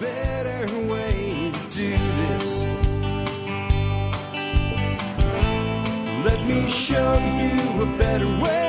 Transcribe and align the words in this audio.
better 0.00 0.78
way 0.86 1.52
to 1.52 1.70
do 1.70 1.90
this. 1.90 2.62
Let 6.24 6.46
me 6.46 6.68
show 6.68 7.14
you 7.18 7.82
a 7.82 7.96
better 7.96 8.28
way. 8.40 8.64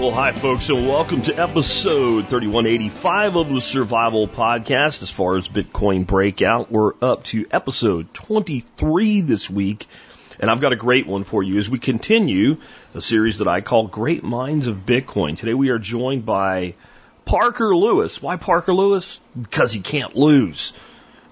Well, 0.00 0.12
hi, 0.12 0.32
folks, 0.32 0.70
and 0.70 0.88
welcome 0.88 1.20
to 1.24 1.38
episode 1.38 2.26
3185 2.26 3.36
of 3.36 3.52
the 3.52 3.60
Survival 3.60 4.26
Podcast. 4.26 5.02
As 5.02 5.10
far 5.10 5.36
as 5.36 5.46
Bitcoin 5.46 6.06
breakout, 6.06 6.72
we're 6.72 6.94
up 7.02 7.24
to 7.24 7.44
episode 7.50 8.14
23 8.14 9.20
this 9.20 9.50
week, 9.50 9.86
and 10.40 10.50
I've 10.50 10.60
got 10.60 10.72
a 10.72 10.76
great 10.76 11.06
one 11.06 11.22
for 11.22 11.42
you 11.42 11.58
as 11.58 11.68
we 11.68 11.78
continue 11.78 12.56
a 12.94 13.00
series 13.00 13.38
that 13.38 13.46
I 13.46 13.60
call 13.60 13.86
Great 13.86 14.24
Minds 14.24 14.66
of 14.66 14.86
Bitcoin. 14.86 15.36
Today 15.36 15.54
we 15.54 15.68
are 15.68 15.78
joined 15.78 16.24
by 16.24 16.74
Parker 17.26 17.76
Lewis. 17.76 18.22
Why 18.22 18.36
Parker 18.36 18.72
Lewis? 18.72 19.20
Because 19.40 19.72
he 19.72 19.80
can't 19.80 20.16
lose. 20.16 20.72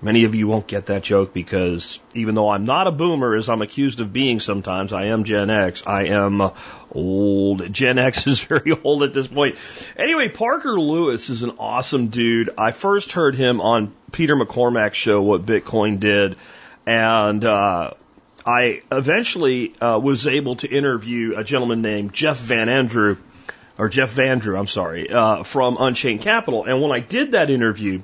Many 0.03 0.25
of 0.25 0.35
you 0.35 0.47
won't 0.47 0.67
get 0.67 0.87
that 0.87 1.03
joke 1.03 1.33
because 1.33 1.99
even 2.15 2.35
though 2.35 2.51
I'm 2.51 2.67
not 2.67 2.87
a 2.87 2.93
boomer, 2.93 3.35
as 3.35 3.49
I'm 3.49 3.63
accused 3.63 3.99
of 4.01 4.13
being 4.13 4.41
sometimes, 4.41 4.93
I 4.93 5.07
am 5.07 5.25
Gen 5.25 5.49
X. 5.51 5.83
I 5.87 6.05
am 6.09 6.53
old. 6.93 7.73
Gen 7.73 7.99
X 7.99 8.27
is 8.29 8.45
very 8.45 8.77
old 8.85 9.03
at 9.03 9.15
this 9.15 9.27
point. 9.27 9.57
Anyway, 9.97 10.29
Parker 10.29 10.79
Lewis 10.79 11.31
is 11.31 11.43
an 11.43 11.53
awesome 11.59 12.09
dude. 12.09 12.51
I 12.59 12.73
first 12.73 13.13
heard 13.13 13.35
him 13.35 13.63
on 13.63 13.93
Peter 14.13 14.37
McCormack's 14.37 14.97
show, 14.97 15.23
What 15.23 15.47
Bitcoin 15.47 15.99
Did, 15.99 16.37
and 16.87 17.45
uh, 17.45 17.95
I 18.49 18.81
eventually 18.91 19.79
uh, 19.79 20.01
was 20.03 20.27
able 20.27 20.57
to 20.57 20.69
interview 20.69 21.37
a 21.37 21.45
gentleman 21.45 21.83
named 21.83 22.15
Jeff 22.15 22.39
Van 22.39 22.71
Andrew, 22.71 23.19
or 23.77 23.91
Jeff 23.91 24.15
Vandrew, 24.17 24.59
I'm 24.59 24.67
sorry, 24.67 25.11
uh, 25.11 25.43
from 25.43 25.77
Unchained 25.79 26.23
Capital. 26.23 26.65
And 26.65 26.81
when 26.81 26.91
I 26.91 27.01
did 27.01 27.33
that 27.33 27.51
interview, 27.51 28.01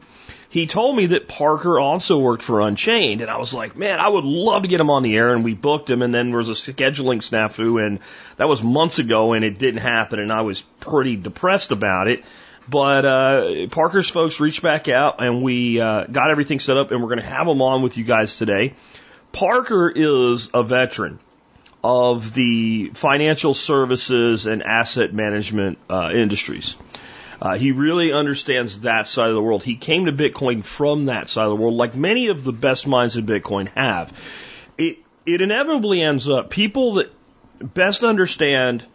he 0.50 0.66
told 0.66 0.96
me 0.96 1.06
that 1.06 1.28
Parker 1.28 1.80
also 1.80 2.18
worked 2.18 2.42
for 2.42 2.60
Unchained, 2.60 3.22
and 3.22 3.30
I 3.30 3.38
was 3.38 3.54
like, 3.54 3.74
man, 3.74 4.00
I 4.00 4.06
would 4.06 4.24
love 4.24 4.64
to 4.64 4.68
get 4.68 4.80
him 4.80 4.90
on 4.90 5.02
the 5.02 5.16
air, 5.16 5.34
and 5.34 5.44
we 5.44 5.54
booked 5.54 5.88
him, 5.88 6.02
and 6.02 6.14
then 6.14 6.28
there 6.28 6.36
was 6.36 6.50
a 6.50 6.52
scheduling 6.52 7.22
snafu, 7.22 7.82
and 7.82 8.00
that 8.36 8.46
was 8.46 8.62
months 8.62 8.98
ago, 8.98 9.32
and 9.32 9.46
it 9.46 9.58
didn't 9.58 9.80
happen, 9.80 10.18
and 10.18 10.30
I 10.30 10.42
was 10.42 10.60
pretty 10.78 11.16
depressed 11.16 11.72
about 11.72 12.06
it. 12.06 12.22
But 12.68 13.04
uh, 13.06 13.66
Parker's 13.70 14.10
folks 14.10 14.40
reached 14.40 14.60
back 14.60 14.88
out, 14.90 15.22
and 15.22 15.42
we 15.42 15.80
uh, 15.80 16.04
got 16.04 16.30
everything 16.30 16.60
set 16.60 16.76
up, 16.76 16.90
and 16.90 17.00
we're 17.00 17.08
going 17.08 17.20
to 17.20 17.26
have 17.26 17.48
him 17.48 17.62
on 17.62 17.80
with 17.80 17.96
you 17.96 18.04
guys 18.04 18.36
today. 18.36 18.74
Parker 19.34 19.92
is 19.94 20.48
a 20.54 20.62
veteran 20.62 21.18
of 21.82 22.32
the 22.32 22.90
financial 22.94 23.52
services 23.52 24.46
and 24.46 24.62
asset 24.62 25.12
management 25.12 25.76
uh, 25.90 26.10
industries. 26.14 26.76
Uh, 27.42 27.58
he 27.58 27.72
really 27.72 28.12
understands 28.12 28.82
that 28.82 29.08
side 29.08 29.28
of 29.28 29.34
the 29.34 29.42
world. 29.42 29.64
He 29.64 29.74
came 29.74 30.06
to 30.06 30.12
Bitcoin 30.12 30.64
from 30.64 31.06
that 31.06 31.28
side 31.28 31.44
of 31.44 31.50
the 31.50 31.56
world, 31.56 31.74
like 31.74 31.96
many 31.96 32.28
of 32.28 32.44
the 32.44 32.52
best 32.52 32.86
minds 32.86 33.16
in 33.16 33.26
Bitcoin 33.26 33.68
have. 33.74 34.12
It 34.78 34.98
it 35.26 35.40
inevitably 35.40 36.00
ends 36.00 36.28
up 36.28 36.48
people 36.48 36.94
that 36.94 37.12
best 37.60 38.04
understand 38.04 38.86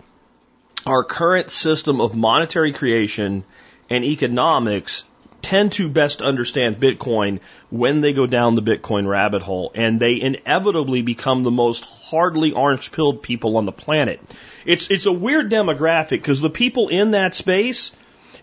our 0.85 1.03
current 1.03 1.51
system 1.51 1.99
of 1.99 2.15
monetary 2.15 2.71
creation 2.71 3.43
and 3.89 4.05
economics 4.05 5.03
tend 5.41 5.71
to 5.73 5.89
best 5.89 6.21
understand 6.21 6.79
Bitcoin 6.79 7.39
when 7.69 8.01
they 8.01 8.13
go 8.13 8.27
down 8.27 8.55
the 8.55 8.61
Bitcoin 8.61 9.07
rabbit 9.07 9.41
hole, 9.41 9.71
and 9.75 9.99
they 9.99 10.19
inevitably 10.19 11.01
become 11.01 11.43
the 11.43 11.51
most 11.51 11.85
hardly 12.09 12.51
orange 12.51 12.91
pilled 12.91 13.23
people 13.23 13.57
on 13.57 13.65
the 13.65 13.71
planet. 13.71 14.19
It's 14.65 14.89
it's 14.89 15.05
a 15.05 15.11
weird 15.11 15.49
demographic 15.51 16.09
because 16.09 16.41
the 16.41 16.49
people 16.49 16.89
in 16.89 17.11
that 17.11 17.35
space, 17.35 17.91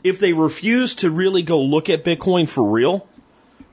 if 0.03 0.19
they 0.19 0.33
refuse 0.33 0.97
to 0.97 1.11
really 1.11 1.43
go 1.43 1.63
look 1.63 1.91
at 1.91 2.05
Bitcoin 2.05 2.49
for 2.49 2.69
real, 2.71 3.07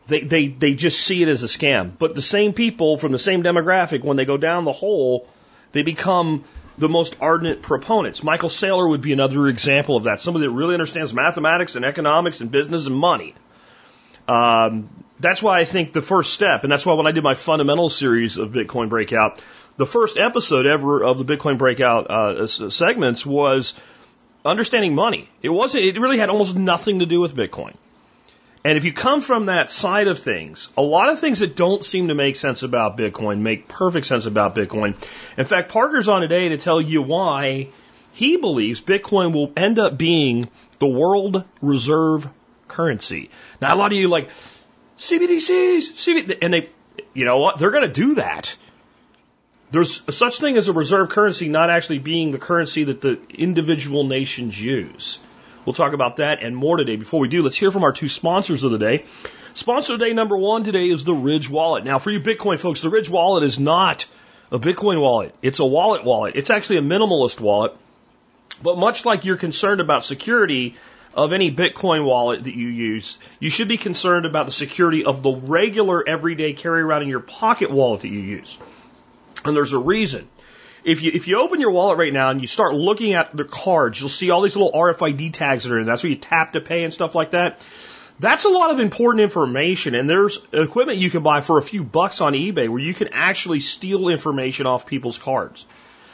they, 0.07 0.21
they, 0.21 0.47
they 0.47 0.73
just 0.73 0.99
see 0.99 1.21
it 1.21 1.29
as 1.29 1.43
a 1.43 1.47
scam. 1.47 1.91
But 1.97 2.15
the 2.15 2.21
same 2.21 2.53
people 2.53 2.97
from 2.97 3.11
the 3.11 3.19
same 3.19 3.43
demographic, 3.43 4.03
when 4.03 4.17
they 4.17 4.25
go 4.25 4.37
down 4.37 4.65
the 4.65 4.73
hole, 4.73 5.27
they 5.71 5.81
become 5.81 6.43
the 6.77 6.89
most 6.89 7.15
ardent 7.21 7.61
proponents. 7.61 8.23
Michael 8.23 8.49
Saylor 8.49 8.89
would 8.89 9.01
be 9.01 9.13
another 9.13 9.47
example 9.47 9.95
of 9.95 10.03
that. 10.03 10.21
Somebody 10.21 10.47
that 10.47 10.51
really 10.51 10.73
understands 10.73 11.13
mathematics 11.13 11.75
and 11.75 11.85
economics 11.85 12.41
and 12.41 12.51
business 12.51 12.87
and 12.87 12.95
money. 12.95 13.35
Um, 14.27 14.89
that's 15.19 15.41
why 15.41 15.59
I 15.59 15.65
think 15.65 15.93
the 15.93 16.01
first 16.01 16.33
step, 16.33 16.63
and 16.63 16.71
that's 16.71 16.85
why 16.85 16.93
when 16.95 17.07
I 17.07 17.11
did 17.11 17.23
my 17.23 17.35
fundamental 17.35 17.89
series 17.89 18.37
of 18.37 18.51
Bitcoin 18.51 18.89
Breakout, 18.89 19.41
the 19.77 19.85
first 19.85 20.17
episode 20.17 20.65
ever 20.65 21.03
of 21.03 21.17
the 21.17 21.25
Bitcoin 21.25 21.57
Breakout 21.57 22.09
uh, 22.09 22.47
segments 22.47 23.25
was 23.25 23.73
understanding 24.45 24.95
money. 24.95 25.29
It 25.41 25.49
wasn't. 25.49 25.85
It 25.85 25.99
really 25.99 26.17
had 26.17 26.29
almost 26.29 26.55
nothing 26.55 26.99
to 26.99 27.05
do 27.05 27.19
with 27.19 27.35
Bitcoin. 27.35 27.75
And 28.65 28.77
if 28.77 28.85
you 28.85 28.93
come 28.93 29.21
from 29.21 29.47
that 29.47 29.69
side 29.69 30.07
of 30.07 30.19
things, 30.19 30.69
a 30.77 30.81
lot 30.81 31.09
of 31.09 31.19
things 31.19 31.39
that 31.39 31.55
don't 31.55 31.83
seem 31.83 32.07
to 32.07 32.15
make 32.15 32.37
sense 32.37 32.63
about 32.63 32.97
Bitcoin 32.97 33.39
make 33.39 33.67
perfect 33.67 34.07
sense 34.07 34.25
about 34.25 34.55
Bitcoin. 34.55 34.95
In 35.37 35.45
fact, 35.45 35.69
Parker's 35.69 36.07
on 36.07 36.21
today 36.21 36.49
to 36.49 36.57
tell 36.57 36.79
you 36.79 37.01
why 37.01 37.69
he 38.13 38.37
believes 38.37 38.79
Bitcoin 38.79 39.33
will 39.33 39.51
end 39.57 39.79
up 39.79 39.97
being 39.97 40.47
the 40.79 40.87
world 40.87 41.43
reserve 41.61 42.29
currency. 42.69 43.29
Now, 43.59 43.73
a 43.73 43.77
lot 43.77 43.91
of 43.91 43.97
you 43.97 44.07
like 44.07 44.29
CBDCs, 44.97 45.79
CBD, 45.91 46.37
and 46.41 46.53
they, 46.53 46.69
you 47.13 47.25
know 47.25 47.39
what? 47.39 47.59
They're 47.59 47.71
going 47.71 47.87
to 47.87 47.93
do 47.93 48.15
that. 48.15 48.55
There's 49.71 50.01
such 50.15 50.39
thing 50.39 50.55
as 50.55 50.67
a 50.69 50.73
reserve 50.73 51.09
currency 51.09 51.49
not 51.49 51.69
actually 51.69 51.99
being 51.99 52.31
the 52.31 52.37
currency 52.37 52.85
that 52.85 53.01
the 53.01 53.19
individual 53.29 54.05
nations 54.05 54.59
use. 54.59 55.19
We'll 55.65 55.73
talk 55.73 55.93
about 55.93 56.17
that 56.17 56.43
and 56.43 56.55
more 56.55 56.77
today. 56.77 56.97
Before 56.97 57.19
we 57.19 57.27
do, 57.27 57.41
let's 57.41 57.57
hear 57.57 57.71
from 57.71 57.83
our 57.83 57.93
two 57.93 58.09
sponsors 58.09 58.63
of 58.63 58.71
the 58.71 58.77
day. 58.77 59.05
Sponsor 59.53 59.97
day 59.97 60.13
number 60.13 60.35
one 60.35 60.63
today 60.63 60.89
is 60.89 61.03
the 61.03 61.13
Ridge 61.13 61.49
Wallet. 61.49 61.85
Now, 61.85 61.99
for 61.99 62.11
you 62.11 62.19
Bitcoin 62.19 62.59
folks, 62.59 62.81
the 62.81 62.89
Ridge 62.89 63.09
Wallet 63.09 63.43
is 63.43 63.59
not 63.59 64.07
a 64.51 64.59
Bitcoin 64.59 64.99
wallet. 64.99 65.33
It's 65.41 65.59
a 65.59 65.65
wallet 65.65 66.03
wallet. 66.03 66.35
It's 66.35 66.49
actually 66.49 66.77
a 66.77 66.81
minimalist 66.81 67.39
wallet. 67.39 67.73
But 68.61 68.77
much 68.77 69.05
like 69.05 69.25
you're 69.25 69.37
concerned 69.37 69.79
about 69.79 70.03
security 70.03 70.75
of 71.13 71.33
any 71.33 71.51
Bitcoin 71.51 72.03
wallet 72.05 72.43
that 72.43 72.55
you 72.55 72.67
use, 72.67 73.17
you 73.39 73.49
should 73.49 73.67
be 73.67 73.77
concerned 73.77 74.25
about 74.25 74.47
the 74.47 74.51
security 74.51 75.05
of 75.05 75.23
the 75.23 75.31
regular 75.31 76.07
everyday 76.07 76.53
carry 76.53 76.81
around 76.81 77.03
in 77.03 77.07
your 77.07 77.19
pocket 77.19 77.71
wallet 77.71 78.01
that 78.01 78.09
you 78.09 78.19
use. 78.19 78.57
And 79.45 79.55
there's 79.55 79.73
a 79.73 79.79
reason 79.79 80.27
if 80.83 81.01
you 81.01 81.11
if 81.13 81.27
you 81.27 81.39
open 81.39 81.59
your 81.61 81.71
wallet 81.71 81.97
right 81.97 82.13
now 82.13 82.29
and 82.29 82.41
you 82.41 82.47
start 82.47 82.73
looking 82.73 83.13
at 83.13 83.35
the 83.35 83.45
cards, 83.45 83.99
you'll 83.99 84.09
see 84.09 84.31
all 84.31 84.41
these 84.41 84.55
little 84.55 84.71
RFID 84.71 85.33
tags 85.33 85.63
that 85.63 85.71
are 85.71 85.79
in. 85.79 85.85
That's 85.85 86.03
where 86.03 86.11
you 86.11 86.17
tap 86.17 86.53
to 86.53 86.61
pay 86.61 86.83
and 86.83 86.93
stuff 86.93 87.15
like 87.15 87.31
that. 87.31 87.65
That's 88.19 88.45
a 88.45 88.49
lot 88.49 88.71
of 88.71 88.79
important 88.79 89.23
information, 89.23 89.95
and 89.95 90.07
there's 90.07 90.39
equipment 90.51 90.99
you 90.99 91.09
can 91.09 91.23
buy 91.23 91.41
for 91.41 91.57
a 91.57 91.63
few 91.63 91.83
bucks 91.83 92.21
on 92.21 92.33
eBay 92.33 92.69
where 92.69 92.79
you 92.79 92.93
can 92.93 93.09
actually 93.11 93.59
steal 93.59 94.07
information 94.09 94.67
off 94.67 94.85
people's 94.85 95.17
cards. 95.17 95.65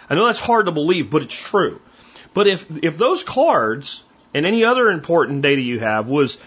I 0.10 0.16
know 0.16 0.26
that's 0.26 0.40
hard 0.40 0.66
to 0.68 0.72
believe, 0.72 1.10
but 1.10 1.24
it's 1.24 1.36
true. 1.36 1.82
But 2.34 2.48
if 2.48 2.84
if 2.84 2.98
those 2.98 3.24
cards 3.24 4.04
and 4.34 4.46
any 4.46 4.64
other 4.64 4.90
important 4.90 5.42
data 5.42 5.62
you 5.62 5.80
have 5.80 6.08
was 6.08 6.38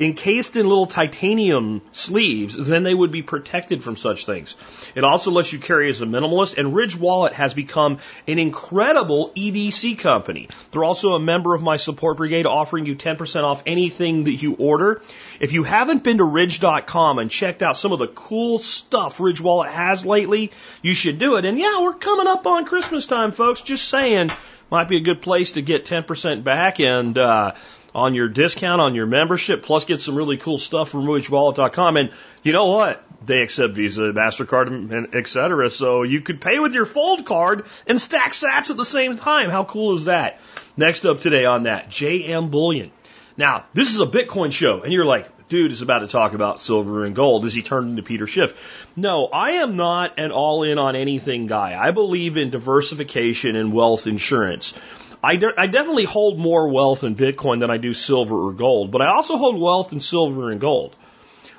encased 0.00 0.56
in 0.56 0.68
little 0.68 0.86
titanium 0.86 1.82
sleeves, 1.92 2.54
then 2.56 2.82
they 2.82 2.94
would 2.94 3.10
be 3.10 3.22
protected 3.22 3.82
from 3.82 3.96
such 3.96 4.26
things. 4.26 4.54
It 4.94 5.04
also 5.04 5.30
lets 5.30 5.52
you 5.52 5.58
carry 5.58 5.90
as 5.90 6.00
a 6.00 6.06
minimalist, 6.06 6.56
and 6.56 6.74
Ridge 6.74 6.96
Wallet 6.96 7.32
has 7.32 7.54
become 7.54 7.98
an 8.26 8.38
incredible 8.38 9.32
EDC 9.36 9.98
company. 9.98 10.48
They're 10.70 10.84
also 10.84 11.14
a 11.14 11.20
member 11.20 11.54
of 11.54 11.62
my 11.62 11.76
support 11.76 12.16
brigade 12.16 12.46
offering 12.46 12.86
you 12.86 12.94
10% 12.94 13.42
off 13.42 13.62
anything 13.66 14.24
that 14.24 14.34
you 14.34 14.54
order. 14.54 15.02
If 15.40 15.52
you 15.52 15.64
haven't 15.64 16.04
been 16.04 16.18
to 16.18 16.24
ridge.com 16.24 17.18
and 17.18 17.30
checked 17.30 17.62
out 17.62 17.76
some 17.76 17.92
of 17.92 17.98
the 17.98 18.08
cool 18.08 18.58
stuff 18.58 19.20
Ridge 19.20 19.40
Wallet 19.40 19.70
has 19.70 20.06
lately, 20.06 20.52
you 20.82 20.94
should 20.94 21.18
do 21.18 21.36
it. 21.36 21.44
And 21.44 21.58
yeah, 21.58 21.80
we're 21.80 21.94
coming 21.94 22.26
up 22.26 22.46
on 22.46 22.64
Christmas 22.64 23.06
time, 23.06 23.32
folks. 23.32 23.62
Just 23.62 23.88
saying, 23.88 24.30
might 24.70 24.88
be 24.88 24.96
a 24.96 25.00
good 25.00 25.22
place 25.22 25.52
to 25.52 25.62
get 25.62 25.86
10% 25.86 26.44
back 26.44 26.80
and, 26.80 27.16
uh, 27.16 27.52
on 27.94 28.14
your 28.14 28.28
discount 28.28 28.80
on 28.80 28.94
your 28.94 29.06
membership, 29.06 29.62
plus 29.62 29.84
get 29.84 30.00
some 30.00 30.14
really 30.14 30.36
cool 30.36 30.58
stuff 30.58 30.90
from 30.90 31.04
RidgeWallet.com. 31.04 31.96
And 31.96 32.10
you 32.42 32.52
know 32.52 32.66
what? 32.66 33.04
They 33.24 33.42
accept 33.42 33.74
Visa, 33.74 34.12
MasterCard, 34.12 34.92
and 34.92 35.14
et 35.14 35.26
cetera. 35.26 35.70
So 35.70 36.02
you 36.02 36.20
could 36.20 36.40
pay 36.40 36.58
with 36.58 36.74
your 36.74 36.86
fold 36.86 37.26
card 37.26 37.66
and 37.86 38.00
stack 38.00 38.32
sats 38.32 38.70
at 38.70 38.76
the 38.76 38.84
same 38.84 39.16
time. 39.16 39.50
How 39.50 39.64
cool 39.64 39.96
is 39.96 40.04
that? 40.04 40.40
Next 40.76 41.04
up 41.04 41.20
today 41.20 41.44
on 41.44 41.64
that, 41.64 41.88
JM 41.88 42.50
Bullion. 42.50 42.92
Now, 43.36 43.66
this 43.72 43.94
is 43.94 44.00
a 44.00 44.06
Bitcoin 44.06 44.52
show, 44.52 44.82
and 44.82 44.92
you're 44.92 45.04
like, 45.04 45.48
dude 45.48 45.72
is 45.72 45.82
about 45.82 46.00
to 46.00 46.08
talk 46.08 46.34
about 46.34 46.60
silver 46.60 47.04
and 47.04 47.14
gold 47.14 47.44
as 47.44 47.54
he 47.54 47.62
turned 47.62 47.90
into 47.90 48.02
Peter 48.02 48.26
Schiff. 48.26 48.54
No, 48.96 49.26
I 49.26 49.50
am 49.62 49.76
not 49.76 50.18
an 50.18 50.32
all 50.32 50.64
in 50.64 50.78
on 50.78 50.96
anything 50.96 51.46
guy. 51.46 51.78
I 51.80 51.92
believe 51.92 52.36
in 52.36 52.50
diversification 52.50 53.56
and 53.56 53.72
wealth 53.72 54.06
insurance. 54.06 54.74
I, 55.22 55.36
de- 55.36 55.60
I 55.60 55.66
definitely 55.66 56.04
hold 56.04 56.38
more 56.38 56.68
wealth 56.68 57.02
in 57.02 57.16
Bitcoin 57.16 57.60
than 57.60 57.70
I 57.70 57.76
do 57.76 57.92
silver 57.92 58.36
or 58.36 58.52
gold, 58.52 58.90
but 58.90 59.02
I 59.02 59.08
also 59.08 59.36
hold 59.36 59.60
wealth 59.60 59.92
in 59.92 60.00
silver 60.00 60.50
and 60.50 60.60
gold. 60.60 60.94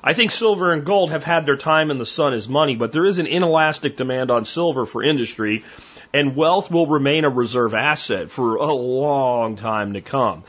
I 0.01 0.13
think 0.13 0.31
silver 0.31 0.71
and 0.71 0.85
gold 0.85 1.11
have 1.11 1.25
had 1.25 1.45
their 1.45 1.57
time 1.57 1.91
in 1.91 1.97
the 1.97 2.05
sun 2.05 2.33
as 2.33 2.47
money, 2.47 2.75
but 2.75 2.93
there 2.93 3.05
is 3.05 3.17
an 3.17 3.27
inelastic 3.27 3.97
demand 3.97 4.31
on 4.31 4.45
silver 4.45 4.85
for 4.85 5.03
industry, 5.03 5.65
and 6.13 6.37
wealth 6.37 6.71
will 6.71 6.87
remain 6.87 7.25
a 7.25 7.29
reserve 7.29 7.73
asset 7.73 8.31
for 8.31 8.55
a 8.55 8.73
long 8.73 9.57
time 9.57 9.93
to 9.93 10.01
come. 10.01 10.43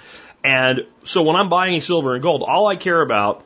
And 0.45 0.87
so 1.03 1.23
when 1.23 1.35
I'm 1.35 1.49
buying 1.49 1.81
silver 1.81 2.15
and 2.15 2.23
gold, 2.23 2.45
all 2.47 2.69
I 2.69 2.77
care 2.77 3.01
about 3.01 3.45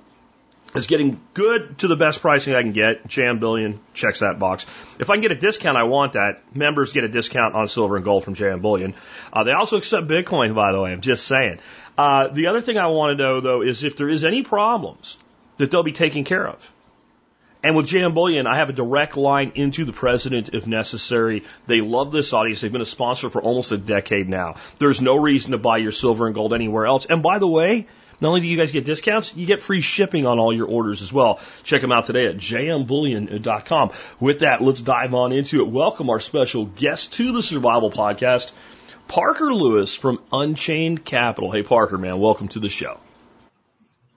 is 0.74 0.86
getting 0.86 1.20
good 1.34 1.78
to 1.78 1.88
the 1.88 1.96
best 1.96 2.20
pricing 2.20 2.54
I 2.54 2.62
can 2.62 2.72
get. 2.72 3.06
JM 3.06 3.40
Bullion 3.40 3.80
checks 3.92 4.20
that 4.20 4.38
box. 4.38 4.66
If 4.98 5.10
I 5.10 5.14
can 5.14 5.22
get 5.22 5.32
a 5.32 5.36
discount, 5.36 5.76
I 5.76 5.84
want 5.84 6.14
that. 6.14 6.42
Members 6.54 6.92
get 6.92 7.04
a 7.04 7.08
discount 7.08 7.54
on 7.54 7.68
silver 7.68 7.96
and 7.96 8.04
gold 8.04 8.24
from 8.24 8.34
JM 8.34 8.60
Bullion. 8.60 8.94
Uh, 9.32 9.44
they 9.44 9.52
also 9.52 9.76
accept 9.76 10.08
Bitcoin, 10.08 10.54
by 10.54 10.72
the 10.72 10.80
way. 10.80 10.92
I'm 10.92 11.00
just 11.00 11.26
saying. 11.26 11.60
Uh, 11.96 12.28
the 12.28 12.48
other 12.48 12.60
thing 12.60 12.76
I 12.76 12.88
want 12.88 13.16
to 13.16 13.22
know, 13.22 13.40
though, 13.40 13.62
is 13.62 13.84
if 13.84 13.96
there 13.96 14.08
is 14.08 14.24
any 14.24 14.42
problems 14.42 15.18
that 15.58 15.70
they'll 15.70 15.84
be 15.84 15.92
taken 15.92 16.24
care 16.24 16.46
of. 16.46 16.70
And 17.62 17.74
with 17.74 17.86
JM 17.86 18.12
Bullion, 18.12 18.46
I 18.46 18.56
have 18.56 18.68
a 18.68 18.74
direct 18.74 19.16
line 19.16 19.52
into 19.54 19.86
the 19.86 19.92
president 19.92 20.50
if 20.52 20.66
necessary. 20.66 21.44
They 21.66 21.80
love 21.80 22.12
this 22.12 22.34
audience. 22.34 22.60
They've 22.60 22.70
been 22.70 22.82
a 22.82 22.86
sponsor 22.86 23.30
for 23.30 23.40
almost 23.40 23.72
a 23.72 23.78
decade 23.78 24.28
now. 24.28 24.56
There's 24.78 25.00
no 25.00 25.16
reason 25.16 25.52
to 25.52 25.58
buy 25.58 25.78
your 25.78 25.92
silver 25.92 26.26
and 26.26 26.34
gold 26.34 26.52
anywhere 26.52 26.84
else. 26.84 27.06
And 27.06 27.22
by 27.22 27.38
the 27.38 27.48
way, 27.48 27.86
not 28.20 28.28
only 28.28 28.40
do 28.40 28.46
you 28.46 28.56
guys 28.56 28.72
get 28.72 28.84
discounts, 28.84 29.34
you 29.34 29.46
get 29.46 29.60
free 29.60 29.80
shipping 29.80 30.26
on 30.26 30.38
all 30.38 30.52
your 30.52 30.66
orders 30.66 31.02
as 31.02 31.12
well. 31.12 31.40
Check 31.62 31.80
them 31.80 31.92
out 31.92 32.06
today 32.06 32.26
at 32.26 32.36
jmbullion.com. 32.36 33.90
With 34.20 34.40
that, 34.40 34.62
let's 34.62 34.80
dive 34.80 35.14
on 35.14 35.32
into 35.32 35.60
it. 35.60 35.68
Welcome 35.68 36.10
our 36.10 36.20
special 36.20 36.66
guest 36.66 37.14
to 37.14 37.32
the 37.32 37.42
Survival 37.42 37.90
Podcast, 37.90 38.52
Parker 39.08 39.52
Lewis 39.52 39.94
from 39.94 40.20
Unchained 40.32 41.04
Capital. 41.04 41.50
Hey, 41.50 41.62
Parker, 41.62 41.98
man, 41.98 42.18
welcome 42.18 42.48
to 42.48 42.60
the 42.60 42.68
show. 42.68 42.98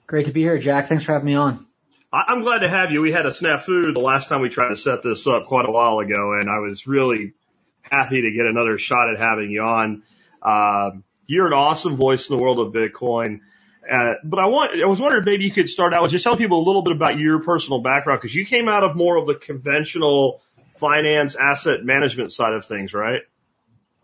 Great 0.06 0.26
to 0.26 0.32
be 0.32 0.40
here, 0.40 0.58
Jack. 0.58 0.88
Thanks 0.88 1.04
for 1.04 1.12
having 1.12 1.26
me 1.26 1.34
on. 1.34 1.66
I'm 2.10 2.42
glad 2.42 2.60
to 2.60 2.68
have 2.68 2.90
you. 2.90 3.02
We 3.02 3.12
had 3.12 3.26
a 3.26 3.30
snafu 3.30 3.92
the 3.92 4.00
last 4.00 4.30
time 4.30 4.40
we 4.40 4.48
tried 4.48 4.70
to 4.70 4.76
set 4.76 5.02
this 5.02 5.26
up 5.26 5.44
quite 5.44 5.68
a 5.68 5.70
while 5.70 5.98
ago, 5.98 6.38
and 6.40 6.48
I 6.48 6.60
was 6.60 6.86
really 6.86 7.34
happy 7.82 8.22
to 8.22 8.30
get 8.30 8.46
another 8.46 8.78
shot 8.78 9.10
at 9.10 9.18
having 9.18 9.50
you 9.50 9.62
on. 9.62 10.02
Um, 10.42 11.04
you're 11.26 11.46
an 11.46 11.52
awesome 11.52 11.96
voice 11.96 12.30
in 12.30 12.36
the 12.36 12.42
world 12.42 12.58
of 12.58 12.72
Bitcoin. 12.72 13.40
Uh, 13.90 14.14
but 14.22 14.38
I 14.38 14.46
want, 14.46 14.82
I 14.82 14.86
was 14.86 15.00
wondering 15.00 15.24
maybe 15.24 15.44
you 15.44 15.50
could 15.50 15.68
start 15.68 15.94
out 15.94 16.02
with 16.02 16.10
just 16.10 16.24
tell 16.24 16.36
people 16.36 16.60
a 16.60 16.66
little 16.66 16.82
bit 16.82 16.94
about 16.94 17.18
your 17.18 17.40
personal 17.40 17.80
background 17.80 18.20
because 18.20 18.34
you 18.34 18.44
came 18.44 18.68
out 18.68 18.84
of 18.84 18.96
more 18.96 19.16
of 19.16 19.26
the 19.26 19.34
conventional 19.34 20.42
finance 20.76 21.36
asset 21.36 21.84
management 21.84 22.32
side 22.32 22.52
of 22.52 22.66
things, 22.66 22.92
right? 22.92 23.22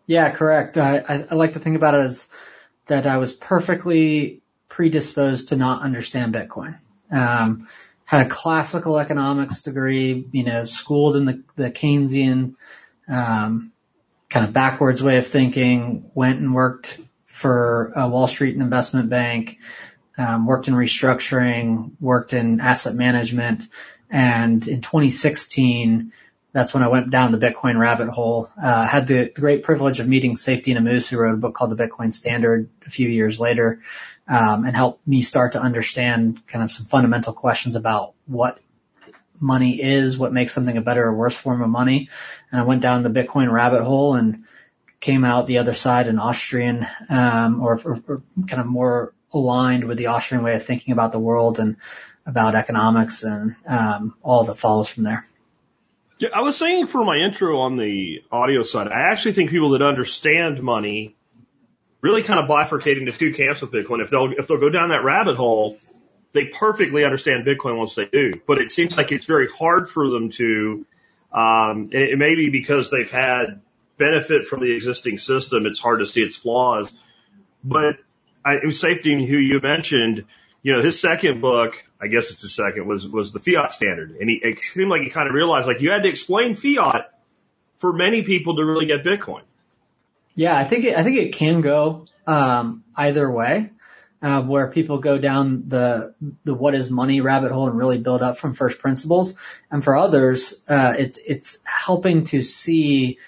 Yeah, 0.06 0.31
correct. 0.31 0.78
I, 0.78 0.98
I, 0.98 1.26
I 1.31 1.34
like 1.34 1.52
to 1.54 1.58
think 1.58 1.76
about 1.76 1.94
it 1.94 2.00
as 2.00 2.26
that 2.86 3.06
I 3.06 3.19
was 3.19 3.32
perfectly 3.32 4.42
predisposed 4.69 5.48
to 5.48 5.56
not 5.56 5.82
understand 5.82 6.34
Bitcoin. 6.34 6.78
Um, 7.10 7.69
had 8.04 8.26
a 8.26 8.28
classical 8.28 8.98
economics 8.98 9.62
degree, 9.62 10.26
you 10.32 10.44
know, 10.44 10.64
schooled 10.64 11.16
in 11.16 11.25
the, 11.25 11.42
the 11.56 11.70
Keynesian, 11.70 12.54
um, 13.08 13.72
kind 14.28 14.46
of 14.46 14.52
backwards 14.52 15.02
way 15.02 15.19
of 15.19 15.26
thinking, 15.26 16.10
went 16.14 16.40
and 16.40 16.54
worked 16.54 16.98
for 17.44 17.93
a 17.94 18.08
Wall 18.08 18.26
Street 18.26 18.56
investment 18.56 19.11
bank, 19.11 19.58
um, 20.17 20.46
worked 20.46 20.67
in 20.67 20.73
restructuring, 20.73 21.91
worked 22.00 22.32
in 22.32 22.58
asset 22.58 22.94
management, 22.94 23.69
and 24.08 24.67
in 24.67 24.81
2016, 24.81 26.11
that's 26.52 26.73
when 26.73 26.82
I 26.82 26.88
went 26.88 27.11
down 27.11 27.32
the 27.32 27.38
Bitcoin 27.38 27.79
rabbit 27.79 28.08
hole. 28.08 28.49
Uh, 28.58 28.87
had 28.87 29.06
the, 29.06 29.25
the 29.35 29.41
great 29.43 29.62
privilege 29.62 30.00
of 30.00 30.08
meeting 30.08 30.37
Saifedean 30.37 30.79
Ammous, 30.79 31.06
who 31.06 31.19
wrote 31.19 31.35
a 31.35 31.37
book 31.37 31.55
called 31.55 31.76
The 31.76 31.87
Bitcoin 31.87 32.14
Standard 32.14 32.70
a 32.87 32.91
few 32.91 33.11
years 33.11 33.38
later, 33.38 33.82
um, 34.26 34.64
and 34.64 34.75
helped 34.75 35.06
me 35.06 35.20
start 35.20 35.52
to 35.52 35.61
understand 35.61 36.47
kind 36.47 36.64
of 36.64 36.70
some 36.70 36.87
fundamental 36.87 37.35
questions 37.35 37.76
about 37.76 38.14
what 38.25 38.58
money 39.38 39.82
is, 39.82 40.17
what 40.17 40.32
makes 40.32 40.55
something 40.55 40.79
a 40.79 40.81
better 40.81 41.05
or 41.05 41.14
worse 41.14 41.37
form 41.37 41.61
of 41.61 41.69
money. 41.69 42.08
And 42.50 42.58
I 42.58 42.64
went 42.64 42.81
down 42.81 43.02
the 43.02 43.11
Bitcoin 43.11 43.52
rabbit 43.52 43.82
hole 43.82 44.14
and 44.14 44.44
came 45.04 45.22
out 45.22 45.46
the 45.46 45.58
other 45.58 45.74
side 45.74 46.08
an 46.08 46.18
Austrian, 46.18 46.86
um, 47.10 47.60
or, 47.60 47.78
or, 47.84 48.02
or 48.08 48.22
kind 48.48 48.60
of 48.60 48.66
more 48.66 49.12
aligned 49.34 49.84
with 49.84 49.98
the 49.98 50.06
Austrian 50.06 50.42
way 50.42 50.54
of 50.54 50.64
thinking 50.64 50.92
about 50.92 51.12
the 51.12 51.18
world 51.18 51.58
and 51.58 51.76
about 52.24 52.54
economics 52.54 53.22
and 53.22 53.54
um, 53.66 54.14
all 54.22 54.44
that 54.44 54.56
follows 54.56 54.88
from 54.88 55.04
there. 55.04 55.26
Yeah, 56.18 56.30
I 56.34 56.40
was 56.40 56.56
saying 56.56 56.86
for 56.86 57.04
my 57.04 57.18
intro 57.18 57.58
on 57.58 57.76
the 57.76 58.24
audio 58.32 58.62
side, 58.62 58.88
I 58.88 59.10
actually 59.12 59.34
think 59.34 59.50
people 59.50 59.70
that 59.70 59.82
understand 59.82 60.62
money 60.62 61.14
really 62.00 62.22
kind 62.22 62.40
of 62.40 62.48
bifurcate 62.48 62.98
into 62.98 63.12
two 63.12 63.34
camps 63.34 63.60
with 63.60 63.72
Bitcoin. 63.72 64.02
If 64.02 64.08
they'll 64.08 64.32
if 64.32 64.48
they'll 64.48 64.60
go 64.60 64.70
down 64.70 64.88
that 64.88 65.04
rabbit 65.04 65.36
hole, 65.36 65.76
they 66.32 66.46
perfectly 66.46 67.04
understand 67.04 67.44
Bitcoin 67.44 67.76
once 67.76 67.94
they 67.94 68.06
do. 68.06 68.40
But 68.46 68.62
it 68.62 68.72
seems 68.72 68.96
like 68.96 69.12
it's 69.12 69.26
very 69.26 69.48
hard 69.48 69.86
for 69.86 70.08
them 70.08 70.30
to. 70.30 70.86
Um, 71.30 71.90
it 71.92 72.16
may 72.16 72.36
be 72.36 72.48
because 72.48 72.90
they've 72.90 73.10
had 73.10 73.60
benefit 73.96 74.44
from 74.44 74.61
the 74.61 74.75
existing 74.75 75.19
system. 75.19 75.67
It's 75.67 75.79
hard 75.79 76.00
to 76.00 76.06
see 76.06 76.23
its 76.23 76.37
flaws. 76.37 76.93
But 77.62 77.96
I, 78.44 78.55
it 78.55 78.64
was 78.64 78.81
Saifedean 78.81 79.26
who 79.26 79.37
you 79.37 79.61
mentioned. 79.61 80.25
You 80.62 80.73
know, 80.73 80.82
his 80.82 80.99
second 80.99 81.41
book, 81.41 81.75
I 82.00 82.06
guess 82.06 82.31
it's 82.31 82.43
his 82.43 82.55
second, 82.55 82.87
was 82.87 83.08
was 83.08 83.32
the 83.32 83.38
fiat 83.38 83.73
standard, 83.73 84.17
and 84.19 84.31
he 84.31 84.37
it 84.37 84.58
seemed 84.58 84.88
like 84.88 85.02
he 85.02 85.11
kind 85.11 85.29
of 85.29 85.35
realized 85.35 85.69
like 85.69 85.81
you 85.81 85.91
had 85.91 86.05
to 86.05 86.08
explain 86.08 86.55
fiat 86.55 87.11
for 87.79 87.93
many 87.93 88.23
people 88.23 88.56
to 88.56 88.64
really 88.64 88.87
get 88.87 89.05
Bitcoin. 89.05 89.43
Yeah, 90.35 90.56
I 90.56 90.64
think 90.64 90.85
it, 90.85 90.97
I 90.97 91.02
think 91.02 91.19
it 91.19 91.35
can 91.35 91.61
go 91.61 92.06
um, 92.26 92.82
either 92.97 93.31
way, 93.31 93.70
uh, 94.23 94.43
where 94.43 94.70
people 94.70 94.99
go 94.99 95.19
down 95.19 95.69
the 95.69 96.14
the 96.44 96.55
what 96.55 96.75
is 96.75 96.90
money 96.90 97.20
rabbit 97.20 97.52
hole 97.52 97.69
and 97.69 97.76
really 97.76 97.99
build 97.99 98.23
up 98.23 98.38
from 98.38 98.55
first 98.55 98.79
principles, 98.79 99.35
and 99.70 99.85
for 99.85 99.97
others, 99.97 100.62
uh, 100.67 100.94
it's 100.99 101.19
it's 101.19 101.58
helping 101.64 102.25
to 102.25 102.43
see 102.43 103.19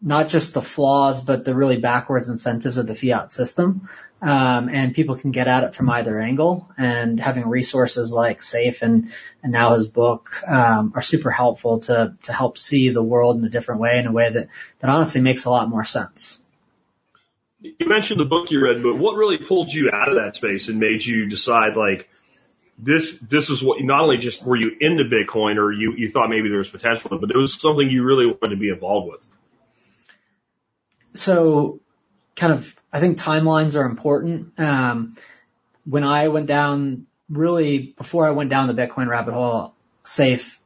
not 0.00 0.28
just 0.28 0.54
the 0.54 0.62
flaws, 0.62 1.20
but 1.20 1.44
the 1.44 1.54
really 1.54 1.78
backwards 1.78 2.28
incentives 2.28 2.76
of 2.76 2.86
the 2.86 2.94
fiat 2.94 3.32
system. 3.32 3.88
Um, 4.22 4.70
and 4.70 4.94
people 4.94 5.16
can 5.16 5.30
get 5.30 5.46
at 5.46 5.64
it 5.64 5.74
from 5.74 5.90
either 5.90 6.18
angle 6.18 6.68
and 6.78 7.20
having 7.20 7.48
resources 7.48 8.12
like 8.12 8.40
Saif 8.40 8.80
and, 8.80 9.12
and 9.42 9.52
now 9.52 9.74
his 9.74 9.88
book, 9.88 10.42
um, 10.46 10.92
are 10.94 11.02
super 11.02 11.30
helpful 11.30 11.80
to, 11.80 12.14
to 12.22 12.32
help 12.32 12.56
see 12.56 12.88
the 12.88 13.02
world 13.02 13.38
in 13.38 13.44
a 13.44 13.50
different 13.50 13.80
way 13.80 13.98
in 13.98 14.06
a 14.06 14.12
way 14.12 14.30
that, 14.30 14.48
that 14.78 14.90
honestly 14.90 15.20
makes 15.20 15.44
a 15.44 15.50
lot 15.50 15.68
more 15.68 15.84
sense. 15.84 16.42
You 17.60 17.88
mentioned 17.88 18.20
the 18.20 18.24
book 18.24 18.50
you 18.50 18.62
read, 18.62 18.82
but 18.82 18.96
what 18.96 19.16
really 19.16 19.38
pulled 19.38 19.72
you 19.72 19.90
out 19.92 20.08
of 20.08 20.16
that 20.16 20.36
space 20.36 20.68
and 20.68 20.78
made 20.78 21.04
you 21.04 21.26
decide 21.26 21.76
like, 21.76 22.08
this 22.78 23.18
this 23.22 23.48
is 23.48 23.62
what 23.62 23.82
not 23.82 24.02
only 24.02 24.18
just 24.18 24.44
were 24.44 24.56
you 24.56 24.70
into 24.78 25.04
Bitcoin 25.04 25.56
or 25.56 25.72
you 25.72 25.94
you 25.96 26.10
thought 26.10 26.28
maybe 26.28 26.50
there 26.50 26.58
was 26.58 26.68
potential, 26.68 27.18
but 27.18 27.30
it 27.30 27.36
was 27.36 27.54
something 27.54 27.88
you 27.88 28.04
really 28.04 28.26
wanted 28.26 28.50
to 28.50 28.56
be 28.56 28.68
involved 28.68 29.08
with 29.10 29.26
so 31.18 31.80
kind 32.34 32.52
of, 32.52 32.74
I 32.92 33.00
think 33.00 33.18
timelines 33.18 33.78
are 33.78 33.86
important. 33.86 34.58
Um, 34.58 35.16
when 35.84 36.04
I 36.04 36.28
went 36.28 36.46
down, 36.46 37.06
really 37.28 37.78
before 37.78 38.26
I 38.26 38.30
went 38.30 38.50
down 38.50 38.68
the 38.68 38.74
Bitcoin 38.74 39.08
rabbit 39.08 39.34
hole, 39.34 39.74
Saif 40.04 40.58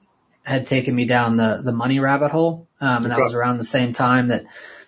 had 0.42 0.66
taken 0.66 0.94
me 0.94 1.06
down 1.06 1.36
the, 1.36 1.60
the 1.62 1.72
money 1.72 2.00
rabbit 2.00 2.30
hole. 2.30 2.66
Um, 2.80 3.04
and 3.04 3.12
that 3.12 3.20
was 3.20 3.34
around 3.34 3.58
the 3.58 3.64
same 3.64 3.92
time 3.92 4.28
that 4.28 4.44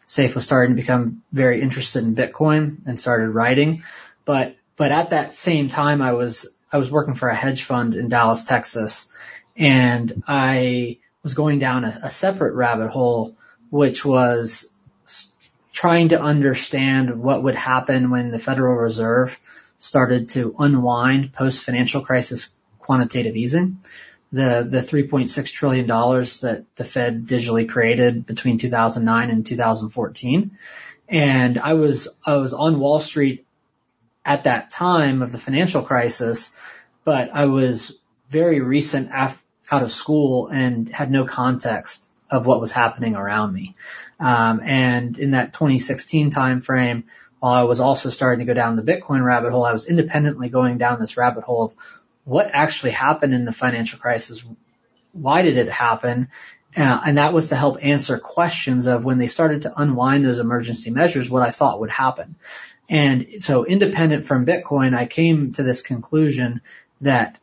Saif 0.07 0.35
was 0.35 0.45
starting 0.45 0.75
to 0.75 0.81
become 0.81 1.23
very 1.33 1.61
interested 1.61 2.05
in 2.05 2.15
Bitcoin 2.15 2.79
and 2.87 2.99
started 2.99 3.31
writing. 3.31 3.83
But, 4.25 4.57
but 4.77 4.93
at 4.93 5.11
that 5.11 5.35
same 5.35 5.69
time, 5.69 6.03
I 6.03 6.13
was, 6.13 6.47
I 6.73 6.79
was 6.79 6.91
working 6.91 7.15
for 7.15 7.29
a 7.29 7.35
hedge 7.35 7.65
fund 7.65 7.95
in 7.95 8.09
Dallas, 8.09 8.45
Texas, 8.45 9.09
and 9.57 10.23
I 10.27 10.99
was 11.23 11.35
going 11.35 11.59
down 11.59 11.85
a, 11.85 12.01
a 12.05 12.11
separate 12.11 12.55
rabbit 12.55 12.89
hole, 12.89 13.37
which 13.71 14.05
was 14.05 14.72
trying 15.73 16.11
to 16.11 16.21
understand 16.21 17.19
what 17.21 17.43
would 17.43 17.57
happen 17.57 18.11
when 18.11 18.31
the 18.31 18.39
Federal 18.39 18.77
Reserve 18.77 19.41
started 19.79 20.29
to 20.31 20.55
unwind 20.59 21.33
post 21.33 21.65
financial 21.65 22.03
crisis 22.03 22.51
quantitative 22.79 23.37
easing. 23.37 23.79
The, 24.33 24.67
the 24.69 24.79
$3.6 24.79 25.53
trillion 25.53 25.87
that 25.87 26.65
the 26.77 26.85
Fed 26.85 27.27
digitally 27.27 27.69
created 27.69 28.25
between 28.25 28.59
2009 28.59 29.31
and 29.31 29.45
2014. 29.45 30.57
And 31.09 31.59
I 31.59 31.75
was, 31.75 32.09
I 32.25 32.37
was 32.37 32.55
on 32.55 32.79
Wall 32.79 33.01
Street 33.01 33.45
at 34.25 34.45
that 34.45 34.71
time 34.71 35.21
of 35.21 35.33
the 35.33 35.39
financial 35.39 35.83
crisis, 35.83 36.53
but 37.05 37.31
I 37.35 37.47
was 37.47 37.99
very 38.31 38.61
recent 38.61 39.11
af- 39.13 39.43
out 39.71 39.83
of 39.83 39.93
school 39.93 40.49
and 40.49 40.89
had 40.89 41.11
no 41.11 41.25
context 41.25 42.12
of 42.33 42.47
what 42.47 42.61
was 42.61 42.73
happening 42.73 43.15
around 43.15 43.53
me. 43.53 43.77
Um, 44.19 44.61
and 44.65 45.19
in 45.19 45.33
that 45.33 45.53
2016 45.53 46.31
timeframe, 46.31 47.05
while 47.39 47.53
I 47.53 47.65
was 47.65 47.81
also 47.81 48.11
starting 48.11 48.45
to 48.45 48.51
go 48.51 48.55
down 48.55 48.77
the 48.77 48.83
Bitcoin 48.83 49.23
rabbit 49.23 49.53
hole, 49.53 49.65
I 49.65 49.73
was 49.73 49.87
independently 49.87 50.49
going 50.49 50.79
down 50.79 50.99
this 50.99 51.17
rabbit 51.17 51.45
hole 51.45 51.67
of 51.67 51.75
what 52.25 52.51
actually 52.53 52.93
happened 52.93 53.35
in 53.35 53.45
the 53.45 53.53
financial 53.53 53.99
crisis. 53.99 54.45
Why 55.13 55.43
did 55.43 55.59
it 55.59 55.69
happen? 55.69 56.29
Uh, 56.75 57.01
and 57.05 57.19
that 57.19 57.35
was 57.35 57.51
to 57.51 57.57
help 57.57 57.85
answer 57.85 58.17
questions 58.19 58.87
of 58.87 59.05
when 59.05 59.19
they 59.19 59.27
started 59.27 59.63
to 59.63 59.73
unwind 59.77 60.25
those 60.25 60.39
emergency 60.39 60.91
measures, 60.91 61.29
what 61.29 61.43
I 61.43 61.51
thought 61.51 61.81
would 61.81 61.91
happen. 61.91 62.37
And 62.89 63.27
so 63.41 63.67
independent 63.67 64.25
from 64.25 64.47
Bitcoin, 64.47 64.97
I 64.97 65.07
came 65.07 65.53
to 65.55 65.63
this 65.63 65.83
conclusion 65.83 66.63
that 67.03 67.39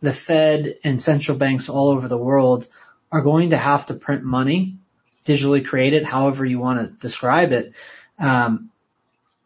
the 0.00 0.12
Fed 0.12 0.76
and 0.84 1.02
central 1.02 1.36
banks 1.36 1.68
all 1.68 1.88
over 1.88 2.08
the 2.08 2.18
world 2.18 2.68
are 3.12 3.22
going 3.22 3.50
to 3.50 3.56
have 3.56 3.86
to 3.86 3.94
print 3.94 4.22
money, 4.22 4.76
digitally 5.24 5.64
created, 5.64 6.04
however 6.04 6.44
you 6.44 6.58
want 6.58 6.80
to 6.80 7.08
describe 7.08 7.52
it, 7.52 7.74
um, 8.18 8.70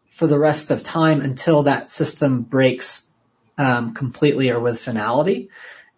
for 0.09 0.27
the 0.27 0.39
rest 0.39 0.71
of 0.71 0.83
time 0.83 1.21
until 1.21 1.63
that 1.63 1.89
system 1.89 2.41
breaks 2.41 3.07
um, 3.57 3.93
completely 3.93 4.49
or 4.49 4.59
with 4.59 4.79
finality. 4.79 5.49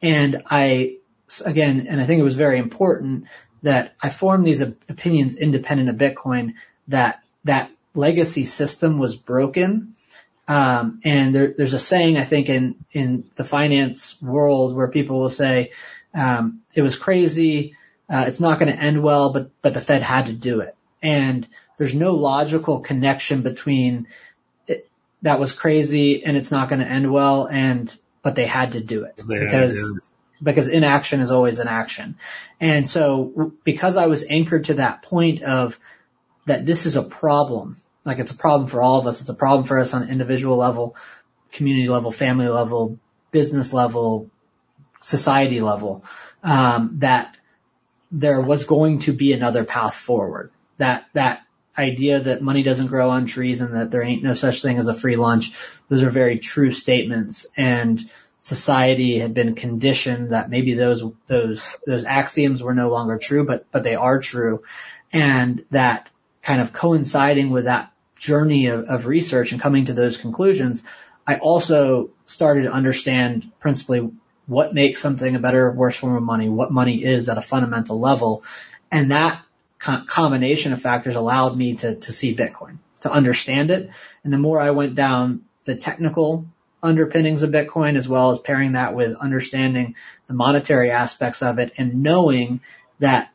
And 0.02 0.44
I, 0.50 0.98
again, 1.44 1.88
and 1.88 2.00
I 2.00 2.06
think 2.06 2.20
it 2.20 2.24
was 2.24 2.36
very 2.36 2.60
important 2.60 3.28
that 3.64 3.96
I 4.02 4.10
formed 4.10 4.46
these 4.46 4.62
opinions 4.62 5.36
independent 5.36 5.90
of 5.90 5.96
Bitcoin 5.98 6.54
that 6.88 7.22
that 7.44 7.72
legacy 7.94 8.46
system 8.46 8.98
was 8.98 9.16
broken. 9.16 9.96
Um, 10.48 11.02
and 11.04 11.36
there, 11.36 11.54
there's 11.58 11.74
a 11.74 11.80
saying 11.80 12.18
I 12.18 12.24
think 12.24 12.50
in 12.50 12.86
in 12.94 13.30
the 13.36 13.44
finance 13.44 14.22
world 14.22 14.76
where 14.76 14.88
people 14.88 15.20
will 15.20 15.30
say 15.30 15.72
um, 16.14 16.62
it 16.74 16.82
was 16.82 16.96
crazy, 16.96 17.76
uh, 18.10 18.26
it's 18.28 18.40
not 18.40 18.60
going 18.60 18.72
to 18.72 18.82
end 18.82 19.02
well, 19.02 19.32
but 19.32 19.52
but 19.62 19.74
the 19.74 19.82
Fed 19.82 20.02
had 20.02 20.28
to 20.28 20.34
do 20.34 20.62
it, 20.62 20.76
and 21.02 21.48
there's 21.78 21.96
no 21.96 22.16
logical 22.16 22.80
connection 22.80 23.42
between 23.42 24.08
it, 24.68 24.90
that 25.22 25.40
was 25.40 25.54
crazy 25.54 26.24
and 26.24 26.36
it's 26.36 26.52
not 26.52 26.70
going 26.70 26.80
to 26.80 26.88
end 26.88 27.12
well, 27.12 27.48
and 27.48 27.96
but 28.22 28.36
they 28.36 28.48
had 28.48 28.74
to 28.74 28.82
do 28.82 29.04
it 29.04 29.24
because 29.28 30.10
because 30.42 30.68
inaction 30.68 31.20
is 31.20 31.32
always 31.32 31.60
an 31.60 31.68
action. 31.68 32.18
And 32.60 32.90
so 32.90 33.54
because 33.64 33.98
I 33.98 34.08
was 34.08 34.24
anchored 34.24 34.66
to 34.66 34.76
that 34.76 35.02
point 35.02 35.42
of 35.42 35.80
that 36.46 36.66
this 36.66 36.86
is 36.86 36.96
a 36.96 37.04
problem, 37.04 37.78
like 38.06 38.20
it's 38.20 38.32
a 38.32 38.38
problem 38.38 38.68
for 38.68 38.82
all 38.82 39.00
of 39.00 39.08
us. 39.08 39.20
It's 39.20 39.30
a 39.30 39.36
problem 39.36 39.66
for 39.66 39.80
us 39.80 39.94
on 39.94 40.04
an 40.04 40.10
individual 40.10 40.58
level, 40.58 40.96
community 41.52 41.90
level, 41.90 42.12
family 42.12 42.48
level, 42.48 43.00
business 43.32 43.74
level, 43.74 44.30
society 45.02 45.62
level, 45.62 46.04
um, 46.44 47.00
that 47.00 47.38
there 48.12 48.42
was 48.42 48.66
going 48.66 49.00
to 49.00 49.14
be 49.14 49.34
another 49.34 49.64
path 49.64 49.96
forward. 49.96 50.52
That, 50.78 51.06
that 51.14 51.44
idea 51.78 52.20
that 52.20 52.42
money 52.42 52.64
doesn't 52.64 52.88
grow 52.88 53.10
on 53.10 53.26
trees 53.26 53.62
and 53.62 53.76
that 53.76 53.92
there 53.92 54.02
ain't 54.02 54.24
no 54.24 54.34
such 54.34 54.62
thing 54.62 54.78
as 54.78 54.88
a 54.88 54.94
free 54.94 55.16
lunch. 55.16 55.52
Those 55.90 56.04
are 56.04 56.10
very 56.10 56.40
true 56.40 56.72
statements 56.72 57.48
and 57.56 58.10
society 58.40 59.20
had 59.20 59.34
been 59.34 59.56
conditioned 59.56 60.32
that 60.32 60.50
maybe 60.50 60.74
those, 60.74 61.04
those, 61.28 61.76
those 61.86 62.06
axioms 62.06 62.64
were 62.64 62.74
no 62.74 62.90
longer 62.90 63.18
true, 63.18 63.46
but, 63.46 63.66
but 63.72 63.84
they 63.84 63.96
are 63.96 64.20
true. 64.20 64.64
And 65.12 65.66
that 65.72 66.10
kind 66.42 66.62
of 66.62 66.72
coinciding 66.72 67.50
with 67.50 67.66
that 67.66 67.92
journey 68.18 68.68
of, 68.68 68.86
of 68.86 69.06
research 69.06 69.52
and 69.52 69.62
coming 69.62 69.86
to 69.86 69.94
those 69.94 70.18
conclusions, 70.18 70.84
I 71.26 71.38
also 71.38 72.12
started 72.26 72.64
to 72.64 72.72
understand 72.72 73.52
principally 73.60 74.12
what 74.48 74.74
makes 74.74 75.02
something 75.02 75.36
a 75.36 75.40
better 75.40 75.68
or 75.68 75.72
worse 75.72 75.98
form 75.98 76.16
of 76.16 76.24
money, 76.24 76.50
what 76.50 76.72
money 76.72 77.04
is 77.04 77.30
at 77.30 77.38
a 77.38 77.42
fundamental 77.42 78.00
level. 78.00 78.44
And 78.92 79.12
that 79.12 79.44
co- 79.78 80.04
combination 80.08 80.74
of 80.74 80.82
factors 80.82 81.16
allowed 81.16 81.56
me 81.56 81.76
to, 81.76 81.96
to 81.96 82.12
see 82.12 82.36
Bitcoin, 82.36 82.78
to 83.02 83.12
understand 83.12 83.72
it. 83.72 83.90
And 84.24 84.34
the 84.34 84.38
more 84.38 84.60
I 84.60 84.72
went 84.72 84.96
down 84.96 85.44
the 85.66 85.76
technical 85.76 86.46
underpinnings 86.82 87.44
of 87.44 87.52
Bitcoin 87.52 87.98
as 87.98 88.08
well 88.08 88.32
as 88.32 88.40
pairing 88.40 88.74
that 88.74 88.96
with 88.96 89.18
understanding 89.18 89.96
the 90.28 90.34
monetary 90.34 90.92
aspects 90.92 91.42
of 91.42 91.60
it 91.60 91.74
and 91.78 92.02
knowing 92.02 92.62
that 93.00 93.32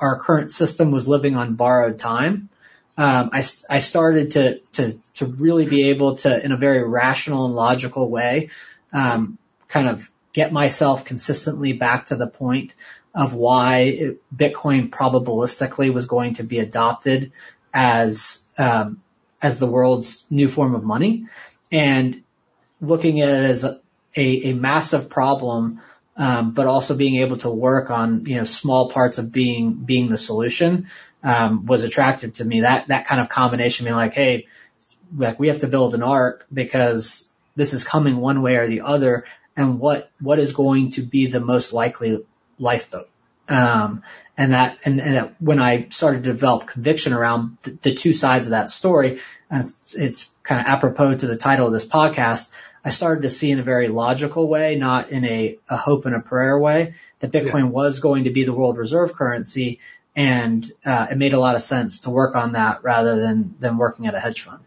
our 0.00 0.18
current 0.18 0.50
system 0.50 0.90
was 0.90 1.08
living 1.08 1.36
on 1.36 1.54
borrowed 1.54 1.98
time. 1.98 2.48
Um, 2.98 3.30
I, 3.32 3.44
I 3.68 3.80
started 3.80 4.30
to, 4.32 4.58
to, 4.72 4.98
to 5.14 5.26
really 5.26 5.66
be 5.66 5.90
able 5.90 6.16
to, 6.16 6.42
in 6.42 6.52
a 6.52 6.56
very 6.56 6.82
rational 6.82 7.44
and 7.44 7.54
logical 7.54 8.08
way, 8.08 8.48
um, 8.92 9.36
kind 9.68 9.88
of 9.88 10.10
get 10.36 10.52
myself 10.52 11.06
consistently 11.06 11.72
back 11.72 12.04
to 12.06 12.14
the 12.14 12.26
point 12.26 12.74
of 13.14 13.32
why 13.32 14.10
Bitcoin 14.34 14.90
probabilistically 14.90 15.90
was 15.90 16.04
going 16.04 16.34
to 16.34 16.42
be 16.42 16.58
adopted 16.58 17.32
as, 17.72 18.42
um, 18.58 19.02
as 19.40 19.58
the 19.58 19.66
world's 19.66 20.26
new 20.28 20.46
form 20.46 20.74
of 20.74 20.84
money 20.84 21.24
and 21.72 22.22
looking 22.82 23.22
at 23.22 23.30
it 23.30 23.50
as 23.50 23.64
a, 23.64 23.80
a, 24.14 24.50
a 24.50 24.52
massive 24.52 25.08
problem 25.08 25.80
um, 26.18 26.52
but 26.52 26.66
also 26.66 26.94
being 26.94 27.16
able 27.16 27.38
to 27.38 27.50
work 27.50 27.90
on 27.90 28.26
you 28.26 28.36
know 28.36 28.44
small 28.44 28.90
parts 28.90 29.18
of 29.18 29.32
being 29.32 29.74
being 29.74 30.08
the 30.08 30.18
solution 30.18 30.88
um, 31.22 31.66
was 31.66 31.84
attractive 31.84 32.32
to 32.34 32.44
me. 32.44 32.60
That 32.60 32.88
that 32.88 33.06
kind 33.06 33.20
of 33.20 33.28
combination, 33.28 33.84
being 33.84 33.96
like, 33.96 34.14
hey, 34.14 34.46
like 35.14 35.38
we 35.38 35.48
have 35.48 35.58
to 35.58 35.68
build 35.68 35.94
an 35.94 36.02
arc 36.02 36.46
because 36.50 37.28
this 37.54 37.74
is 37.74 37.84
coming 37.84 38.16
one 38.16 38.40
way 38.40 38.56
or 38.56 38.66
the 38.66 38.80
other, 38.80 39.26
and 39.56 39.78
what 39.78 40.10
what 40.20 40.38
is 40.38 40.52
going 40.52 40.90
to 40.90 41.02
be 41.02 41.26
the 41.26 41.40
most 41.40 41.72
likely 41.72 42.24
lifeboat. 42.58 43.08
Um, 43.48 44.02
and 44.36 44.52
that, 44.52 44.78
and, 44.84 45.00
and 45.00 45.16
that 45.16 45.40
when 45.40 45.60
I 45.60 45.88
started 45.90 46.24
to 46.24 46.32
develop 46.32 46.66
conviction 46.66 47.12
around 47.12 47.58
the, 47.62 47.78
the 47.82 47.94
two 47.94 48.12
sides 48.12 48.46
of 48.46 48.50
that 48.50 48.72
story, 48.72 49.20
and 49.48 49.62
it's, 49.62 49.94
it's 49.94 50.30
kind 50.42 50.60
of 50.60 50.66
apropos 50.66 51.16
to 51.18 51.26
the 51.28 51.36
title 51.36 51.68
of 51.68 51.72
this 51.72 51.86
podcast, 51.86 52.50
I 52.84 52.90
started 52.90 53.22
to 53.22 53.30
see 53.30 53.52
in 53.52 53.60
a 53.60 53.62
very 53.62 53.86
logical 53.86 54.48
way, 54.48 54.74
not 54.74 55.10
in 55.10 55.24
a, 55.24 55.58
a 55.68 55.76
hope 55.76 56.06
and 56.06 56.14
a 56.14 56.20
prayer 56.20 56.58
way, 56.58 56.94
that 57.20 57.30
Bitcoin 57.30 57.54
yeah. 57.54 57.64
was 57.70 58.00
going 58.00 58.24
to 58.24 58.30
be 58.30 58.42
the 58.42 58.52
world 58.52 58.76
reserve 58.76 59.14
currency. 59.14 59.78
And, 60.16 60.70
uh, 60.84 61.06
it 61.10 61.16
made 61.16 61.32
a 61.32 61.38
lot 61.40 61.54
of 61.54 61.62
sense 61.62 62.00
to 62.00 62.10
work 62.10 62.34
on 62.34 62.52
that 62.52 62.82
rather 62.82 63.20
than, 63.20 63.54
than 63.60 63.76
working 63.78 64.08
at 64.08 64.14
a 64.14 64.20
hedge 64.20 64.42
fund. 64.42 64.60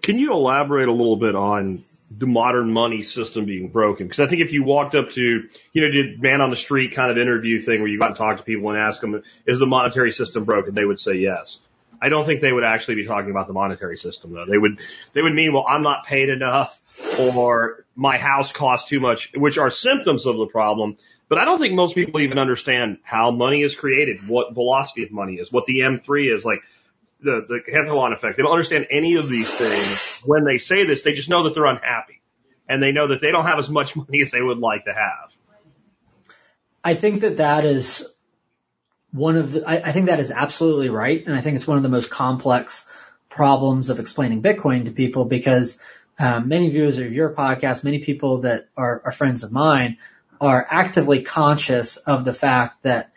Can 0.00 0.18
you 0.18 0.32
elaborate 0.32 0.88
a 0.88 0.92
little 0.92 1.16
bit 1.16 1.34
on 1.34 1.84
the 2.10 2.26
modern 2.26 2.72
money 2.72 3.02
system 3.02 3.44
being 3.44 3.68
broken? 3.68 4.06
Because 4.06 4.20
I 4.20 4.26
think 4.26 4.42
if 4.42 4.52
you 4.52 4.64
walked 4.64 4.94
up 4.94 5.10
to, 5.10 5.48
you 5.72 5.82
know, 5.82 5.90
did 5.90 6.20
man 6.20 6.40
on 6.40 6.50
the 6.50 6.56
street 6.56 6.92
kind 6.92 7.10
of 7.10 7.18
interview 7.18 7.60
thing 7.60 7.80
where 7.80 7.88
you 7.88 7.98
got 7.98 8.08
to 8.08 8.14
talk 8.14 8.38
to 8.38 8.42
people 8.42 8.70
and 8.70 8.78
ask 8.78 9.00
them, 9.00 9.22
is 9.46 9.58
the 9.58 9.66
monetary 9.66 10.10
system 10.10 10.44
broken? 10.44 10.74
They 10.74 10.84
would 10.84 11.00
say 11.00 11.14
yes. 11.14 11.60
I 12.02 12.08
don't 12.08 12.24
think 12.24 12.40
they 12.40 12.52
would 12.52 12.64
actually 12.64 12.94
be 12.96 13.06
talking 13.06 13.30
about 13.30 13.46
the 13.46 13.52
monetary 13.52 13.98
system 13.98 14.32
though. 14.32 14.46
They 14.46 14.58
would, 14.58 14.80
they 15.12 15.22
would 15.22 15.34
mean, 15.34 15.52
well, 15.52 15.66
I'm 15.68 15.82
not 15.82 16.06
paid 16.06 16.30
enough 16.30 16.80
or 17.20 17.84
my 17.94 18.18
house 18.18 18.52
costs 18.52 18.88
too 18.88 19.00
much, 19.00 19.32
which 19.34 19.58
are 19.58 19.70
symptoms 19.70 20.26
of 20.26 20.36
the 20.36 20.46
problem. 20.46 20.96
But 21.28 21.38
I 21.38 21.44
don't 21.44 21.58
think 21.58 21.74
most 21.74 21.94
people 21.94 22.20
even 22.20 22.38
understand 22.38 22.98
how 23.02 23.30
money 23.30 23.62
is 23.62 23.76
created, 23.76 24.26
what 24.28 24.54
velocity 24.54 25.04
of 25.04 25.12
money 25.12 25.34
is, 25.34 25.52
what 25.52 25.64
the 25.66 25.80
M3 25.80 26.34
is, 26.34 26.44
like 26.44 26.60
the, 27.22 27.44
the 27.48 27.60
Cantillon 27.70 28.12
effect. 28.12 28.36
They 28.36 28.42
don't 28.42 28.52
understand 28.52 28.86
any 28.90 29.16
of 29.16 29.28
these 29.28 29.52
things. 29.52 30.20
When 30.24 30.44
they 30.44 30.58
say 30.58 30.86
this, 30.86 31.02
they 31.02 31.12
just 31.12 31.28
know 31.28 31.44
that 31.44 31.54
they're 31.54 31.66
unhappy 31.66 32.20
and 32.68 32.82
they 32.82 32.92
know 32.92 33.08
that 33.08 33.20
they 33.20 33.30
don't 33.30 33.46
have 33.46 33.58
as 33.58 33.68
much 33.68 33.96
money 33.96 34.22
as 34.22 34.30
they 34.30 34.40
would 34.40 34.58
like 34.58 34.84
to 34.84 34.92
have. 34.92 35.32
I 36.82 36.94
think 36.94 37.22
that 37.22 37.38
that 37.38 37.64
is 37.64 38.06
one 39.12 39.36
of 39.36 39.52
the, 39.52 39.68
I, 39.68 39.76
I 39.76 39.92
think 39.92 40.06
that 40.06 40.20
is 40.20 40.30
absolutely 40.30 40.88
right. 40.88 41.24
And 41.26 41.34
I 41.34 41.40
think 41.40 41.56
it's 41.56 41.66
one 41.66 41.76
of 41.76 41.82
the 41.82 41.88
most 41.88 42.10
complex 42.10 42.86
problems 43.28 43.90
of 43.90 44.00
explaining 44.00 44.42
Bitcoin 44.42 44.86
to 44.86 44.92
people 44.92 45.24
because 45.24 45.80
um, 46.18 46.48
many 46.48 46.68
viewers 46.70 46.98
of 46.98 47.12
your 47.12 47.34
podcast, 47.34 47.84
many 47.84 47.98
people 47.98 48.38
that 48.42 48.68
are, 48.76 49.02
are 49.04 49.12
friends 49.12 49.42
of 49.42 49.52
mine 49.52 49.98
are 50.40 50.66
actively 50.70 51.22
conscious 51.22 51.96
of 51.96 52.24
the 52.24 52.32
fact 52.32 52.82
that 52.82 53.12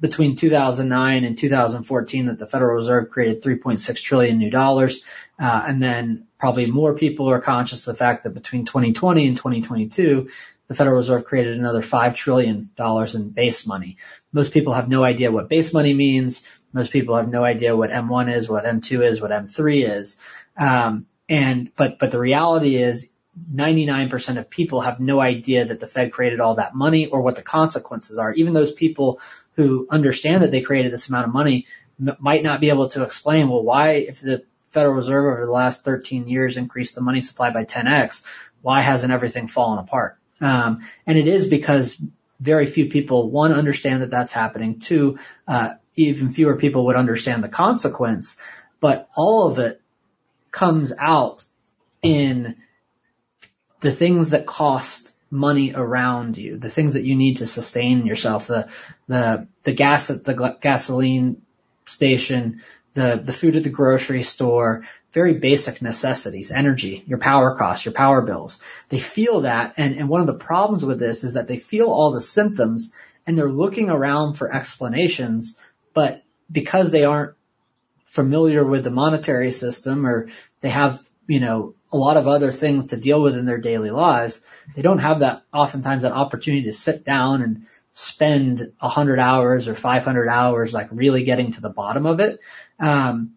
between 0.00 0.36
2009 0.36 1.24
and 1.24 1.38
2014 1.38 2.26
that 2.26 2.38
the 2.38 2.46
Federal 2.46 2.74
Reserve 2.74 3.10
created 3.10 3.42
3.6 3.42 4.02
trillion 4.02 4.38
new 4.38 4.50
dollars. 4.50 5.00
Uh, 5.38 5.64
and 5.66 5.82
then 5.82 6.26
probably 6.38 6.70
more 6.70 6.94
people 6.94 7.30
are 7.30 7.40
conscious 7.40 7.86
of 7.86 7.94
the 7.94 7.98
fact 7.98 8.24
that 8.24 8.34
between 8.34 8.66
2020 8.66 9.26
and 9.26 9.36
2022, 9.36 10.28
the 10.68 10.74
Federal 10.74 10.96
Reserve 10.96 11.24
created 11.24 11.58
another 11.58 11.80
$5 11.80 12.14
trillion 12.14 12.70
in 13.14 13.30
base 13.30 13.66
money. 13.66 13.96
Most 14.32 14.52
people 14.52 14.74
have 14.74 14.88
no 14.88 15.02
idea 15.04 15.32
what 15.32 15.48
base 15.48 15.72
money 15.72 15.94
means. 15.94 16.46
Most 16.72 16.90
people 16.90 17.16
have 17.16 17.28
no 17.28 17.44
idea 17.44 17.76
what 17.76 17.90
M1 17.90 18.34
is, 18.34 18.48
what 18.48 18.64
M2 18.64 19.04
is, 19.04 19.20
what 19.20 19.30
M3 19.30 19.98
is. 19.98 20.16
Um, 20.58 21.06
and, 21.28 21.70
but, 21.76 21.98
but 21.98 22.10
the 22.10 22.18
reality 22.18 22.76
is 22.76 23.10
99% 23.54 24.38
of 24.38 24.50
people 24.50 24.80
have 24.80 24.98
no 24.98 25.20
idea 25.20 25.66
that 25.66 25.78
the 25.78 25.86
Fed 25.86 26.12
created 26.12 26.40
all 26.40 26.56
that 26.56 26.74
money 26.74 27.06
or 27.06 27.20
what 27.20 27.36
the 27.36 27.42
consequences 27.42 28.18
are. 28.18 28.32
Even 28.32 28.54
those 28.54 28.72
people 28.72 29.20
who 29.56 29.86
understand 29.90 30.42
that 30.42 30.50
they 30.50 30.60
created 30.60 30.92
this 30.92 31.08
amount 31.08 31.26
of 31.26 31.32
money 31.32 31.66
m- 32.00 32.16
might 32.20 32.42
not 32.42 32.60
be 32.60 32.68
able 32.68 32.88
to 32.90 33.02
explain, 33.02 33.48
well, 33.48 33.62
why, 33.62 33.92
if 33.92 34.20
the 34.20 34.44
Federal 34.70 34.94
Reserve 34.94 35.24
over 35.24 35.46
the 35.46 35.52
last 35.52 35.84
13 35.84 36.28
years 36.28 36.56
increased 36.56 36.94
the 36.94 37.00
money 37.00 37.20
supply 37.20 37.50
by 37.50 37.64
10x, 37.64 38.22
why 38.62 38.80
hasn't 38.80 39.12
everything 39.12 39.48
fallen 39.48 39.78
apart? 39.78 40.18
Um, 40.40 40.86
and 41.06 41.16
it 41.16 41.26
is 41.26 41.46
because 41.46 42.00
very 42.38 42.66
few 42.66 42.90
people, 42.90 43.30
one, 43.30 43.52
understand 43.52 44.02
that 44.02 44.10
that's 44.10 44.32
happening. 44.32 44.78
Two, 44.78 45.18
uh, 45.48 45.74
even 45.94 46.28
fewer 46.28 46.56
people 46.56 46.86
would 46.86 46.96
understand 46.96 47.42
the 47.42 47.48
consequence, 47.48 48.36
but 48.80 49.08
all 49.16 49.46
of 49.46 49.58
it 49.58 49.80
comes 50.50 50.92
out 50.98 51.44
in 52.02 52.56
the 53.80 53.92
things 53.92 54.30
that 54.30 54.46
cost 54.46 55.15
money 55.30 55.72
around 55.74 56.38
you, 56.38 56.56
the 56.56 56.70
things 56.70 56.94
that 56.94 57.04
you 57.04 57.14
need 57.14 57.38
to 57.38 57.46
sustain 57.46 58.06
yourself, 58.06 58.46
the, 58.46 58.68
the, 59.08 59.46
the 59.64 59.72
gas 59.72 60.10
at 60.10 60.24
the 60.24 60.56
gasoline 60.60 61.42
station, 61.84 62.62
the, 62.94 63.20
the 63.22 63.32
food 63.32 63.56
at 63.56 63.62
the 63.62 63.70
grocery 63.70 64.22
store, 64.22 64.84
very 65.12 65.34
basic 65.34 65.82
necessities, 65.82 66.50
energy, 66.50 67.04
your 67.06 67.18
power 67.18 67.56
costs, 67.56 67.84
your 67.84 67.94
power 67.94 68.22
bills. 68.22 68.60
They 68.88 68.98
feel 68.98 69.42
that. 69.42 69.74
And, 69.76 69.96
and 69.96 70.08
one 70.08 70.20
of 70.20 70.26
the 70.26 70.34
problems 70.34 70.84
with 70.84 70.98
this 70.98 71.24
is 71.24 71.34
that 71.34 71.48
they 71.48 71.58
feel 71.58 71.88
all 71.88 72.12
the 72.12 72.20
symptoms 72.20 72.92
and 73.26 73.36
they're 73.36 73.48
looking 73.48 73.90
around 73.90 74.34
for 74.34 74.52
explanations, 74.52 75.56
but 75.94 76.22
because 76.50 76.90
they 76.90 77.04
aren't 77.04 77.34
familiar 78.04 78.64
with 78.64 78.84
the 78.84 78.90
monetary 78.90 79.52
system 79.52 80.06
or 80.06 80.28
they 80.60 80.70
have, 80.70 81.02
you 81.26 81.40
know, 81.40 81.74
a 81.92 81.96
lot 81.96 82.16
of 82.16 82.26
other 82.26 82.52
things 82.52 82.88
to 82.88 82.96
deal 82.96 83.22
with 83.22 83.36
in 83.36 83.46
their 83.46 83.58
daily 83.58 83.90
lives, 83.90 84.40
they 84.74 84.82
don't 84.82 84.98
have 84.98 85.20
that 85.20 85.42
oftentimes 85.52 86.02
that 86.02 86.12
opportunity 86.12 86.64
to 86.64 86.72
sit 86.72 87.04
down 87.04 87.42
and 87.42 87.66
spend 87.92 88.72
a 88.80 88.88
hundred 88.88 89.18
hours 89.18 89.68
or 89.68 89.74
500 89.74 90.28
hours 90.28 90.74
like 90.74 90.88
really 90.90 91.24
getting 91.24 91.52
to 91.52 91.60
the 91.60 91.70
bottom 91.70 92.04
of 92.04 92.20
it. 92.20 92.40
Um, 92.78 93.36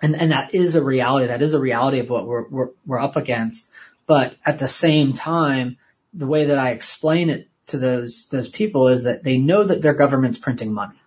and, 0.00 0.14
and 0.14 0.30
that 0.30 0.54
is 0.54 0.74
a 0.74 0.82
reality. 0.82 1.26
That 1.26 1.42
is 1.42 1.54
a 1.54 1.60
reality 1.60 1.98
of 1.98 2.10
what 2.10 2.26
we're, 2.26 2.48
we're, 2.48 2.68
we're 2.86 3.00
up 3.00 3.16
against. 3.16 3.72
But 4.06 4.36
at 4.44 4.58
the 4.58 4.68
same 4.68 5.12
time, 5.12 5.78
the 6.14 6.26
way 6.26 6.46
that 6.46 6.58
I 6.58 6.70
explain 6.70 7.30
it 7.30 7.48
to 7.66 7.78
those, 7.78 8.26
those 8.28 8.48
people 8.48 8.88
is 8.88 9.04
that 9.04 9.24
they 9.24 9.38
know 9.38 9.64
that 9.64 9.82
their 9.82 9.94
government's 9.94 10.38
printing 10.38 10.72
money, 10.72 11.00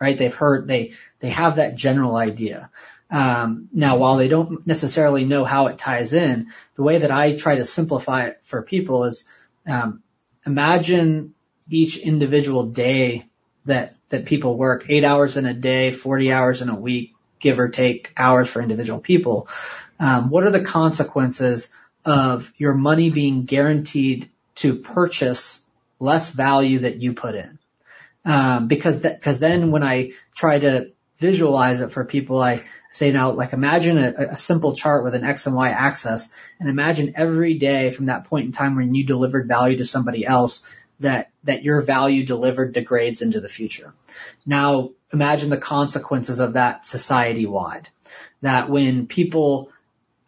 right? 0.00 0.16
They've 0.16 0.34
heard, 0.34 0.68
they, 0.68 0.92
they 1.18 1.30
have 1.30 1.56
that 1.56 1.74
general 1.74 2.14
idea. 2.14 2.70
Um, 3.10 3.68
now, 3.72 3.96
while 3.96 4.16
they 4.16 4.28
don't 4.28 4.66
necessarily 4.66 5.24
know 5.24 5.44
how 5.44 5.66
it 5.66 5.78
ties 5.78 6.12
in, 6.12 6.52
the 6.74 6.82
way 6.82 6.98
that 6.98 7.10
I 7.10 7.36
try 7.36 7.56
to 7.56 7.64
simplify 7.64 8.26
it 8.26 8.38
for 8.42 8.62
people 8.62 9.04
is, 9.04 9.24
um, 9.66 10.02
imagine 10.46 11.34
each 11.68 11.96
individual 11.98 12.66
day 12.66 13.26
that, 13.64 13.96
that 14.10 14.26
people 14.26 14.56
work 14.56 14.86
eight 14.88 15.04
hours 15.04 15.36
in 15.36 15.46
a 15.46 15.54
day, 15.54 15.90
40 15.90 16.32
hours 16.32 16.62
in 16.62 16.68
a 16.68 16.74
week, 16.74 17.14
give 17.40 17.58
or 17.58 17.68
take 17.68 18.12
hours 18.16 18.48
for 18.48 18.62
individual 18.62 19.00
people. 19.00 19.48
Um, 19.98 20.30
what 20.30 20.44
are 20.44 20.50
the 20.50 20.64
consequences 20.64 21.68
of 22.04 22.52
your 22.56 22.74
money 22.74 23.10
being 23.10 23.44
guaranteed 23.44 24.30
to 24.56 24.76
purchase 24.76 25.60
less 25.98 26.30
value 26.30 26.80
that 26.80 26.96
you 27.02 27.12
put 27.12 27.34
in? 27.34 27.58
Um, 28.24 28.68
because 28.68 29.02
that, 29.02 29.20
cause 29.20 29.40
then 29.40 29.70
when 29.70 29.82
I 29.82 30.12
try 30.34 30.58
to 30.58 30.92
visualize 31.16 31.80
it 31.80 31.90
for 31.90 32.04
people, 32.04 32.42
I 32.42 32.62
say 32.90 33.12
now, 33.12 33.32
like 33.32 33.52
imagine 33.52 33.98
a, 33.98 34.12
a 34.32 34.36
simple 34.36 34.74
chart 34.74 35.04
with 35.04 35.14
an 35.14 35.24
X 35.24 35.46
and 35.46 35.54
Y 35.54 35.70
axis 35.70 36.28
and 36.58 36.68
imagine 36.68 37.14
every 37.16 37.54
day 37.54 37.90
from 37.90 38.06
that 38.06 38.24
point 38.24 38.46
in 38.46 38.52
time 38.52 38.76
when 38.76 38.94
you 38.94 39.04
delivered 39.04 39.46
value 39.48 39.78
to 39.78 39.84
somebody 39.84 40.26
else 40.26 40.64
that, 41.00 41.30
that 41.44 41.62
your 41.62 41.82
value 41.82 42.24
delivered 42.26 42.72
degrades 42.72 43.22
into 43.22 43.40
the 43.40 43.48
future. 43.48 43.94
Now 44.44 44.90
imagine 45.12 45.50
the 45.50 45.58
consequences 45.58 46.40
of 46.40 46.54
that 46.54 46.86
society 46.86 47.46
wide. 47.46 47.88
That 48.42 48.70
when 48.70 49.06
people, 49.06 49.70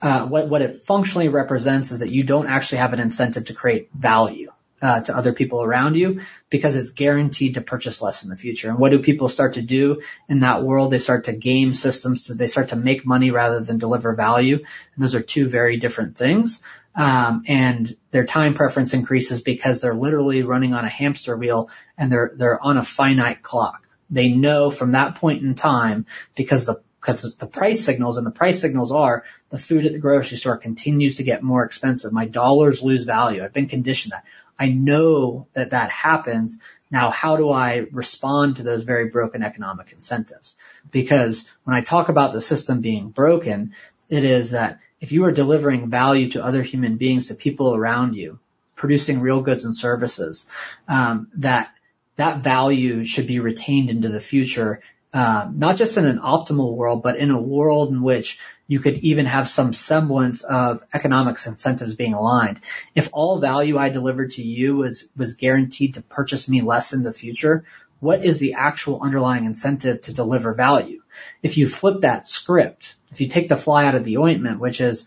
uh, 0.01 0.27
what, 0.27 0.49
what 0.49 0.63
it 0.63 0.83
functionally 0.85 1.29
represents 1.29 1.91
is 1.91 2.01
that 2.01 2.11
you 2.11 2.25
don't 2.25 2.47
actually 2.47 2.79
have 2.79 2.93
an 2.93 3.01
incentive 3.01 3.47
to 3.47 3.55
create 3.55 3.89
value. 3.93 4.52
Uh, 4.83 5.01
to 5.01 5.17
other 5.17 5.33
people 5.33 5.63
around 5.63 5.95
you 5.95 6.23
because 6.51 6.75
it's 6.75 6.91
guaranteed 6.91 7.55
to 7.55 7.61
purchase 7.61 8.03
less 8.03 8.25
in 8.25 8.31
the 8.31 8.37
future. 8.37 8.69
And 8.69 8.81
what 8.81 8.91
do 8.91 8.99
people 8.99 9.29
start 9.29 9.53
to 9.53 9.63
do 9.63 10.03
in 10.29 10.41
that 10.41 10.65
world? 10.65 10.91
They 10.91 10.99
start 10.99 11.27
to 11.27 11.33
game 11.33 11.73
systems. 11.73 12.25
So 12.25 12.35
they 12.35 12.49
start 12.49 12.71
to 12.71 12.77
make 12.77 13.07
money 13.07 13.31
rather 13.31 13.61
than 13.61 13.79
deliver 13.79 14.13
value. 14.13 14.57
And 14.57 14.65
those 14.97 15.15
are 15.15 15.23
two 15.23 15.49
very 15.49 15.77
different 15.77 16.17
things. 16.17 16.63
Um, 16.97 17.45
and 17.47 17.97
their 18.11 18.25
time 18.25 18.55
preference 18.55 18.93
increases 18.93 19.41
because 19.41 19.81
they're 19.81 19.95
literally 19.95 20.43
running 20.43 20.75
on 20.75 20.85
a 20.85 20.89
hamster 20.89 21.37
wheel 21.37 21.71
and 21.97 22.11
they're 22.11 22.33
they're 22.35 22.61
on 22.61 22.77
a 22.77 22.83
finite 22.83 23.41
clock. 23.41 23.87
They 24.11 24.31
know 24.31 24.73
from 24.73 24.93
that 24.93 25.15
point 25.15 25.45
in 25.45 25.55
time 25.55 26.07
because 26.35 26.67
the 26.67 26.83
because 27.03 27.35
the 27.35 27.49
price 27.49 27.85
signals 27.85 28.17
and 28.17 28.27
the 28.27 28.31
price 28.31 28.61
signals 28.61 28.93
are 28.93 29.25
the 29.51 29.59
food 29.59 29.85
at 29.85 29.93
the 29.93 29.99
grocery 29.99 30.37
store 30.37 30.57
continues 30.57 31.17
to 31.17 31.25
get 31.25 31.43
more 31.43 31.65
expensive. 31.65 32.13
My 32.13 32.27
dollars 32.27 32.81
lose 32.81 33.05
value. 33.05 33.43
I've 33.43 33.53
been 33.53 33.67
conditioned 33.67 34.13
that. 34.13 34.25
I 34.59 34.69
know 34.69 35.49
that 35.55 35.71
that 35.71 35.91
happens. 35.91 36.59
Now, 36.91 37.11
how 37.11 37.37
do 37.37 37.51
I 37.51 37.87
respond 37.91 38.57
to 38.57 38.63
those 38.63 38.85
very 38.85 39.09
broken 39.09 39.43
economic 39.43 39.93
incentives? 39.93 40.57
Because 40.93 41.49
when 41.65 41.75
I 41.75 41.81
talk 41.81 42.09
about 42.09 42.33
the 42.33 42.41
system 42.41 42.81
being 42.81 43.09
broken, 43.09 43.75
it 44.09 44.23
is 44.23 44.53
that 44.53 44.79
if 45.01 45.11
you 45.11 45.25
are 45.25 45.33
delivering 45.33 45.91
value 45.91 46.31
to 46.31 46.45
other 46.45 46.63
human 46.63 46.99
beings, 46.99 47.29
to 47.29 47.35
people 47.35 47.75
around 47.75 48.15
you, 48.15 48.39
producing 48.77 49.21
real 49.21 49.41
goods 49.41 49.65
and 49.65 49.77
services, 49.77 50.47
um, 50.87 51.29
that 51.37 51.75
that 52.17 52.45
value 52.45 53.05
should 53.05 53.27
be 53.27 53.41
retained 53.41 53.91
into 53.91 54.09
the 54.09 54.21
future 54.21 54.81
um, 55.13 55.59
not 55.59 55.77
just 55.77 55.97
in 55.97 56.07
an 56.07 56.19
optimal 56.19 56.75
world, 56.75 57.03
but 57.03 57.17
in 57.17 57.31
a 57.31 57.41
world 57.41 57.91
in 57.91 58.03
which 58.03 58.39
you 58.67 58.81
could 58.81 58.99
even 58.99 59.27
have 59.27 59.49
some 59.49 59.73
semblance 59.73 60.43
of 60.43 60.83
economics 60.95 61.47
incentives 61.47 61.95
being 61.95 62.15
aligned. 62.15 62.61
If 62.95 63.11
all 63.13 63.39
value 63.39 63.77
I 63.77 63.91
delivered 63.91 64.33
to 64.33 64.43
you 64.43 64.77
was, 64.77 65.09
was 65.15 65.35
guaranteed 65.35 65.95
to 65.95 66.03
purchase 66.03 66.49
me 66.49 66.63
less 66.63 66.95
in 66.95 67.03
the 67.03 67.13
future, 67.13 67.65
what 68.01 68.25
is 68.25 68.41
the 68.41 68.55
actual 68.55 69.01
underlying 69.03 69.45
incentive 69.45 70.01
to 70.03 70.15
deliver 70.15 70.55
value? 70.55 71.03
If 71.43 71.59
you 71.59 71.69
flip 71.69 72.01
that 72.01 72.27
script, 72.27 72.97
if 73.11 73.21
you 73.21 73.29
take 73.29 73.49
the 73.49 73.57
fly 73.57 73.85
out 73.85 73.95
of 73.95 74.05
the 74.05 74.17
ointment, 74.17 74.59
which 74.59 74.81
is 74.81 75.07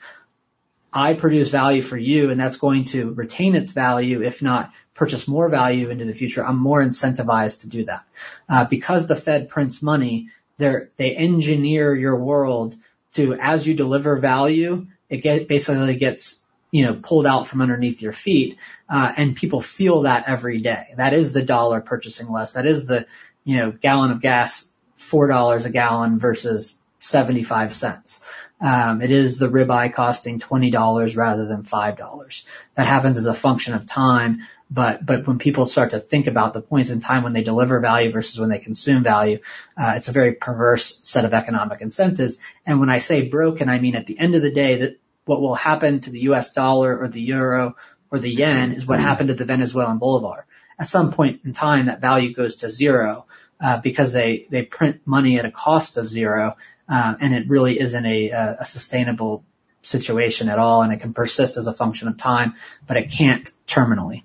I 0.95 1.13
produce 1.13 1.49
value 1.49 1.81
for 1.81 1.97
you 1.97 2.31
and 2.31 2.39
that's 2.39 2.55
going 2.55 2.85
to 2.85 3.13
retain 3.13 3.53
its 3.53 3.71
value, 3.71 4.23
if 4.23 4.41
not 4.41 4.71
purchase 4.93 5.27
more 5.27 5.49
value 5.49 5.89
into 5.89 6.05
the 6.05 6.13
future, 6.13 6.43
I'm 6.43 6.57
more 6.57 6.81
incentivized 6.81 7.61
to 7.61 7.69
do 7.69 7.83
that. 7.85 8.05
Uh, 8.47 8.63
because 8.65 9.05
the 9.05 9.15
Fed 9.17 9.49
prints 9.49 9.81
money, 9.81 10.29
they 10.57 10.87
engineer 10.99 11.93
your 11.93 12.15
world 12.15 12.77
to, 13.11 13.33
as 13.33 13.67
you 13.67 13.73
deliver 13.73 14.15
value, 14.15 14.87
it 15.09 15.17
get, 15.17 15.49
basically 15.49 15.97
gets, 15.97 16.41
you 16.71 16.85
know, 16.85 16.95
pulled 16.95 17.25
out 17.25 17.45
from 17.45 17.61
underneath 17.61 18.01
your 18.01 18.13
feet, 18.13 18.57
uh, 18.89 19.11
and 19.17 19.35
people 19.35 19.59
feel 19.59 20.03
that 20.03 20.27
every 20.27 20.61
day. 20.61 20.93
That 20.95 21.13
is 21.13 21.33
the 21.33 21.43
dollar 21.43 21.81
purchasing 21.81 22.31
less. 22.31 22.53
That 22.53 22.65
is 22.65 22.87
the, 22.87 23.05
you 23.43 23.57
know, 23.57 23.71
gallon 23.71 24.11
of 24.11 24.21
gas, 24.21 24.69
$4 24.97 25.65
a 25.65 25.69
gallon 25.69 26.19
versus 26.19 26.79
75 26.99 27.73
cents. 27.73 28.21
Um, 28.61 29.01
it 29.01 29.11
is 29.11 29.37
the 29.37 29.49
ribeye 29.49 29.93
costing 29.93 30.39
$20 30.39 31.17
rather 31.17 31.45
than 31.45 31.63
$5. 31.63 32.43
That 32.75 32.87
happens 32.87 33.17
as 33.17 33.25
a 33.25 33.33
function 33.33 33.73
of 33.73 33.85
time, 33.85 34.41
but, 34.71 35.05
but 35.05 35.27
when 35.27 35.39
people 35.39 35.65
start 35.65 35.91
to 35.91 35.99
think 35.99 36.27
about 36.27 36.53
the 36.53 36.61
points 36.61 36.89
in 36.89 37.01
time 37.01 37.23
when 37.23 37.33
they 37.33 37.43
deliver 37.43 37.79
value 37.81 38.11
versus 38.11 38.39
when 38.39 38.49
they 38.49 38.59
consume 38.59 39.03
value, 39.03 39.39
uh, 39.77 39.93
it's 39.97 40.07
a 40.07 40.13
very 40.13 40.33
perverse 40.33 40.99
set 41.03 41.25
of 41.25 41.33
economic 41.33 41.81
incentives. 41.81 42.37
And 42.65 42.79
when 42.79 42.89
I 42.89 42.99
say 42.99 43.27
broken, 43.27 43.67
I 43.67 43.79
mean 43.79 43.95
at 43.95 44.05
the 44.05 44.17
end 44.17 44.35
of 44.35 44.41
the 44.41 44.51
day 44.51 44.79
that 44.79 44.99
what 45.25 45.41
will 45.41 45.55
happen 45.55 45.99
to 46.01 46.09
the 46.09 46.21
US 46.21 46.53
dollar 46.53 46.97
or 46.97 47.07
the 47.09 47.21
euro 47.21 47.75
or 48.09 48.19
the 48.19 48.29
yen 48.29 48.71
is 48.71 48.85
what 48.85 48.99
happened 48.99 49.29
to 49.29 49.35
the 49.35 49.45
Venezuelan 49.45 49.97
bolivar. 49.97 50.45
At 50.79 50.87
some 50.87 51.11
point 51.11 51.41
in 51.45 51.53
time, 51.53 51.87
that 51.87 52.01
value 52.01 52.33
goes 52.33 52.55
to 52.57 52.71
zero. 52.71 53.25
Uh, 53.57 53.79
because 53.79 54.11
they, 54.11 54.45
they 54.49 54.63
print 54.63 54.99
money 55.05 55.39
at 55.39 55.45
a 55.45 55.49
cost 55.49 55.95
of 55.95 56.09
zero 56.09 56.57
um, 56.87 57.17
and 57.19 57.33
it 57.33 57.49
really 57.49 57.79
isn't 57.79 58.05
a, 58.05 58.29
a 58.59 58.65
sustainable 58.65 59.43
situation 59.81 60.49
at 60.49 60.59
all, 60.59 60.81
and 60.81 60.91
it 60.93 60.99
can 60.99 61.13
persist 61.13 61.57
as 61.57 61.67
a 61.67 61.73
function 61.73 62.07
of 62.07 62.17
time, 62.17 62.55
but 62.87 62.97
it 62.97 63.11
can't 63.11 63.49
terminally. 63.67 64.23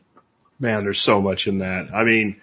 Man, 0.59 0.85
there's 0.85 1.01
so 1.01 1.21
much 1.21 1.47
in 1.47 1.59
that. 1.59 1.95
I 1.95 2.05
mean, 2.05 2.41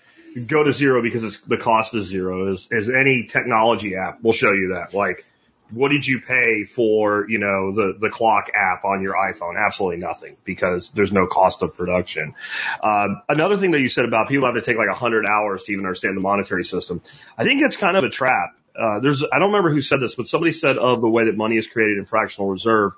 go 0.48 0.64
to 0.64 0.74
zero 0.74 1.02
because 1.02 1.24
it's 1.24 1.40
the 1.40 1.58
cost 1.58 1.94
is 1.94 2.06
zero. 2.06 2.52
As, 2.52 2.68
as 2.72 2.90
any 2.90 3.28
technology 3.28 3.96
app 3.96 4.24
will 4.24 4.34
show 4.34 4.52
you 4.52 4.74
that. 4.74 4.94
Like, 4.94 5.26
what 5.70 5.90
did 5.90 6.08
you 6.08 6.22
pay 6.22 6.64
for, 6.64 7.30
you 7.30 7.40
know, 7.40 7.74
the, 7.74 7.98
the 8.00 8.10
clock 8.10 8.50
app 8.56 8.86
on 8.86 9.02
your 9.02 9.14
iPhone? 9.14 9.56
Absolutely 9.58 9.98
nothing 9.98 10.38
because 10.46 10.92
there's 10.92 11.12
no 11.12 11.28
cost 11.28 11.62
of 11.62 11.76
production. 11.76 12.34
Um, 12.82 13.22
another 13.28 13.58
thing 13.58 13.72
that 13.72 13.82
you 13.82 13.90
said 13.90 14.06
about 14.06 14.30
people 14.30 14.46
have 14.46 14.56
to 14.56 14.62
take 14.62 14.78
like 14.78 14.90
a 14.90 14.96
hundred 14.96 15.26
hours 15.26 15.64
to 15.66 15.74
even 15.74 15.86
understand 15.86 16.16
the 16.16 16.22
monetary 16.22 16.64
system. 16.64 17.02
I 17.38 17.44
think 17.44 17.62
it's 17.62 17.76
kind 17.76 17.98
of 17.98 18.04
a 18.04 18.10
trap 18.10 18.57
uh, 18.78 19.00
there's, 19.00 19.24
I 19.24 19.40
don't 19.40 19.52
remember 19.52 19.72
who 19.72 19.82
said 19.82 20.00
this, 20.00 20.16
but 20.16 20.28
somebody 20.28 20.52
said 20.52 20.78
of 20.78 21.02
the 21.02 21.10
way 21.10 21.26
that 21.26 21.36
money 21.36 21.58
is 21.58 21.68
created 21.68 21.98
in 21.98 22.06
fractional 22.06 22.50
reserve 22.50 22.94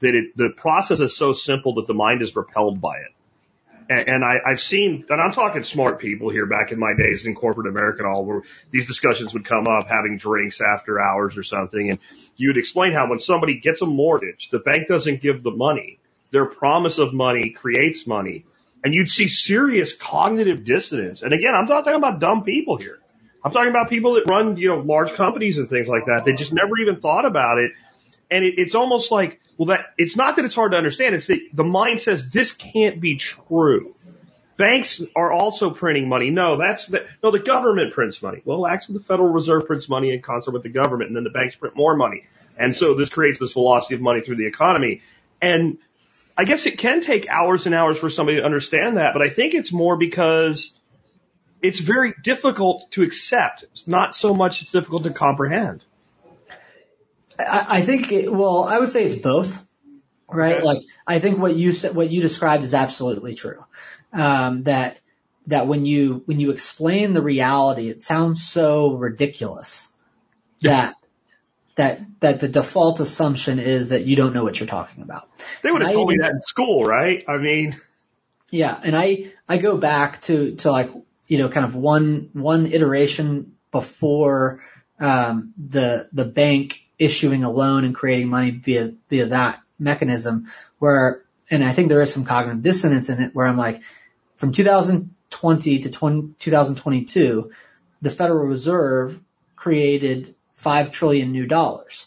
that 0.00 0.14
it, 0.14 0.36
the 0.36 0.52
process 0.56 1.00
is 1.00 1.16
so 1.16 1.32
simple 1.32 1.74
that 1.74 1.86
the 1.86 1.94
mind 1.94 2.22
is 2.22 2.36
repelled 2.36 2.80
by 2.80 2.98
it. 2.98 3.12
And, 3.88 4.08
and 4.08 4.24
I, 4.24 4.38
I've 4.44 4.60
seen, 4.60 5.06
and 5.08 5.20
I'm 5.20 5.32
talking 5.32 5.62
smart 5.62 6.00
people 6.00 6.28
here 6.30 6.46
back 6.46 6.72
in 6.72 6.78
my 6.78 6.94
days 6.94 7.26
in 7.26 7.34
corporate 7.34 7.68
America 7.68 8.02
and 8.02 8.08
all, 8.08 8.24
where 8.24 8.42
these 8.70 8.86
discussions 8.86 9.32
would 9.32 9.44
come 9.44 9.66
up 9.66 9.88
having 9.88 10.18
drinks 10.18 10.60
after 10.60 11.00
hours 11.00 11.36
or 11.36 11.42
something. 11.42 11.90
And 11.90 11.98
you 12.36 12.50
would 12.50 12.58
explain 12.58 12.92
how 12.92 13.08
when 13.08 13.20
somebody 13.20 13.58
gets 13.58 13.82
a 13.82 13.86
mortgage, 13.86 14.50
the 14.50 14.58
bank 14.58 14.88
doesn't 14.88 15.22
give 15.22 15.42
the 15.42 15.50
money. 15.50 15.98
Their 16.30 16.46
promise 16.46 16.98
of 16.98 17.14
money 17.14 17.50
creates 17.50 18.06
money. 18.06 18.44
And 18.84 18.92
you'd 18.92 19.10
see 19.10 19.28
serious 19.28 19.94
cognitive 19.94 20.64
dissonance. 20.64 21.22
And 21.22 21.32
again, 21.32 21.54
I'm 21.54 21.66
not 21.66 21.84
talking 21.84 21.94
about 21.94 22.20
dumb 22.20 22.44
people 22.44 22.76
here. 22.76 22.98
I'm 23.46 23.52
talking 23.52 23.70
about 23.70 23.88
people 23.88 24.14
that 24.14 24.24
run, 24.28 24.56
you 24.56 24.66
know, 24.66 24.80
large 24.80 25.12
companies 25.12 25.58
and 25.58 25.70
things 25.70 25.86
like 25.86 26.06
that. 26.06 26.24
They 26.24 26.32
just 26.32 26.52
never 26.52 26.76
even 26.78 26.96
thought 26.96 27.24
about 27.24 27.58
it. 27.58 27.70
And 28.28 28.44
it, 28.44 28.54
it's 28.58 28.74
almost 28.74 29.12
like, 29.12 29.40
well, 29.56 29.66
that 29.66 29.94
it's 29.96 30.16
not 30.16 30.34
that 30.34 30.44
it's 30.44 30.54
hard 30.56 30.72
to 30.72 30.76
understand. 30.76 31.14
It's 31.14 31.28
that 31.28 31.38
the 31.52 31.62
mind 31.62 32.00
says 32.00 32.28
this 32.28 32.50
can't 32.50 33.00
be 33.00 33.14
true. 33.14 33.94
banks 34.56 35.00
are 35.14 35.30
also 35.30 35.70
printing 35.70 36.08
money. 36.08 36.30
No, 36.30 36.56
that's 36.56 36.88
the, 36.88 37.06
no, 37.22 37.30
the 37.30 37.38
government 37.38 37.92
prints 37.92 38.20
money. 38.20 38.42
Well, 38.44 38.66
actually 38.66 38.98
the 38.98 39.04
Federal 39.04 39.28
Reserve 39.28 39.68
prints 39.68 39.88
money 39.88 40.12
in 40.12 40.22
concert 40.22 40.50
with 40.50 40.64
the 40.64 40.68
government 40.68 41.10
and 41.10 41.16
then 41.16 41.22
the 41.22 41.30
banks 41.30 41.54
print 41.54 41.76
more 41.76 41.94
money. 41.94 42.24
And 42.58 42.74
so 42.74 42.94
this 42.94 43.10
creates 43.10 43.38
this 43.38 43.52
velocity 43.52 43.94
of 43.94 44.00
money 44.00 44.22
through 44.22 44.36
the 44.36 44.46
economy. 44.46 45.02
And 45.40 45.78
I 46.36 46.42
guess 46.42 46.66
it 46.66 46.78
can 46.78 47.00
take 47.00 47.28
hours 47.28 47.66
and 47.66 47.76
hours 47.76 47.96
for 47.98 48.10
somebody 48.10 48.38
to 48.38 48.44
understand 48.44 48.96
that, 48.96 49.12
but 49.12 49.22
I 49.22 49.28
think 49.28 49.54
it's 49.54 49.72
more 49.72 49.96
because 49.96 50.72
it's 51.66 51.80
very 51.80 52.14
difficult 52.22 52.90
to 52.92 53.02
accept. 53.02 53.64
It's 53.64 53.86
not 53.86 54.14
so 54.14 54.34
much 54.34 54.62
it's 54.62 54.72
difficult 54.72 55.04
to 55.04 55.12
comprehend. 55.12 55.84
I, 57.38 57.66
I 57.68 57.80
think, 57.82 58.12
it, 58.12 58.32
well, 58.32 58.64
I 58.64 58.78
would 58.78 58.88
say 58.88 59.04
it's 59.04 59.14
both, 59.14 59.58
right? 60.28 60.56
Okay. 60.56 60.64
Like, 60.64 60.82
I 61.06 61.18
think 61.18 61.38
what 61.38 61.56
you 61.56 61.72
said, 61.72 61.94
what 61.94 62.10
you 62.10 62.22
described 62.22 62.64
is 62.64 62.74
absolutely 62.74 63.34
true. 63.34 63.64
Um, 64.12 64.62
that, 64.64 65.00
that 65.48 65.66
when 65.66 65.84
you, 65.86 66.22
when 66.26 66.40
you 66.40 66.50
explain 66.50 67.12
the 67.12 67.22
reality, 67.22 67.88
it 67.88 68.02
sounds 68.02 68.42
so 68.42 68.92
ridiculous 68.94 69.90
that, 70.62 70.94
that, 71.74 72.00
that 72.20 72.40
the 72.40 72.48
default 72.48 73.00
assumption 73.00 73.58
is 73.58 73.90
that 73.90 74.06
you 74.06 74.16
don't 74.16 74.32
know 74.32 74.44
what 74.44 74.58
you're 74.58 74.66
talking 74.66 75.02
about. 75.02 75.28
They 75.62 75.70
would 75.70 75.82
have 75.82 75.92
told 75.92 76.08
me 76.08 76.18
that 76.18 76.30
in 76.30 76.40
school, 76.40 76.84
right? 76.84 77.24
I 77.28 77.36
mean, 77.38 77.76
Yeah, 78.50 78.78
and 78.82 78.96
I 78.96 79.32
I 79.48 79.58
go 79.58 79.76
back 79.76 80.20
to 80.22 80.54
to 80.56 80.70
like 80.70 80.90
you 81.28 81.38
know 81.38 81.48
kind 81.48 81.66
of 81.66 81.74
one 81.74 82.30
one 82.32 82.66
iteration 82.66 83.56
before 83.70 84.60
um, 85.00 85.52
the 85.56 86.08
the 86.12 86.24
bank 86.24 86.82
issuing 86.98 87.44
a 87.44 87.50
loan 87.50 87.84
and 87.84 87.94
creating 87.94 88.28
money 88.28 88.50
via 88.50 88.94
via 89.08 89.26
that 89.26 89.60
mechanism 89.78 90.46
where 90.78 91.22
and 91.50 91.62
I 91.62 91.72
think 91.72 91.88
there 91.88 92.00
is 92.00 92.12
some 92.12 92.24
cognitive 92.24 92.62
dissonance 92.62 93.08
in 93.08 93.20
it 93.20 93.34
where 93.34 93.46
I'm 93.46 93.56
like 93.58 93.82
from 94.36 94.52
2020 94.52 95.78
to 95.80 95.90
20, 95.90 96.34
2022 96.38 97.50
the 98.02 98.10
Federal 98.10 98.46
Reserve 98.46 99.20
created 99.54 100.34
5 100.54 100.90
trillion 100.90 101.32
new 101.32 101.46
dollars. 101.46 102.06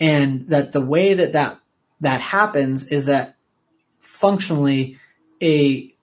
And 0.00 0.48
that 0.48 0.72
the 0.72 0.80
way 0.80 1.14
that 1.14 1.32
that 1.32 1.60
that 2.00 2.20
happens 2.20 2.84
is 2.86 3.06
that 3.06 3.36
functionally 4.00 4.98
a 5.40 5.93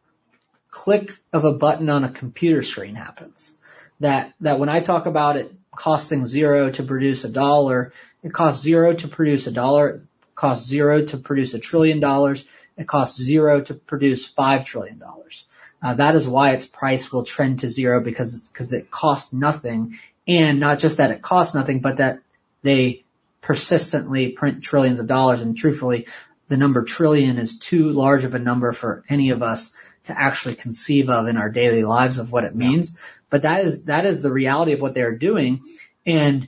click 0.71 1.11
of 1.31 1.43
a 1.43 1.53
button 1.53 1.89
on 1.89 2.03
a 2.03 2.09
computer 2.09 2.63
screen 2.63 2.95
happens. 2.95 3.53
That, 3.99 4.33
that 4.39 4.57
when 4.57 4.69
I 4.69 4.79
talk 4.79 5.05
about 5.05 5.37
it 5.37 5.53
costing 5.75 6.25
zero 6.25 6.71
to 6.71 6.83
produce 6.83 7.23
a 7.23 7.29
dollar, 7.29 7.93
it 8.23 8.33
costs 8.33 8.63
zero 8.63 8.93
to 8.93 9.07
produce 9.07 9.45
a 9.47 9.51
dollar, 9.51 9.89
it 9.89 10.01
costs 10.33 10.67
zero 10.67 11.05
to 11.05 11.17
produce 11.17 11.53
a 11.53 11.59
trillion 11.59 11.99
dollars, 11.99 12.45
it 12.77 12.87
costs 12.87 13.21
zero 13.21 13.61
to 13.61 13.73
produce 13.73 14.25
five 14.25 14.65
trillion 14.65 14.97
dollars. 14.97 15.45
Uh, 15.83 15.95
that 15.95 16.15
is 16.15 16.27
why 16.27 16.51
its 16.51 16.65
price 16.65 17.11
will 17.11 17.23
trend 17.23 17.59
to 17.59 17.69
zero 17.69 18.01
because, 18.01 18.49
because 18.49 18.71
it 18.73 18.91
costs 18.91 19.33
nothing. 19.33 19.97
And 20.27 20.59
not 20.59 20.79
just 20.79 20.97
that 20.97 21.11
it 21.11 21.21
costs 21.21 21.55
nothing, 21.55 21.79
but 21.79 21.97
that 21.97 22.19
they 22.61 23.03
persistently 23.41 24.29
print 24.29 24.63
trillions 24.63 24.99
of 24.99 25.07
dollars. 25.07 25.41
And 25.41 25.57
truthfully, 25.57 26.07
the 26.47 26.57
number 26.57 26.83
trillion 26.83 27.37
is 27.37 27.57
too 27.57 27.91
large 27.91 28.23
of 28.23 28.35
a 28.35 28.39
number 28.39 28.71
for 28.73 29.03
any 29.09 29.31
of 29.31 29.41
us 29.41 29.73
to 30.03 30.19
actually 30.19 30.55
conceive 30.55 31.09
of 31.09 31.27
in 31.27 31.37
our 31.37 31.49
daily 31.49 31.83
lives 31.83 32.17
of 32.17 32.31
what 32.31 32.43
it 32.43 32.55
means. 32.55 32.97
But 33.29 33.43
that 33.43 33.65
is, 33.65 33.85
that 33.85 34.05
is 34.05 34.23
the 34.23 34.31
reality 34.31 34.73
of 34.73 34.81
what 34.81 34.93
they're 34.93 35.15
doing. 35.15 35.61
And 36.05 36.47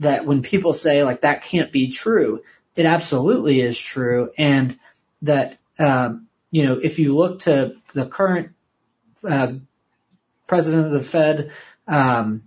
that 0.00 0.26
when 0.26 0.42
people 0.42 0.72
say 0.72 1.04
like 1.04 1.20
that 1.20 1.42
can't 1.42 1.70
be 1.70 1.90
true, 1.90 2.42
it 2.76 2.86
absolutely 2.86 3.60
is 3.60 3.78
true. 3.78 4.30
And 4.36 4.78
that, 5.22 5.58
um, 5.78 6.26
you 6.50 6.64
know, 6.64 6.78
if 6.82 6.98
you 6.98 7.14
look 7.14 7.40
to 7.40 7.76
the 7.92 8.06
current, 8.06 8.52
uh, 9.22 9.52
president 10.46 10.86
of 10.86 10.92
the 10.92 11.00
Fed, 11.00 11.52
um, 11.86 12.42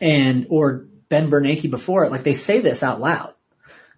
and, 0.00 0.46
or 0.50 0.86
Ben 1.08 1.30
Bernanke 1.30 1.70
before 1.70 2.04
it, 2.04 2.10
like 2.10 2.22
they 2.22 2.34
say 2.34 2.60
this 2.60 2.82
out 2.82 3.00
loud. 3.00 3.34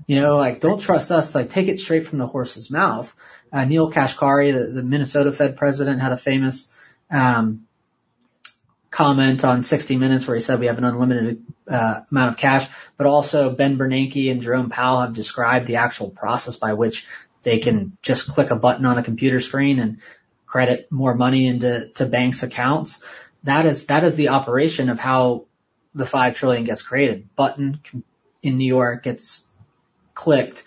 You 0.06 0.16
know, 0.16 0.36
like 0.36 0.60
don't 0.60 0.80
trust 0.80 1.10
us, 1.10 1.34
like 1.34 1.50
take 1.50 1.68
it 1.68 1.78
straight 1.78 2.06
from 2.06 2.18
the 2.18 2.26
horse's 2.26 2.70
mouth. 2.70 3.14
Uh, 3.52 3.64
Neel 3.64 3.92
Kashkari, 3.92 4.52
the, 4.52 4.72
the 4.72 4.82
Minnesota 4.82 5.32
Fed 5.32 5.56
president, 5.56 6.00
had 6.00 6.12
a 6.12 6.16
famous 6.16 6.72
um, 7.10 7.66
comment 8.90 9.44
on 9.44 9.62
60 9.62 9.96
Minutes 9.96 10.26
where 10.26 10.36
he 10.36 10.40
said 10.40 10.60
we 10.60 10.66
have 10.66 10.78
an 10.78 10.84
unlimited 10.84 11.44
uh, 11.68 12.00
amount 12.10 12.30
of 12.30 12.36
cash, 12.36 12.68
but 12.96 13.06
also 13.06 13.50
Ben 13.50 13.78
Bernanke 13.78 14.30
and 14.30 14.42
Jerome 14.42 14.70
Powell 14.70 15.00
have 15.00 15.14
described 15.14 15.66
the 15.66 15.76
actual 15.76 16.10
process 16.10 16.56
by 16.56 16.74
which 16.74 17.06
they 17.42 17.58
can 17.58 17.96
just 18.02 18.28
click 18.28 18.50
a 18.50 18.56
button 18.56 18.84
on 18.84 18.98
a 18.98 19.02
computer 19.02 19.40
screen 19.40 19.78
and 19.78 20.00
credit 20.46 20.90
more 20.90 21.14
money 21.14 21.46
into 21.46 21.88
to 21.94 22.06
banks' 22.06 22.42
accounts. 22.42 23.04
That 23.44 23.66
is 23.66 23.86
that 23.86 24.04
is 24.04 24.16
the 24.16 24.28
operation 24.28 24.90
of 24.90 24.98
how 24.98 25.46
the 25.94 26.06
five 26.06 26.34
trillion 26.34 26.64
gets 26.64 26.82
created. 26.82 27.34
Button 27.36 27.80
in 28.42 28.58
New 28.58 28.66
York 28.66 29.04
gets 29.04 29.44
clicked, 30.20 30.64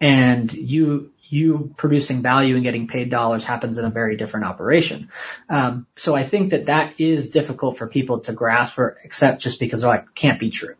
and 0.00 0.52
you 0.52 1.12
you 1.28 1.74
producing 1.76 2.22
value 2.22 2.54
and 2.54 2.64
getting 2.64 2.86
paid 2.88 3.10
dollars 3.10 3.44
happens 3.44 3.78
in 3.78 3.84
a 3.84 3.90
very 3.90 4.16
different 4.16 4.46
operation. 4.46 5.10
Um, 5.48 5.86
so 5.96 6.14
I 6.14 6.22
think 6.24 6.50
that 6.50 6.66
that 6.66 7.00
is 7.00 7.30
difficult 7.30 7.78
for 7.78 7.86
people 7.86 8.20
to 8.20 8.32
grasp 8.32 8.78
or 8.78 8.96
accept 9.04 9.42
just 9.42 9.60
because 9.60 9.80
they're 9.80 9.90
like 9.90 10.14
can't 10.14 10.40
be 10.40 10.50
true. 10.50 10.74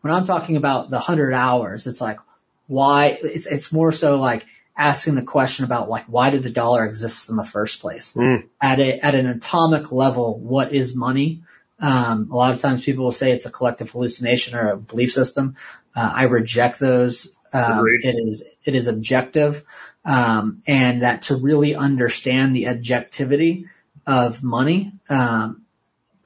When 0.00 0.12
I'm 0.12 0.26
talking 0.26 0.56
about 0.56 0.90
the 0.90 0.98
hundred 0.98 1.32
hours, 1.32 1.86
it's 1.86 2.00
like 2.00 2.18
why 2.66 3.18
it's 3.22 3.46
it's 3.46 3.72
more 3.72 3.92
so 3.92 4.18
like 4.18 4.44
asking 4.76 5.14
the 5.14 5.22
question 5.22 5.64
about 5.64 5.88
like 5.88 6.06
why 6.06 6.30
did 6.30 6.42
the 6.42 6.50
dollar 6.50 6.84
exist 6.84 7.30
in 7.30 7.36
the 7.36 7.44
first 7.44 7.80
place? 7.80 8.14
Mm. 8.14 8.48
At 8.60 8.80
a 8.80 8.98
at 9.04 9.14
an 9.14 9.26
atomic 9.26 9.92
level, 9.92 10.38
what 10.38 10.72
is 10.72 10.96
money? 10.96 11.42
Um, 11.80 12.28
a 12.32 12.36
lot 12.36 12.52
of 12.54 12.60
times 12.60 12.82
people 12.82 13.04
will 13.04 13.12
say 13.12 13.30
it's 13.30 13.46
a 13.46 13.50
collective 13.50 13.90
hallucination 13.90 14.58
or 14.58 14.72
a 14.72 14.76
belief 14.76 15.12
system. 15.12 15.54
Uh, 15.94 16.10
I 16.12 16.24
reject 16.24 16.80
those. 16.80 17.36
Um, 17.52 17.84
it 18.02 18.16
is 18.16 18.44
it 18.64 18.74
is 18.74 18.86
objective, 18.86 19.64
um, 20.04 20.62
and 20.66 21.02
that 21.02 21.22
to 21.22 21.36
really 21.36 21.74
understand 21.74 22.54
the 22.54 22.68
objectivity 22.68 23.66
of 24.06 24.42
money, 24.42 24.92
um, 25.08 25.62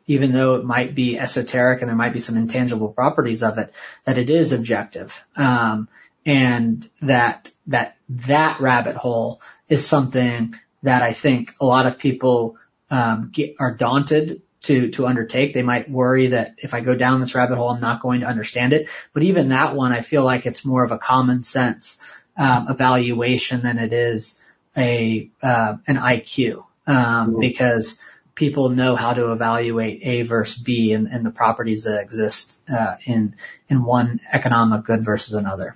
even 0.06 0.32
though 0.32 0.56
it 0.56 0.64
might 0.64 0.94
be 0.94 1.18
esoteric 1.18 1.80
and 1.80 1.88
there 1.88 1.96
might 1.96 2.12
be 2.12 2.20
some 2.20 2.36
intangible 2.36 2.88
properties 2.88 3.42
of 3.42 3.58
it, 3.58 3.72
that 4.04 4.18
it 4.18 4.30
is 4.30 4.52
objective, 4.52 5.24
um, 5.36 5.88
and 6.26 6.88
that 7.00 7.50
that 7.66 7.96
that 8.08 8.60
rabbit 8.60 8.96
hole 8.96 9.40
is 9.68 9.86
something 9.86 10.54
that 10.82 11.02
I 11.02 11.12
think 11.12 11.54
a 11.60 11.64
lot 11.64 11.86
of 11.86 11.98
people 11.98 12.56
um, 12.90 13.30
get, 13.32 13.56
are 13.58 13.74
daunted 13.74 14.42
to 14.62 14.90
to 14.90 15.06
undertake. 15.06 15.54
They 15.54 15.62
might 15.62 15.90
worry 15.90 16.28
that 16.28 16.54
if 16.58 16.74
I 16.74 16.80
go 16.80 16.94
down 16.94 17.20
this 17.20 17.34
rabbit 17.34 17.56
hole, 17.56 17.70
I'm 17.70 17.80
not 17.80 18.02
going 18.02 18.20
to 18.20 18.26
understand 18.26 18.72
it. 18.72 18.88
But 19.12 19.22
even 19.24 19.48
that 19.48 19.74
one, 19.74 19.92
I 19.92 20.00
feel 20.00 20.24
like 20.24 20.46
it's 20.46 20.64
more 20.64 20.84
of 20.84 20.92
a 20.92 20.98
common 20.98 21.42
sense 21.42 22.00
um, 22.36 22.68
evaluation 22.68 23.62
than 23.62 23.78
it 23.78 23.92
is 23.92 24.40
a 24.76 25.28
uh, 25.42 25.76
an 25.86 25.96
IQ 25.96 26.64
um, 26.86 27.34
Mhm. 27.34 27.40
because 27.40 27.98
people 28.34 28.70
know 28.70 28.96
how 28.96 29.12
to 29.12 29.32
evaluate 29.32 30.00
A 30.02 30.22
versus 30.22 30.62
B 30.62 30.94
and, 30.94 31.06
and 31.06 31.24
the 31.26 31.30
properties 31.30 31.84
that 31.84 32.00
exist 32.00 32.60
uh, 32.70 32.96
in 33.04 33.34
in 33.68 33.84
one 33.84 34.20
economic 34.32 34.84
good 34.84 35.04
versus 35.04 35.34
another. 35.34 35.74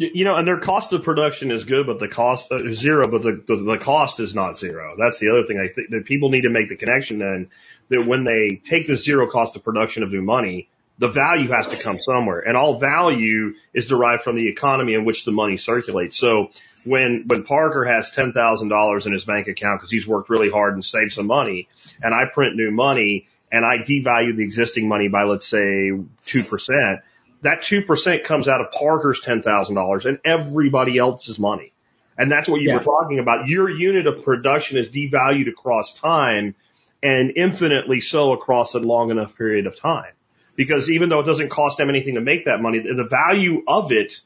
You 0.00 0.24
know, 0.24 0.36
and 0.36 0.48
their 0.48 0.58
cost 0.58 0.94
of 0.94 1.02
production 1.02 1.50
is 1.50 1.64
good, 1.64 1.86
but 1.86 1.98
the 1.98 2.08
cost 2.08 2.50
uh, 2.50 2.56
is 2.56 2.78
zero, 2.78 3.06
but 3.06 3.20
the, 3.20 3.42
the 3.46 3.56
the 3.56 3.78
cost 3.78 4.18
is 4.18 4.34
not 4.34 4.56
zero. 4.56 4.94
That's 4.98 5.18
the 5.18 5.28
other 5.28 5.46
thing. 5.46 5.60
I 5.60 5.68
think 5.68 5.90
that 5.90 6.06
people 6.06 6.30
need 6.30 6.42
to 6.42 6.50
make 6.50 6.70
the 6.70 6.76
connection 6.76 7.18
then 7.18 7.50
that 7.90 8.06
when 8.06 8.24
they 8.24 8.62
take 8.64 8.86
the 8.86 8.96
zero 8.96 9.30
cost 9.30 9.56
of 9.56 9.62
production 9.62 10.02
of 10.02 10.10
new 10.10 10.22
money, 10.22 10.70
the 10.96 11.08
value 11.08 11.50
has 11.50 11.66
to 11.68 11.82
come 11.82 11.98
somewhere, 11.98 12.40
and 12.40 12.56
all 12.56 12.78
value 12.78 13.54
is 13.74 13.88
derived 13.88 14.22
from 14.22 14.36
the 14.36 14.48
economy 14.48 14.94
in 14.94 15.04
which 15.04 15.26
the 15.26 15.32
money 15.32 15.58
circulates. 15.58 16.16
So 16.16 16.50
when 16.86 17.24
when 17.26 17.44
Parker 17.44 17.84
has 17.84 18.10
ten 18.10 18.32
thousand 18.32 18.68
dollars 18.68 19.04
in 19.04 19.12
his 19.12 19.26
bank 19.26 19.48
account 19.48 19.80
because 19.80 19.90
he's 19.90 20.06
worked 20.06 20.30
really 20.30 20.50
hard 20.50 20.72
and 20.72 20.84
saved 20.84 21.12
some 21.12 21.26
money, 21.26 21.68
and 22.02 22.14
I 22.14 22.24
print 22.32 22.56
new 22.56 22.70
money 22.70 23.26
and 23.52 23.66
I 23.66 23.78
devalue 23.78 24.34
the 24.34 24.44
existing 24.44 24.88
money 24.88 25.08
by 25.08 25.24
let's 25.24 25.46
say 25.46 25.92
two 26.24 26.42
percent 26.42 27.00
that 27.42 27.62
2% 27.62 28.24
comes 28.24 28.48
out 28.48 28.60
of 28.60 28.70
Parker's 28.72 29.20
$10,000 29.20 30.04
and 30.04 30.18
everybody 30.24 30.98
else's 30.98 31.38
money. 31.38 31.72
And 32.18 32.30
that's 32.30 32.48
what 32.48 32.60
you 32.60 32.68
Yeah. 32.68 32.78
were 32.78 32.84
talking 32.84 33.18
about. 33.18 33.48
Your 33.48 33.70
unit 33.70 34.06
of 34.06 34.22
production 34.22 34.76
is 34.76 34.90
devalued 34.90 35.48
across 35.48 35.94
time 35.94 36.54
and 37.02 37.32
infinitely 37.34 38.00
so 38.00 38.32
across 38.32 38.74
a 38.74 38.78
long 38.78 39.10
enough 39.10 39.36
period 39.36 39.66
of 39.66 39.78
time. 39.78 40.12
Because 40.54 40.90
even 40.90 41.08
though 41.08 41.20
it 41.20 41.24
doesn't 41.26 41.48
cost 41.48 41.78
them 41.78 41.88
anything 41.88 42.16
to 42.16 42.20
make 42.20 42.44
that 42.44 42.60
money, 42.60 42.80
the 42.80 43.04
value 43.08 43.62
of 43.66 43.90
it 43.92 44.20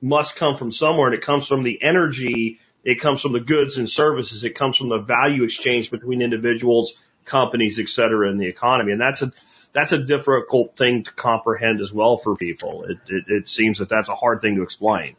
must 0.00 0.36
come 0.36 0.54
from 0.54 0.70
somewhere 0.70 1.08
and 1.08 1.14
it 1.16 1.22
comes 1.22 1.48
from 1.48 1.64
the 1.64 1.82
energy, 1.82 2.60
it 2.84 3.00
comes 3.00 3.20
from 3.20 3.32
the 3.32 3.40
goods 3.40 3.78
and 3.78 3.90
services, 3.90 4.44
it 4.44 4.54
comes 4.54 4.76
from 4.76 4.88
the 4.88 4.98
value 4.98 5.42
exchange 5.42 5.90
between 5.90 6.22
individuals, 6.22 6.94
companies, 7.24 7.80
et 7.80 7.88
cetera, 7.88 8.30
in 8.30 8.38
the 8.38 8.46
economy. 8.46 8.92
And 8.92 9.00
that's 9.00 9.22
a, 9.22 9.32
that's 9.72 9.92
a 9.92 9.98
difficult 9.98 10.76
thing 10.76 11.04
to 11.04 11.12
comprehend 11.12 11.80
as 11.80 11.92
well 11.92 12.16
for 12.18 12.36
people. 12.36 12.84
It, 12.84 12.98
it, 13.08 13.24
it 13.28 13.48
seems 13.48 13.78
that 13.78 13.88
that's 13.88 14.08
a 14.08 14.14
hard 14.14 14.40
thing 14.40 14.56
to 14.56 14.62
explain. 14.62 15.16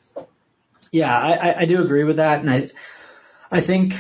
Yeah, 0.92 1.18
I, 1.18 1.62
I- 1.62 1.66
do 1.66 1.82
agree 1.82 2.04
with 2.04 2.18
that, 2.18 2.42
and 2.42 2.50
I 2.50 2.70
I 3.52 3.62
think 3.62 3.94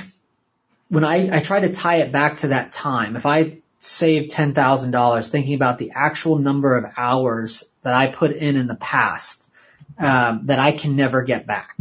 when 0.89 1.03
I, 1.03 1.37
I 1.37 1.39
try 1.41 1.61
to 1.61 1.71
tie 1.73 1.97
it 1.97 2.11
back 2.11 2.37
to 2.37 2.49
that 2.49 2.71
time, 2.71 3.15
if 3.15 3.25
I 3.25 3.57
save 3.79 4.29
$10,000 4.29 5.29
thinking 5.29 5.53
about 5.55 5.77
the 5.77 5.91
actual 5.95 6.37
number 6.37 6.75
of 6.77 6.85
hours 6.97 7.63
that 7.81 7.93
I 7.93 8.07
put 8.07 8.31
in 8.31 8.55
in 8.55 8.67
the 8.67 8.75
past, 8.75 9.49
um, 9.97 10.45
that 10.45 10.59
I 10.59 10.71
can 10.71 10.95
never 10.95 11.23
get 11.23 11.47
back. 11.47 11.77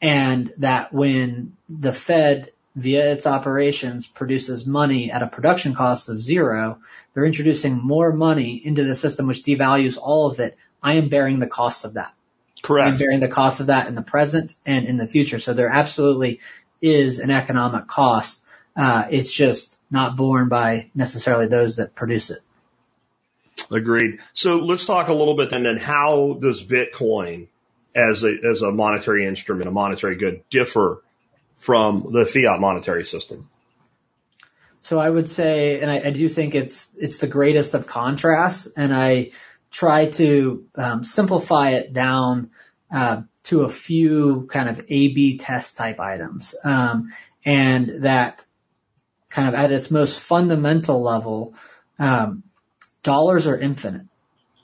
And 0.00 0.52
that 0.58 0.92
when 0.92 1.56
the 1.68 1.92
Fed 1.92 2.51
via 2.74 3.12
its 3.12 3.26
operations 3.26 4.06
produces 4.06 4.66
money 4.66 5.10
at 5.10 5.22
a 5.22 5.26
production 5.26 5.74
cost 5.74 6.08
of 6.08 6.18
zero, 6.18 6.78
they're 7.12 7.24
introducing 7.24 7.78
more 7.78 8.12
money 8.12 8.54
into 8.64 8.84
the 8.84 8.94
system 8.94 9.26
which 9.26 9.42
devalues 9.42 9.98
all 10.00 10.30
of 10.30 10.40
it. 10.40 10.56
I 10.82 10.94
am 10.94 11.08
bearing 11.08 11.38
the 11.38 11.46
cost 11.46 11.84
of 11.84 11.94
that. 11.94 12.14
Correct. 12.62 12.88
I'm 12.88 12.98
bearing 12.98 13.20
the 13.20 13.28
cost 13.28 13.60
of 13.60 13.66
that 13.66 13.88
in 13.88 13.94
the 13.94 14.02
present 14.02 14.54
and 14.64 14.86
in 14.86 14.96
the 14.96 15.06
future. 15.06 15.38
So 15.38 15.52
there 15.52 15.68
absolutely 15.68 16.40
is 16.80 17.18
an 17.18 17.30
economic 17.30 17.86
cost. 17.86 18.44
Uh, 18.74 19.04
it's 19.10 19.32
just 19.32 19.78
not 19.90 20.16
borne 20.16 20.48
by 20.48 20.90
necessarily 20.94 21.46
those 21.46 21.76
that 21.76 21.94
produce 21.94 22.30
it. 22.30 22.40
Agreed. 23.70 24.18
So 24.32 24.56
let's 24.56 24.86
talk 24.86 25.08
a 25.08 25.12
little 25.12 25.36
bit 25.36 25.50
then. 25.50 25.64
Then 25.64 25.76
how 25.76 26.38
does 26.40 26.64
Bitcoin, 26.64 27.48
as 27.94 28.24
a 28.24 28.34
as 28.50 28.62
a 28.62 28.70
monetary 28.72 29.26
instrument, 29.26 29.68
a 29.68 29.70
monetary 29.70 30.16
good, 30.16 30.42
differ 30.48 31.02
from 31.62 32.08
the 32.10 32.26
fiat 32.26 32.58
monetary 32.58 33.04
system? 33.04 33.48
So 34.80 34.98
I 34.98 35.08
would 35.08 35.28
say, 35.28 35.80
and 35.80 35.88
I, 35.88 36.08
I 36.08 36.10
do 36.10 36.28
think 36.28 36.56
it's 36.56 36.92
it's 36.98 37.18
the 37.18 37.28
greatest 37.28 37.74
of 37.74 37.86
contrasts, 37.86 38.66
and 38.66 38.92
I 38.92 39.30
try 39.70 40.06
to 40.06 40.66
um, 40.74 41.04
simplify 41.04 41.70
it 41.70 41.92
down 41.92 42.50
uh, 42.92 43.22
to 43.44 43.62
a 43.62 43.68
few 43.68 44.48
kind 44.50 44.68
of 44.68 44.80
A/B 44.80 45.38
test 45.38 45.76
type 45.76 46.00
items, 46.00 46.56
um, 46.64 47.12
and 47.44 48.02
that 48.02 48.44
kind 49.30 49.46
of 49.46 49.54
at 49.54 49.70
its 49.70 49.88
most 49.88 50.18
fundamental 50.18 51.00
level, 51.00 51.54
um, 52.00 52.42
dollars 53.04 53.46
are 53.46 53.56
infinite 53.56 54.08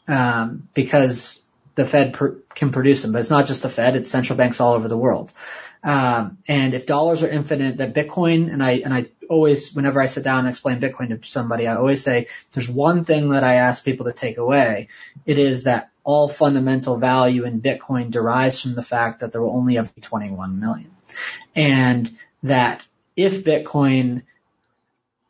um, 0.08 0.68
because 0.74 1.44
the 1.76 1.84
Fed 1.84 2.18
can 2.56 2.72
produce 2.72 3.02
them, 3.02 3.12
but 3.12 3.20
it's 3.20 3.30
not 3.30 3.46
just 3.46 3.62
the 3.62 3.68
Fed; 3.68 3.94
it's 3.94 4.10
central 4.10 4.36
banks 4.36 4.60
all 4.60 4.72
over 4.72 4.88
the 4.88 4.98
world. 4.98 5.32
Um, 5.82 6.38
and 6.48 6.74
if 6.74 6.86
dollars 6.86 7.22
are 7.22 7.28
infinite, 7.28 7.78
that 7.78 7.94
Bitcoin, 7.94 8.52
and 8.52 8.62
I, 8.62 8.72
and 8.84 8.92
I 8.92 9.06
always, 9.28 9.72
whenever 9.72 10.00
I 10.00 10.06
sit 10.06 10.24
down 10.24 10.40
and 10.40 10.48
explain 10.48 10.80
Bitcoin 10.80 11.08
to 11.08 11.28
somebody, 11.28 11.66
I 11.66 11.76
always 11.76 12.02
say, 12.02 12.26
there's 12.52 12.68
one 12.68 13.04
thing 13.04 13.30
that 13.30 13.44
I 13.44 13.54
ask 13.54 13.84
people 13.84 14.06
to 14.06 14.12
take 14.12 14.38
away. 14.38 14.88
It 15.26 15.38
is 15.38 15.64
that 15.64 15.90
all 16.04 16.28
fundamental 16.28 16.96
value 16.96 17.44
in 17.44 17.60
Bitcoin 17.60 18.10
derives 18.10 18.60
from 18.60 18.74
the 18.74 18.82
fact 18.82 19.20
that 19.20 19.32
there 19.32 19.42
will 19.42 19.56
only 19.56 19.78
ever 19.78 19.90
be 19.94 20.00
21 20.00 20.58
million. 20.58 20.90
And 21.54 22.16
that 22.42 22.86
if 23.16 23.44
Bitcoin 23.44 24.22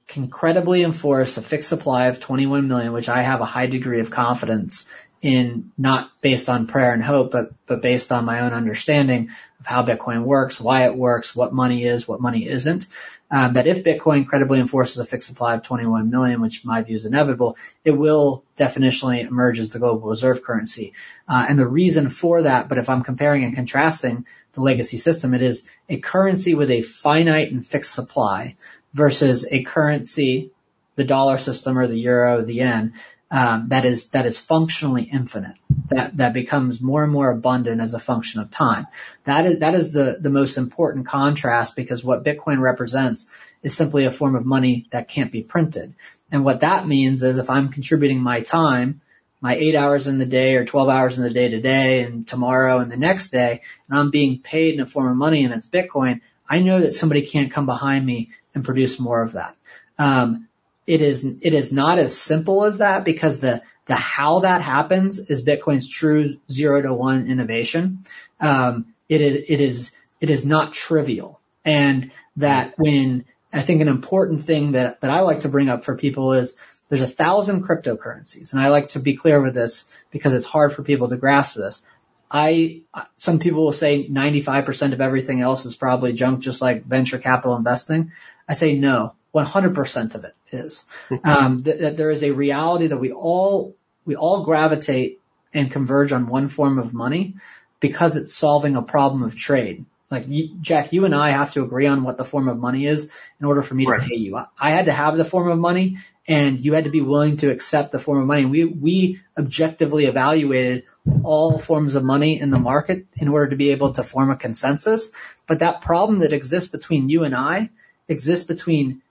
can 0.07 0.29
credibly 0.29 0.83
enforce 0.83 1.37
a 1.37 1.43
fixed 1.43 1.69
supply 1.69 2.07
of 2.07 2.19
21 2.19 2.67
million, 2.67 2.93
which 2.93 3.11
I 3.11 3.21
have 3.21 3.43
a 3.43 3.45
high 3.45 3.67
degree 3.67 4.01
of 4.01 4.11
confidence 4.11 4.89
in 5.21 5.73
not 5.77 6.11
based 6.21 6.49
on 6.49 6.67
prayer 6.67 6.93
and 6.93 7.03
hope, 7.03 7.33
but, 7.33 7.53
but 7.67 7.83
based 7.83 8.13
on 8.13 8.25
my 8.25 8.41
own 8.41 8.53
understanding 8.53 9.31
of 9.59 9.67
how 9.67 9.85
Bitcoin 9.85 10.23
works, 10.23 10.61
why 10.61 10.85
it 10.85 10.95
works, 10.95 11.35
what 11.35 11.53
money 11.53 11.85
is, 11.85 12.07
what 12.07 12.21
money 12.21 12.47
isn't. 12.47 12.87
Um, 13.31 13.55
that 13.55 13.67
if 13.67 13.85
Bitcoin 13.85 14.27
credibly 14.27 14.59
enforces 14.59 14.99
a 14.99 15.05
fixed 15.05 15.29
supply 15.29 15.55
of 15.55 15.63
21 15.63 16.09
million, 16.09 16.41
which 16.41 16.65
my 16.65 16.83
view 16.83 16.97
is 16.97 17.05
inevitable, 17.05 17.57
it 17.85 17.91
will 17.91 18.45
definitionally 18.57 19.27
emerge 19.27 19.59
as 19.59 19.71
the 19.71 19.79
global 19.79 20.09
reserve 20.09 20.43
currency. 20.43 20.95
Uh, 21.29 21.45
and 21.49 21.59
the 21.59 21.67
reason 21.67 22.09
for 22.09 22.43
that, 22.43 22.69
but 22.69 22.79
if 22.79 22.89
I'm 22.89 23.03
comparing 23.03 23.45
and 23.45 23.55
contrasting 23.55 24.25
the 24.53 24.63
legacy 24.63 24.97
system, 24.97 25.35
it 25.35 25.43
is 25.43 25.69
a 25.89 25.99
currency 25.99 26.55
with 26.55 26.71
a 26.71 26.83
finite 26.83 27.53
and 27.53 27.67
fixed 27.67 27.93
supply 27.93 28.55
versus 28.95 29.47
a 29.51 29.63
currency, 29.63 30.51
the 30.97 31.05
dollar 31.05 31.39
system 31.39 31.77
or 31.77 31.87
the 31.87 31.99
euro, 31.99 32.41
the 32.41 32.55
yen, 32.55 32.95
um, 33.31 33.69
that 33.69 33.85
is 33.85 34.09
that 34.11 34.25
is 34.25 34.39
functionally 34.39 35.03
infinite. 35.03 35.57
That 35.89 36.17
that 36.17 36.33
becomes 36.33 36.81
more 36.81 37.05
and 37.05 37.13
more 37.13 37.31
abundant 37.31 37.81
as 37.81 37.93
a 37.93 37.99
function 37.99 38.41
of 38.41 38.51
time. 38.51 38.85
That 39.25 39.45
is 39.45 39.59
that 39.59 39.75
is 39.75 39.93
the 39.93 40.17
the 40.19 40.31
most 40.31 40.57
important 40.57 41.07
contrast 41.07 41.77
because 41.77 42.03
what 42.03 42.25
Bitcoin 42.25 42.61
represents 42.61 43.27
is 43.63 43.77
simply 43.77 44.07
a 44.07 44.11
form 44.11 44.35
of 44.35 44.47
money 44.47 44.87
that 44.91 45.09
can't 45.09 45.33
be 45.33 45.43
printed. 45.43 45.95
And 46.31 46.45
what 46.45 46.61
that 46.61 46.87
means 46.87 47.23
is 47.23 47.39
if 47.39 47.51
I'm 47.51 47.69
contributing 47.69 48.23
my 48.23 48.41
time, 48.41 49.01
my 49.41 49.57
eight 49.57 49.75
hours 49.75 50.07
in 50.07 50.19
the 50.19 50.27
day 50.27 50.57
or 50.57 50.65
12 50.65 50.89
hours 50.89 51.19
in 51.19 51.25
the 51.25 51.31
day 51.31 51.49
today 51.49 52.03
and 52.03 52.27
tomorrow 52.27 52.79
and 52.79 52.91
the 52.91 52.97
next 52.97 53.31
day, 53.31 53.63
and 53.89 53.99
I'm 53.99 54.11
being 54.11 54.39
paid 54.39 54.75
in 54.75 54.81
a 54.81 54.87
form 54.87 55.09
of 55.09 55.17
money 55.17 55.45
and 55.45 55.55
it's 55.55 55.67
Bitcoin, 55.67 56.21
I 56.49 56.61
know 56.61 56.81
that 56.81 56.93
somebody 56.93 57.23
can't 57.23 57.53
come 57.53 57.67
behind 57.67 58.05
me 58.05 58.31
and 58.55 58.65
produce 58.65 58.99
more 58.99 59.23
of 59.23 59.33
that. 59.33 59.55
Um, 59.99 60.48
it 60.89 61.03
is 61.03 61.23
it 61.23 61.53
is 61.53 61.71
not 61.71 61.99
as 61.99 62.19
simple 62.19 62.65
as 62.65 62.79
that 62.79 63.05
because 63.05 63.41
the 63.41 63.61
the 63.85 63.95
how 63.95 64.41
that 64.41 64.63
happens 64.63 65.19
is 65.19 65.45
Bitcoin's 65.45 65.87
true 65.87 66.39
zero 66.51 66.81
to 66.81 66.95
one 66.95 67.31
innovation. 67.31 67.99
Um, 68.41 68.95
it 69.07 69.21
is 69.21 69.45
it 69.49 69.61
is 69.61 69.91
it 70.21 70.31
is 70.31 70.47
not 70.47 70.73
trivial, 70.73 71.41
and 71.63 72.11
that 72.37 72.73
when 72.79 73.27
I 73.53 73.61
think 73.61 73.83
an 73.83 73.89
important 73.89 74.43
thing 74.43 74.73
that 74.73 75.03
that 75.03 75.11
I 75.11 75.21
like 75.21 75.41
to 75.41 75.51
bring 75.51 75.69
up 75.69 75.85
for 75.85 75.95
people 75.95 76.33
is 76.33 76.57
there's 76.89 77.03
a 77.03 77.07
thousand 77.07 77.65
cryptocurrencies, 77.65 78.53
and 78.53 78.63
I 78.63 78.69
like 78.69 78.91
to 78.91 78.99
be 78.99 79.15
clear 79.15 79.43
with 79.43 79.53
this 79.53 79.85
because 80.11 80.33
it's 80.33 80.47
hard 80.47 80.73
for 80.73 80.83
people 80.83 81.09
to 81.09 81.19
grasp 81.19 81.55
this. 81.55 81.83
I 82.31 82.81
some 83.19 83.41
people 83.41 83.63
will 83.63 83.73
say 83.73 84.09
95% 84.09 84.95
of 84.95 85.03
everything 85.03 85.43
else 85.43 85.67
is 85.67 85.75
probably 85.75 86.15
junk, 86.15 86.41
just 86.41 86.63
like 86.63 86.85
venture 86.85 87.19
capital 87.19 87.57
investing. 87.57 88.13
I 88.49 88.55
say 88.55 88.79
no. 88.79 89.13
100% 89.35 90.15
of 90.15 90.25
it 90.25 90.35
is. 90.53 90.85
Um, 91.25 91.59
that, 91.59 91.81
that 91.81 91.97
there 91.97 92.11
is 92.11 92.23
a 92.23 92.31
reality 92.31 92.89
that 92.89 92.97
we 92.99 93.13
all, 93.13 93.75
we 94.05 94.17
all 94.17 94.45
gravitate 94.45 95.21
and 95.53 95.71
converge 95.71 96.13
on 96.13 96.27
one 96.27 96.49
form 96.49 96.79
of 96.79 96.95
money 96.95 97.35
because 97.81 98.17
it's 98.17 98.35
solving 98.35 98.77
a 98.77 98.83
problem 98.83 99.23
of 99.23 99.37
trade. 99.37 99.85
Like 100.11 100.25
you, 100.27 100.57
Jack, 100.61 100.93
you 100.93 101.05
and 101.05 101.15
I 101.15 101.31
have 101.31 101.51
to 101.53 101.63
agree 101.63 101.87
on 101.87 102.03
what 102.03 102.17
the 102.17 102.25
form 102.25 102.49
of 102.49 102.59
money 102.59 102.87
is 102.87 103.11
in 103.41 103.47
order 103.47 103.63
for 103.63 103.75
me 103.75 103.87
Right. 103.87 104.01
to 104.01 104.09
pay 104.09 104.17
you. 104.17 104.37
I, 104.37 104.47
I 104.59 104.71
had 104.71 104.87
to 104.87 104.93
have 104.93 105.17
the 105.19 105.25
form 105.25 105.51
of 105.51 105.59
money 105.59 105.99
and 106.27 106.65
you 106.65 106.73
had 106.73 106.85
to 106.85 106.91
be 106.91 107.01
willing 107.03 107.37
to 107.39 107.51
accept 107.51 107.93
the 107.93 107.99
form 107.99 108.21
of 108.21 108.27
money. 108.27 108.47
We, 108.47 108.65
we 108.65 109.21
objectively 109.37 110.07
evaluated 110.07 110.85
all 111.25 111.59
forms 111.59 111.95
of 111.95 112.05
money 112.05 112.41
in 112.41 112.51
the 112.51 112.59
market 112.59 113.07
in 113.17 113.29
order 113.29 113.51
to 113.51 113.57
be 113.57 113.71
able 113.73 113.93
to 113.93 114.03
form 114.03 114.31
a 114.31 114.37
consensus. 114.37 115.11
But 115.47 115.61
that 115.61 115.83
problem 115.83 116.21
that 116.21 116.33
exists 116.33 116.71
between 116.71 117.09
you 117.09 117.25
and 117.25 117.35
I 117.35 117.71
exists 118.09 118.47
between 118.47 119.03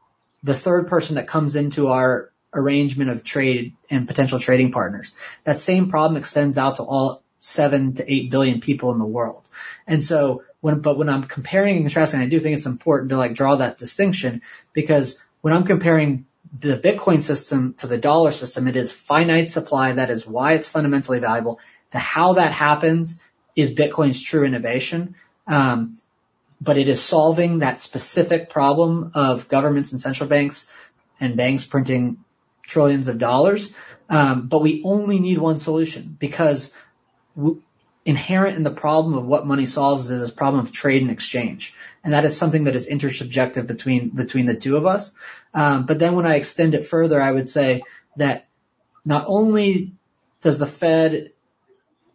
the 0.43 0.53
third 0.53 0.87
person 0.87 1.15
that 1.15 1.27
comes 1.27 1.55
into 1.55 1.87
our 1.87 2.31
arrangement 2.53 3.09
of 3.09 3.23
trade 3.23 3.75
and 3.89 4.07
potential 4.07 4.39
trading 4.39 4.71
partners. 4.71 5.13
That 5.43 5.59
same 5.59 5.89
problem 5.89 6.17
extends 6.17 6.57
out 6.57 6.77
to 6.77 6.83
all 6.83 7.23
seven 7.39 7.93
to 7.95 8.11
eight 8.11 8.31
billion 8.31 8.59
people 8.59 8.91
in 8.91 8.99
the 8.99 9.05
world. 9.05 9.47
And 9.85 10.03
so 10.03 10.43
when, 10.61 10.79
but 10.79 10.97
when 10.97 11.09
I'm 11.09 11.23
comparing 11.23 11.75
and 11.75 11.85
contrasting, 11.85 12.19
I 12.19 12.27
do 12.27 12.39
think 12.39 12.55
it's 12.55 12.65
important 12.65 13.09
to 13.11 13.17
like 13.17 13.33
draw 13.33 13.57
that 13.57 13.77
distinction 13.77 14.41
because 14.73 15.17
when 15.41 15.53
I'm 15.53 15.65
comparing 15.65 16.25
the 16.59 16.77
Bitcoin 16.77 17.21
system 17.21 17.75
to 17.75 17.87
the 17.87 17.97
dollar 17.97 18.31
system, 18.31 18.67
it 18.67 18.75
is 18.75 18.91
finite 18.91 19.51
supply. 19.51 19.91
That 19.91 20.09
is 20.09 20.25
why 20.25 20.53
it's 20.53 20.67
fundamentally 20.67 21.19
valuable. 21.19 21.59
To 21.91 21.99
how 21.99 22.33
that 22.33 22.51
happens 22.51 23.19
is 23.55 23.73
Bitcoin's 23.73 24.21
true 24.21 24.43
innovation. 24.43 25.15
Um, 25.45 25.97
but 26.59 26.77
it 26.77 26.87
is 26.87 27.03
solving 27.03 27.59
that 27.59 27.79
specific 27.79 28.49
problem 28.49 29.11
of 29.13 29.47
governments 29.47 29.91
and 29.91 30.01
central 30.01 30.29
banks 30.29 30.67
and 31.19 31.37
banks 31.37 31.65
printing 31.65 32.23
trillions 32.63 33.07
of 33.07 33.17
dollars. 33.17 33.71
Um, 34.09 34.47
but 34.47 34.61
we 34.61 34.81
only 34.83 35.19
need 35.19 35.37
one 35.37 35.57
solution 35.57 36.15
because 36.19 36.71
inherent 38.05 38.55
in 38.55 38.63
the 38.63 38.71
problem 38.71 39.17
of 39.17 39.25
what 39.25 39.45
money 39.45 39.65
solves 39.65 40.09
is 40.09 40.21
this 40.21 40.31
problem 40.31 40.61
of 40.61 40.71
trade 40.71 41.01
and 41.01 41.11
exchange. 41.11 41.73
And 42.03 42.13
that 42.13 42.23
is 42.23 42.37
something 42.37 42.63
that 42.63 42.75
is 42.75 42.87
intersubjective 42.87 43.67
between, 43.67 44.09
between 44.09 44.45
the 44.45 44.55
two 44.55 44.77
of 44.77 44.85
us. 44.85 45.13
Um, 45.53 45.85
but 45.85 45.99
then 45.99 46.15
when 46.15 46.25
I 46.25 46.35
extend 46.35 46.73
it 46.73 46.85
further, 46.85 47.21
I 47.21 47.31
would 47.31 47.47
say 47.47 47.83
that 48.15 48.47
not 49.03 49.25
only 49.27 49.93
does 50.41 50.59
the 50.59 50.67
Fed 50.67 51.31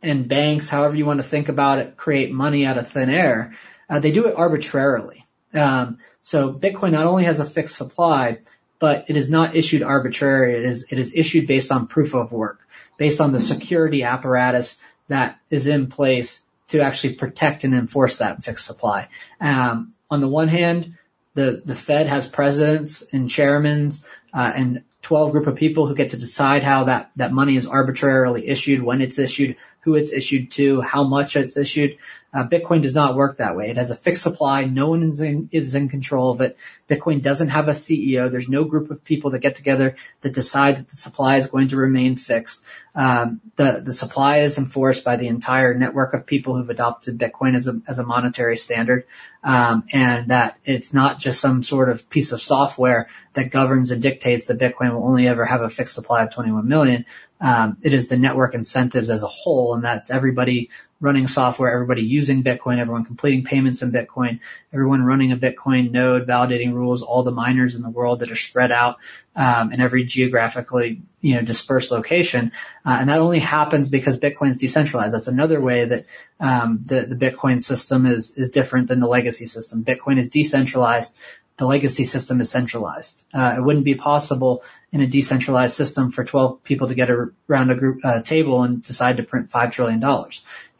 and 0.03 0.29
banks, 0.29 0.69
however 0.69 0.97
you 0.97 1.05
want 1.05 1.21
to 1.21 1.25
think 1.25 1.49
about 1.49 1.79
it, 1.79 1.97
create 1.97 2.33
money 2.33 2.65
out 2.65 2.79
of 2.79 2.89
thin 2.89 3.11
air, 3.11 3.53
uh, 3.93 3.99
they 3.99 4.11
do 4.11 4.27
it 4.27 4.35
arbitrarily. 4.35 5.27
Um, 5.53 5.99
so 6.23 6.55
Bitcoin 6.55 6.93
not 6.93 7.07
only 7.07 7.25
has 7.25 7.41
a 7.41 7.45
fixed 7.45 7.77
supply, 7.77 8.39
but 8.79 9.05
it 9.11 9.17
is 9.19 9.29
not 9.29 9.55
issued 9.55 9.83
arbitrarily. 9.83 10.55
It 10.55 10.65
is 10.65 10.87
it 10.91 10.99
is 10.99 11.13
issued 11.15 11.47
based 11.47 11.71
on 11.71 11.87
proof 11.87 12.15
of 12.15 12.33
work, 12.33 12.67
based 12.97 13.21
on 13.21 13.33
the 13.33 13.39
security 13.39 14.03
apparatus 14.03 14.79
that 15.09 15.39
is 15.51 15.67
in 15.67 15.89
place 15.89 16.43
to 16.69 16.81
actually 16.81 17.15
protect 17.15 17.65
and 17.65 17.75
enforce 17.75 18.19
that 18.19 18.43
fixed 18.43 18.65
supply. 18.65 19.09
Um, 19.43 19.93
on 20.11 20.23
the 20.23 20.29
one 20.29 20.49
hand, 20.49 20.97
the 21.35 21.61
the 21.63 21.77
Fed 21.77 22.07
has 22.07 22.27
presidents 22.27 23.03
and 23.13 23.29
chairmen 23.29 23.93
uh, 24.33 24.53
and 24.57 24.85
12 25.03 25.33
group 25.33 25.47
of 25.49 25.57
people 25.57 25.87
who 25.87 25.95
get 25.95 26.11
to 26.11 26.17
decide 26.17 26.63
how 26.63 26.85
that 26.85 27.11
that 27.17 27.33
money 27.33 27.57
is 27.57 27.67
arbitrarily 27.67 28.49
issued, 28.49 28.83
when 28.83 29.03
it's 29.03 29.19
issued, 29.19 29.57
who 29.81 29.97
it's 29.97 30.13
issued 30.13 30.51
to, 30.53 30.81
how 30.81 31.05
much 31.05 31.37
it's 31.37 31.59
issued. 31.59 31.99
Uh, 32.35 32.49
Bitcoin 32.49 32.83
does 32.83 32.95
not 32.95 33.15
work 33.15 33.37
that 33.37 33.57
way. 33.57 33.69
It 33.69 33.77
has 33.77 33.91
a 33.91 33.97
fixed 33.97 34.23
supply. 34.23 34.65
No 34.65 34.89
one 34.89 35.03
is 35.03 35.21
in, 35.21 35.51
is 35.53 35.75
in 35.75 35.91
control 35.91 36.31
of 36.31 36.41
it. 36.41 36.57
Bitcoin 36.89 37.21
doesn't 37.21 37.49
have 37.49 37.69
a 37.69 37.73
CEO. 37.73 38.31
There's 38.31 38.49
no 38.49 38.65
group 38.65 38.91
of 38.91 39.05
people 39.05 39.31
that 39.31 39.41
get 39.41 39.57
together 39.57 39.97
that 40.23 40.33
decide 40.33 40.79
that 40.79 40.89
the 40.89 40.97
supply 40.97 41.37
is 41.37 41.47
going 41.47 41.69
to 41.69 41.77
remain 41.77 42.17
fixed. 42.17 42.65
Um, 42.95 43.41
the 43.57 43.83
the 43.85 43.93
supply 43.93 44.39
is 44.39 44.59
enforced 44.59 45.05
by 45.05 45.17
the 45.17 45.29
entire 45.29 45.75
network 45.75 46.15
of 46.15 46.27
people 46.27 46.57
who've 46.57 46.69
adopted 46.69 47.19
Bitcoin 47.19 47.55
as 47.55 47.69
a 47.69 47.81
as 47.87 47.99
a 47.99 48.05
monetary 48.05 48.57
standard, 48.57 49.07
um, 49.43 49.85
and 49.93 50.29
that 50.29 50.59
it's 50.65 50.93
not 50.93 51.19
just 51.19 51.41
some 51.41 51.63
sort 51.63 51.89
of 51.89 52.09
piece 52.11 52.33
of 52.33 52.41
software 52.41 53.09
that 53.35 53.51
governs 53.51 53.91
and 53.91 54.03
dictates 54.03 54.47
that 54.47 54.59
Bitcoin 54.59 54.93
will 54.93 55.07
only 55.07 55.27
ever 55.27 55.45
have 55.45 55.63
a 55.63 55.71
fixed 55.71 55.95
supply 55.95 56.23
of 56.25 56.35
21 56.35 56.69
million. 56.69 57.07
Um, 57.43 57.77
it 57.83 57.93
is 57.93 58.07
the 58.07 58.17
network 58.17 58.55
incentives 58.55 59.11
as 59.11 59.25
a 59.25 59.27
whole, 59.27 59.75
and 59.75 59.85
that's 59.85 60.11
everybody 60.11 60.71
running 61.01 61.27
software, 61.27 61.73
everybody 61.73 62.03
using 62.03 62.45
Bitcoin, 62.45 62.79
everyone 62.79 63.05
completing 63.05 63.43
payments 63.43 63.83
in 63.83 63.91
Bitcoin, 63.91 64.39
everyone 64.73 65.03
running 65.03 65.33
a 65.33 65.37
Bitcoin 65.37 65.91
node, 65.91 66.29
validating 66.29 66.73
rules, 66.73 67.03
all 67.03 67.25
the 67.25 67.33
miners 67.33 67.75
in 67.75 67.83
the 67.83 67.91
world 67.91 68.21
that 68.21 68.31
are 68.31 68.37
spread 68.37 68.71
out 68.71 68.99
um, 69.35 69.73
in 69.73 69.81
every 69.81 70.05
geographically 70.05 71.03
you 71.21 71.35
know 71.35 71.43
dispersed 71.43 71.91
location, 71.91 72.53
uh, 72.87 72.99
and 73.01 73.09
that 73.09 73.19
only 73.19 73.41
happens 73.41 73.89
because 73.89 74.21
Bitcoin 74.21 74.51
is 74.51 74.59
decentralized. 74.59 75.13
That's 75.13 75.27
another 75.27 75.61
way 75.61 75.85
that 75.87 76.07
um, 76.39 76.81
the 76.87 77.03
the 77.03 77.17
Bitcoin 77.17 77.61
system 77.61 78.07
is 78.07 78.31
is 78.39 78.51
different 78.51 78.87
than 78.87 79.01
the 79.01 79.09
legacy 79.09 79.47
system. 79.47 79.83
Bitcoin 79.83 80.19
is 80.19 80.29
decentralized 80.29 81.17
the 81.57 81.67
legacy 81.67 82.05
system 82.05 82.41
is 82.41 82.51
centralized. 82.51 83.25
Uh, 83.33 83.55
it 83.59 83.61
wouldn't 83.61 83.85
be 83.85 83.95
possible 83.95 84.63
in 84.91 85.01
a 85.01 85.07
decentralized 85.07 85.75
system 85.75 86.11
for 86.11 86.25
12 86.25 86.65
people 86.65 86.89
to 86.89 86.95
get 86.95 87.11
around 87.11 87.71
a 87.71 87.75
group 87.75 88.01
uh, 88.05 88.23
table 88.23 88.63
and 88.63 88.83
decide 88.83 89.19
to 89.19 89.23
print 89.23 89.51
$5 89.51 89.73
trillion. 89.73 90.01
You 90.01 90.31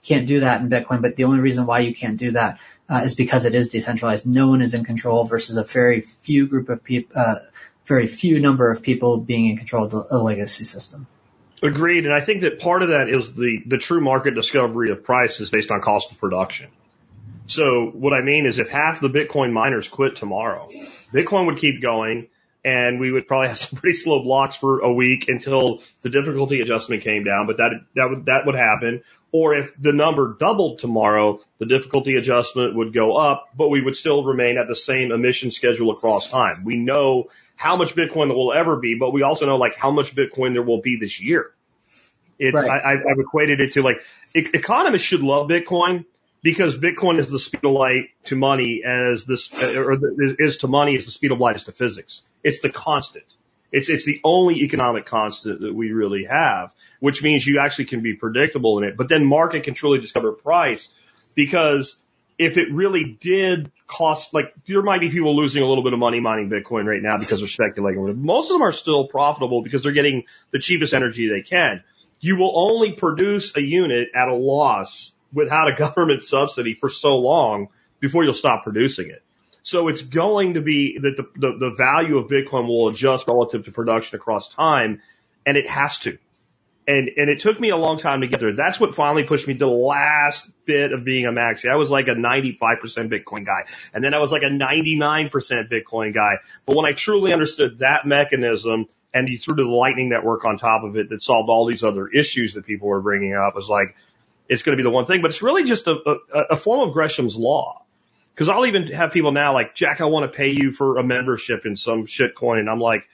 can't 0.03 0.27
do 0.27 0.41
that 0.41 0.61
in 0.61 0.71
Bitcoin, 0.71 1.03
but 1.03 1.17
the 1.17 1.25
only 1.25 1.41
reason 1.41 1.67
why 1.67 1.81
you 1.81 1.95
can't 1.95 2.17
do 2.17 2.33
that 2.33 2.59
uh, 2.89 3.03
is 3.05 3.15
because 3.15 3.45
it 3.45 3.55
is 3.55 3.69
decentralized. 3.69 4.27
No 4.27 4.49
one 4.49 4.63
is 4.63 4.75
in 4.75 4.85
control 4.85 5.25
versus 5.25 5.57
a 5.57 5.65
very 5.65 6.01
few 6.01 6.47
group 6.47 6.69
of 6.69 6.83
people, 6.83 7.13
uh, 7.15 7.37
very 7.87 8.07
few 8.07 8.41
number 8.41 8.71
of 8.71 8.83
people 8.83 9.19
being 9.19 9.47
in 9.47 9.57
control 9.57 9.85
of 9.85 9.91
the, 9.91 10.05
the 10.05 10.19
legacy 10.19 10.65
system. 10.65 11.07
Agreed. 11.63 12.07
And 12.07 12.13
I 12.13 12.21
think 12.21 12.41
that 12.43 12.59
part 12.59 12.83
of 12.83 12.89
that 12.89 13.09
is 13.09 13.35
the, 13.35 13.63
the 13.67 13.79
true 13.79 14.01
market 14.01 14.35
discovery 14.35 14.91
of 14.91 15.05
prices 15.05 15.51
based 15.51 15.71
on 15.71 15.81
cost 15.81 16.11
of 16.11 16.19
production. 16.19 16.69
So 17.47 17.91
what 17.93 18.13
I 18.13 18.23
mean 18.23 18.47
is 18.47 18.59
if 18.59 18.69
half 18.69 19.01
the 19.01 19.09
Bitcoin 19.09 19.53
miners 19.53 19.89
quit 19.89 20.17
tomorrow, 20.17 20.69
Bitcoin 21.13 21.47
would 21.47 21.59
keep 21.59 21.83
going 21.83 22.29
and 22.65 23.01
we 23.01 23.11
would 23.11 23.27
probably 23.27 23.49
have 23.49 23.59
some 23.59 23.79
pretty 23.81 23.97
slow 23.97 24.23
blocks 24.23 24.57
for 24.57 24.81
a 24.81 24.93
week 24.93 25.29
until 25.29 25.83
the 26.03 26.11
difficulty 26.11 26.61
adjustment 26.61 27.03
came 27.03 27.25
down, 27.25 27.47
but 27.47 27.57
that, 27.57 27.73
that 27.97 28.07
would, 28.09 28.27
that 28.27 28.47
would 28.47 28.55
happen. 28.55 29.03
Or 29.33 29.55
if 29.55 29.73
the 29.81 29.93
number 29.93 30.37
doubled 30.39 30.79
tomorrow, 30.79 31.41
the 31.59 31.67
difficulty 31.67 32.17
adjustment 32.17 32.77
would 32.77 32.93
go 32.93 33.17
up, 33.17 33.49
but 33.57 33.69
we 33.69 33.83
would 33.83 33.97
still 33.97 34.25
remain 34.25 34.59
at 34.59 34.69
the 34.69 34.77
same 34.77 35.11
emission 35.11 35.51
schedule 35.51 35.91
across 35.91 36.29
time. 36.29 36.65
We 36.65 36.81
know 36.81 37.31
how 37.57 37.77
much 37.77 37.95
Bitcoin 37.95 38.29
there 38.29 38.37
will 38.37 38.53
ever 38.53 38.77
be, 38.77 38.95
but 38.95 39.13
we 39.13 39.23
also 39.23 39.47
know 39.47 39.57
like 39.57 39.75
how 39.75 39.91
much 39.91 40.15
Bitcoin 40.15 40.53
there 40.53 40.63
will 40.63 40.83
be 40.83 40.97
this 41.01 41.21
year. 41.21 41.53
It's, 42.39 42.55
right. 42.55 42.69
I, 42.69 42.93
I've 42.93 43.19
equated 43.19 43.61
it 43.61 43.73
to 43.73 43.83
like, 43.83 44.03
economists 44.35 45.05
should 45.05 45.23
love 45.23 45.49
Bitcoin 45.49 46.05
because 46.43 46.77
Bitcoin 46.77 47.19
is 47.19 47.31
the 47.31 47.39
speed 47.39 47.65
of 47.65 47.73
light 47.73 48.11
to 48.25 48.37
money 48.37 48.83
as 48.85 49.25
this, 49.25 49.51
or 49.77 49.97
is 50.41 50.59
to 50.59 50.69
money 50.69 50.97
as 50.97 51.05
the 51.05 51.13
speed 51.13 51.33
of 51.33 51.39
light 51.39 51.57
is 51.57 51.65
to 51.65 51.73
physics. 51.73 52.23
It's 52.43 52.61
the 52.61 52.71
constant. 52.71 53.37
It's, 53.71 53.89
it's 53.89 54.05
the 54.05 54.21
only 54.23 54.57
economic 54.63 55.07
constant 55.07 55.61
that 55.61 55.75
we 55.75 55.93
really 55.93 56.25
have, 56.25 56.75
which 57.01 57.23
means 57.23 57.47
you 57.47 57.59
actually 57.61 57.87
can 57.87 58.03
be 58.03 58.15
predictable 58.15 58.79
in 58.79 58.85
it. 58.85 58.97
But 58.97 59.09
then 59.09 59.25
market 59.25 59.65
can 59.65 59.75
truly 59.75 59.99
discover 59.99 60.33
price 60.33 60.93
because 61.35 61.97
if 62.39 62.59
it 62.59 62.73
really 62.73 63.17
did 63.21 63.71
cost, 63.87 64.35
like 64.35 64.53
there 64.67 64.83
might 64.83 65.01
be 65.01 65.11
people 65.11 65.37
losing 65.37 65.63
a 65.63 65.67
little 65.67 65.85
bit 65.85 65.93
of 65.93 65.99
money 65.99 66.21
mining 66.21 66.51
Bitcoin 66.51 66.85
right 66.85 67.01
now 67.01 67.19
because 67.19 67.39
they're 67.39 67.49
speculating. 67.49 68.23
Most 68.23 68.51
of 68.51 68.55
them 68.55 68.63
are 68.63 68.73
still 68.73 69.07
profitable 69.07 69.63
because 69.63 69.83
they're 69.85 69.93
getting 69.93 70.25
the 70.51 70.59
cheapest 70.59 70.93
energy 70.93 71.29
they 71.29 71.43
can. 71.43 71.83
You 72.21 72.37
will 72.37 72.53
only 72.55 72.93
produce 72.93 73.57
a 73.57 73.61
unit 73.61 74.09
at 74.15 74.29
a 74.29 74.35
loss 74.35 75.13
without 75.33 75.69
a 75.69 75.75
government 75.77 76.23
subsidy 76.23 76.75
for 76.75 76.89
so 76.89 77.17
long 77.17 77.69
before 78.01 78.25
you'll 78.25 78.35
stop 78.35 78.65
producing 78.65 79.11
it. 79.11 79.23
So 79.63 79.89
it's 79.89 80.03
going 80.03 80.55
to 80.55 80.61
be 80.61 80.99
that 80.99 81.17
the, 81.17 81.29
the, 81.37 81.59
the 81.59 81.71
value 81.71 82.19
of 82.19 82.29
Bitcoin 82.29 82.67
will 82.67 82.89
adjust 82.89 83.29
relative 83.29 83.65
to 83.67 83.73
production 83.73 84.17
across 84.17 84.49
time, 84.49 85.01
and 85.47 85.57
it 85.57 85.69
has 85.69 86.01
to. 86.01 86.19
And, 86.85 87.11
and 87.17 87.31
it 87.31 87.39
took 87.39 87.61
me 87.61 87.71
a 87.71 87.77
long 87.77 87.97
time 87.97 88.23
to 88.23 88.27
get 88.27 88.41
there. 88.41 88.53
That's 88.55 88.81
what 88.81 88.97
finally 88.97 89.23
pushed 89.23 89.47
me 89.47 89.55
to 89.55 89.59
the 89.61 89.69
last 89.69 90.51
bit 90.67 90.93
of 90.93 91.05
being 91.05 91.27
a 91.27 91.31
maxi. 91.31 91.71
I 91.71 91.77
was 91.77 91.91
like 91.91 92.09
a 92.09 92.15
95% 92.15 92.59
Bitcoin 92.81 93.47
guy. 93.47 93.67
And 93.95 94.03
then 94.03 94.15
I 94.15 94.19
was 94.19 94.33
like 94.33 94.43
a 94.43 94.47
99% 94.47 95.31
Bitcoin 95.71 96.13
guy. 96.13 96.39
But 96.67 96.75
when 96.75 96.85
I 96.85 96.93
truly 96.93 97.33
understood 97.33 97.79
that 97.79 98.05
mechanism 98.05 98.87
and 99.15 99.29
you 99.29 99.39
threw 99.39 99.55
the 99.55 99.63
lightning 99.63 100.09
network 100.09 100.45
on 100.45 100.59
top 100.59 100.83
of 100.83 100.97
it 100.97 101.09
that 101.11 101.23
solved 101.23 101.49
all 101.49 101.67
these 101.67 101.85
other 101.85 102.09
issues 102.09 102.55
that 102.55 102.67
people 102.67 102.89
were 102.89 103.01
bringing 103.01 103.35
up, 103.35 103.55
was 103.55 103.69
like, 103.69 103.95
it's 104.49 104.63
going 104.63 104.77
to 104.77 104.83
be 104.83 104.83
the 104.83 104.91
one 104.91 105.07
thing, 105.07 105.23
but 105.23 105.31
it's 105.31 105.43
really 105.43 105.65
just 105.65 105.87
a, 105.87 106.19
a, 106.35 106.41
a 106.51 106.57
form 106.57 106.87
of 106.87 106.93
Gresham's 106.93 107.37
law. 107.37 107.85
Cause 108.35 108.49
I'll 108.49 108.65
even 108.65 108.87
have 108.89 109.13
people 109.13 109.31
now 109.33 109.53
like, 109.53 109.75
Jack, 109.75 110.01
I 110.01 110.07
want 110.07 110.31
to 110.31 110.37
pay 110.37 110.49
you 110.49 110.73
for 110.73 110.97
a 110.97 111.05
membership 111.05 111.67
in 111.67 111.77
some 111.77 112.07
shit 112.07 112.35
coin. 112.35 112.59
And 112.59 112.71
I'm 112.71 112.81
like, 112.81 113.07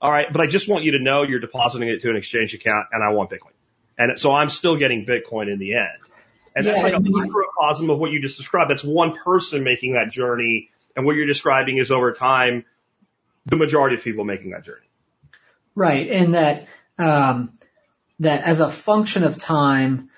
all 0.00 0.10
right, 0.10 0.32
but 0.32 0.40
I 0.40 0.46
just 0.46 0.68
want 0.68 0.84
you 0.84 0.92
to 0.92 1.00
know 1.00 1.24
you're 1.24 1.40
depositing 1.40 1.88
it 1.88 2.02
to 2.02 2.10
an 2.10 2.16
exchange 2.16 2.54
account 2.54 2.86
and 2.92 3.02
I 3.02 3.10
want 3.10 3.30
Bitcoin. 3.30 3.52
And 3.98 4.18
so 4.18 4.32
I'm 4.32 4.48
still 4.48 4.76
getting 4.76 5.04
Bitcoin 5.04 5.52
in 5.52 5.58
the 5.58 5.74
end. 5.74 5.98
And 6.54 6.64
that's 6.64 6.82
like 6.82 6.94
a 6.94 7.00
microcosm 7.00 7.90
of 7.90 7.98
what 7.98 8.10
you 8.10 8.20
just 8.20 8.36
described. 8.36 8.70
That's 8.70 8.84
one 8.84 9.14
person 9.14 9.62
making 9.62 9.94
that 9.94 10.10
journey. 10.10 10.70
And 10.96 11.04
what 11.04 11.16
you're 11.16 11.26
describing 11.26 11.78
is 11.78 11.90
over 11.90 12.12
time, 12.12 12.64
the 13.46 13.56
majority 13.56 13.96
of 13.96 14.02
people 14.02 14.24
making 14.24 14.50
that 14.50 14.64
journey. 14.64 14.86
Right. 15.74 16.08
And 16.08 16.34
that, 16.34 16.66
um, 16.98 17.52
that 18.20 18.42
as 18.42 18.60
a 18.60 18.70
function 18.70 19.24
of 19.24 19.38
time, 19.38 20.10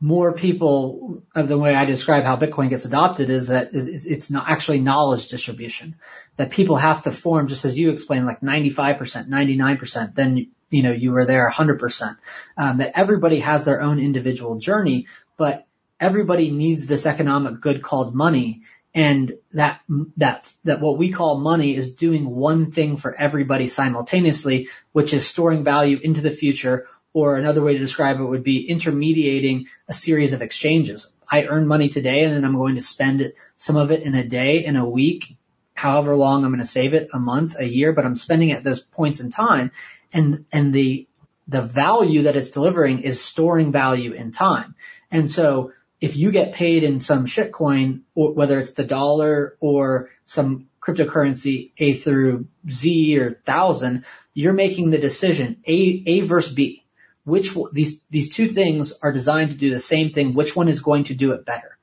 more 0.00 0.32
people 0.32 1.22
of 1.34 1.48
the 1.48 1.58
way 1.58 1.74
I 1.74 1.84
describe 1.84 2.24
how 2.24 2.36
Bitcoin 2.36 2.70
gets 2.70 2.86
adopted 2.86 3.28
is 3.28 3.48
that 3.48 3.70
it's 3.72 4.30
not 4.30 4.48
actually 4.48 4.80
knowledge 4.80 5.28
distribution 5.28 5.96
that 6.36 6.50
people 6.50 6.76
have 6.76 7.02
to 7.02 7.12
form 7.12 7.48
just 7.48 7.66
as 7.66 7.78
you 7.78 7.90
explained 7.90 8.24
like 8.24 8.40
95%, 8.40 9.28
99%, 9.28 10.14
then 10.14 10.50
you 10.70 10.82
know 10.82 10.92
you 10.92 11.12
were 11.12 11.26
there 11.26 11.50
100%. 11.50 12.16
Um, 12.56 12.78
that 12.78 12.92
everybody 12.98 13.40
has 13.40 13.66
their 13.66 13.82
own 13.82 13.98
individual 13.98 14.56
journey, 14.56 15.06
but 15.36 15.66
everybody 16.00 16.50
needs 16.50 16.86
this 16.86 17.04
economic 17.04 17.60
good 17.60 17.82
called 17.82 18.14
money 18.14 18.62
and 18.94 19.34
that 19.52 19.80
that 20.16 20.52
that 20.64 20.80
what 20.80 20.98
we 20.98 21.10
call 21.10 21.38
money 21.38 21.76
is 21.76 21.92
doing 21.94 22.28
one 22.28 22.72
thing 22.72 22.96
for 22.96 23.14
everybody 23.14 23.68
simultaneously, 23.68 24.68
which 24.92 25.14
is 25.14 25.28
storing 25.28 25.62
value 25.62 25.98
into 26.02 26.20
the 26.22 26.32
future 26.32 26.86
or 27.12 27.36
another 27.36 27.62
way 27.62 27.72
to 27.72 27.78
describe 27.78 28.20
it 28.20 28.24
would 28.24 28.44
be 28.44 28.68
intermediating 28.68 29.66
a 29.88 29.94
series 29.94 30.32
of 30.32 30.42
exchanges. 30.42 31.10
I 31.30 31.44
earn 31.44 31.66
money 31.66 31.88
today 31.88 32.24
and 32.24 32.36
then 32.36 32.44
I'm 32.44 32.56
going 32.56 32.76
to 32.76 32.82
spend 32.82 33.32
some 33.56 33.76
of 33.76 33.90
it 33.90 34.02
in 34.02 34.14
a 34.14 34.24
day, 34.24 34.64
in 34.64 34.76
a 34.76 34.88
week, 34.88 35.36
however 35.74 36.14
long 36.14 36.44
I'm 36.44 36.50
going 36.50 36.60
to 36.60 36.66
save 36.66 36.94
it, 36.94 37.08
a 37.12 37.18
month, 37.18 37.56
a 37.58 37.64
year, 37.64 37.92
but 37.92 38.04
I'm 38.04 38.16
spending 38.16 38.50
it 38.50 38.58
at 38.58 38.64
those 38.64 38.80
points 38.80 39.20
in 39.20 39.30
time 39.30 39.72
and, 40.12 40.44
and 40.52 40.72
the, 40.72 41.08
the 41.48 41.62
value 41.62 42.22
that 42.22 42.36
it's 42.36 42.52
delivering 42.52 43.00
is 43.00 43.22
storing 43.22 43.72
value 43.72 44.12
in 44.12 44.30
time. 44.30 44.76
And 45.10 45.28
so 45.28 45.72
if 46.00 46.16
you 46.16 46.30
get 46.30 46.54
paid 46.54 46.84
in 46.84 47.00
some 47.00 47.26
shitcoin, 47.26 48.02
whether 48.14 48.58
it's 48.60 48.70
the 48.70 48.84
dollar 48.84 49.56
or 49.58 50.10
some 50.24 50.68
cryptocurrency 50.80 51.72
A 51.76 51.94
through 51.94 52.46
Z 52.68 53.18
or 53.18 53.32
thousand, 53.32 54.04
you're 54.32 54.52
making 54.52 54.90
the 54.90 54.98
decision 54.98 55.60
A, 55.66 56.02
A 56.06 56.20
versus 56.20 56.54
B 56.54 56.84
which 57.24 57.54
these 57.72 58.00
these 58.10 58.30
two 58.30 58.48
things 58.48 58.92
are 59.02 59.12
designed 59.12 59.50
to 59.50 59.56
do 59.56 59.70
the 59.70 59.80
same 59.80 60.12
thing. 60.12 60.34
Which 60.34 60.56
one 60.56 60.68
is 60.68 60.80
going 60.80 61.04
to 61.04 61.14
do 61.14 61.32
it 61.32 61.44
better? 61.44 61.78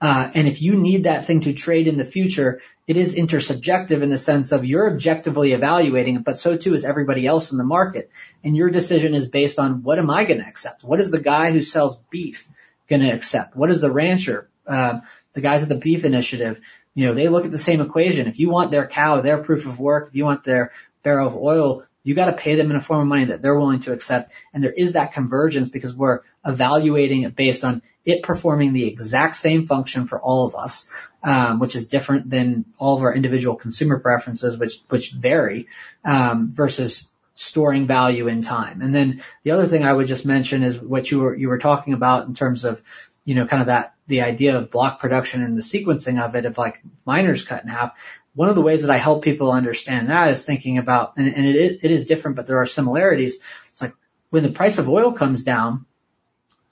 Uh, 0.00 0.30
and 0.34 0.46
if 0.46 0.60
you 0.60 0.74
need 0.74 1.04
that 1.04 1.26
thing 1.26 1.40
to 1.40 1.52
trade 1.54 1.88
in 1.88 1.96
the 1.96 2.04
future, 2.04 2.60
it 2.86 2.96
is 2.98 3.14
intersubjective 3.14 4.02
in 4.02 4.10
the 4.10 4.18
sense 4.18 4.52
of 4.52 4.66
you're 4.66 4.92
objectively 4.92 5.52
evaluating 5.52 6.16
it, 6.16 6.24
but 6.24 6.36
so 6.36 6.56
too 6.56 6.74
is 6.74 6.84
everybody 6.84 7.26
else 7.26 7.52
in 7.52 7.58
the 7.58 7.64
market. 7.64 8.10
And 8.42 8.54
your 8.54 8.68
decision 8.68 9.14
is 9.14 9.28
based 9.28 9.58
on 9.58 9.82
what 9.82 9.98
am 9.98 10.10
I 10.10 10.24
going 10.24 10.40
to 10.40 10.46
accept? 10.46 10.84
What 10.84 11.00
is 11.00 11.10
the 11.10 11.20
guy 11.20 11.52
who 11.52 11.62
sells 11.62 11.98
beef 12.10 12.46
going 12.88 13.00
to 13.00 13.10
accept? 13.10 13.56
What 13.56 13.70
is 13.70 13.80
the 13.80 13.90
rancher, 13.90 14.50
uh, 14.66 15.00
the 15.32 15.40
guys 15.40 15.62
at 15.62 15.70
the 15.70 15.76
beef 15.76 16.04
initiative? 16.04 16.60
You 16.94 17.06
know, 17.06 17.14
they 17.14 17.28
look 17.28 17.46
at 17.46 17.50
the 17.50 17.58
same 17.58 17.80
equation. 17.80 18.26
If 18.26 18.38
you 18.38 18.50
want 18.50 18.70
their 18.72 18.86
cow, 18.86 19.20
their 19.22 19.38
proof 19.38 19.64
of 19.64 19.80
work, 19.80 20.08
if 20.08 20.14
you 20.14 20.24
want 20.24 20.44
their 20.44 20.72
barrel 21.02 21.28
of 21.28 21.36
oil, 21.36 21.86
you 22.04 22.14
got 22.14 22.26
to 22.26 22.32
pay 22.32 22.54
them 22.54 22.70
in 22.70 22.76
a 22.76 22.80
form 22.80 23.00
of 23.00 23.06
money 23.06 23.24
that 23.24 23.42
they're 23.42 23.58
willing 23.58 23.80
to 23.80 23.92
accept. 23.92 24.32
And 24.52 24.62
there 24.62 24.72
is 24.72 24.92
that 24.92 25.14
convergence 25.14 25.70
because 25.70 25.94
we're 25.94 26.20
evaluating 26.44 27.22
it 27.22 27.34
based 27.34 27.64
on 27.64 27.82
it 28.04 28.22
performing 28.22 28.74
the 28.74 28.86
exact 28.86 29.34
same 29.36 29.66
function 29.66 30.06
for 30.06 30.20
all 30.20 30.46
of 30.46 30.54
us, 30.54 30.86
um, 31.22 31.58
which 31.58 31.74
is 31.74 31.86
different 31.86 32.28
than 32.28 32.66
all 32.78 32.96
of 32.96 33.02
our 33.02 33.14
individual 33.14 33.56
consumer 33.56 33.98
preferences, 33.98 34.58
which 34.58 34.80
which 34.90 35.10
vary, 35.12 35.66
um, 36.04 36.52
versus 36.52 37.08
storing 37.32 37.86
value 37.86 38.28
in 38.28 38.42
time. 38.42 38.82
And 38.82 38.94
then 38.94 39.22
the 39.42 39.52
other 39.52 39.66
thing 39.66 39.84
I 39.84 39.92
would 39.92 40.06
just 40.06 40.26
mention 40.26 40.62
is 40.62 40.78
what 40.78 41.10
you 41.10 41.20
were 41.20 41.34
you 41.34 41.48
were 41.48 41.58
talking 41.58 41.94
about 41.94 42.26
in 42.26 42.34
terms 42.34 42.64
of 42.64 42.82
you 43.24 43.34
know, 43.34 43.46
kind 43.46 43.62
of 43.62 43.66
that, 43.68 43.94
the 44.06 44.22
idea 44.22 44.58
of 44.58 44.70
block 44.70 45.00
production 45.00 45.42
and 45.42 45.56
the 45.56 45.62
sequencing 45.62 46.20
of 46.20 46.34
it, 46.34 46.44
of 46.44 46.58
like 46.58 46.82
miners 47.06 47.42
cut 47.42 47.62
in 47.62 47.68
half. 47.68 47.92
One 48.34 48.48
of 48.48 48.54
the 48.54 48.62
ways 48.62 48.82
that 48.82 48.90
I 48.90 48.98
help 48.98 49.24
people 49.24 49.50
understand 49.50 50.10
that 50.10 50.32
is 50.32 50.44
thinking 50.44 50.78
about, 50.78 51.16
and, 51.16 51.34
and 51.34 51.46
it, 51.46 51.56
is, 51.56 51.72
it 51.84 51.90
is 51.90 52.04
different, 52.04 52.36
but 52.36 52.46
there 52.46 52.58
are 52.58 52.66
similarities. 52.66 53.38
It's 53.68 53.80
like 53.80 53.94
when 54.30 54.42
the 54.42 54.50
price 54.50 54.78
of 54.78 54.88
oil 54.88 55.12
comes 55.12 55.42
down, 55.42 55.86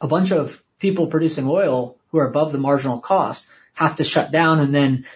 a 0.01 0.09
bunch 0.09 0.33
of 0.33 0.63
people 0.79 1.07
producing 1.07 1.47
oil 1.49 1.97
who 2.09 2.19
are 2.19 2.29
above 2.29 2.53
the 2.53 2.59
marginal 2.59 3.01
cost 3.01 3.49
have 3.75 3.97
to 3.97 4.05
shut 4.05 4.31
down 4.31 4.61
and 4.61 4.75
then 4.75 5.07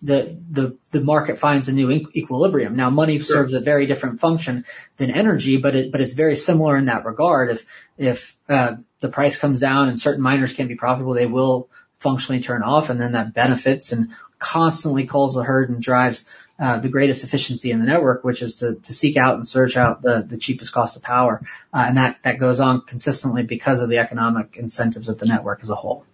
the 0.00 0.38
the 0.50 0.76
the 0.92 1.00
market 1.00 1.38
finds 1.38 1.68
a 1.68 1.72
new 1.72 1.90
equilibrium. 1.90 2.76
Now, 2.76 2.90
money 2.90 3.18
sure. 3.18 3.36
serves 3.36 3.52
a 3.52 3.60
very 3.60 3.86
different 3.86 4.20
function 4.20 4.64
than 4.96 5.10
energy, 5.10 5.56
but 5.56 5.74
it 5.74 5.90
but 5.90 6.00
it's 6.00 6.12
very 6.12 6.36
similar 6.36 6.76
in 6.76 6.84
that 6.84 7.04
regard. 7.04 7.50
If 7.50 7.66
if 7.96 8.36
uh, 8.48 8.76
the 9.00 9.08
price 9.08 9.36
comes 9.36 9.58
down 9.58 9.88
and 9.88 10.00
certain 10.00 10.22
miners 10.22 10.52
can't 10.52 10.68
be 10.68 10.76
profitable, 10.76 11.14
they 11.14 11.26
will 11.26 11.68
functionally 11.98 12.40
turn 12.40 12.62
off, 12.62 12.90
and 12.90 13.00
then 13.00 13.12
that 13.12 13.34
benefits 13.34 13.90
and 13.90 14.10
constantly 14.38 15.06
calls 15.06 15.34
the 15.34 15.42
herd 15.42 15.68
and 15.68 15.82
drives 15.82 16.24
uh, 16.60 16.78
the 16.78 16.88
greatest 16.88 17.24
efficiency 17.24 17.72
in 17.72 17.80
the 17.80 17.86
network, 17.86 18.22
which 18.22 18.40
is 18.40 18.56
to 18.56 18.76
to 18.76 18.92
seek 18.92 19.16
out 19.16 19.34
and 19.34 19.48
search 19.48 19.76
out 19.76 20.00
the 20.00 20.22
the 20.22 20.38
cheapest 20.38 20.72
cost 20.72 20.96
of 20.96 21.02
power, 21.02 21.42
uh, 21.74 21.84
and 21.88 21.96
that 21.96 22.18
that 22.22 22.38
goes 22.38 22.60
on 22.60 22.82
consistently 22.82 23.42
because 23.42 23.82
of 23.82 23.88
the 23.88 23.98
economic 23.98 24.56
incentives 24.56 25.08
of 25.08 25.18
the 25.18 25.26
network 25.26 25.58
as 25.62 25.70
a 25.70 25.74
whole. 25.74 26.04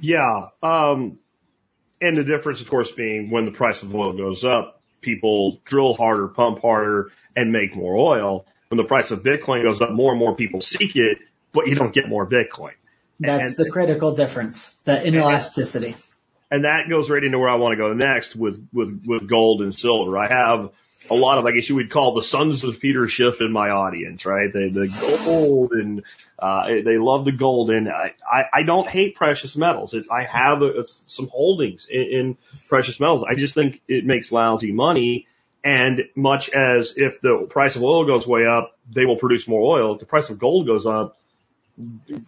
Yeah. 0.00 0.48
Um, 0.62 1.18
and 2.00 2.16
the 2.16 2.24
difference, 2.24 2.60
of 2.60 2.70
course, 2.70 2.92
being 2.92 3.30
when 3.30 3.44
the 3.44 3.50
price 3.50 3.82
of 3.82 3.94
oil 3.94 4.12
goes 4.12 4.44
up, 4.44 4.80
people 5.00 5.60
drill 5.64 5.94
harder, 5.94 6.28
pump 6.28 6.60
harder, 6.60 7.10
and 7.36 7.52
make 7.52 7.74
more 7.74 7.96
oil. 7.96 8.46
When 8.68 8.78
the 8.78 8.84
price 8.84 9.10
of 9.10 9.22
Bitcoin 9.22 9.62
goes 9.62 9.80
up, 9.80 9.90
more 9.90 10.12
and 10.12 10.18
more 10.18 10.34
people 10.34 10.60
seek 10.60 10.96
it, 10.96 11.18
but 11.52 11.66
you 11.66 11.74
don't 11.74 11.92
get 11.92 12.08
more 12.08 12.26
Bitcoin. 12.26 12.72
That's 13.18 13.48
and, 13.48 13.66
the 13.66 13.70
critical 13.70 14.14
difference, 14.14 14.74
the 14.84 14.92
inelasticity. 14.92 15.94
And 16.50 16.64
that 16.64 16.88
goes 16.88 17.10
right 17.10 17.22
into 17.22 17.38
where 17.38 17.48
I 17.48 17.56
want 17.56 17.72
to 17.72 17.76
go 17.76 17.92
next 17.92 18.34
with, 18.34 18.66
with, 18.72 19.04
with 19.06 19.28
gold 19.28 19.62
and 19.62 19.74
silver. 19.74 20.16
I 20.18 20.28
have 20.28 20.70
a 21.08 21.14
lot 21.14 21.38
of, 21.38 21.46
I 21.46 21.52
guess 21.52 21.68
you 21.68 21.76
would 21.76 21.90
call 21.90 22.14
the 22.14 22.22
sons 22.22 22.62
of 22.64 22.78
Peter 22.80 23.08
Schiff 23.08 23.40
in 23.40 23.52
my 23.52 23.70
audience, 23.70 24.26
right? 24.26 24.52
They, 24.52 24.68
the 24.68 24.88
gold 25.24 25.72
and, 25.72 26.02
uh, 26.38 26.66
they 26.66 26.98
love 26.98 27.24
the 27.24 27.32
gold 27.32 27.70
and 27.70 27.88
I, 27.88 28.14
I, 28.30 28.44
I 28.52 28.62
don't 28.64 28.88
hate 28.88 29.16
precious 29.16 29.56
metals. 29.56 29.94
It, 29.94 30.06
I 30.10 30.24
have 30.24 30.62
a, 30.62 30.80
a, 30.80 30.84
some 31.06 31.28
holdings 31.28 31.86
in, 31.90 32.02
in 32.02 32.38
precious 32.68 33.00
metals. 33.00 33.24
I 33.24 33.34
just 33.34 33.54
think 33.54 33.80
it 33.88 34.04
makes 34.04 34.30
lousy 34.30 34.72
money. 34.72 35.26
And 35.62 36.04
much 36.14 36.48
as 36.50 36.94
if 36.96 37.20
the 37.20 37.46
price 37.50 37.76
of 37.76 37.82
oil 37.82 38.06
goes 38.06 38.26
way 38.26 38.46
up, 38.46 38.78
they 38.90 39.04
will 39.04 39.16
produce 39.16 39.46
more 39.46 39.60
oil. 39.60 39.94
If 39.94 40.00
the 40.00 40.06
price 40.06 40.30
of 40.30 40.38
gold 40.38 40.66
goes 40.66 40.86
up, 40.86 41.18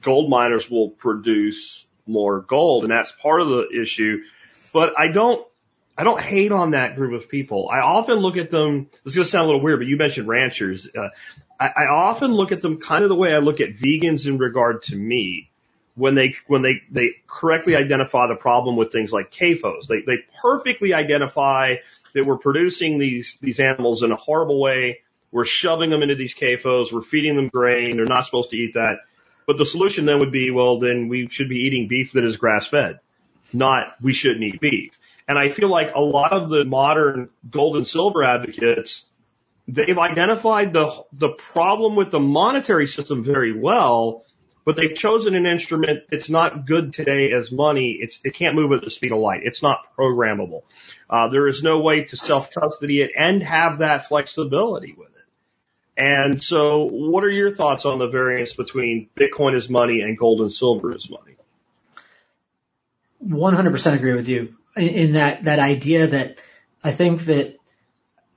gold 0.03 0.29
miners 0.29 0.71
will 0.71 0.91
produce 0.91 1.87
more 2.07 2.41
gold. 2.41 2.85
And 2.85 2.91
that's 2.91 3.13
part 3.13 3.41
of 3.41 3.49
the 3.49 3.69
issue. 3.81 4.23
But 4.73 4.99
I 4.99 5.09
don't, 5.09 5.47
I 5.97 6.05
don't 6.05 6.21
hate 6.21 6.53
on 6.53 6.71
that 6.71 6.97
group 6.97 7.21
of 7.21 7.29
people. 7.29 7.69
I 7.71 7.81
often 7.81 8.17
look 8.17 8.37
at 8.37 8.51
them. 8.51 8.89
This 9.05 9.13
is 9.13 9.15
going 9.17 9.25
to 9.25 9.31
sound 9.31 9.45
a 9.45 9.47
little 9.47 9.63
weird, 9.63 9.81
but 9.81 9.87
you 9.87 9.97
mentioned 9.97 10.27
ranchers. 10.27 10.89
Uh, 10.95 11.11
I, 11.61 11.69
I 11.77 11.87
often 11.87 12.33
look 12.33 12.51
at 12.51 12.63
them 12.63 12.81
kind 12.81 13.03
of 13.03 13.09
the 13.09 13.15
way 13.15 13.35
I 13.35 13.39
look 13.39 13.61
at 13.61 13.75
vegans 13.75 14.27
in 14.27 14.39
regard 14.39 14.83
to 14.85 14.97
meat. 14.97 15.49
When 15.95 16.15
they 16.15 16.35
when 16.47 16.63
they 16.63 16.81
they 16.91 17.17
correctly 17.27 17.77
identify 17.77 18.27
the 18.27 18.35
problem 18.35 18.77
with 18.77 18.93
things 18.93 19.13
like 19.13 19.31
CAFOs, 19.31 19.89
they 19.89 20.01
they 20.01 20.25
perfectly 20.41 20.95
identify 20.95 21.77
that 22.15 22.25
we're 22.25 22.39
producing 22.39 22.99
these 22.99 23.37
these 23.43 23.61
animals 23.61 24.03
in 24.03 24.11
a 24.11 24.17
horrible 24.17 24.59
way. 24.59 25.01
We're 25.31 25.45
shoving 25.45 25.91
them 25.91 26.03
into 26.03 26.15
these 26.15 26.35
CAFOs. 26.35 26.93
We're 26.93 27.03
feeding 27.03 27.37
them 27.37 27.49
grain. 27.49 27.97
They're 27.97 28.07
not 28.07 28.25
supposed 28.25 28.51
to 28.51 28.57
eat 28.57 28.75
that. 28.75 29.01
But 29.47 29.59
the 29.59 29.67
solution 29.67 30.07
then 30.07 30.21
would 30.21 30.33
be, 30.33 30.51
well, 30.51 30.79
then 30.79 31.09
we 31.09 31.29
should 31.29 31.49
be 31.49 31.57
eating 31.57 31.89
beef 31.89 32.13
that 32.13 32.25
is 32.25 32.39
grass 32.39 32.67
fed, 32.67 33.01
not 33.53 33.93
we 34.03 34.15
shouldn't 34.15 34.45
eat 34.45 34.61
beef. 34.61 34.99
And 35.29 35.39
I 35.39 35.51
feel 35.51 35.69
like 35.69 35.95
a 35.95 36.01
lot 36.01 36.33
of 36.33 36.49
the 36.49 36.65
modern 36.65 37.31
gold 37.49 37.77
and 37.77 37.87
silver 37.87 38.23
advocates, 38.23 39.05
they've 39.69 39.99
identified 39.99 40.73
the, 40.73 41.05
the 41.13 41.31
problem 41.31 41.97
with 41.97 42.11
the 42.11 42.21
monetary 42.21 42.87
system 42.87 43.23
very 43.23 43.59
well, 43.59 44.25
but 44.65 44.77
they've 44.77 44.95
chosen 44.95 45.35
an 45.35 45.47
instrument 45.47 46.05
that's 46.11 46.29
not 46.29 46.67
good 46.67 46.93
today 46.93 47.33
as 47.33 47.53
money. 47.53 47.93
It's, 47.93 48.21
it 48.25 48.35
can't 48.35 48.57
move 48.57 48.73
at 48.73 48.83
the 48.83 48.91
speed 48.91 49.13
of 49.13 49.19
light. 49.19 49.41
It's 49.45 49.63
not 49.63 49.81
programmable. 49.97 50.63
Uh, 51.09 51.29
there 51.29 51.47
is 51.47 51.63
no 51.63 51.81
way 51.81 52.05
to 52.05 52.17
self 52.17 52.53
custody 52.53 53.03
it 53.03 53.13
and 53.17 53.43
have 53.43 53.79
that 53.79 54.07
flexibility 54.07 54.95
with 54.97 55.09
it. 55.09 55.15
And 55.97 56.43
so 56.43 56.85
what 56.85 57.23
are 57.23 57.31
your 57.31 57.55
thoughts 57.55 57.85
on 57.85 57.99
the 57.99 58.09
variance 58.09 58.55
between 58.55 59.09
Bitcoin 59.17 59.55
as 59.55 59.69
money 59.69 60.01
and 60.01 60.17
gold 60.17 60.41
and 60.41 60.53
silver 60.53 60.93
as 60.93 61.09
money? 61.09 61.37
100% 63.25 63.95
agree 63.95 64.15
with 64.15 64.29
you 64.29 64.57
in 64.77 65.13
that 65.15 65.45
that 65.45 65.59
idea 65.59 66.07
that 66.09 66.43
I 66.83 66.93
think 66.93 67.23
that 67.27 67.57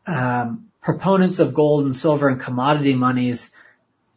um, 0.06 0.68
proponents 0.82 1.40
of 1.40 1.54
gold 1.54 1.86
and 1.86 1.96
silver 1.96 2.28
and 2.28 2.40
commodity 2.40 2.96
monies 2.96 3.52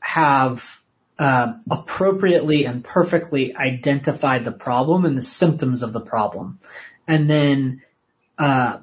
have 0.01 0.81
uh, 1.19 1.55
appropriately 1.71 2.65
and 2.65 2.85
perfectly 2.85 3.57
identified 3.57 4.45
the 4.45 4.53
problem 4.53 5.05
and 5.05 5.17
the 5.17 5.23
symptoms 5.23 5.83
of 5.83 5.93
the 5.93 6.01
problem, 6.01 6.59
and 7.07 7.29
then 7.29 7.83
uh, 8.39 8.79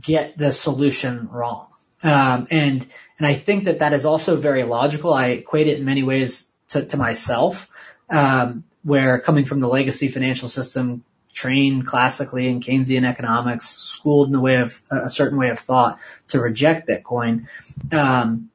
get 0.00 0.36
the 0.36 0.52
solution 0.52 1.28
wrong. 1.30 1.68
Um, 2.02 2.46
and 2.50 2.86
and 3.18 3.26
I 3.26 3.34
think 3.34 3.64
that 3.64 3.80
that 3.80 3.92
is 3.92 4.04
also 4.04 4.36
very 4.36 4.64
logical. 4.64 5.12
I 5.12 5.28
equate 5.28 5.66
it 5.66 5.78
in 5.78 5.84
many 5.84 6.02
ways 6.02 6.48
to, 6.68 6.84
to 6.84 6.96
myself, 6.96 7.68
um, 8.08 8.64
where 8.82 9.20
coming 9.20 9.44
from 9.44 9.60
the 9.60 9.68
legacy 9.68 10.08
financial 10.08 10.48
system, 10.48 11.04
trained 11.32 11.86
classically 11.86 12.48
in 12.48 12.60
Keynesian 12.60 13.06
economics, 13.06 13.68
schooled 13.68 14.28
in 14.28 14.34
a 14.34 14.40
way 14.40 14.56
of 14.56 14.80
a 14.90 15.10
certain 15.10 15.38
way 15.38 15.50
of 15.50 15.58
thought 15.58 15.98
to 16.28 16.40
reject 16.40 16.88
Bitcoin. 16.88 17.46
Um, 17.92 18.50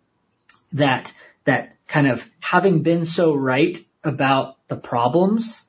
that 0.74 1.14
that 1.46 1.76
kind 1.88 2.08
of 2.08 2.30
having 2.40 2.84
been 2.84 3.06
so 3.06 3.34
right 3.34 3.78
about 4.04 4.58
the 4.68 4.76
problems, 4.76 5.66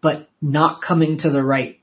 but 0.00 0.28
not 0.40 0.82
coming 0.82 1.16
to 1.18 1.30
the 1.30 1.42
right 1.42 1.80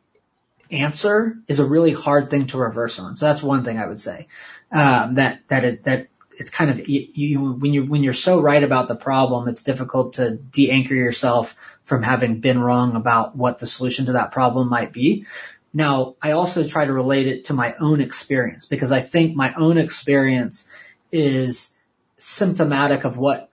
answer 0.72 1.38
is 1.48 1.60
a 1.60 1.66
really 1.66 1.94
hard 1.94 2.30
thing 2.30 2.48
to 2.48 2.58
reverse 2.58 3.00
on. 3.00 3.16
So 3.16 3.26
that's 3.26 3.44
one 3.44 3.64
thing 3.64 3.78
I 3.78 3.88
would 3.88 4.00
say. 4.00 4.28
Um, 4.72 5.16
that 5.16 5.42
that 5.48 5.64
it, 5.64 5.84
that 5.84 6.08
it's 6.38 6.50
kind 6.50 6.72
of 6.72 6.88
you, 6.88 7.08
you 7.14 7.54
when 7.54 7.74
you 7.74 7.86
when 7.86 8.04
you're 8.04 8.14
so 8.14 8.42
right 8.42 8.64
about 8.64 8.88
the 8.88 8.96
problem, 8.96 9.48
it's 9.48 9.64
difficult 9.64 10.14
to 10.14 10.36
de-anchor 10.36 10.96
yourself 10.96 11.56
from 11.84 12.04
having 12.04 12.40
been 12.40 12.60
wrong 12.60 12.96
about 12.96 13.36
what 13.36 13.60
the 13.60 13.68
solution 13.68 14.08
to 14.08 14.14
that 14.14 14.32
problem 14.32 14.70
might 14.70 14.94
be. 14.94 15.26
Now, 15.74 16.16
I 16.22 16.32
also 16.32 16.66
try 16.66 16.86
to 16.86 16.94
relate 16.94 17.28
it 17.28 17.46
to 17.46 17.54
my 17.54 17.76
own 17.80 18.00
experience 18.00 18.66
because 18.66 18.92
I 18.92 19.02
think 19.02 19.36
my 19.36 19.54
own 19.56 19.78
experience 19.78 20.70
is 21.12 21.76
symptomatic 22.18 23.04
of 23.04 23.18
what 23.18 23.50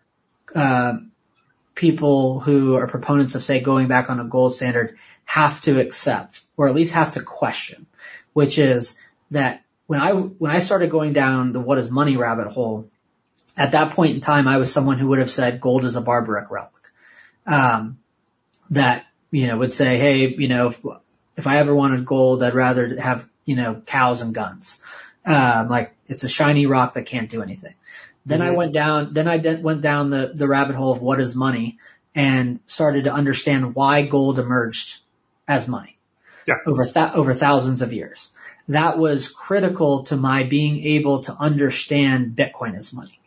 uh, 0.54 0.98
people 1.74 2.38
who 2.38 2.76
are 2.76 2.86
proponents 2.86 3.34
of, 3.34 3.42
say, 3.42 3.60
going 3.60 3.88
back 3.88 4.08
on 4.08 4.20
a 4.20 4.24
gold 4.24 4.54
standard 4.54 4.96
have 5.24 5.60
to 5.62 5.80
accept, 5.80 6.42
or 6.56 6.68
at 6.68 6.74
least 6.74 6.94
have 6.94 7.12
to 7.12 7.22
question, 7.22 7.86
which 8.32 8.58
is 8.58 8.96
that 9.30 9.61
when 9.92 10.00
I 10.00 10.12
when 10.12 10.50
I 10.50 10.60
started 10.60 10.90
going 10.90 11.12
down 11.12 11.52
the 11.52 11.60
what 11.60 11.76
is 11.76 11.90
money 11.90 12.16
rabbit 12.16 12.48
hole, 12.48 12.88
at 13.58 13.72
that 13.72 13.92
point 13.92 14.14
in 14.14 14.22
time, 14.22 14.48
I 14.48 14.56
was 14.56 14.72
someone 14.72 14.96
who 14.96 15.08
would 15.08 15.18
have 15.18 15.30
said 15.30 15.60
gold 15.60 15.84
is 15.84 15.96
a 15.96 16.00
barbaric 16.00 16.50
relic. 16.50 16.72
Um, 17.44 17.98
that 18.70 19.04
you 19.30 19.48
know 19.48 19.58
would 19.58 19.74
say, 19.74 19.98
hey, 19.98 20.28
you 20.28 20.48
know, 20.48 20.68
if, 20.68 20.80
if 21.36 21.46
I 21.46 21.58
ever 21.58 21.74
wanted 21.74 22.06
gold, 22.06 22.42
I'd 22.42 22.54
rather 22.54 22.98
have 23.02 23.28
you 23.44 23.54
know 23.54 23.82
cows 23.84 24.22
and 24.22 24.34
guns. 24.34 24.80
Um, 25.26 25.68
like 25.68 25.94
it's 26.06 26.24
a 26.24 26.28
shiny 26.28 26.64
rock 26.64 26.94
that 26.94 27.04
can't 27.04 27.28
do 27.28 27.42
anything. 27.42 27.74
Then 28.24 28.40
mm-hmm. 28.40 28.48
I 28.48 28.52
went 28.52 28.72
down. 28.72 29.12
Then 29.12 29.28
I 29.28 29.36
went 29.36 29.82
down 29.82 30.08
the 30.08 30.32
the 30.34 30.48
rabbit 30.48 30.74
hole 30.74 30.92
of 30.92 31.02
what 31.02 31.20
is 31.20 31.34
money 31.34 31.76
and 32.14 32.60
started 32.64 33.04
to 33.04 33.12
understand 33.12 33.74
why 33.74 34.06
gold 34.06 34.38
emerged 34.38 35.00
as 35.46 35.68
money 35.68 35.98
yeah. 36.46 36.54
over 36.66 36.86
th- 36.86 37.12
over 37.12 37.34
thousands 37.34 37.82
of 37.82 37.92
years 37.92 38.30
that 38.68 38.98
was 38.98 39.28
critical 39.28 40.04
to 40.04 40.16
my 40.16 40.44
being 40.44 40.84
able 40.84 41.20
to 41.20 41.32
understand 41.34 42.36
Bitcoin 42.36 42.76
as 42.76 42.92
money. 42.92 43.18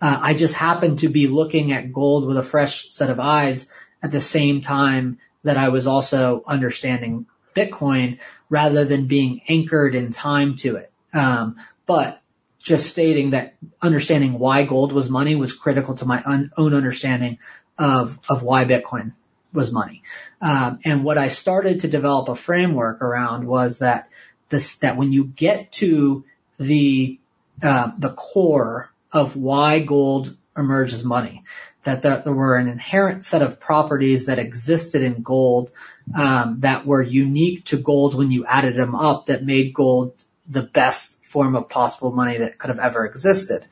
Uh, 0.00 0.18
I 0.20 0.34
just 0.34 0.54
happened 0.54 1.00
to 1.00 1.08
be 1.08 1.28
looking 1.28 1.72
at 1.72 1.92
gold 1.92 2.26
with 2.26 2.36
a 2.36 2.42
fresh 2.42 2.90
set 2.90 3.10
of 3.10 3.20
eyes 3.20 3.68
at 4.02 4.10
the 4.10 4.20
same 4.20 4.60
time 4.60 5.18
that 5.44 5.56
I 5.56 5.68
was 5.68 5.86
also 5.86 6.42
understanding 6.46 7.26
Bitcoin 7.54 8.18
rather 8.48 8.84
than 8.84 9.06
being 9.06 9.42
anchored 9.48 9.94
in 9.94 10.10
time 10.10 10.56
to 10.56 10.76
it. 10.76 10.90
Um, 11.12 11.56
but 11.86 12.20
just 12.62 12.90
stating 12.90 13.30
that 13.30 13.54
understanding 13.80 14.38
why 14.38 14.64
gold 14.64 14.92
was 14.92 15.10
money 15.10 15.34
was 15.34 15.52
critical 15.52 15.94
to 15.96 16.06
my 16.06 16.22
un- 16.24 16.52
own 16.56 16.74
understanding 16.74 17.38
of, 17.78 18.18
of 18.28 18.42
why 18.42 18.64
Bitcoin 18.64 19.12
was 19.52 19.70
money. 19.70 20.02
Um, 20.40 20.78
and 20.84 21.04
what 21.04 21.18
I 21.18 21.28
started 21.28 21.80
to 21.80 21.88
develop 21.88 22.28
a 22.28 22.34
framework 22.34 23.02
around 23.02 23.46
was 23.46 23.80
that 23.80 24.08
this, 24.52 24.76
that 24.76 24.96
when 24.96 25.10
you 25.10 25.24
get 25.24 25.72
to 25.72 26.24
the, 26.58 27.18
uh, 27.60 27.90
the 27.98 28.10
core 28.10 28.92
of 29.10 29.34
why 29.34 29.80
gold 29.80 30.36
emerges 30.56 31.04
money, 31.04 31.42
that 31.82 32.02
there, 32.02 32.18
there 32.18 32.32
were 32.32 32.56
an 32.56 32.68
inherent 32.68 33.24
set 33.24 33.42
of 33.42 33.58
properties 33.58 34.26
that 34.26 34.38
existed 34.38 35.02
in 35.02 35.22
gold 35.22 35.72
um, 36.14 36.60
that 36.60 36.86
were 36.86 37.02
unique 37.02 37.64
to 37.64 37.76
gold 37.76 38.14
when 38.14 38.30
you 38.30 38.46
added 38.46 38.76
them 38.76 38.94
up 38.94 39.26
that 39.26 39.44
made 39.44 39.74
gold 39.74 40.14
the 40.48 40.62
best 40.62 41.24
form 41.24 41.56
of 41.56 41.68
possible 41.68 42.12
money 42.12 42.38
that 42.38 42.58
could 42.58 42.68
have 42.68 42.78
ever 42.78 43.04
existed. 43.04 43.64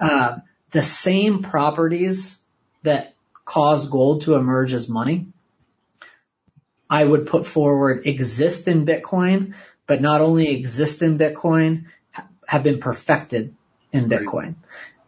Uh, 0.00 0.38
the 0.70 0.82
same 0.82 1.42
properties 1.42 2.40
that 2.82 3.14
cause 3.44 3.88
gold 3.88 4.22
to 4.22 4.34
emerge 4.34 4.72
as 4.72 4.88
money, 4.88 5.26
I 6.88 7.04
would 7.04 7.26
put 7.26 7.46
forward 7.46 8.06
exist 8.06 8.68
in 8.68 8.84
Bitcoin, 8.84 9.54
but 9.86 10.00
not 10.00 10.20
only 10.20 10.50
exist 10.50 11.02
in 11.02 11.18
Bitcoin, 11.18 11.86
have 12.46 12.62
been 12.62 12.78
perfected 12.78 13.54
in 13.92 14.08
Bitcoin. 14.08 14.56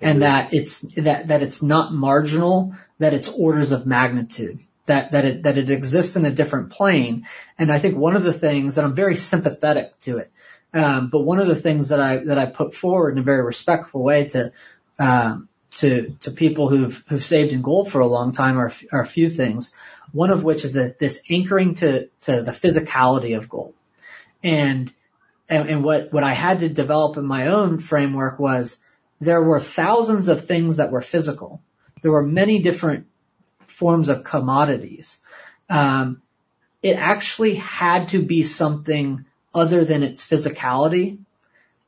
And 0.00 0.22
that 0.22 0.52
it's, 0.52 0.82
that, 0.96 1.28
that 1.28 1.42
it's 1.42 1.62
not 1.62 1.92
marginal, 1.92 2.74
that 2.98 3.14
it's 3.14 3.28
orders 3.28 3.72
of 3.72 3.86
magnitude 3.86 4.58
that 4.86 5.12
that 5.12 5.24
it 5.24 5.42
that 5.44 5.58
it 5.58 5.70
exists 5.70 6.16
in 6.16 6.24
a 6.24 6.30
different 6.30 6.70
plane. 6.70 7.26
And 7.58 7.72
I 7.72 7.78
think 7.78 7.96
one 7.96 8.16
of 8.16 8.22
the 8.22 8.32
things, 8.32 8.76
and 8.76 8.86
I'm 8.86 8.94
very 8.94 9.16
sympathetic 9.16 9.98
to 10.00 10.18
it, 10.18 10.34
um, 10.72 11.08
but 11.08 11.20
one 11.20 11.38
of 11.38 11.46
the 11.46 11.54
things 11.54 11.88
that 11.88 12.00
I 12.00 12.18
that 12.18 12.38
I 12.38 12.46
put 12.46 12.74
forward 12.74 13.12
in 13.12 13.18
a 13.18 13.22
very 13.22 13.42
respectful 13.42 14.02
way 14.02 14.26
to 14.26 14.52
um, 14.98 15.48
to 15.76 16.10
to 16.20 16.30
people 16.30 16.68
who've 16.68 17.02
who've 17.08 17.22
saved 17.22 17.52
in 17.52 17.62
gold 17.62 17.90
for 17.90 18.00
a 18.00 18.06
long 18.06 18.32
time 18.32 18.58
are, 18.58 18.72
are 18.92 19.00
a 19.00 19.06
few 19.06 19.28
things. 19.28 19.72
One 20.12 20.30
of 20.30 20.44
which 20.44 20.64
is 20.64 20.74
that 20.74 20.98
this 20.98 21.22
anchoring 21.30 21.74
to 21.76 22.08
to 22.22 22.42
the 22.42 22.52
physicality 22.52 23.36
of 23.36 23.48
gold, 23.48 23.74
and 24.44 24.92
and, 25.48 25.68
and 25.68 25.84
what 25.84 26.12
what 26.12 26.22
I 26.22 26.34
had 26.34 26.60
to 26.60 26.68
develop 26.68 27.16
in 27.16 27.24
my 27.24 27.48
own 27.48 27.80
framework 27.80 28.38
was 28.38 28.78
there 29.20 29.42
were 29.42 29.58
thousands 29.58 30.28
of 30.28 30.42
things 30.42 30.76
that 30.76 30.92
were 30.92 31.00
physical. 31.00 31.60
There 32.02 32.12
were 32.12 32.22
many 32.22 32.60
different 32.60 33.06
forms 33.66 34.08
of 34.08 34.22
commodities. 34.22 35.20
Um, 35.68 36.22
it 36.82 36.96
actually 36.96 37.54
had 37.54 38.08
to 38.08 38.22
be 38.22 38.42
something 38.42 39.24
other 39.54 39.84
than 39.84 40.02
its 40.02 40.26
physicality 40.26 41.18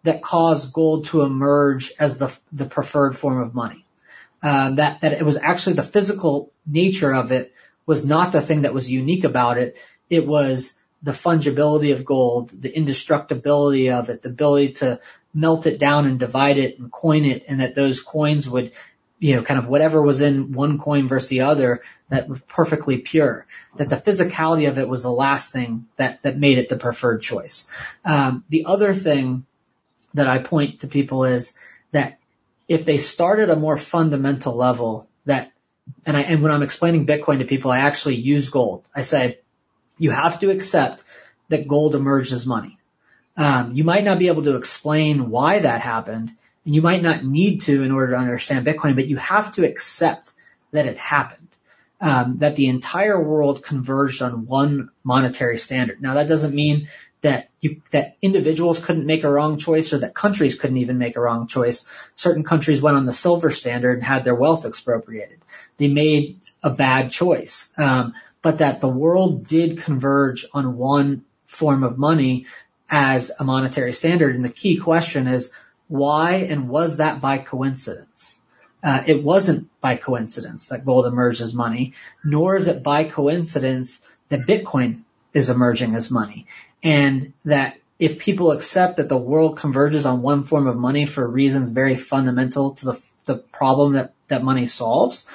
that 0.04 0.22
caused 0.22 0.72
gold 0.72 1.06
to 1.06 1.22
emerge 1.22 1.92
as 1.98 2.16
the, 2.16 2.36
the 2.52 2.64
preferred 2.64 3.16
form 3.16 3.40
of 3.40 3.54
money. 3.54 3.84
Um, 4.42 4.76
that, 4.76 5.00
that 5.00 5.12
it 5.12 5.24
was 5.24 5.36
actually 5.36 5.74
the 5.74 5.82
physical 5.82 6.52
nature 6.66 7.12
of 7.12 7.32
it 7.32 7.52
was 7.84 8.04
not 8.04 8.32
the 8.32 8.40
thing 8.40 8.62
that 8.62 8.74
was 8.74 8.90
unique 8.90 9.24
about 9.24 9.58
it. 9.58 9.76
It 10.08 10.26
was 10.26 10.74
the 11.02 11.12
fungibility 11.12 11.92
of 11.92 12.04
gold, 12.04 12.50
the 12.50 12.70
indestructibility 12.70 13.90
of 13.90 14.08
it, 14.08 14.22
the 14.22 14.28
ability 14.28 14.72
to 14.72 15.00
melt 15.34 15.66
it 15.66 15.78
down 15.78 16.06
and 16.06 16.18
divide 16.18 16.58
it 16.58 16.78
and 16.78 16.90
coin 16.90 17.24
it 17.24 17.44
and 17.48 17.60
that 17.60 17.74
those 17.74 18.00
coins 18.00 18.48
would 18.48 18.72
you 19.18 19.34
know, 19.34 19.42
kind 19.42 19.58
of 19.58 19.66
whatever 19.66 20.02
was 20.02 20.20
in 20.20 20.52
one 20.52 20.78
coin 20.78 21.08
versus 21.08 21.30
the 21.30 21.42
other 21.42 21.82
that 22.10 22.28
was 22.28 22.40
perfectly 22.40 22.98
pure. 22.98 23.46
That 23.76 23.88
the 23.88 23.96
physicality 23.96 24.68
of 24.68 24.78
it 24.78 24.88
was 24.88 25.02
the 25.02 25.12
last 25.12 25.52
thing 25.52 25.86
that, 25.96 26.22
that 26.22 26.36
made 26.36 26.58
it 26.58 26.68
the 26.68 26.76
preferred 26.76 27.22
choice. 27.22 27.66
Um, 28.04 28.44
the 28.48 28.66
other 28.66 28.92
thing 28.92 29.46
that 30.14 30.28
I 30.28 30.38
point 30.38 30.80
to 30.80 30.88
people 30.88 31.24
is 31.24 31.54
that 31.92 32.18
if 32.68 32.84
they 32.84 32.98
start 32.98 33.38
at 33.38 33.50
a 33.50 33.56
more 33.56 33.78
fundamental 33.78 34.54
level 34.54 35.08
that, 35.24 35.52
and 36.04 36.16
I, 36.16 36.22
and 36.22 36.42
when 36.42 36.52
I'm 36.52 36.62
explaining 36.62 37.06
Bitcoin 37.06 37.38
to 37.38 37.44
people, 37.44 37.70
I 37.70 37.80
actually 37.80 38.16
use 38.16 38.50
gold. 38.50 38.86
I 38.94 39.02
say, 39.02 39.38
you 39.98 40.10
have 40.10 40.40
to 40.40 40.50
accept 40.50 41.02
that 41.48 41.68
gold 41.68 41.94
emerged 41.94 42.32
as 42.32 42.46
money. 42.46 42.78
Um, 43.36 43.72
you 43.74 43.84
might 43.84 44.04
not 44.04 44.18
be 44.18 44.28
able 44.28 44.44
to 44.44 44.56
explain 44.56 45.30
why 45.30 45.58
that 45.58 45.80
happened 45.82 46.32
and 46.64 46.74
you 46.74 46.82
might 46.82 47.02
not 47.02 47.24
need 47.24 47.62
to 47.62 47.82
in 47.82 47.92
order 47.92 48.12
to 48.12 48.18
understand 48.18 48.66
Bitcoin, 48.66 48.96
but 48.96 49.06
you 49.06 49.16
have 49.16 49.52
to 49.52 49.64
accept 49.64 50.32
that 50.72 50.86
it 50.86 50.98
happened. 50.98 51.42
Um, 51.98 52.38
that 52.38 52.56
the 52.56 52.66
entire 52.66 53.18
world 53.18 53.62
converged 53.62 54.20
on 54.20 54.44
one 54.44 54.90
monetary 55.02 55.56
standard. 55.56 56.02
Now 56.02 56.14
that 56.14 56.28
doesn't 56.28 56.54
mean 56.54 56.88
that 57.22 57.48
you, 57.62 57.80
that 57.90 58.16
individuals 58.20 58.84
couldn't 58.84 59.06
make 59.06 59.24
a 59.24 59.30
wrong 59.30 59.56
choice 59.56 59.94
or 59.94 59.98
that 59.98 60.14
countries 60.14 60.56
couldn't 60.56 60.76
even 60.76 60.98
make 60.98 61.16
a 61.16 61.20
wrong 61.20 61.46
choice. 61.46 61.88
Certain 62.14 62.44
countries 62.44 62.82
went 62.82 62.98
on 62.98 63.06
the 63.06 63.14
silver 63.14 63.50
standard 63.50 63.94
and 63.94 64.04
had 64.04 64.24
their 64.24 64.34
wealth 64.34 64.66
expropriated. 64.66 65.38
They 65.78 65.88
made 65.88 66.38
a 66.62 66.68
bad 66.68 67.10
choice. 67.10 67.70
Um, 67.78 68.12
but 68.46 68.58
that 68.58 68.80
the 68.80 68.88
world 68.88 69.44
did 69.44 69.78
converge 69.78 70.46
on 70.54 70.76
one 70.76 71.24
form 71.46 71.82
of 71.82 71.98
money 71.98 72.46
as 72.88 73.32
a 73.40 73.42
monetary 73.42 73.92
standard. 73.92 74.36
And 74.36 74.44
the 74.44 74.50
key 74.50 74.76
question 74.76 75.26
is, 75.26 75.50
why 75.88 76.46
and 76.48 76.68
was 76.68 76.98
that 76.98 77.20
by 77.20 77.38
coincidence? 77.38 78.36
Uh, 78.84 79.02
it 79.04 79.20
wasn't 79.20 79.68
by 79.80 79.96
coincidence 79.96 80.68
that 80.68 80.84
gold 80.84 81.06
emerged 81.06 81.40
as 81.40 81.54
money, 81.54 81.94
nor 82.22 82.54
is 82.54 82.68
it 82.68 82.84
by 82.84 83.02
coincidence 83.02 84.00
that 84.28 84.46
Bitcoin 84.46 85.00
is 85.32 85.50
emerging 85.50 85.96
as 85.96 86.12
money. 86.12 86.46
And 86.84 87.32
that 87.46 87.80
if 87.98 88.20
people 88.20 88.52
accept 88.52 88.98
that 88.98 89.08
the 89.08 89.18
world 89.18 89.58
converges 89.58 90.06
on 90.06 90.22
one 90.22 90.44
form 90.44 90.68
of 90.68 90.76
money 90.76 91.04
for 91.04 91.26
reasons 91.26 91.70
very 91.70 91.96
fundamental 91.96 92.74
to 92.74 92.84
the, 92.84 93.10
the 93.24 93.38
problem 93.38 93.94
that, 93.94 94.12
that 94.28 94.44
money 94.44 94.66
solves, 94.66 95.26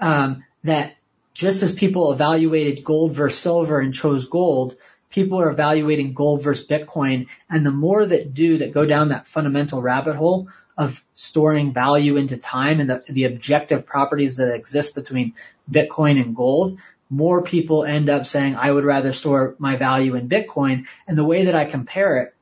um, 0.00 0.44
that 0.64 0.97
just 1.38 1.62
as 1.62 1.72
people 1.72 2.12
evaluated 2.12 2.82
gold 2.82 3.12
versus 3.12 3.40
silver 3.40 3.78
and 3.78 3.94
chose 3.94 4.26
gold, 4.26 4.74
people 5.08 5.40
are 5.40 5.50
evaluating 5.50 6.12
gold 6.12 6.42
versus 6.42 6.66
Bitcoin. 6.66 7.28
And 7.48 7.64
the 7.64 7.70
more 7.70 8.04
that 8.04 8.34
do 8.34 8.58
that 8.58 8.72
go 8.72 8.84
down 8.84 9.10
that 9.10 9.28
fundamental 9.28 9.80
rabbit 9.80 10.16
hole 10.16 10.48
of 10.76 11.00
storing 11.14 11.72
value 11.72 12.16
into 12.16 12.36
time 12.36 12.80
and 12.80 12.90
the, 12.90 13.04
the 13.08 13.24
objective 13.24 13.86
properties 13.86 14.38
that 14.38 14.52
exist 14.52 14.96
between 14.96 15.34
Bitcoin 15.70 16.20
and 16.20 16.34
gold, 16.34 16.80
more 17.08 17.42
people 17.44 17.84
end 17.84 18.10
up 18.10 18.26
saying, 18.26 18.56
I 18.56 18.72
would 18.72 18.84
rather 18.84 19.12
store 19.12 19.54
my 19.58 19.76
value 19.76 20.16
in 20.16 20.28
Bitcoin. 20.28 20.88
And 21.06 21.16
the 21.16 21.24
way 21.24 21.44
that 21.44 21.54
I 21.54 21.66
compare 21.66 22.18
it, 22.22 22.34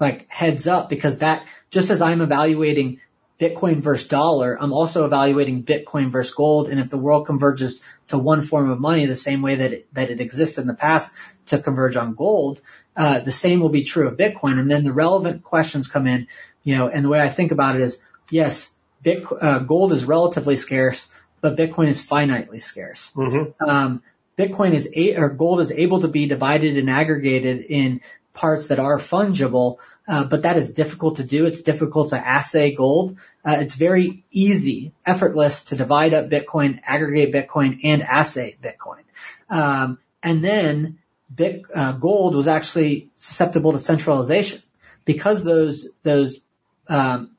like 0.00 0.28
heads 0.28 0.66
up, 0.66 0.88
because 0.88 1.18
that, 1.18 1.46
just 1.70 1.90
as 1.90 2.02
I'm 2.02 2.20
evaluating 2.20 3.00
Bitcoin 3.42 3.82
versus 3.82 4.06
dollar, 4.06 4.56
I'm 4.60 4.72
also 4.72 5.04
evaluating 5.04 5.64
Bitcoin 5.64 6.10
versus 6.10 6.32
gold. 6.32 6.68
And 6.68 6.78
if 6.78 6.90
the 6.90 6.98
world 6.98 7.26
converges 7.26 7.82
to 8.12 8.18
one 8.18 8.42
form 8.42 8.70
of 8.70 8.78
money 8.78 9.06
the 9.06 9.16
same 9.16 9.40
way 9.40 9.56
that 9.56 9.72
it, 9.72 9.94
that 9.94 10.10
it 10.10 10.20
existed 10.20 10.60
in 10.60 10.66
the 10.66 10.74
past 10.74 11.10
to 11.46 11.58
converge 11.58 11.96
on 11.96 12.14
gold, 12.14 12.60
uh, 12.94 13.20
the 13.20 13.32
same 13.32 13.60
will 13.60 13.70
be 13.70 13.84
true 13.84 14.06
of 14.06 14.18
Bitcoin. 14.18 14.58
And 14.58 14.70
then 14.70 14.84
the 14.84 14.92
relevant 14.92 15.42
questions 15.42 15.88
come 15.88 16.06
in, 16.06 16.28
you 16.62 16.76
know, 16.76 16.88
and 16.88 17.02
the 17.02 17.08
way 17.08 17.20
I 17.20 17.30
think 17.30 17.52
about 17.52 17.74
it 17.74 17.80
is, 17.80 17.98
yes, 18.30 18.70
Bitcoin, 19.02 19.42
uh, 19.42 19.58
gold 19.60 19.92
is 19.92 20.04
relatively 20.04 20.56
scarce, 20.56 21.08
but 21.40 21.56
Bitcoin 21.56 21.88
is 21.88 22.06
finitely 22.06 22.60
scarce. 22.60 23.10
Mm-hmm. 23.16 23.68
Um, 23.68 24.02
Bitcoin 24.36 24.72
is 24.72 24.92
a, 24.94 25.16
or 25.16 25.30
gold 25.30 25.60
is 25.60 25.72
able 25.72 26.00
to 26.00 26.08
be 26.08 26.26
divided 26.26 26.76
and 26.76 26.90
aggregated 26.90 27.60
in 27.60 28.02
parts 28.32 28.68
that 28.68 28.78
are 28.78 28.98
fungible, 28.98 29.78
uh, 30.08 30.24
but 30.24 30.42
that 30.42 30.56
is 30.56 30.72
difficult 30.72 31.16
to 31.16 31.24
do. 31.24 31.46
It's 31.46 31.62
difficult 31.62 32.10
to 32.10 32.16
assay 32.16 32.74
gold. 32.74 33.18
Uh, 33.44 33.58
it's 33.60 33.74
very 33.74 34.24
easy, 34.30 34.92
effortless 35.04 35.64
to 35.64 35.76
divide 35.76 36.14
up 36.14 36.28
Bitcoin, 36.28 36.80
aggregate 36.84 37.32
Bitcoin, 37.32 37.80
and 37.84 38.02
assay 38.02 38.56
Bitcoin. 38.62 39.02
Um, 39.48 39.98
and 40.22 40.42
then 40.42 40.98
Bit, 41.34 41.62
uh, 41.74 41.92
gold 41.92 42.34
was 42.34 42.46
actually 42.46 43.08
susceptible 43.16 43.72
to 43.72 43.78
centralization 43.78 44.62
because 45.04 45.44
those 45.44 45.88
those 46.02 46.40
um, 46.88 47.30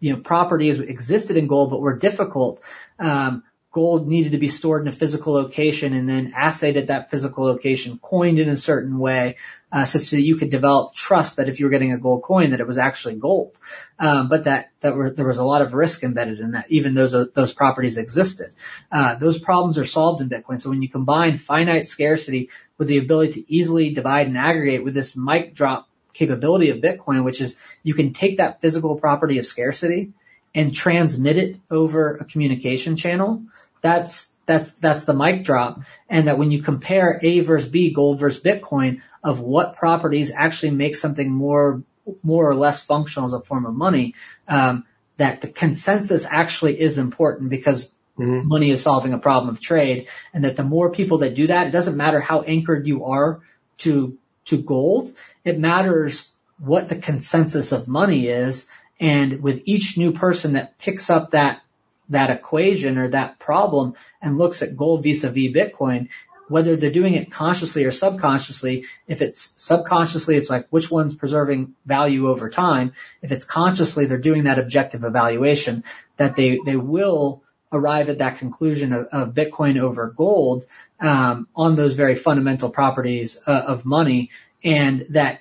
you 0.00 0.12
know 0.12 0.20
properties 0.20 0.80
existed 0.80 1.36
in 1.36 1.48
gold 1.48 1.70
but 1.70 1.80
were 1.80 1.98
difficult. 1.98 2.62
Um, 2.98 3.42
gold 3.72 4.06
needed 4.06 4.32
to 4.32 4.38
be 4.38 4.48
stored 4.48 4.82
in 4.82 4.88
a 4.88 4.92
physical 4.92 5.32
location 5.32 5.94
and 5.94 6.06
then 6.06 6.34
assayed 6.36 6.76
at 6.76 6.88
that 6.88 7.10
physical 7.10 7.44
location, 7.44 7.98
coined 7.98 8.38
in 8.38 8.50
a 8.50 8.56
certain 8.56 8.98
way, 8.98 9.36
uh, 9.72 9.86
such 9.86 10.10
that 10.10 10.20
you 10.20 10.36
could 10.36 10.50
develop 10.50 10.94
trust 10.94 11.38
that 11.38 11.48
if 11.48 11.58
you 11.58 11.64
were 11.64 11.70
getting 11.70 11.92
a 11.92 11.98
gold 11.98 12.22
coin, 12.22 12.50
that 12.50 12.60
it 12.60 12.66
was 12.66 12.76
actually 12.76 13.14
gold. 13.14 13.58
Um, 13.98 14.28
but 14.28 14.44
that 14.44 14.70
that 14.80 14.94
were, 14.94 15.10
there 15.10 15.26
was 15.26 15.38
a 15.38 15.44
lot 15.44 15.62
of 15.62 15.72
risk 15.72 16.04
embedded 16.04 16.38
in 16.38 16.50
that, 16.50 16.66
even 16.70 16.92
those 16.92 17.12
those 17.32 17.54
properties 17.54 17.96
existed. 17.96 18.52
Uh, 18.90 19.14
those 19.14 19.38
problems 19.38 19.78
are 19.78 19.86
solved 19.86 20.20
in 20.20 20.28
Bitcoin. 20.28 20.60
So 20.60 20.68
when 20.68 20.82
you 20.82 20.90
combine 20.90 21.38
finite 21.38 21.86
scarcity 21.86 22.50
with 22.76 22.88
the 22.88 22.98
ability 22.98 23.40
to 23.40 23.52
easily 23.52 23.94
divide 23.94 24.26
and 24.26 24.36
aggregate 24.36 24.84
with 24.84 24.92
this 24.92 25.16
mic 25.16 25.54
drop 25.54 25.88
capability 26.12 26.68
of 26.68 26.78
Bitcoin, 26.78 27.24
which 27.24 27.40
is 27.40 27.56
you 27.82 27.94
can 27.94 28.12
take 28.12 28.36
that 28.36 28.60
physical 28.60 28.96
property 28.96 29.38
of 29.38 29.46
scarcity 29.46 30.12
and 30.54 30.74
transmit 30.74 31.38
it 31.38 31.56
over 31.70 32.16
a 32.16 32.24
communication 32.24 32.96
channel, 32.96 33.42
that's 33.80 34.36
that's 34.46 34.74
that's 34.74 35.04
the 35.04 35.14
mic 35.14 35.44
drop. 35.44 35.80
And 36.08 36.28
that 36.28 36.38
when 36.38 36.50
you 36.50 36.62
compare 36.62 37.18
A 37.22 37.40
versus 37.40 37.68
B, 37.68 37.92
gold 37.92 38.20
versus 38.20 38.42
Bitcoin, 38.42 39.02
of 39.22 39.40
what 39.40 39.76
properties 39.76 40.32
actually 40.34 40.72
make 40.72 40.96
something 40.96 41.30
more 41.30 41.82
more 42.22 42.48
or 42.48 42.54
less 42.54 42.82
functional 42.82 43.28
as 43.28 43.32
a 43.32 43.40
form 43.40 43.66
of 43.66 43.74
money, 43.74 44.14
um, 44.48 44.84
that 45.16 45.40
the 45.40 45.48
consensus 45.48 46.26
actually 46.28 46.80
is 46.80 46.98
important 46.98 47.50
because 47.50 47.92
mm-hmm. 48.18 48.46
money 48.46 48.70
is 48.70 48.82
solving 48.82 49.12
a 49.12 49.18
problem 49.18 49.50
of 49.50 49.60
trade, 49.60 50.08
and 50.34 50.44
that 50.44 50.56
the 50.56 50.64
more 50.64 50.90
people 50.90 51.18
that 51.18 51.34
do 51.34 51.46
that, 51.46 51.68
it 51.68 51.70
doesn't 51.70 51.96
matter 51.96 52.20
how 52.20 52.42
anchored 52.42 52.86
you 52.86 53.04
are 53.04 53.40
to 53.78 54.18
to 54.44 54.60
gold, 54.60 55.12
it 55.44 55.58
matters 55.58 56.28
what 56.58 56.88
the 56.88 56.96
consensus 56.96 57.72
of 57.72 57.88
money 57.88 58.26
is, 58.26 58.66
and 59.00 59.42
with 59.42 59.62
each 59.64 59.98
new 59.98 60.12
person 60.12 60.54
that 60.54 60.78
picks 60.78 61.10
up 61.10 61.32
that 61.32 61.62
that 62.08 62.30
equation 62.30 62.98
or 62.98 63.08
that 63.08 63.38
problem 63.38 63.94
and 64.20 64.38
looks 64.38 64.62
at 64.62 64.76
gold 64.76 65.02
vis-a-vis 65.02 65.50
Bitcoin, 65.50 66.08
whether 66.48 66.76
they're 66.76 66.90
doing 66.90 67.14
it 67.14 67.30
consciously 67.30 67.84
or 67.84 67.90
subconsciously, 67.90 68.84
if 69.06 69.22
it's 69.22 69.52
subconsciously, 69.56 70.36
it's 70.36 70.50
like 70.50 70.66
which 70.68 70.90
one's 70.90 71.14
preserving 71.14 71.74
value 71.86 72.28
over 72.28 72.50
time. 72.50 72.92
If 73.22 73.32
it's 73.32 73.44
consciously, 73.44 74.04
they're 74.04 74.18
doing 74.18 74.44
that 74.44 74.58
objective 74.58 75.04
evaluation 75.04 75.84
that 76.18 76.36
they, 76.36 76.58
they 76.64 76.76
will 76.76 77.42
arrive 77.72 78.10
at 78.10 78.18
that 78.18 78.36
conclusion 78.36 78.92
of, 78.92 79.06
of 79.06 79.34
Bitcoin 79.34 79.80
over 79.80 80.10
gold, 80.10 80.66
um, 81.00 81.48
on 81.56 81.74
those 81.74 81.94
very 81.94 82.14
fundamental 82.14 82.68
properties 82.68 83.38
uh, 83.46 83.64
of 83.66 83.86
money 83.86 84.30
and 84.62 85.06
that 85.10 85.40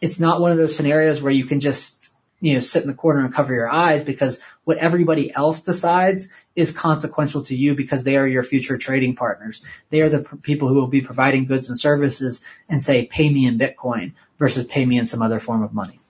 it's 0.00 0.18
not 0.18 0.40
one 0.40 0.52
of 0.52 0.56
those 0.56 0.76
scenarios 0.76 1.20
where 1.20 1.32
you 1.32 1.44
can 1.44 1.60
just 1.60 2.01
you 2.42 2.54
know, 2.54 2.60
sit 2.60 2.82
in 2.82 2.88
the 2.88 2.94
corner 2.94 3.24
and 3.24 3.32
cover 3.32 3.54
your 3.54 3.70
eyes 3.70 4.02
because 4.02 4.40
what 4.64 4.76
everybody 4.76 5.32
else 5.32 5.60
decides 5.60 6.28
is 6.56 6.72
consequential 6.72 7.44
to 7.44 7.54
you 7.54 7.76
because 7.76 8.02
they 8.02 8.16
are 8.16 8.26
your 8.26 8.42
future 8.42 8.76
trading 8.76 9.14
partners. 9.14 9.62
They 9.90 10.02
are 10.02 10.08
the 10.08 10.22
people 10.42 10.66
who 10.66 10.74
will 10.74 10.88
be 10.88 11.02
providing 11.02 11.46
goods 11.46 11.68
and 11.68 11.78
services 11.78 12.40
and 12.68 12.82
say, 12.82 13.06
pay 13.06 13.30
me 13.30 13.46
in 13.46 13.58
Bitcoin 13.58 14.14
versus 14.38 14.66
pay 14.66 14.84
me 14.84 14.98
in 14.98 15.06
some 15.06 15.22
other 15.22 15.38
form 15.38 15.62
of 15.62 15.72
money. 15.72 16.00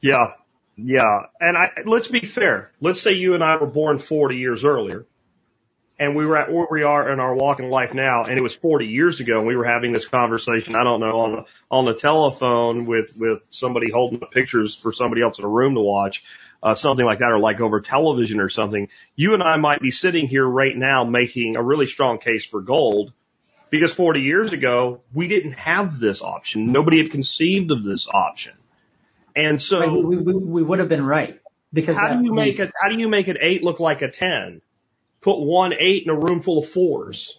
Yeah. 0.00 0.32
Yeah. 0.74 1.26
And 1.40 1.56
I, 1.56 1.70
let's 1.86 2.08
be 2.08 2.20
fair. 2.20 2.72
Let's 2.80 3.00
say 3.00 3.12
you 3.12 3.34
and 3.34 3.44
I 3.44 3.58
were 3.58 3.68
born 3.68 3.98
40 3.98 4.36
years 4.36 4.64
earlier 4.64 5.06
and 5.98 6.16
we 6.16 6.26
were 6.26 6.36
at 6.36 6.50
where 6.50 6.66
we 6.70 6.82
are 6.82 7.12
in 7.12 7.20
our 7.20 7.34
walk 7.34 7.60
in 7.60 7.68
life 7.68 7.94
now, 7.94 8.24
and 8.24 8.38
it 8.38 8.42
was 8.42 8.54
40 8.54 8.86
years 8.86 9.20
ago, 9.20 9.38
and 9.38 9.46
we 9.46 9.56
were 9.56 9.64
having 9.64 9.92
this 9.92 10.06
conversation. 10.06 10.74
I 10.74 10.84
don't 10.84 11.00
know 11.00 11.20
on 11.20 11.32
the, 11.32 11.44
on 11.70 11.84
the 11.84 11.94
telephone 11.94 12.86
with 12.86 13.14
with 13.16 13.46
somebody 13.50 13.90
holding 13.90 14.22
up 14.22 14.30
pictures 14.30 14.74
for 14.74 14.92
somebody 14.92 15.22
else 15.22 15.38
in 15.38 15.44
a 15.44 15.48
room 15.48 15.74
to 15.74 15.80
watch, 15.80 16.24
uh, 16.62 16.74
something 16.74 17.04
like 17.04 17.18
that, 17.18 17.30
or 17.30 17.38
like 17.38 17.60
over 17.60 17.80
television 17.80 18.40
or 18.40 18.48
something. 18.48 18.88
You 19.16 19.34
and 19.34 19.42
I 19.42 19.56
might 19.58 19.80
be 19.80 19.90
sitting 19.90 20.28
here 20.28 20.46
right 20.46 20.76
now 20.76 21.04
making 21.04 21.56
a 21.56 21.62
really 21.62 21.86
strong 21.86 22.18
case 22.18 22.44
for 22.44 22.62
gold, 22.62 23.12
because 23.70 23.92
40 23.92 24.20
years 24.20 24.52
ago 24.52 25.02
we 25.12 25.28
didn't 25.28 25.52
have 25.52 25.98
this 25.98 26.22
option. 26.22 26.72
Nobody 26.72 27.02
had 27.02 27.10
conceived 27.10 27.70
of 27.70 27.84
this 27.84 28.08
option, 28.08 28.54
and 29.36 29.60
so 29.60 30.00
we, 30.00 30.16
we, 30.16 30.34
we 30.34 30.62
would 30.62 30.78
have 30.78 30.88
been 30.88 31.04
right. 31.04 31.38
Because 31.74 31.96
how 31.96 32.14
do 32.14 32.24
you 32.24 32.34
make 32.34 32.58
it? 32.58 32.72
How 32.80 32.88
do 32.88 32.98
you 32.98 33.08
make 33.08 33.28
an 33.28 33.38
eight 33.40 33.62
look 33.62 33.78
like 33.80 34.02
a 34.02 34.10
ten? 34.10 34.60
Put 35.22 35.40
one 35.40 35.72
eight 35.72 36.04
in 36.04 36.10
a 36.10 36.14
room 36.14 36.40
full 36.40 36.58
of 36.58 36.68
fours, 36.68 37.38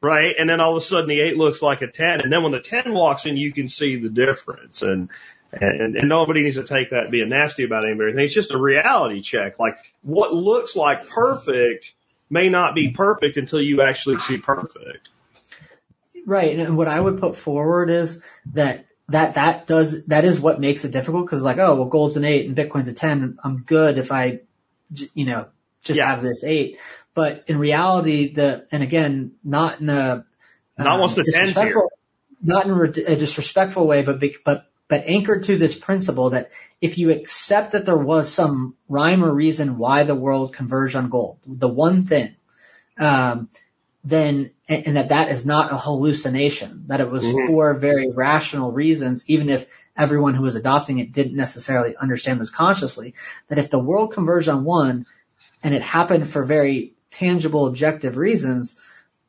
right? 0.00 0.34
And 0.38 0.48
then 0.48 0.60
all 0.60 0.76
of 0.76 0.82
a 0.82 0.86
sudden 0.86 1.08
the 1.08 1.20
eight 1.20 1.36
looks 1.36 1.60
like 1.60 1.82
a 1.82 1.88
10. 1.88 2.22
And 2.22 2.32
then 2.32 2.42
when 2.42 2.52
the 2.52 2.60
10 2.60 2.92
walks 2.92 3.26
in, 3.26 3.36
you 3.36 3.52
can 3.52 3.68
see 3.68 3.96
the 3.96 4.08
difference. 4.08 4.82
And, 4.82 5.10
and, 5.52 5.96
and 5.96 6.08
nobody 6.08 6.42
needs 6.42 6.56
to 6.56 6.64
take 6.64 6.90
that 6.90 7.10
being 7.10 7.28
nasty 7.28 7.64
about 7.64 7.84
anybody. 7.84 8.12
It's 8.22 8.34
just 8.34 8.52
a 8.52 8.58
reality 8.58 9.20
check. 9.20 9.58
Like 9.58 9.78
what 10.02 10.32
looks 10.32 10.76
like 10.76 11.08
perfect 11.08 11.94
may 12.30 12.48
not 12.48 12.74
be 12.74 12.90
perfect 12.90 13.36
until 13.36 13.60
you 13.60 13.82
actually 13.82 14.18
see 14.18 14.38
perfect. 14.38 15.08
Right. 16.26 16.58
And 16.58 16.76
what 16.76 16.88
I 16.88 17.00
would 17.00 17.18
put 17.18 17.36
forward 17.36 17.90
is 17.90 18.22
that 18.52 18.84
that 19.08 19.34
that 19.34 19.66
does 19.66 20.04
that 20.06 20.24
is 20.24 20.38
what 20.38 20.60
makes 20.60 20.84
it 20.84 20.92
difficult 20.92 21.24
because 21.24 21.42
like 21.42 21.58
oh 21.58 21.74
well 21.74 21.86
gold's 21.86 22.16
an 22.16 22.24
eight 22.24 22.46
and 22.46 22.56
bitcoin's 22.56 22.88
a 22.88 22.92
ten 22.92 23.38
i'm 23.42 23.62
good 23.62 23.96
if 23.96 24.12
i 24.12 24.40
you 25.14 25.24
know 25.24 25.46
just 25.82 25.98
yeah. 25.98 26.10
have 26.10 26.22
this 26.22 26.44
eight 26.44 26.78
but 27.18 27.42
in 27.48 27.58
reality, 27.58 28.32
the 28.32 28.64
and 28.70 28.80
again, 28.80 29.32
not 29.42 29.80
in 29.80 29.88
a 29.88 30.24
not 30.78 31.00
um, 31.00 31.08
disrespectful, 31.12 31.90
not 32.40 32.64
in 32.64 32.70
a 32.80 33.16
disrespectful 33.16 33.88
way, 33.88 34.02
but 34.02 34.22
but 34.44 34.70
but 34.86 35.02
anchored 35.04 35.42
to 35.42 35.58
this 35.58 35.76
principle 35.76 36.30
that 36.30 36.52
if 36.80 36.96
you 36.96 37.10
accept 37.10 37.72
that 37.72 37.86
there 37.86 37.98
was 37.98 38.32
some 38.32 38.76
rhyme 38.88 39.24
or 39.24 39.34
reason 39.34 39.78
why 39.78 40.04
the 40.04 40.14
world 40.14 40.52
converged 40.52 40.94
on 40.94 41.08
gold, 41.08 41.40
the 41.44 41.66
one 41.66 42.06
thing, 42.06 42.36
um, 43.00 43.48
then 44.04 44.52
and, 44.68 44.86
and 44.86 44.96
that 44.96 45.08
that 45.08 45.28
is 45.28 45.44
not 45.44 45.72
a 45.72 45.76
hallucination, 45.76 46.84
that 46.86 47.00
it 47.00 47.10
was 47.10 47.24
mm-hmm. 47.24 47.48
for 47.48 47.74
very 47.74 48.12
rational 48.12 48.70
reasons, 48.70 49.24
even 49.26 49.48
if 49.48 49.66
everyone 49.96 50.34
who 50.34 50.44
was 50.44 50.54
adopting 50.54 51.00
it 51.00 51.10
didn't 51.10 51.34
necessarily 51.34 51.96
understand 51.96 52.40
this 52.40 52.50
consciously, 52.50 53.14
that 53.48 53.58
if 53.58 53.70
the 53.70 53.80
world 53.80 54.12
converged 54.12 54.48
on 54.48 54.62
one 54.62 55.04
and 55.64 55.74
it 55.74 55.82
happened 55.82 56.28
for 56.28 56.44
very 56.44 56.94
tangible, 57.10 57.66
objective 57.66 58.16
reasons, 58.16 58.78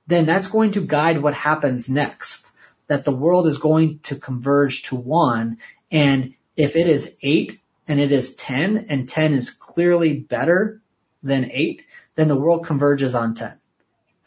then 0.07 0.25
that's 0.25 0.49
going 0.49 0.71
to 0.71 0.81
guide 0.81 1.21
what 1.21 1.33
happens 1.33 1.89
next. 1.89 2.51
That 2.87 3.05
the 3.05 3.15
world 3.15 3.45
is 3.45 3.59
going 3.59 3.99
to 4.03 4.15
converge 4.15 4.83
to 4.83 4.95
one. 4.95 5.59
And 5.91 6.33
if 6.55 6.75
it 6.75 6.87
is 6.87 7.15
eight 7.21 7.59
and 7.87 7.99
it 7.99 8.11
is 8.11 8.35
10 8.35 8.87
and 8.89 9.07
10 9.07 9.33
is 9.33 9.51
clearly 9.51 10.13
better 10.13 10.81
than 11.21 11.51
eight, 11.51 11.85
then 12.15 12.27
the 12.27 12.35
world 12.35 12.65
converges 12.65 13.13
on 13.13 13.35
10. 13.35 13.51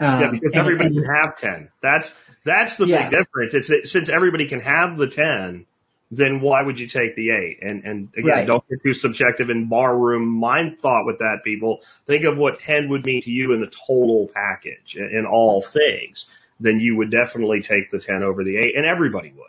Um, 0.00 0.20
yeah, 0.20 0.30
because 0.30 0.52
everybody 0.54 0.96
and, 0.96 1.04
can 1.04 1.14
have 1.14 1.38
10. 1.38 1.68
That's, 1.80 2.12
that's 2.44 2.76
the 2.76 2.86
yeah. 2.86 3.08
big 3.08 3.18
difference. 3.18 3.54
It's 3.54 3.68
that 3.68 3.88
since 3.88 4.08
everybody 4.08 4.48
can 4.48 4.60
have 4.60 4.96
the 4.96 5.08
10, 5.08 5.66
then 6.12 6.42
why 6.42 6.62
would 6.62 6.78
you 6.78 6.86
take 6.86 7.16
the 7.16 7.30
eight? 7.30 7.60
And, 7.62 7.84
and 7.84 8.08
again, 8.14 8.30
right. 8.30 8.46
don't 8.46 8.62
get 8.68 8.82
too 8.82 8.92
subjective 8.92 9.48
and 9.48 9.70
barroom 9.70 10.28
mind 10.28 10.78
thought 10.78 11.06
with 11.06 11.20
that, 11.20 11.38
people. 11.42 11.80
Think 12.06 12.26
of 12.26 12.36
what 12.36 12.58
10 12.58 12.90
would 12.90 13.06
mean 13.06 13.22
to 13.22 13.30
you 13.30 13.54
in 13.54 13.62
the 13.62 13.72
total 13.88 14.28
package 14.32 14.94
in 14.94 15.24
all 15.24 15.62
things. 15.62 16.28
Then 16.60 16.80
you 16.80 16.96
would 16.96 17.10
definitely 17.10 17.62
take 17.62 17.90
the 17.90 17.98
10 17.98 18.22
over 18.22 18.44
the 18.44 18.58
eight 18.58 18.76
and 18.76 18.84
everybody 18.84 19.32
would. 19.32 19.46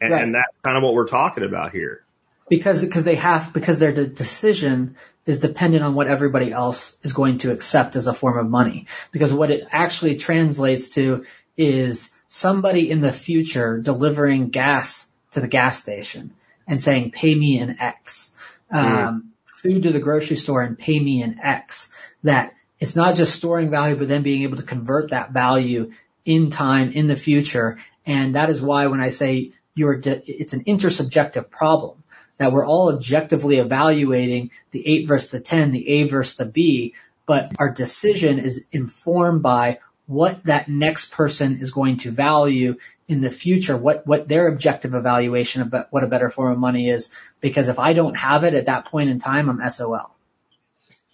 And, 0.00 0.10
right. 0.10 0.24
and 0.24 0.34
that's 0.34 0.52
kind 0.64 0.76
of 0.76 0.82
what 0.82 0.94
we're 0.94 1.06
talking 1.06 1.44
about 1.44 1.70
here. 1.70 2.04
Because, 2.48 2.84
because 2.84 3.04
they 3.04 3.14
have, 3.14 3.52
because 3.52 3.78
their 3.78 3.92
decision 3.92 4.96
is 5.24 5.38
dependent 5.38 5.84
on 5.84 5.94
what 5.94 6.08
everybody 6.08 6.50
else 6.50 6.98
is 7.02 7.12
going 7.12 7.38
to 7.38 7.52
accept 7.52 7.94
as 7.94 8.08
a 8.08 8.12
form 8.12 8.38
of 8.38 8.50
money. 8.50 8.86
Because 9.12 9.32
what 9.32 9.52
it 9.52 9.68
actually 9.70 10.16
translates 10.16 10.88
to 10.90 11.24
is 11.56 12.10
somebody 12.26 12.90
in 12.90 13.00
the 13.00 13.12
future 13.12 13.78
delivering 13.78 14.48
gas 14.48 15.06
to 15.32 15.40
the 15.40 15.48
gas 15.48 15.78
station 15.78 16.32
and 16.66 16.80
saying, 16.80 17.10
pay 17.10 17.34
me 17.34 17.58
an 17.58 17.76
X. 17.80 18.34
Um, 18.70 19.32
food 19.44 19.82
to 19.82 19.92
the 19.92 20.00
grocery 20.00 20.36
store 20.36 20.62
and 20.62 20.78
pay 20.78 20.98
me 20.98 21.22
an 21.22 21.38
X. 21.42 21.90
That 22.22 22.54
it's 22.80 22.96
not 22.96 23.16
just 23.16 23.34
storing 23.34 23.70
value, 23.70 23.96
but 23.96 24.08
then 24.08 24.22
being 24.22 24.42
able 24.42 24.56
to 24.56 24.62
convert 24.62 25.10
that 25.10 25.30
value 25.30 25.92
in 26.24 26.50
time 26.50 26.92
in 26.92 27.06
the 27.06 27.16
future. 27.16 27.78
And 28.06 28.34
that 28.34 28.50
is 28.50 28.62
why 28.62 28.86
when 28.86 29.00
I 29.00 29.10
say 29.10 29.52
you're, 29.74 30.00
it's 30.04 30.52
an 30.52 30.64
intersubjective 30.64 31.50
problem 31.50 32.02
that 32.38 32.52
we're 32.52 32.66
all 32.66 32.92
objectively 32.92 33.58
evaluating 33.58 34.50
the 34.72 34.86
eight 34.86 35.06
versus 35.06 35.30
the 35.30 35.40
10, 35.40 35.70
the 35.70 35.88
A 35.88 36.08
versus 36.08 36.36
the 36.36 36.46
B, 36.46 36.94
but 37.26 37.52
our 37.58 37.72
decision 37.72 38.38
is 38.38 38.64
informed 38.72 39.42
by 39.42 39.78
what 40.06 40.44
that 40.44 40.68
next 40.68 41.12
person 41.12 41.60
is 41.60 41.70
going 41.70 41.98
to 41.98 42.10
value 42.10 42.76
in 43.08 43.20
the 43.20 43.30
future, 43.30 43.76
what, 43.76 44.06
what 44.06 44.28
their 44.28 44.48
objective 44.48 44.94
evaluation 44.94 45.62
of 45.62 45.86
what 45.90 46.04
a 46.04 46.08
better 46.08 46.28
form 46.28 46.52
of 46.52 46.58
money 46.58 46.88
is. 46.88 47.10
Because 47.40 47.68
if 47.68 47.78
I 47.78 47.92
don't 47.92 48.16
have 48.16 48.44
it 48.44 48.54
at 48.54 48.66
that 48.66 48.86
point 48.86 49.10
in 49.10 49.18
time, 49.18 49.48
I'm 49.48 49.70
SOL. 49.70 50.14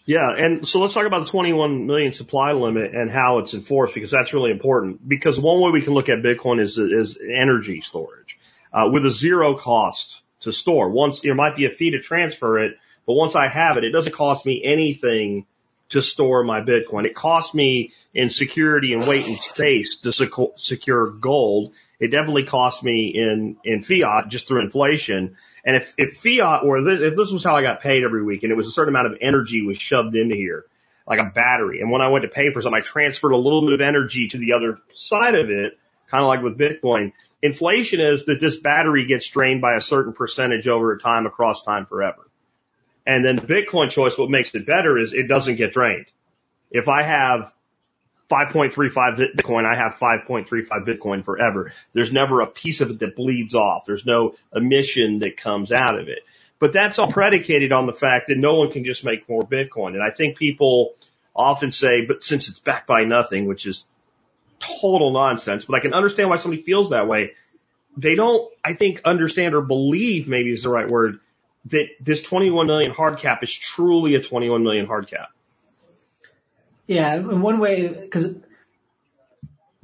Yeah, 0.08 0.30
and 0.34 0.66
so 0.66 0.80
let's 0.80 0.94
talk 0.94 1.04
about 1.04 1.26
the 1.26 1.30
21 1.30 1.86
million 1.86 2.12
supply 2.12 2.52
limit 2.52 2.94
and 2.94 3.10
how 3.10 3.40
it's 3.40 3.52
enforced 3.52 3.94
because 3.94 4.10
that's 4.10 4.32
really 4.32 4.50
important. 4.50 5.06
Because 5.06 5.38
one 5.38 5.60
way 5.60 5.70
we 5.70 5.82
can 5.82 5.92
look 5.92 6.08
at 6.08 6.22
Bitcoin 6.22 6.62
is 6.62 6.78
is 6.78 7.18
energy 7.18 7.82
storage 7.82 8.38
uh, 8.72 8.88
with 8.90 9.04
a 9.04 9.10
zero 9.10 9.58
cost 9.58 10.22
to 10.40 10.52
store. 10.52 10.88
Once 10.88 11.20
there 11.20 11.34
might 11.34 11.56
be 11.56 11.66
a 11.66 11.70
fee 11.70 11.90
to 11.90 12.00
transfer 12.00 12.58
it, 12.58 12.78
but 13.06 13.12
once 13.12 13.36
I 13.36 13.48
have 13.48 13.76
it, 13.76 13.84
it 13.84 13.90
doesn't 13.90 14.14
cost 14.14 14.46
me 14.46 14.62
anything 14.64 15.44
to 15.90 16.02
store 16.02 16.44
my 16.44 16.60
Bitcoin. 16.60 17.06
It 17.06 17.14
cost 17.14 17.54
me 17.54 17.92
in 18.14 18.28
security 18.28 18.92
and 18.92 19.06
weight 19.06 19.26
and 19.26 19.36
space 19.36 19.96
to 20.00 20.12
secure 20.56 21.10
gold. 21.10 21.72
It 21.98 22.08
definitely 22.08 22.44
cost 22.44 22.84
me 22.84 23.12
in, 23.14 23.56
in 23.64 23.82
fiat 23.82 24.28
just 24.28 24.46
through 24.46 24.62
inflation. 24.62 25.36
And 25.64 25.76
if, 25.76 25.94
if 25.98 26.16
fiat 26.16 26.62
or 26.64 26.82
this, 26.82 27.00
if 27.00 27.16
this 27.16 27.32
was 27.32 27.42
how 27.42 27.56
I 27.56 27.62
got 27.62 27.80
paid 27.80 28.04
every 28.04 28.22
week 28.22 28.42
and 28.42 28.52
it 28.52 28.56
was 28.56 28.68
a 28.68 28.70
certain 28.70 28.94
amount 28.94 29.12
of 29.12 29.18
energy 29.20 29.62
was 29.62 29.78
shoved 29.78 30.14
into 30.14 30.36
here, 30.36 30.66
like 31.06 31.20
a 31.20 31.24
battery. 31.24 31.80
And 31.80 31.90
when 31.90 32.02
I 32.02 32.08
went 32.08 32.22
to 32.22 32.28
pay 32.28 32.50
for 32.50 32.62
something, 32.62 32.80
I 32.80 32.84
transferred 32.84 33.32
a 33.32 33.36
little 33.36 33.62
bit 33.62 33.72
of 33.72 33.80
energy 33.80 34.28
to 34.28 34.38
the 34.38 34.52
other 34.52 34.78
side 34.94 35.34
of 35.34 35.50
it, 35.50 35.78
kind 36.08 36.22
of 36.22 36.28
like 36.28 36.42
with 36.42 36.58
Bitcoin. 36.58 37.12
Inflation 37.42 38.00
is 38.00 38.26
that 38.26 38.40
this 38.40 38.58
battery 38.58 39.06
gets 39.06 39.28
drained 39.28 39.60
by 39.60 39.74
a 39.74 39.80
certain 39.80 40.12
percentage 40.12 40.68
over 40.68 40.96
time 40.98 41.26
across 41.26 41.62
time 41.62 41.86
forever. 41.86 42.27
And 43.08 43.24
then 43.24 43.36
the 43.36 43.42
Bitcoin 43.42 43.90
choice, 43.90 44.18
what 44.18 44.28
makes 44.28 44.54
it 44.54 44.66
better 44.66 44.98
is 44.98 45.14
it 45.14 45.28
doesn't 45.28 45.56
get 45.56 45.72
drained. 45.72 46.04
If 46.70 46.88
I 46.88 47.02
have 47.02 47.54
5.35 48.30 49.34
Bitcoin, 49.34 49.64
I 49.64 49.74
have 49.74 49.94
5.35 49.94 50.68
Bitcoin 50.86 51.24
forever. 51.24 51.72
There's 51.94 52.12
never 52.12 52.42
a 52.42 52.46
piece 52.46 52.82
of 52.82 52.90
it 52.90 52.98
that 52.98 53.16
bleeds 53.16 53.54
off. 53.54 53.86
There's 53.86 54.04
no 54.04 54.34
emission 54.54 55.20
that 55.20 55.38
comes 55.38 55.72
out 55.72 55.98
of 55.98 56.08
it. 56.08 56.18
But 56.58 56.74
that's 56.74 56.98
all 56.98 57.10
predicated 57.10 57.72
on 57.72 57.86
the 57.86 57.94
fact 57.94 58.28
that 58.28 58.36
no 58.36 58.56
one 58.56 58.70
can 58.70 58.84
just 58.84 59.06
make 59.06 59.26
more 59.26 59.42
Bitcoin. 59.42 59.94
And 59.94 60.02
I 60.02 60.10
think 60.10 60.36
people 60.36 60.94
often 61.34 61.72
say, 61.72 62.04
but 62.04 62.22
since 62.22 62.50
it's 62.50 62.60
backed 62.60 62.86
by 62.86 63.04
nothing, 63.04 63.46
which 63.46 63.66
is 63.66 63.86
total 64.58 65.12
nonsense, 65.12 65.64
but 65.64 65.76
I 65.76 65.80
can 65.80 65.94
understand 65.94 66.28
why 66.28 66.36
somebody 66.36 66.60
feels 66.60 66.90
that 66.90 67.08
way. 67.08 67.32
They 67.96 68.16
don't, 68.16 68.52
I 68.62 68.74
think, 68.74 69.00
understand 69.06 69.54
or 69.54 69.62
believe 69.62 70.28
maybe 70.28 70.52
is 70.52 70.62
the 70.62 70.68
right 70.68 70.88
word 70.88 71.20
that 71.68 71.88
this 72.00 72.22
21 72.22 72.66
million 72.66 72.90
hard 72.90 73.18
cap 73.18 73.42
is 73.42 73.52
truly 73.52 74.14
a 74.14 74.22
21 74.22 74.62
million 74.62 74.86
hard 74.86 75.08
cap. 75.08 75.30
Yeah, 76.86 77.16
in 77.16 77.42
one 77.42 77.58
way, 77.58 77.88
because 77.88 78.34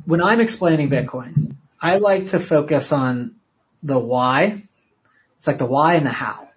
when 0.07 0.23
I'm 0.23 0.41
explaining 0.41 0.91
Bitcoin, 0.91 1.57
I 1.81 1.99
like 1.99 2.29
to 2.29 2.41
focus 2.41 2.93
on 2.93 3.37
the 3.83 3.99
why. 3.99 4.63
It's 5.37 5.47
like 5.47 5.59
the 5.59 5.67
why 5.67 5.95
and 5.95 6.07
the 6.07 6.11
how. 6.11 6.49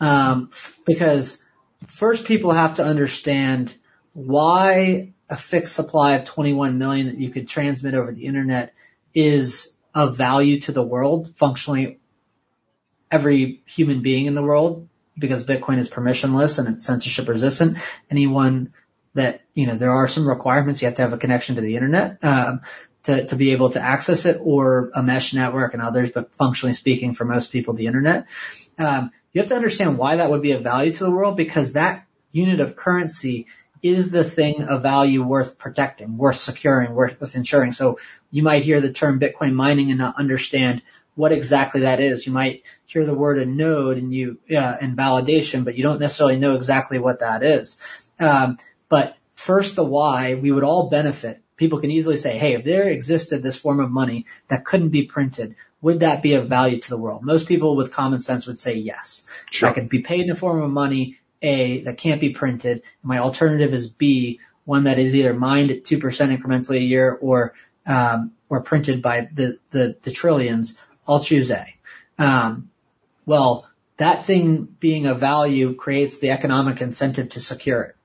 Um, 0.00 0.50
because 0.86 1.42
first 1.86 2.24
people 2.24 2.52
have 2.52 2.76
to 2.76 2.84
understand 2.84 3.74
why 4.12 5.12
a 5.28 5.36
fixed 5.36 5.74
supply 5.74 6.14
of 6.14 6.24
21 6.24 6.78
million 6.78 7.08
that 7.08 7.18
you 7.18 7.30
could 7.30 7.48
transmit 7.48 7.94
over 7.94 8.12
the 8.12 8.26
internet 8.26 8.74
is 9.14 9.74
of 9.94 10.16
value 10.16 10.60
to 10.60 10.72
the 10.72 10.82
world, 10.82 11.32
functionally 11.36 11.97
every 13.10 13.62
human 13.66 14.02
being 14.02 14.26
in 14.26 14.34
the 14.34 14.42
world, 14.42 14.88
because 15.16 15.46
Bitcoin 15.46 15.78
is 15.78 15.88
permissionless 15.88 16.58
and 16.58 16.68
it's 16.68 16.84
censorship 16.84 17.28
resistant. 17.28 17.78
Anyone 18.10 18.72
that, 19.14 19.42
you 19.54 19.66
know, 19.66 19.76
there 19.76 19.90
are 19.90 20.08
some 20.08 20.28
requirements. 20.28 20.80
You 20.80 20.86
have 20.86 20.96
to 20.96 21.02
have 21.02 21.12
a 21.12 21.18
connection 21.18 21.56
to 21.56 21.60
the 21.60 21.74
internet, 21.74 22.22
um, 22.22 22.60
to, 23.04 23.26
to 23.26 23.36
be 23.36 23.52
able 23.52 23.70
to 23.70 23.80
access 23.80 24.26
it 24.26 24.40
or 24.42 24.90
a 24.94 25.02
mesh 25.02 25.34
network 25.34 25.74
and 25.74 25.82
others, 25.82 26.10
but 26.10 26.32
functionally 26.34 26.74
speaking 26.74 27.14
for 27.14 27.24
most 27.24 27.50
people, 27.50 27.74
the 27.74 27.86
internet. 27.86 28.28
Um, 28.78 29.10
you 29.32 29.40
have 29.40 29.48
to 29.48 29.56
understand 29.56 29.98
why 29.98 30.16
that 30.16 30.30
would 30.30 30.42
be 30.42 30.52
of 30.52 30.62
value 30.62 30.92
to 30.92 31.04
the 31.04 31.10
world 31.10 31.36
because 31.36 31.72
that 31.72 32.06
unit 32.32 32.60
of 32.60 32.76
currency 32.76 33.46
is 33.82 34.10
the 34.10 34.24
thing 34.24 34.62
of 34.62 34.82
value 34.82 35.22
worth 35.22 35.58
protecting, 35.58 36.16
worth 36.16 36.36
securing, 36.36 36.94
worth 36.94 37.34
ensuring. 37.34 37.72
So 37.72 37.98
you 38.30 38.42
might 38.42 38.62
hear 38.62 38.80
the 38.80 38.92
term 38.92 39.20
Bitcoin 39.20 39.54
mining 39.54 39.90
and 39.90 39.98
not 39.98 40.16
understand 40.16 40.82
what 41.18 41.32
exactly 41.32 41.80
that 41.80 41.98
is. 41.98 42.28
You 42.28 42.32
might 42.32 42.62
hear 42.86 43.04
the 43.04 43.12
word 43.12 43.38
a 43.38 43.44
node 43.44 43.98
and 43.98 44.14
you 44.14 44.38
uh, 44.52 44.76
and 44.80 44.96
validation, 44.96 45.64
but 45.64 45.74
you 45.74 45.82
don't 45.82 45.98
necessarily 45.98 46.38
know 46.38 46.54
exactly 46.54 47.00
what 47.00 47.18
that 47.18 47.42
is. 47.42 47.76
Um, 48.20 48.56
but 48.88 49.16
first, 49.34 49.74
the 49.74 49.82
why 49.82 50.34
we 50.34 50.52
would 50.52 50.62
all 50.62 50.90
benefit. 50.90 51.42
People 51.56 51.80
can 51.80 51.90
easily 51.90 52.18
say, 52.18 52.38
"Hey, 52.38 52.54
if 52.54 52.62
there 52.64 52.86
existed 52.86 53.42
this 53.42 53.58
form 53.58 53.80
of 53.80 53.90
money 53.90 54.26
that 54.46 54.64
couldn't 54.64 54.90
be 54.90 55.06
printed, 55.06 55.56
would 55.82 56.00
that 56.00 56.22
be 56.22 56.34
of 56.34 56.48
value 56.48 56.78
to 56.78 56.88
the 56.88 56.96
world?" 56.96 57.24
Most 57.24 57.48
people 57.48 57.74
with 57.74 57.90
common 57.92 58.20
sense 58.20 58.46
would 58.46 58.60
say 58.60 58.74
yes. 58.74 59.24
Sure. 59.50 59.68
That 59.68 59.74
could 59.74 59.88
be 59.88 60.02
paid 60.02 60.20
in 60.20 60.30
a 60.30 60.36
form 60.36 60.62
of 60.62 60.70
money 60.70 61.18
a 61.42 61.80
that 61.80 61.98
can't 61.98 62.20
be 62.20 62.30
printed. 62.30 62.82
My 63.02 63.18
alternative 63.18 63.74
is 63.74 63.88
B, 63.88 64.38
one 64.64 64.84
that 64.84 65.00
is 65.00 65.16
either 65.16 65.34
mined 65.34 65.72
at 65.72 65.82
2% 65.82 65.98
incrementally 66.00 66.76
a 66.76 66.80
year 66.80 67.18
or, 67.20 67.54
um, 67.86 68.32
or 68.48 68.62
printed 68.62 69.02
by 69.02 69.28
the, 69.32 69.58
the, 69.70 69.96
the 70.02 70.10
trillions. 70.12 70.78
I'll 71.08 71.20
choose 71.20 71.50
A. 71.50 71.66
Um, 72.18 72.70
well, 73.26 73.66
that 73.96 74.24
thing 74.24 74.64
being 74.64 75.06
of 75.06 75.20
value 75.20 75.74
creates 75.74 76.18
the 76.18 76.30
economic 76.30 76.80
incentive 76.80 77.30
to 77.30 77.40
secure 77.40 77.82
it. 77.82 77.96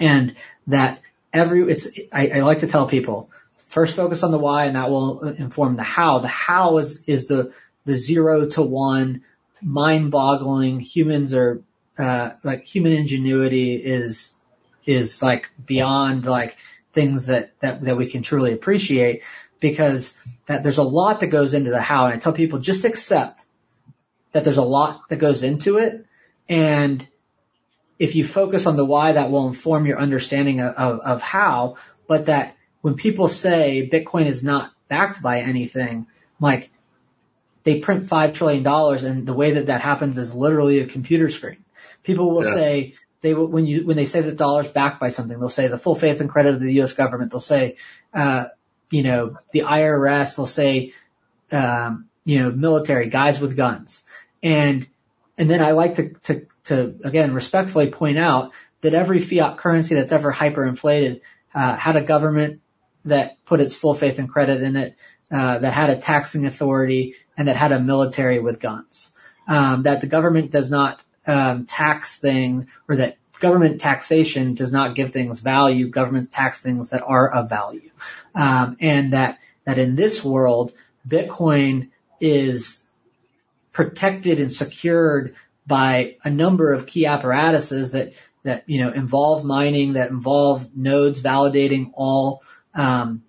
And 0.00 0.36
that 0.68 1.00
every, 1.32 1.62
it's, 1.62 2.00
I, 2.12 2.28
I 2.28 2.40
like 2.40 2.60
to 2.60 2.66
tell 2.66 2.86
people, 2.86 3.30
first 3.56 3.96
focus 3.96 4.22
on 4.22 4.32
the 4.32 4.38
why 4.38 4.64
and 4.64 4.76
that 4.76 4.90
will 4.90 5.22
inform 5.28 5.76
the 5.76 5.82
how. 5.82 6.20
The 6.20 6.28
how 6.28 6.78
is, 6.78 7.02
is 7.06 7.26
the, 7.26 7.52
the 7.84 7.96
zero 7.96 8.46
to 8.46 8.62
one 8.62 9.22
mind 9.62 10.10
boggling. 10.10 10.80
Humans 10.80 11.34
are 11.34 11.62
uh, 11.98 12.32
like 12.44 12.64
human 12.64 12.92
ingenuity 12.92 13.74
is 13.74 14.34
is 14.86 15.22
like 15.22 15.50
beyond 15.64 16.24
like 16.24 16.56
things 16.92 17.26
that 17.26 17.58
that 17.60 17.82
that 17.82 17.96
we 17.96 18.06
can 18.06 18.22
truly 18.22 18.52
appreciate 18.52 19.22
because 19.60 20.16
that 20.46 20.62
there's 20.62 20.78
a 20.78 20.82
lot 20.82 21.20
that 21.20 21.28
goes 21.28 21.54
into 21.54 21.70
the 21.70 21.80
how 21.80 22.04
and 22.06 22.14
I 22.14 22.18
tell 22.18 22.32
people 22.32 22.58
just 22.58 22.84
accept 22.84 23.44
that 24.32 24.44
there's 24.44 24.58
a 24.58 24.62
lot 24.62 25.08
that 25.08 25.16
goes 25.16 25.42
into 25.42 25.78
it 25.78 26.04
and 26.48 27.06
if 27.98 28.14
you 28.14 28.24
focus 28.24 28.66
on 28.66 28.76
the 28.76 28.84
why 28.84 29.12
that 29.12 29.30
will 29.30 29.48
inform 29.48 29.86
your 29.86 29.98
understanding 29.98 30.60
of, 30.60 30.74
of, 30.74 31.00
of 31.00 31.22
how 31.22 31.76
but 32.06 32.26
that 32.26 32.56
when 32.80 32.94
people 32.94 33.28
say 33.28 33.88
Bitcoin 33.92 34.26
is 34.26 34.44
not 34.44 34.72
backed 34.88 35.20
by 35.22 35.40
anything 35.40 36.06
like 36.40 36.70
they 37.64 37.80
print 37.80 38.06
five 38.08 38.32
trillion 38.32 38.62
dollars 38.62 39.04
and 39.04 39.26
the 39.26 39.34
way 39.34 39.52
that 39.52 39.66
that 39.66 39.80
happens 39.80 40.16
is 40.18 40.34
literally 40.34 40.80
a 40.80 40.86
computer 40.86 41.28
screen 41.28 41.64
People 42.08 42.30
will 42.30 42.44
Yeah. 42.44 42.54
say 42.54 42.94
they 43.20 43.34
will, 43.34 43.48
when 43.48 43.66
you 43.66 43.84
when 43.86 43.96
they 43.96 44.04
say 44.06 44.20
the 44.22 44.32
dollar's 44.32 44.68
backed 44.70 45.00
by 45.00 45.10
something, 45.10 45.38
they'll 45.38 45.48
say 45.48 45.66
the 45.68 45.76
full 45.76 45.94
faith 45.94 46.20
and 46.22 46.30
credit 46.30 46.54
of 46.54 46.60
the 46.60 46.72
U.S. 46.74 46.92
government. 46.92 47.30
They'll 47.30 47.40
say, 47.40 47.76
uh, 48.14 48.46
you 48.90 49.02
know, 49.02 49.38
the 49.52 49.60
IRS. 49.60 50.36
They'll 50.36 50.46
say, 50.46 50.92
um, 51.52 52.08
you 52.24 52.40
know, 52.40 52.50
military 52.50 53.08
guys 53.08 53.40
with 53.40 53.56
guns, 53.56 54.02
and 54.42 54.86
and 55.36 55.48
then 55.48 55.62
I 55.62 55.72
like 55.72 55.94
to 55.94 56.10
to 56.24 56.46
to 56.64 56.94
again 57.04 57.32
respectfully 57.34 57.90
point 57.90 58.18
out 58.18 58.52
that 58.80 58.94
every 58.94 59.20
fiat 59.20 59.58
currency 59.58 59.94
that's 59.94 60.12
ever 60.12 60.32
hyperinflated 60.32 61.20
uh, 61.54 61.76
had 61.76 61.96
a 61.96 62.02
government 62.02 62.60
that 63.04 63.44
put 63.44 63.60
its 63.60 63.74
full 63.74 63.94
faith 63.94 64.18
and 64.18 64.28
credit 64.28 64.62
in 64.62 64.76
it, 64.76 64.96
uh, 65.30 65.58
that 65.58 65.72
had 65.72 65.90
a 65.90 65.96
taxing 65.96 66.46
authority, 66.46 67.14
and 67.36 67.48
that 67.48 67.56
had 67.56 67.72
a 67.72 67.80
military 67.80 68.38
with 68.38 68.60
guns. 68.60 69.12
Um, 69.46 69.84
that 69.84 70.00
the 70.00 70.06
government 70.06 70.50
does 70.50 70.70
not 70.70 71.02
um, 71.26 71.64
tax 71.64 72.18
thing, 72.18 72.68
or 72.88 72.96
that 72.96 73.16
government 73.40 73.80
taxation 73.80 74.54
does 74.54 74.72
not 74.72 74.94
give 74.94 75.10
things 75.10 75.40
value. 75.40 75.88
Governments 75.88 76.28
tax 76.28 76.62
things 76.62 76.90
that 76.90 77.02
are 77.02 77.30
of 77.30 77.48
value, 77.48 77.90
um, 78.34 78.76
and 78.80 79.12
that 79.12 79.38
that 79.64 79.78
in 79.78 79.96
this 79.96 80.24
world, 80.24 80.72
Bitcoin 81.06 81.90
is 82.20 82.82
protected 83.72 84.40
and 84.40 84.52
secured 84.52 85.34
by 85.66 86.16
a 86.24 86.30
number 86.30 86.72
of 86.72 86.86
key 86.86 87.06
apparatuses 87.06 87.92
that 87.92 88.14
that 88.42 88.64
you 88.66 88.80
know 88.80 88.90
involve 88.90 89.44
mining, 89.44 89.94
that 89.94 90.10
involve 90.10 90.74
nodes 90.76 91.20
validating 91.20 91.92
all 91.94 92.42
um, 92.74 93.22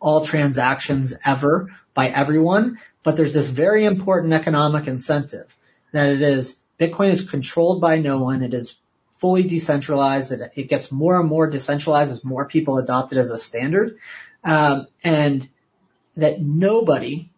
all 0.00 0.24
transactions 0.24 1.12
ever 1.24 1.70
by 1.92 2.08
everyone. 2.08 2.78
But 3.02 3.16
there's 3.16 3.34
this 3.34 3.48
very 3.48 3.84
important 3.84 4.32
economic 4.32 4.86
incentive 4.86 5.54
that 5.92 6.08
it 6.08 6.22
is 6.22 6.58
Bitcoin 6.78 7.12
is 7.12 7.28
controlled 7.28 7.80
by 7.80 7.98
no 7.98 8.18
one. 8.18 8.42
It 8.42 8.54
is 8.54 8.76
fully 9.16 9.44
decentralized. 9.44 10.32
It, 10.32 10.52
it 10.56 10.68
gets 10.68 10.90
more 10.90 11.20
and 11.20 11.28
more 11.28 11.48
decentralized 11.48 12.12
as 12.12 12.24
more 12.24 12.46
people 12.46 12.78
adopt 12.78 13.12
it 13.12 13.18
as 13.18 13.30
a 13.30 13.38
standard, 13.38 13.98
um, 14.44 14.86
and 15.02 15.48
that 16.16 16.40
nobody 16.40 17.30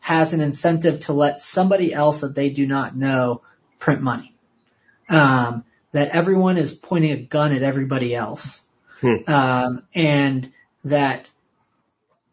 has 0.00 0.32
an 0.32 0.40
incentive 0.40 1.00
to 1.00 1.12
let 1.12 1.40
somebody 1.40 1.92
else 1.92 2.20
that 2.20 2.34
they 2.34 2.50
do 2.50 2.64
not 2.64 2.96
know 2.96 3.42
print 3.80 4.00
money. 4.00 4.32
Um, 5.08 5.64
that 5.90 6.10
everyone 6.10 6.58
is 6.58 6.72
pointing 6.72 7.10
a 7.10 7.16
gun 7.16 7.52
at 7.52 7.62
everybody 7.62 8.14
else. 8.14 8.64
Hmm. 9.00 9.16
Um, 9.26 9.82
and 9.94 10.52
that, 10.84 11.28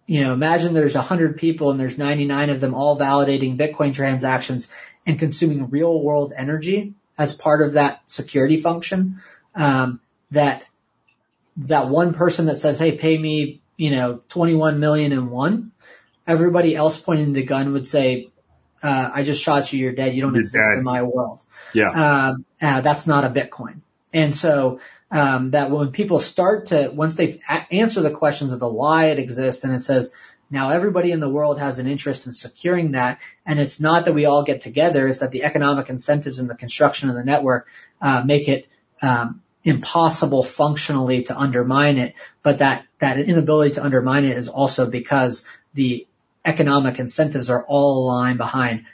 you 0.05 0.21
know, 0.21 0.33
imagine 0.33 0.75
there's 0.75 0.95
a 0.95 1.01
hundred 1.01 1.37
people 1.37 1.71
and 1.71 1.79
there's 1.79 1.97
99 1.97 2.51
of 2.51 2.59
them 2.59 2.75
all 2.75 2.99
validating 2.99 3.57
Bitcoin 3.57 3.93
transactions 3.93 4.67
and 5.07 5.17
consuming 5.17 5.71
real 5.71 5.99
world 5.99 6.31
energy 6.35 6.93
as 7.17 7.33
part 7.33 7.63
of 7.63 7.73
that 7.73 8.03
security 8.05 8.57
function. 8.57 9.19
Um, 9.55 9.99
that, 10.29 10.69
that 11.57 11.89
one 11.89 12.13
person 12.13 12.45
that 12.47 12.57
says, 12.57 12.77
Hey, 12.77 12.97
pay 12.97 13.17
me, 13.17 13.62
you 13.83 13.91
know, 13.91 14.21
21 14.29 14.79
million 14.79 15.11
and 15.11 15.29
one, 15.29 15.71
everybody 16.25 16.71
else 16.81 16.97
pointing 16.97 17.33
the 17.33 17.43
gun 17.43 17.73
would 17.73 17.87
say, 17.87 18.29
uh, 18.81 19.09
I 19.13 19.23
just 19.23 19.41
shot 19.43 19.71
you, 19.71 19.79
you're 19.79 19.91
dead. 20.01 20.13
You 20.13 20.21
don't 20.21 20.33
You're 20.35 20.41
exist 20.41 20.69
dead. 20.71 20.77
in 20.79 20.83
my 20.83 21.01
world 21.03 21.43
Yeah. 21.73 21.91
um, 22.03 22.45
uh, 22.61 22.79
that's 22.81 23.07
not 23.07 23.23
a 23.25 23.29
Bitcoin. 23.29 23.81
And 24.13 24.35
so 24.43 24.79
um, 25.11 25.51
that 25.51 25.69
when 25.71 25.91
people 25.91 26.19
start 26.19 26.67
to 26.67 26.91
once 26.93 27.17
they 27.17 27.39
answer 27.71 28.01
the 28.01 28.11
questions 28.11 28.51
of 28.53 28.59
the 28.59 28.69
why 28.69 29.05
it 29.13 29.19
exists, 29.19 29.63
and 29.65 29.73
it 29.73 29.79
says 29.79 30.13
now 30.49 30.69
everybody 30.69 31.11
in 31.11 31.19
the 31.19 31.29
world 31.37 31.59
has 31.59 31.79
an 31.79 31.87
interest 31.87 32.27
in 32.27 32.33
securing 32.33 32.91
that, 32.91 33.19
and 33.45 33.59
it's 33.59 33.79
not 33.79 34.05
that 34.05 34.13
we 34.13 34.25
all 34.25 34.43
get 34.43 34.61
together; 34.61 35.07
it's 35.07 35.19
that 35.21 35.31
the 35.31 35.43
economic 35.43 35.89
incentives 35.89 36.39
in 36.39 36.47
the 36.47 36.55
construction 36.55 37.09
of 37.09 37.15
the 37.15 37.23
network 37.23 37.67
uh, 38.01 38.21
make 38.25 38.47
it 38.47 38.67
um, 39.01 39.41
impossible 39.63 40.43
functionally 40.43 41.23
to 41.23 41.37
undermine 41.37 41.97
it. 41.97 42.13
But 42.43 42.59
that 42.59 42.85
that 43.03 43.17
an 43.17 43.25
inability 43.25 43.75
to 43.75 43.83
undermine 43.83 44.25
it 44.25 44.37
is 44.37 44.47
also 44.47 44.89
because 44.89 45.45
the 45.73 46.07
economic 46.45 46.99
incentives 46.99 47.49
are 47.49 47.63
all 47.63 48.05
aligned 48.05 48.37
behind 48.37 48.85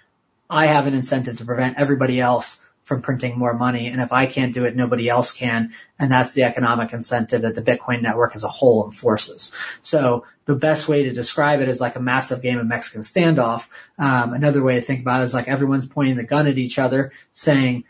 I 0.49 0.66
have 0.66 0.88
an 0.88 0.95
incentive 0.95 1.38
to 1.38 1.45
prevent 1.45 1.78
everybody 1.78 2.20
else 2.20 2.60
from 2.84 3.03
printing 3.03 3.38
more 3.38 3.53
money. 3.53 3.88
And 3.88 4.01
if 4.01 4.12
I 4.12 4.26
can't 4.26 4.51
do 4.51 4.66
it, 4.66 4.76
nobody 4.76 5.07
else 5.07 5.32
can. 5.32 5.74
And 5.99 6.12
that's 6.12 6.34
the 6.34 6.41
economic 6.43 6.91
incentive 6.91 7.43
that 7.43 7.53
the 7.53 7.62
Bitcoin 7.62 8.01
network 8.01 8.36
as 8.36 8.43
a 8.43 8.47
whole 8.47 8.86
enforces. 8.86 9.51
So 9.84 10.26
the 10.45 10.55
best 10.55 10.88
way 10.88 11.03
to 11.03 11.14
describe 11.14 11.62
it 11.62 11.70
is 11.70 11.80
like 11.80 11.97
a 11.97 11.99
massive 11.99 12.41
game 12.41 12.57
of 12.57 12.66
Mexican 12.66 13.01
standoff. 13.01 13.68
Um, 13.99 14.34
another 14.34 14.64
way 14.64 14.76
to 14.76 14.82
think 14.82 15.01
about 15.01 15.22
it 15.22 15.26
is 15.26 15.36
like 15.36 15.47
everyone's 15.47 15.86
pointing 15.86 16.18
the 16.18 16.24
gun 16.24 16.47
at 16.47 16.57
each 16.57 16.80
other 16.80 17.12
saying, 17.34 17.84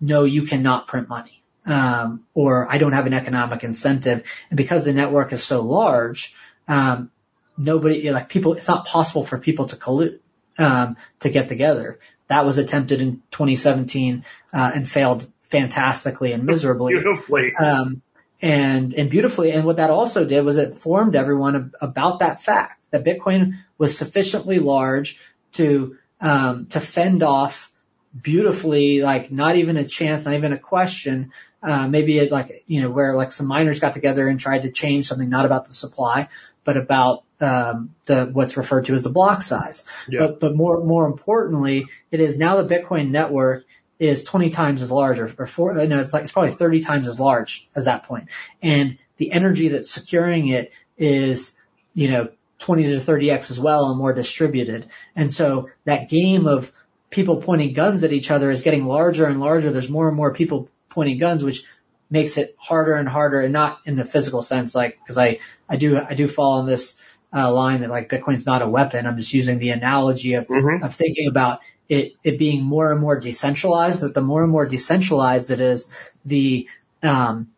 no, 0.00 0.24
you 0.24 0.42
cannot 0.42 0.88
print 0.88 1.08
money. 1.08 1.35
Um, 1.66 2.24
or 2.32 2.70
I 2.70 2.78
don't 2.78 2.92
have 2.92 3.06
an 3.06 3.12
economic 3.12 3.64
incentive. 3.64 4.22
And 4.50 4.56
because 4.56 4.84
the 4.84 4.92
network 4.92 5.32
is 5.32 5.42
so 5.42 5.62
large, 5.62 6.34
um, 6.68 7.10
nobody, 7.58 8.10
like 8.10 8.28
people, 8.28 8.54
it's 8.54 8.68
not 8.68 8.86
possible 8.86 9.24
for 9.24 9.38
people 9.38 9.66
to 9.66 9.76
collude 9.76 10.20
um, 10.58 10.96
to 11.20 11.30
get 11.30 11.48
together. 11.48 11.98
That 12.28 12.44
was 12.44 12.58
attempted 12.58 13.00
in 13.00 13.22
2017 13.30 14.24
uh, 14.52 14.72
and 14.74 14.88
failed 14.88 15.26
fantastically 15.42 16.32
and 16.32 16.44
miserably. 16.44 16.94
Beautifully. 16.94 17.54
Um, 17.54 18.02
and, 18.42 18.94
and 18.94 19.08
beautifully. 19.10 19.52
And 19.52 19.64
what 19.64 19.76
that 19.76 19.90
also 19.90 20.24
did 20.24 20.44
was 20.44 20.56
it 20.56 20.74
formed 20.74 21.16
everyone 21.16 21.72
about 21.80 22.20
that 22.20 22.40
fact 22.40 22.90
that 22.90 23.04
Bitcoin 23.04 23.54
was 23.78 23.96
sufficiently 23.96 24.58
large 24.58 25.18
to, 25.52 25.96
um, 26.20 26.66
to 26.66 26.80
fend 26.80 27.22
off 27.22 27.72
beautifully, 28.20 29.02
like 29.02 29.30
not 29.30 29.56
even 29.56 29.76
a 29.76 29.84
chance, 29.84 30.24
not 30.24 30.34
even 30.34 30.52
a 30.52 30.58
question. 30.58 31.32
Uh, 31.66 31.88
maybe 31.88 32.16
it 32.16 32.30
like, 32.30 32.62
you 32.68 32.80
know, 32.80 32.88
where 32.88 33.16
like 33.16 33.32
some 33.32 33.46
miners 33.46 33.80
got 33.80 33.92
together 33.92 34.28
and 34.28 34.38
tried 34.38 34.62
to 34.62 34.70
change 34.70 35.08
something, 35.08 35.28
not 35.28 35.44
about 35.44 35.66
the 35.66 35.72
supply, 35.72 36.28
but 36.62 36.76
about, 36.76 37.24
um, 37.40 37.92
the, 38.04 38.26
what's 38.32 38.56
referred 38.56 38.84
to 38.84 38.94
as 38.94 39.02
the 39.02 39.10
block 39.10 39.42
size. 39.42 39.84
Yeah. 40.08 40.20
But, 40.20 40.38
but 40.38 40.54
more, 40.54 40.84
more 40.84 41.06
importantly, 41.06 41.86
it 42.12 42.20
is 42.20 42.38
now 42.38 42.62
the 42.62 42.72
Bitcoin 42.72 43.10
network 43.10 43.64
is 43.98 44.22
20 44.22 44.50
times 44.50 44.80
as 44.80 44.92
large 44.92 45.18
or, 45.18 45.28
or 45.38 45.46
four, 45.46 45.74
no, 45.74 45.98
it's 45.98 46.12
like, 46.12 46.22
it's 46.22 46.30
probably 46.30 46.52
30 46.52 46.82
times 46.82 47.08
as 47.08 47.18
large 47.18 47.68
as 47.74 47.86
that 47.86 48.04
point. 48.04 48.28
And 48.62 48.98
the 49.16 49.32
energy 49.32 49.68
that's 49.68 49.90
securing 49.90 50.46
it 50.46 50.72
is, 50.96 51.52
you 51.94 52.10
know, 52.10 52.28
20 52.58 52.84
to 52.84 52.96
30x 52.98 53.50
as 53.50 53.58
well 53.58 53.90
and 53.90 53.98
more 53.98 54.12
distributed. 54.12 54.86
And 55.16 55.34
so 55.34 55.68
that 55.84 56.08
game 56.08 56.46
of 56.46 56.70
people 57.10 57.36
pointing 57.42 57.72
guns 57.72 58.04
at 58.04 58.12
each 58.12 58.30
other 58.30 58.50
is 58.50 58.62
getting 58.62 58.84
larger 58.84 59.26
and 59.26 59.40
larger. 59.40 59.72
There's 59.72 59.90
more 59.90 60.08
and 60.08 60.16
more 60.16 60.32
people 60.32 60.68
pointing 60.96 61.18
guns, 61.18 61.44
which 61.44 61.62
makes 62.10 62.36
it 62.38 62.56
harder 62.58 62.94
and 62.94 63.08
harder 63.08 63.40
and 63.40 63.52
not 63.52 63.80
in 63.84 63.96
the 63.96 64.04
physical 64.04 64.40
sense, 64.42 64.74
like, 64.74 64.98
cause 65.06 65.18
I, 65.18 65.38
I 65.68 65.76
do, 65.76 65.98
I 65.98 66.14
do 66.14 66.26
fall 66.26 66.60
on 66.60 66.66
this 66.66 66.96
uh, 67.34 67.52
line 67.52 67.82
that 67.82 67.90
like 67.90 68.08
Bitcoin's 68.08 68.46
not 68.46 68.62
a 68.62 68.68
weapon. 68.68 69.06
I'm 69.06 69.18
just 69.18 69.34
using 69.34 69.58
the 69.58 69.70
analogy 69.70 70.34
of, 70.34 70.46
Mhm. 70.48 70.82
of 70.84 70.94
thinking 70.94 71.28
about 71.28 71.60
it, 71.88 72.14
it 72.24 72.38
being 72.38 72.62
more 72.62 72.92
and 72.92 73.00
more 73.00 73.18
decentralized, 73.20 74.00
that 74.02 74.14
the 74.14 74.22
more 74.22 74.42
and 74.42 74.50
more 74.50 74.66
decentralized 74.66 75.50
it 75.50 75.60
is, 75.60 75.88
the, 76.24 76.68
um, 77.02 77.50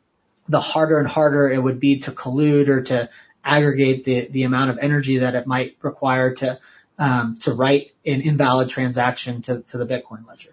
the 0.48 0.60
harder 0.60 0.98
and 0.98 1.06
harder 1.08 1.48
it 1.48 1.62
would 1.62 1.78
be 1.78 1.98
to 2.00 2.10
collude 2.10 2.68
or 2.68 2.82
to 2.82 3.08
aggregate 3.44 4.04
the, 4.04 4.26
the 4.28 4.42
amount 4.42 4.70
of 4.70 4.78
energy 4.78 5.18
that 5.18 5.34
it 5.34 5.46
might 5.46 5.76
require 5.82 6.34
to, 6.34 6.58
um, 6.98 7.36
to 7.36 7.52
write 7.52 7.92
an 8.04 8.20
invalid 8.22 8.68
transaction 8.68 9.42
to, 9.42 9.60
to 9.70 9.78
the 9.78 9.86
Bitcoin 9.86 10.26
ledger. 10.26 10.50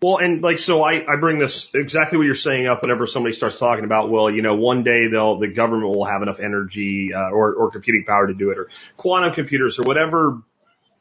Well, 0.00 0.18
and 0.18 0.42
like, 0.42 0.60
so 0.60 0.84
I, 0.84 1.04
I 1.12 1.16
bring 1.16 1.38
this 1.38 1.70
exactly 1.74 2.18
what 2.18 2.24
you're 2.24 2.36
saying 2.36 2.68
up 2.68 2.82
whenever 2.82 3.06
somebody 3.06 3.34
starts 3.34 3.58
talking 3.58 3.84
about, 3.84 4.10
well, 4.10 4.30
you 4.30 4.42
know, 4.42 4.54
one 4.54 4.84
day 4.84 5.08
they'll, 5.08 5.38
the 5.38 5.48
government 5.48 5.92
will 5.92 6.04
have 6.04 6.22
enough 6.22 6.38
energy, 6.38 7.12
uh, 7.12 7.30
or, 7.30 7.54
or 7.54 7.70
computing 7.72 8.04
power 8.06 8.28
to 8.28 8.34
do 8.34 8.50
it 8.50 8.58
or 8.58 8.68
quantum 8.96 9.34
computers 9.34 9.78
or 9.80 9.82
whatever, 9.82 10.40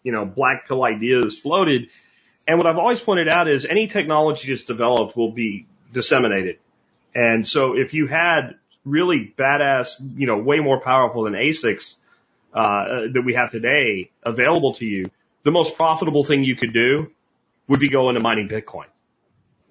you 0.01 0.11
know, 0.11 0.25
black 0.25 0.67
pill 0.67 0.83
idea 0.83 1.19
is 1.19 1.37
floated. 1.37 1.89
And 2.47 2.57
what 2.57 2.65
I've 2.65 2.77
always 2.77 2.99
pointed 2.99 3.27
out 3.27 3.47
is 3.47 3.65
any 3.65 3.87
technology 3.87 4.49
that's 4.49 4.63
developed 4.63 5.15
will 5.15 5.31
be 5.31 5.67
disseminated. 5.93 6.57
And 7.13 7.45
so 7.45 7.77
if 7.77 7.93
you 7.93 8.07
had 8.07 8.55
really 8.83 9.33
badass, 9.37 9.95
you 10.15 10.25
know, 10.25 10.37
way 10.37 10.59
more 10.59 10.79
powerful 10.79 11.23
than 11.23 11.33
ASICs, 11.33 11.97
uh, 12.53 13.01
that 13.13 13.21
we 13.23 13.35
have 13.35 13.51
today 13.51 14.09
available 14.23 14.73
to 14.75 14.85
you, 14.85 15.05
the 15.43 15.51
most 15.51 15.75
profitable 15.75 16.23
thing 16.23 16.43
you 16.43 16.55
could 16.55 16.73
do 16.73 17.11
would 17.67 17.79
be 17.79 17.89
going 17.89 18.15
to 18.15 18.21
mining 18.21 18.47
Bitcoin. 18.47 18.85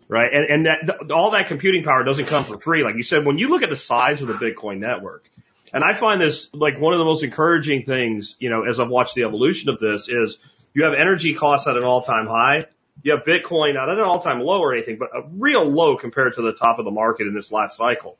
Right. 0.09 0.33
And, 0.33 0.45
and 0.45 0.67
that, 0.67 0.99
th- 1.01 1.11
all 1.11 1.33
that 1.33 1.49
computing 1.49 1.83
power 1.83 2.05
doesn't 2.05 2.27
come 2.27 2.45
for 2.45 2.59
free. 2.59 2.85
Like 2.85 2.95
you 2.95 3.03
said, 3.03 3.25
when 3.25 3.39
you 3.39 3.49
look 3.49 3.63
at 3.63 3.71
the 3.71 3.77
size 3.77 4.23
of 4.23 4.29
the 4.29 4.35
Bitcoin 4.35 4.79
network, 4.79 5.29
and 5.73 5.83
I 5.83 5.95
find 5.95 6.21
this 6.21 6.49
like 6.55 6.79
one 6.81 6.93
of 6.93 6.99
the 6.99 7.05
most 7.05 7.25
encouraging 7.25 7.83
things, 7.85 8.37
you 8.39 8.49
know, 8.49 8.65
as 8.65 8.79
I've 8.79 8.89
watched 8.89 9.17
the 9.17 9.25
evolution 9.25 9.69
of 9.69 9.81
this 9.81 10.09
is 10.09 10.39
you 10.75 10.85
have 10.85 10.95
energy 10.95 11.35
costs 11.35 11.67
at 11.67 11.77
an 11.77 11.83
all 11.83 12.03
time 12.03 12.27
high. 12.27 12.67
You 13.03 13.17
have 13.17 13.25
Bitcoin 13.25 13.75
not 13.75 13.89
at 13.89 13.99
an 13.99 14.05
all 14.05 14.21
time 14.21 14.41
low 14.41 14.61
or 14.61 14.75
anything, 14.75 14.97
but 14.99 15.09
a 15.15 15.23
real 15.29 15.65
low 15.65 15.97
compared 15.97 16.35
to 16.35 16.43
the 16.43 16.53
top 16.53 16.79
of 16.79 16.85
the 16.85 16.91
market 16.93 17.27
in 17.27 17.35
this 17.35 17.51
last 17.51 17.77
cycle. 17.77 18.17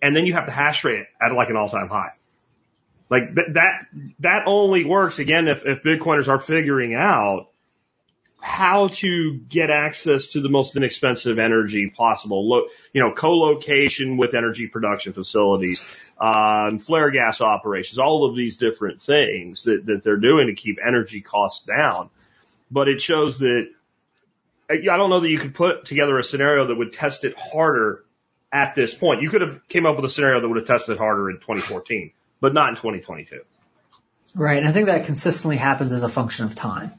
And 0.00 0.14
then 0.14 0.24
you 0.24 0.34
have 0.34 0.46
the 0.46 0.52
hash 0.52 0.84
rate 0.84 1.06
at 1.20 1.32
like 1.32 1.50
an 1.50 1.56
all 1.56 1.68
time 1.68 1.88
high. 1.88 2.12
Like 3.10 3.34
th- 3.34 3.48
that, 3.54 3.86
that 4.20 4.42
only 4.46 4.84
works 4.84 5.18
again 5.18 5.48
if, 5.48 5.66
if 5.66 5.82
Bitcoiners 5.82 6.28
are 6.28 6.38
figuring 6.38 6.94
out 6.94 7.48
how 8.40 8.88
to 8.88 9.34
get 9.34 9.70
access 9.70 10.28
to 10.28 10.40
the 10.40 10.48
most 10.48 10.76
inexpensive 10.76 11.38
energy 11.38 11.90
possible. 11.90 12.48
Lo- 12.48 12.68
you 12.92 13.02
know, 13.02 13.12
co-location 13.12 14.16
with 14.16 14.34
energy 14.34 14.68
production 14.68 15.12
facilities, 15.12 16.12
um, 16.20 16.78
flare 16.78 17.10
gas 17.10 17.40
operations, 17.40 17.98
all 17.98 18.28
of 18.28 18.36
these 18.36 18.56
different 18.56 19.00
things 19.00 19.64
that, 19.64 19.84
that 19.86 20.04
they're 20.04 20.16
doing 20.16 20.46
to 20.46 20.54
keep 20.54 20.78
energy 20.84 21.20
costs 21.20 21.66
down. 21.66 22.10
But 22.70 22.88
it 22.88 23.00
shows 23.00 23.38
that 23.38 23.68
I 24.70 24.76
don't 24.76 25.10
know 25.10 25.20
that 25.20 25.30
you 25.30 25.38
could 25.38 25.54
put 25.54 25.86
together 25.86 26.18
a 26.18 26.22
scenario 26.22 26.66
that 26.66 26.74
would 26.74 26.92
test 26.92 27.24
it 27.24 27.34
harder 27.38 28.04
at 28.52 28.74
this 28.74 28.94
point. 28.94 29.22
You 29.22 29.30
could 29.30 29.40
have 29.40 29.66
came 29.68 29.86
up 29.86 29.96
with 29.96 30.04
a 30.04 30.10
scenario 30.10 30.40
that 30.40 30.48
would 30.48 30.58
have 30.58 30.66
tested 30.66 30.98
harder 30.98 31.30
in 31.30 31.36
2014, 31.36 32.12
but 32.40 32.52
not 32.54 32.70
in 32.70 32.74
2022. 32.76 33.40
Right. 34.38 34.62
I 34.62 34.70
think 34.70 34.86
that 34.86 35.04
consistently 35.04 35.56
happens 35.56 35.90
as 35.90 36.04
a 36.04 36.08
function 36.08 36.44
of 36.44 36.54
time. 36.54 36.92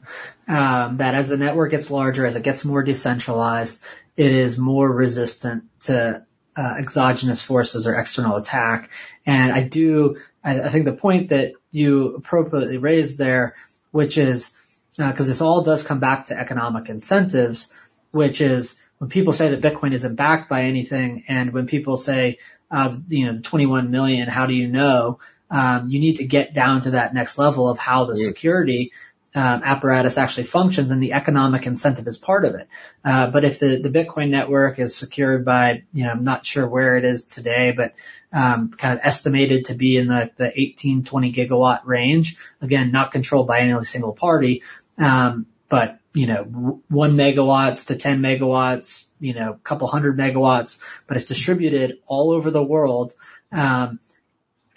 Um, 0.46 0.96
that 0.96 1.14
as 1.14 1.30
the 1.30 1.38
network 1.38 1.70
gets 1.70 1.90
larger, 1.90 2.26
as 2.26 2.36
it 2.36 2.42
gets 2.42 2.66
more 2.66 2.82
decentralized, 2.82 3.82
it 4.14 4.30
is 4.30 4.58
more 4.58 4.92
resistant 4.92 5.64
to 5.84 6.26
uh, 6.54 6.74
exogenous 6.76 7.40
forces 7.40 7.86
or 7.86 7.94
external 7.94 8.36
attack. 8.36 8.90
And 9.24 9.52
I 9.52 9.62
do, 9.62 10.18
I, 10.44 10.60
I 10.60 10.68
think 10.68 10.84
the 10.84 10.92
point 10.92 11.30
that 11.30 11.54
you 11.70 12.16
appropriately 12.16 12.76
raised 12.76 13.16
there, 13.16 13.54
which 13.90 14.18
is, 14.18 14.52
because 14.98 15.26
this 15.26 15.40
all 15.40 15.62
does 15.62 15.82
come 15.82 15.98
back 15.98 16.26
to 16.26 16.38
economic 16.38 16.90
incentives, 16.90 17.72
which 18.10 18.42
is 18.42 18.74
when 18.98 19.08
people 19.08 19.32
say 19.32 19.54
that 19.54 19.62
Bitcoin 19.62 19.94
isn't 19.94 20.16
backed 20.16 20.50
by 20.50 20.64
anything, 20.64 21.24
and 21.26 21.54
when 21.54 21.66
people 21.66 21.96
say, 21.96 22.36
uh, 22.70 22.98
you 23.08 23.24
know, 23.24 23.32
the 23.32 23.42
21 23.42 23.90
million, 23.90 24.28
how 24.28 24.44
do 24.44 24.52
you 24.52 24.68
know? 24.68 25.20
Um, 25.50 25.88
you 25.88 25.98
need 25.98 26.16
to 26.16 26.24
get 26.24 26.54
down 26.54 26.82
to 26.82 26.92
that 26.92 27.12
next 27.12 27.38
level 27.38 27.68
of 27.68 27.78
how 27.78 28.04
the 28.04 28.16
security 28.16 28.92
um, 29.34 29.62
apparatus 29.62 30.18
actually 30.18 30.44
functions, 30.44 30.90
and 30.90 31.02
the 31.02 31.12
economic 31.12 31.66
incentive 31.66 32.06
is 32.08 32.18
part 32.18 32.44
of 32.44 32.54
it. 32.56 32.68
Uh, 33.04 33.28
but 33.28 33.44
if 33.44 33.60
the 33.60 33.76
the 33.76 33.90
Bitcoin 33.90 34.30
network 34.30 34.78
is 34.78 34.96
secured 34.96 35.44
by, 35.44 35.84
you 35.92 36.04
know, 36.04 36.10
I'm 36.10 36.24
not 36.24 36.44
sure 36.44 36.66
where 36.66 36.96
it 36.96 37.04
is 37.04 37.26
today, 37.26 37.72
but 37.72 37.94
um, 38.32 38.70
kind 38.70 38.98
of 38.98 39.04
estimated 39.04 39.66
to 39.66 39.74
be 39.74 39.96
in 39.96 40.08
the 40.08 40.30
the 40.36 40.60
18, 40.60 41.04
20 41.04 41.32
gigawatt 41.32 41.84
range. 41.84 42.36
Again, 42.60 42.90
not 42.90 43.12
controlled 43.12 43.46
by 43.46 43.60
any 43.60 43.84
single 43.84 44.12
party, 44.12 44.62
um, 44.98 45.46
but 45.68 46.00
you 46.12 46.26
know, 46.26 46.82
one 46.88 47.16
megawatts 47.16 47.86
to 47.86 47.96
10 47.96 48.20
megawatts, 48.20 49.04
you 49.20 49.32
know, 49.32 49.52
a 49.52 49.58
couple 49.58 49.86
hundred 49.86 50.18
megawatts, 50.18 50.80
but 51.06 51.16
it's 51.16 51.26
distributed 51.26 51.98
all 52.06 52.32
over 52.32 52.50
the 52.50 52.62
world. 52.62 53.14
Um, 53.52 54.00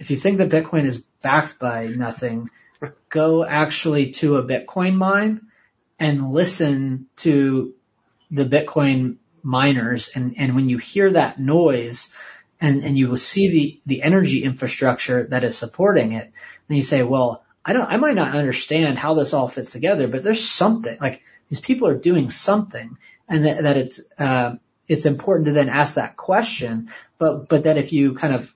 if 0.04 0.12
you 0.12 0.18
think 0.18 0.40
that 0.40 0.50
Bitcoin 0.50 0.84
is 0.84 0.98
backed 1.22 1.60
by 1.60 1.88
nothing, 1.88 2.50
go 3.08 3.46
actually 3.46 4.12
to 4.12 4.36
a 4.36 4.44
Bitcoin 4.44 4.96
mine 4.96 5.48
and 5.98 6.34
listen 6.34 7.08
to 7.16 7.74
the 8.30 8.44
Bitcoin 8.44 9.16
miners. 9.44 10.10
And, 10.14 10.36
and 10.38 10.56
when 10.56 10.68
you 10.68 10.78
hear 10.78 11.12
that 11.12 11.40
noise 11.40 12.14
and, 12.60 12.84
and 12.84 12.98
you 12.98 13.08
will 13.08 13.16
see 13.16 13.48
the, 13.48 13.80
the 13.86 14.04
energy 14.04 14.44
infrastructure 14.44 15.24
that 15.28 15.46
is 15.46 15.58
supporting 15.58 16.12
it, 16.12 16.34
then 16.68 16.76
you 16.76 16.84
say, 16.84 17.02
well, 17.02 17.46
I 17.64 17.72
don't, 17.72 17.90
I 17.90 17.96
might 17.96 18.16
not 18.16 18.36
understand 18.36 19.00
how 19.00 19.14
this 19.14 19.32
all 19.32 19.48
fits 19.48 19.72
together, 19.72 20.10
but 20.10 20.22
there's 20.22 20.44
something 20.44 20.98
like 21.00 21.22
these 21.48 21.62
people 21.62 21.88
are 21.88 21.98
doing 21.98 22.30
something 22.30 22.98
and 23.30 23.46
that, 23.46 23.64
that 23.64 23.78
it's, 23.78 24.02
uh, 24.20 24.56
it's 24.86 25.06
important 25.06 25.46
to 25.46 25.54
then 25.54 25.70
ask 25.70 25.96
that 25.96 26.18
question, 26.18 26.92
but, 27.18 27.48
but 27.48 27.64
that 27.64 27.78
if 27.78 27.94
you 27.94 28.16
kind 28.16 28.36
of 28.36 28.54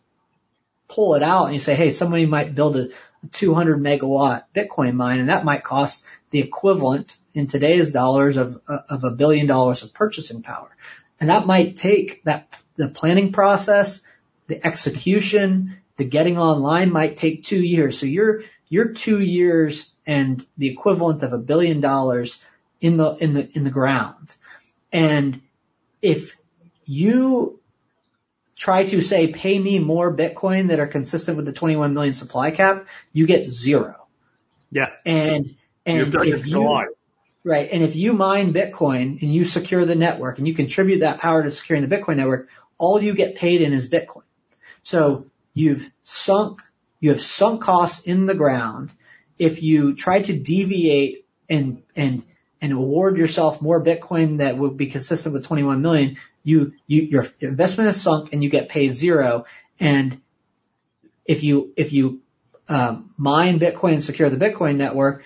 pull 0.88 1.15
it 1.15 1.23
out 1.23 1.45
and 1.45 1.53
you 1.53 1.59
say, 1.59 1.75
hey, 1.75 1.91
somebody 1.91 2.25
might 2.25 2.55
build 2.55 2.77
a, 2.77 2.89
a 3.23 3.27
200 3.31 3.79
megawatt 3.81 4.43
Bitcoin 4.53 4.93
mine 4.93 5.19
and 5.19 5.29
that 5.29 5.45
might 5.45 5.63
cost 5.63 6.05
the 6.31 6.39
equivalent 6.39 7.17
in 7.33 7.47
today's 7.47 7.91
dollars 7.91 8.38
of, 8.38 8.61
of 8.67 9.03
a 9.03 9.11
billion 9.11 9.47
dollars 9.47 9.83
of 9.83 9.93
purchasing 9.93 10.41
power. 10.41 10.75
And 11.19 11.29
that 11.29 11.45
might 11.45 11.77
take 11.77 12.23
that, 12.23 12.61
the 12.75 12.89
planning 12.89 13.31
process, 13.31 14.01
the 14.47 14.65
execution, 14.65 15.77
the 15.97 16.05
getting 16.05 16.38
online 16.38 16.91
might 16.91 17.15
take 17.15 17.43
two 17.43 17.61
years. 17.61 17.99
So 17.99 18.05
you're, 18.05 18.41
you're 18.69 18.93
two 18.93 19.19
years 19.19 19.91
and 20.05 20.45
the 20.57 20.67
equivalent 20.67 21.23
of 21.23 21.33
a 21.33 21.38
billion 21.38 21.81
dollars 21.81 22.39
in 22.79 22.97
the, 22.97 23.15
in 23.15 23.33
the, 23.33 23.49
in 23.53 23.63
the 23.63 23.71
ground. 23.71 24.35
And 24.91 25.41
if 26.01 26.38
you 26.85 27.59
try 28.57 28.83
to 28.85 29.01
say, 29.01 29.27
pay 29.27 29.57
me 29.57 29.79
more 29.79 30.13
Bitcoin 30.13 30.69
that 30.69 30.79
are 30.79 30.87
consistent 30.87 31.37
with 31.37 31.45
the 31.45 31.53
21 31.53 31.93
million 31.93 32.13
supply 32.13 32.51
cap, 32.51 32.87
you 33.13 33.27
get 33.27 33.47
zero. 33.47 34.07
Yeah. 34.71 34.89
And, 35.05 35.55
and 35.85 36.13
if 36.15 36.47
you, 36.47 36.87
right. 37.43 37.69
And 37.71 37.83
if 37.83 37.95
you 37.95 38.13
mine 38.13 38.53
Bitcoin 38.53 39.21
and 39.21 39.33
you 39.33 39.45
secure 39.45 39.85
the 39.85 39.95
network 39.95 40.39
and 40.39 40.47
you 40.47 40.55
contribute 40.55 40.99
that 40.99 41.19
power 41.19 41.43
to 41.43 41.51
securing 41.51 41.87
the 41.87 41.95
Bitcoin 41.95 42.17
network, 42.17 42.49
all 42.79 43.01
you 43.01 43.13
get 43.13 43.35
paid 43.35 43.61
in 43.61 43.73
is 43.73 43.87
Bitcoin. 43.87 44.23
So 44.81 45.27
you've 45.53 45.89
sunk, 46.03 46.61
you 46.99 47.11
have 47.11 47.21
sunk 47.21 47.61
costs 47.61 48.05
in 48.05 48.25
the 48.25 48.35
ground. 48.35 48.91
If 49.37 49.61
you 49.61 49.93
try 49.93 50.21
to 50.23 50.37
deviate 50.37 51.25
and, 51.47 51.83
and 51.95 52.23
and 52.61 52.73
award 52.73 53.17
yourself 53.17 53.61
more 53.61 53.83
Bitcoin 53.83 54.39
that 54.39 54.57
would 54.57 54.77
be 54.77 54.87
consistent 54.87 55.33
with 55.33 55.45
21 55.45 55.81
million, 55.81 56.17
you, 56.43 56.73
you, 56.87 57.03
your 57.03 57.25
investment 57.39 57.89
is 57.89 58.01
sunk 58.01 58.33
and 58.33 58.43
you 58.43 58.49
get 58.49 58.69
paid 58.69 58.93
zero. 58.93 59.45
And 59.79 60.21
if 61.25 61.43
you, 61.43 61.73
if 61.75 61.93
you, 61.93 62.21
um, 62.67 63.13
mine 63.17 63.59
Bitcoin 63.59 63.93
and 63.93 64.03
secure 64.03 64.29
the 64.29 64.37
Bitcoin 64.37 64.77
network, 64.77 65.23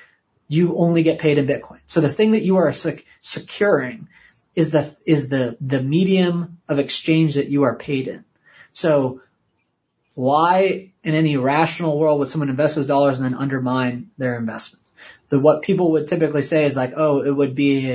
you 0.48 0.76
only 0.76 1.04
get 1.04 1.20
paid 1.20 1.38
in 1.38 1.48
Bitcoin. 1.48 1.80
So 1.88 2.02
the 2.02 2.10
thing 2.10 2.32
that 2.32 2.44
you 2.44 2.58
are 2.58 2.72
sec- 2.72 3.06
securing 3.22 4.10
is 4.56 4.72
the, 4.72 4.96
is 5.06 5.30
the, 5.30 5.58
the 5.62 5.82
medium 5.82 6.60
of 6.68 6.80
exchange 6.80 7.36
that 7.36 7.48
you 7.48 7.64
are 7.64 7.76
paid 7.76 8.10
in. 8.10 8.26
So 8.74 9.22
why 10.14 10.92
in 11.04 11.16
any 11.16 11.38
rational 11.38 11.98
world 11.98 12.20
would 12.20 12.28
someone 12.28 12.50
invest 12.50 12.76
those 12.76 12.88
dollars 12.88 13.20
and 13.20 13.32
then 13.32 13.40
undermine 13.40 14.12
their 14.18 14.38
investment? 14.38 14.81
The, 15.32 15.40
what 15.40 15.62
people 15.62 15.94
would 15.94 16.08
typically 16.08 16.42
say 16.42 16.66
is 16.66 16.76
like, 16.76 16.94
oh, 16.96 17.24
it 17.24 17.32
would 17.32 17.56
be 17.56 17.90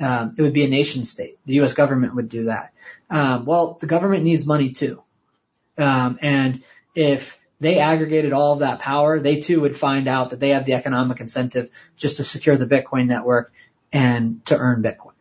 a, 0.00 0.04
um, 0.04 0.34
it 0.38 0.42
would 0.42 0.54
be 0.54 0.64
a 0.64 0.68
nation 0.68 1.04
state. 1.04 1.36
The 1.44 1.54
U.S. 1.54 1.74
government 1.74 2.14
would 2.14 2.28
do 2.30 2.44
that. 2.44 2.72
Um, 3.10 3.44
well, 3.44 3.76
the 3.78 3.86
government 3.86 4.24
needs 4.24 4.46
money 4.46 4.72
too. 4.72 5.02
Um, 5.76 6.18
and 6.22 6.62
if 6.94 7.38
they 7.60 7.78
aggregated 7.78 8.32
all 8.32 8.54
of 8.54 8.60
that 8.60 8.78
power, 8.78 9.20
they 9.20 9.40
too 9.40 9.60
would 9.60 9.76
find 9.76 10.08
out 10.08 10.30
that 10.30 10.40
they 10.40 10.48
have 10.50 10.64
the 10.64 10.72
economic 10.72 11.20
incentive 11.20 11.68
just 11.96 12.16
to 12.16 12.24
secure 12.24 12.56
the 12.56 12.66
Bitcoin 12.66 13.06
network 13.06 13.52
and 13.92 14.44
to 14.46 14.56
earn 14.56 14.82
Bitcoin. 14.82 15.12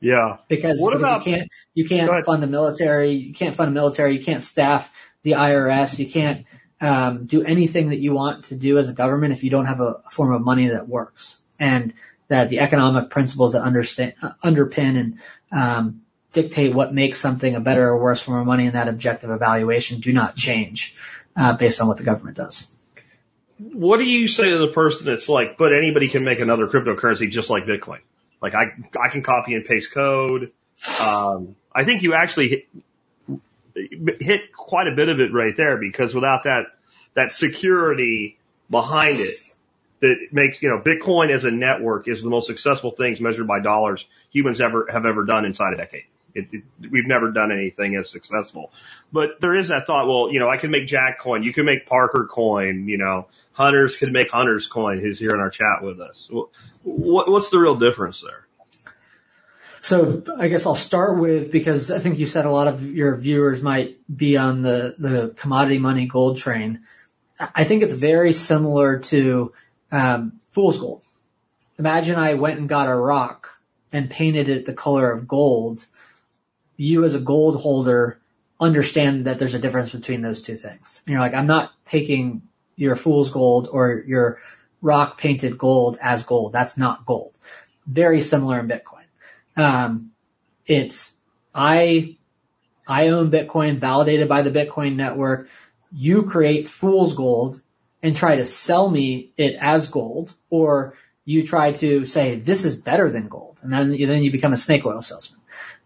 Yeah. 0.00 0.38
Because, 0.48 0.80
What 0.80 0.92
because 0.92 1.02
about- 1.02 1.26
you 1.26 1.34
can't 1.34 1.48
you 1.74 1.84
can't 1.88 2.24
fund 2.24 2.42
the 2.42 2.46
military, 2.46 3.10
you 3.10 3.34
can't 3.34 3.54
fund 3.56 3.68
the 3.70 3.74
military, 3.74 4.14
you 4.16 4.22
can't 4.22 4.42
staff 4.42 4.90
the 5.22 5.32
IRS, 5.32 5.98
you 5.98 6.08
can't 6.08 6.46
um, 6.80 7.24
do 7.24 7.42
anything 7.42 7.90
that 7.90 7.98
you 7.98 8.12
want 8.12 8.46
to 8.46 8.54
do 8.54 8.78
as 8.78 8.88
a 8.88 8.92
government 8.92 9.32
if 9.32 9.44
you 9.44 9.50
don't 9.50 9.66
have 9.66 9.80
a 9.80 10.02
form 10.10 10.32
of 10.32 10.42
money 10.42 10.68
that 10.68 10.88
works 10.88 11.40
and 11.58 11.92
that 12.28 12.48
the 12.48 12.60
economic 12.60 13.10
principles 13.10 13.52
that 13.52 13.62
understand 13.62 14.14
uh, 14.22 14.32
underpin 14.42 14.98
and 14.98 15.18
um, 15.52 16.02
dictate 16.32 16.74
what 16.74 16.94
makes 16.94 17.18
something 17.18 17.54
a 17.54 17.60
better 17.60 17.88
or 17.88 17.98
worse 17.98 18.22
form 18.22 18.40
of 18.40 18.46
money 18.46 18.66
and 18.66 18.74
that 18.74 18.88
objective 18.88 19.30
evaluation 19.30 20.00
do 20.00 20.12
not 20.12 20.36
change 20.36 20.96
uh, 21.36 21.56
based 21.56 21.80
on 21.80 21.88
what 21.88 21.96
the 21.96 22.04
government 22.04 22.36
does. 22.36 22.66
What 23.58 23.98
do 23.98 24.08
you 24.08 24.26
say 24.26 24.50
to 24.50 24.58
the 24.58 24.68
person 24.68 25.06
that's 25.06 25.28
like, 25.28 25.58
but 25.58 25.72
anybody 25.74 26.08
can 26.08 26.24
make 26.24 26.40
another 26.40 26.66
cryptocurrency 26.66 27.30
just 27.30 27.50
like 27.50 27.64
Bitcoin? 27.64 27.98
Like 28.40 28.54
I, 28.54 28.72
I 28.98 29.08
can 29.08 29.22
copy 29.22 29.54
and 29.54 29.64
paste 29.64 29.92
code. 29.92 30.52
Um, 31.04 31.56
I 31.74 31.84
think 31.84 32.02
you 32.02 32.14
actually 32.14 32.66
hit, 34.20 34.52
quite 34.52 34.86
a 34.86 34.94
bit 34.94 35.08
of 35.08 35.20
it 35.20 35.32
right 35.32 35.56
there 35.56 35.76
because 35.76 36.14
without 36.14 36.44
that, 36.44 36.66
that 37.14 37.32
security 37.32 38.38
behind 38.70 39.18
it 39.18 39.36
that 40.00 40.16
makes, 40.32 40.62
you 40.62 40.68
know, 40.68 40.80
Bitcoin 40.80 41.30
as 41.30 41.44
a 41.44 41.50
network 41.50 42.08
is 42.08 42.22
the 42.22 42.30
most 42.30 42.46
successful 42.46 42.90
things 42.90 43.20
measured 43.20 43.46
by 43.46 43.60
dollars 43.60 44.06
humans 44.30 44.60
ever 44.60 44.86
have 44.90 45.06
ever 45.06 45.24
done 45.24 45.44
inside 45.44 45.74
a 45.74 45.76
decade. 45.76 46.04
It, 46.34 46.48
it, 46.52 46.62
we've 46.90 47.06
never 47.06 47.32
done 47.32 47.50
anything 47.52 47.96
as 47.96 48.08
successful. 48.08 48.72
But 49.12 49.40
there 49.40 49.54
is 49.54 49.68
that 49.68 49.86
thought, 49.86 50.06
well, 50.06 50.32
you 50.32 50.38
know, 50.38 50.48
I 50.48 50.56
can 50.56 50.70
make 50.70 50.86
Jack 50.86 51.18
coin, 51.18 51.42
you 51.42 51.52
can 51.52 51.64
make 51.64 51.86
Parker 51.86 52.28
coin, 52.30 52.88
you 52.88 52.98
know, 52.98 53.26
Hunters 53.52 53.96
could 53.96 54.12
make 54.12 54.30
Hunters 54.30 54.68
coin 54.68 55.00
who's 55.00 55.18
here 55.18 55.34
in 55.34 55.40
our 55.40 55.50
chat 55.50 55.82
with 55.82 56.00
us. 56.00 56.30
What, 56.82 57.30
what's 57.30 57.50
the 57.50 57.58
real 57.58 57.74
difference 57.74 58.20
there? 58.20 58.46
So 59.80 60.22
I 60.38 60.48
guess 60.48 60.66
I'll 60.66 60.74
start 60.74 61.18
with 61.18 61.50
because 61.50 61.90
I 61.90 61.98
think 61.98 62.18
you 62.18 62.26
said 62.26 62.44
a 62.44 62.50
lot 62.50 62.68
of 62.68 62.82
your 62.82 63.16
viewers 63.16 63.62
might 63.62 63.98
be 64.14 64.36
on 64.36 64.62
the, 64.62 64.94
the 64.98 65.34
commodity 65.36 65.78
money 65.78 66.06
gold 66.06 66.36
train. 66.36 66.80
I 67.54 67.64
think 67.64 67.82
it's 67.82 67.94
very 67.94 68.34
similar 68.34 68.98
to 68.98 69.52
um, 69.90 70.40
fool's 70.50 70.78
gold. 70.78 71.02
Imagine 71.78 72.16
I 72.16 72.34
went 72.34 72.58
and 72.58 72.68
got 72.68 72.88
a 72.88 72.94
rock 72.94 73.58
and 73.92 74.10
painted 74.10 74.50
it 74.50 74.66
the 74.66 74.74
color 74.74 75.10
of 75.10 75.26
gold. 75.26 75.86
You 76.76 77.04
as 77.04 77.14
a 77.14 77.20
gold 77.20 77.60
holder 77.60 78.20
understand 78.60 79.24
that 79.24 79.38
there's 79.38 79.54
a 79.54 79.58
difference 79.58 79.90
between 79.90 80.20
those 80.20 80.42
two 80.42 80.56
things. 80.56 81.02
You're 81.06 81.20
like, 81.20 81.34
I'm 81.34 81.46
not 81.46 81.72
taking 81.86 82.42
your 82.76 82.96
fool's 82.96 83.30
gold 83.30 83.68
or 83.70 84.02
your 84.06 84.40
rock 84.82 85.18
painted 85.18 85.56
gold 85.56 85.98
as 86.02 86.22
gold. 86.22 86.52
That's 86.52 86.76
not 86.76 87.06
gold. 87.06 87.38
Very 87.86 88.20
similar 88.20 88.60
in 88.60 88.68
Bitcoin. 88.68 88.99
Um, 89.60 90.12
it's 90.66 91.14
I 91.54 92.16
I 92.86 93.08
own 93.08 93.30
Bitcoin 93.30 93.78
validated 93.78 94.28
by 94.28 94.42
the 94.42 94.50
Bitcoin 94.50 94.96
network. 94.96 95.48
You 95.92 96.22
create 96.22 96.68
fool's 96.68 97.14
gold 97.14 97.60
and 98.02 98.16
try 98.16 98.36
to 98.36 98.46
sell 98.46 98.88
me 98.88 99.32
it 99.36 99.56
as 99.60 99.88
gold, 99.88 100.34
or 100.48 100.94
you 101.24 101.46
try 101.46 101.72
to 101.72 102.06
say 102.06 102.36
this 102.36 102.64
is 102.64 102.76
better 102.76 103.10
than 103.10 103.28
gold, 103.28 103.60
and 103.62 103.72
then 103.72 103.90
then 103.90 104.22
you 104.22 104.32
become 104.32 104.52
a 104.52 104.56
snake 104.56 104.86
oil 104.86 105.02
salesman. 105.02 105.40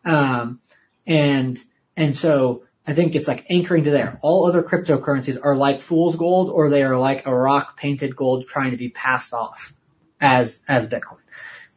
Um, 0.05 0.61
and 1.07 1.63
and 1.97 2.15
so 2.15 2.65
I 2.87 2.93
think 2.93 3.17
it's 3.17 3.29
like 3.29 3.47
anchoring 3.51 3.85
to 3.85 3.91
there. 3.91 4.19
All 4.23 4.47
other 4.47 4.63
cryptocurrencies 4.63 5.39
are 5.43 5.57
like 5.57 5.81
fool's 5.81 6.17
gold, 6.17 6.49
or 6.49 6.71
they 6.71 6.85
are 6.85 6.97
like 6.97 7.27
a 7.27 7.35
rock 7.35 7.77
painted 7.77 8.15
gold 8.15 8.47
trying 8.47 8.71
to 8.71 8.77
be 8.77 8.91
passed 8.91 9.35
off 9.35 9.73
as 10.21 10.63
as 10.69 10.87
Bitcoin. 10.87 11.24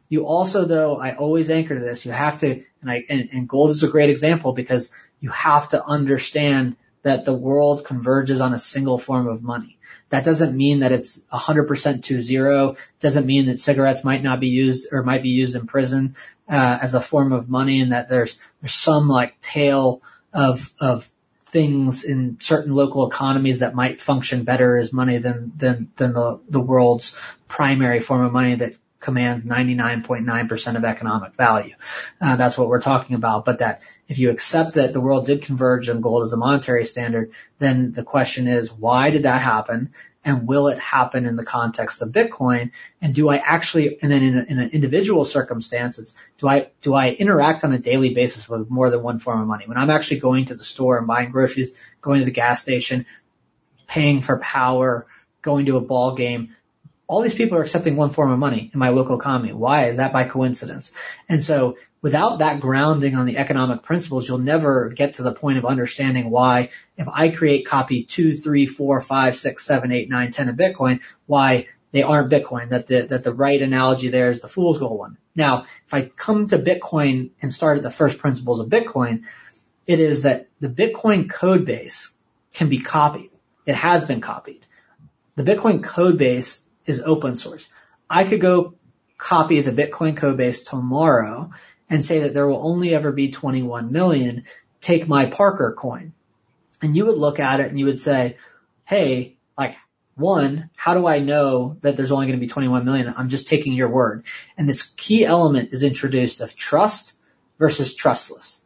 You 0.08 0.26
also, 0.26 0.64
though, 0.64 0.96
I 0.96 1.14
always 1.14 1.50
anchor 1.50 1.74
to 1.74 1.80
this. 1.80 2.06
You 2.06 2.12
have 2.12 2.38
to, 2.38 2.62
and 2.80 2.90
I, 2.90 3.04
and, 3.08 3.28
and 3.32 3.48
gold 3.48 3.70
is 3.70 3.82
a 3.82 3.88
great 3.88 4.10
example 4.10 4.52
because 4.52 4.90
you 5.20 5.30
have 5.30 5.68
to 5.70 5.84
understand 5.84 6.76
that 7.02 7.24
the 7.24 7.34
world 7.34 7.84
converges 7.84 8.40
on 8.40 8.54
a 8.54 8.58
single 8.58 8.98
form 8.98 9.28
of 9.28 9.42
money. 9.42 9.78
That 10.10 10.24
doesn't 10.24 10.56
mean 10.56 10.80
that 10.80 10.92
it's 10.92 11.20
100% 11.32 12.02
to 12.04 12.22
zero. 12.22 12.76
Doesn't 13.00 13.26
mean 13.26 13.46
that 13.46 13.58
cigarettes 13.58 14.04
might 14.04 14.22
not 14.22 14.40
be 14.40 14.48
used 14.48 14.88
or 14.92 15.02
might 15.02 15.22
be 15.22 15.28
used 15.28 15.54
in 15.54 15.66
prison 15.66 16.16
uh, 16.48 16.78
as 16.80 16.94
a 16.94 17.00
form 17.00 17.32
of 17.32 17.48
money, 17.48 17.80
and 17.80 17.92
that 17.92 18.08
there's 18.08 18.36
there's 18.60 18.74
some 18.74 19.08
like 19.08 19.40
tail 19.40 20.02
of 20.32 20.72
of 20.80 21.08
things 21.46 22.04
in 22.04 22.38
certain 22.40 22.74
local 22.74 23.06
economies 23.06 23.60
that 23.60 23.74
might 23.74 24.00
function 24.00 24.44
better 24.44 24.76
as 24.76 24.92
money 24.92 25.18
than 25.18 25.52
than 25.56 25.90
than 25.96 26.12
the 26.12 26.40
the 26.48 26.60
world's 26.60 27.20
primary 27.48 28.00
form 28.00 28.24
of 28.24 28.32
money 28.32 28.56
that 28.56 28.76
commands 29.00 29.44
99.9% 29.44 30.76
of 30.76 30.84
economic 30.84 31.34
value. 31.34 31.74
Uh, 32.20 32.36
that's 32.36 32.58
what 32.58 32.68
we're 32.68 32.82
talking 32.82 33.14
about. 33.14 33.44
But 33.44 33.60
that 33.60 33.82
if 34.08 34.18
you 34.18 34.30
accept 34.30 34.74
that 34.74 34.92
the 34.92 35.00
world 35.00 35.26
did 35.26 35.42
converge 35.42 35.88
on 35.88 36.00
gold 36.00 36.24
as 36.24 36.32
a 36.32 36.36
monetary 36.36 36.84
standard, 36.84 37.32
then 37.58 37.92
the 37.92 38.02
question 38.02 38.48
is, 38.48 38.72
why 38.72 39.10
did 39.10 39.22
that 39.22 39.40
happen? 39.40 39.92
And 40.24 40.48
will 40.48 40.66
it 40.68 40.78
happen 40.78 41.26
in 41.26 41.36
the 41.36 41.44
context 41.44 42.02
of 42.02 42.10
Bitcoin? 42.10 42.72
And 43.00 43.14
do 43.14 43.28
I 43.28 43.36
actually, 43.36 44.02
and 44.02 44.10
then 44.10 44.22
in, 44.22 44.38
a, 44.38 44.42
in 44.42 44.58
an 44.58 44.70
individual 44.70 45.24
circumstances, 45.24 46.14
do 46.38 46.48
I, 46.48 46.70
do 46.82 46.92
I 46.92 47.10
interact 47.10 47.62
on 47.62 47.72
a 47.72 47.78
daily 47.78 48.14
basis 48.14 48.48
with 48.48 48.68
more 48.68 48.90
than 48.90 49.02
one 49.02 49.20
form 49.20 49.40
of 49.40 49.46
money? 49.46 49.66
When 49.66 49.78
I'm 49.78 49.90
actually 49.90 50.20
going 50.20 50.46
to 50.46 50.54
the 50.54 50.64
store 50.64 50.98
and 50.98 51.06
buying 51.06 51.30
groceries, 51.30 51.70
going 52.00 52.18
to 52.18 52.24
the 52.24 52.32
gas 52.32 52.60
station, 52.60 53.06
paying 53.86 54.20
for 54.20 54.38
power, 54.38 55.06
going 55.40 55.66
to 55.66 55.76
a 55.76 55.80
ball 55.80 56.14
game, 56.14 56.54
all 57.08 57.22
these 57.22 57.34
people 57.34 57.56
are 57.56 57.62
accepting 57.62 57.96
one 57.96 58.10
form 58.10 58.30
of 58.30 58.38
money 58.38 58.70
in 58.72 58.78
my 58.78 58.90
local 58.90 59.18
economy. 59.18 59.54
Why? 59.54 59.86
Is 59.86 59.96
that 59.96 60.12
by 60.12 60.24
coincidence? 60.24 60.92
And 61.26 61.42
so 61.42 61.78
without 62.02 62.40
that 62.40 62.60
grounding 62.60 63.16
on 63.16 63.24
the 63.24 63.38
economic 63.38 63.82
principles, 63.82 64.28
you'll 64.28 64.38
never 64.38 64.90
get 64.90 65.14
to 65.14 65.22
the 65.22 65.32
point 65.32 65.56
of 65.56 65.64
understanding 65.64 66.28
why 66.28 66.68
if 66.98 67.08
I 67.08 67.30
create 67.30 67.66
copy 67.66 68.04
two, 68.04 68.34
three, 68.34 68.66
four, 68.66 69.00
five, 69.00 69.34
six, 69.34 69.64
seven, 69.64 69.90
eight, 69.90 70.10
nine, 70.10 70.30
ten 70.30 70.50
of 70.50 70.56
Bitcoin, 70.56 71.00
why 71.24 71.68
they 71.92 72.02
aren't 72.02 72.30
Bitcoin, 72.30 72.68
that 72.68 72.86
the, 72.86 73.00
that 73.00 73.24
the 73.24 73.32
right 73.32 73.62
analogy 73.62 74.10
there 74.10 74.30
is 74.30 74.40
the 74.40 74.48
fool's 74.48 74.78
gold 74.78 74.98
one. 74.98 75.16
Now, 75.34 75.64
if 75.86 75.94
I 75.94 76.02
come 76.02 76.48
to 76.48 76.58
Bitcoin 76.58 77.30
and 77.40 77.50
start 77.50 77.78
at 77.78 77.82
the 77.82 77.90
first 77.90 78.18
principles 78.18 78.60
of 78.60 78.68
Bitcoin, 78.68 79.22
it 79.86 79.98
is 79.98 80.24
that 80.24 80.48
the 80.60 80.68
Bitcoin 80.68 81.30
code 81.30 81.64
base 81.64 82.10
can 82.52 82.68
be 82.68 82.80
copied. 82.80 83.30
It 83.64 83.76
has 83.76 84.04
been 84.04 84.20
copied. 84.20 84.66
The 85.36 85.44
Bitcoin 85.44 85.82
code 85.82 86.18
base 86.18 86.62
is 86.88 87.00
open 87.00 87.36
source. 87.36 87.68
I 88.10 88.24
could 88.24 88.40
go 88.40 88.74
copy 89.16 89.60
the 89.60 89.72
Bitcoin 89.72 90.16
code 90.16 90.36
base 90.36 90.62
tomorrow 90.62 91.50
and 91.90 92.04
say 92.04 92.20
that 92.20 92.34
there 92.34 92.48
will 92.48 92.66
only 92.66 92.94
ever 92.94 93.12
be 93.12 93.30
21 93.30 93.92
million. 93.92 94.44
Take 94.80 95.06
my 95.06 95.26
Parker 95.26 95.74
coin. 95.78 96.12
And 96.80 96.96
you 96.96 97.06
would 97.06 97.18
look 97.18 97.38
at 97.38 97.60
it 97.60 97.66
and 97.66 97.78
you 97.78 97.86
would 97.86 97.98
say, 97.98 98.36
Hey, 98.86 99.36
like 99.56 99.76
one, 100.14 100.70
how 100.76 100.94
do 100.94 101.06
I 101.06 101.18
know 101.18 101.76
that 101.82 101.96
there's 101.96 102.12
only 102.12 102.26
going 102.26 102.38
to 102.38 102.44
be 102.44 102.48
21 102.48 102.84
million? 102.84 103.12
I'm 103.16 103.28
just 103.28 103.48
taking 103.48 103.72
your 103.74 103.88
word. 103.88 104.24
And 104.56 104.68
this 104.68 104.82
key 104.82 105.24
element 105.24 105.70
is 105.72 105.82
introduced 105.82 106.40
of 106.40 106.56
trust 106.56 107.12
versus 107.58 107.94
trustless. 107.94 108.62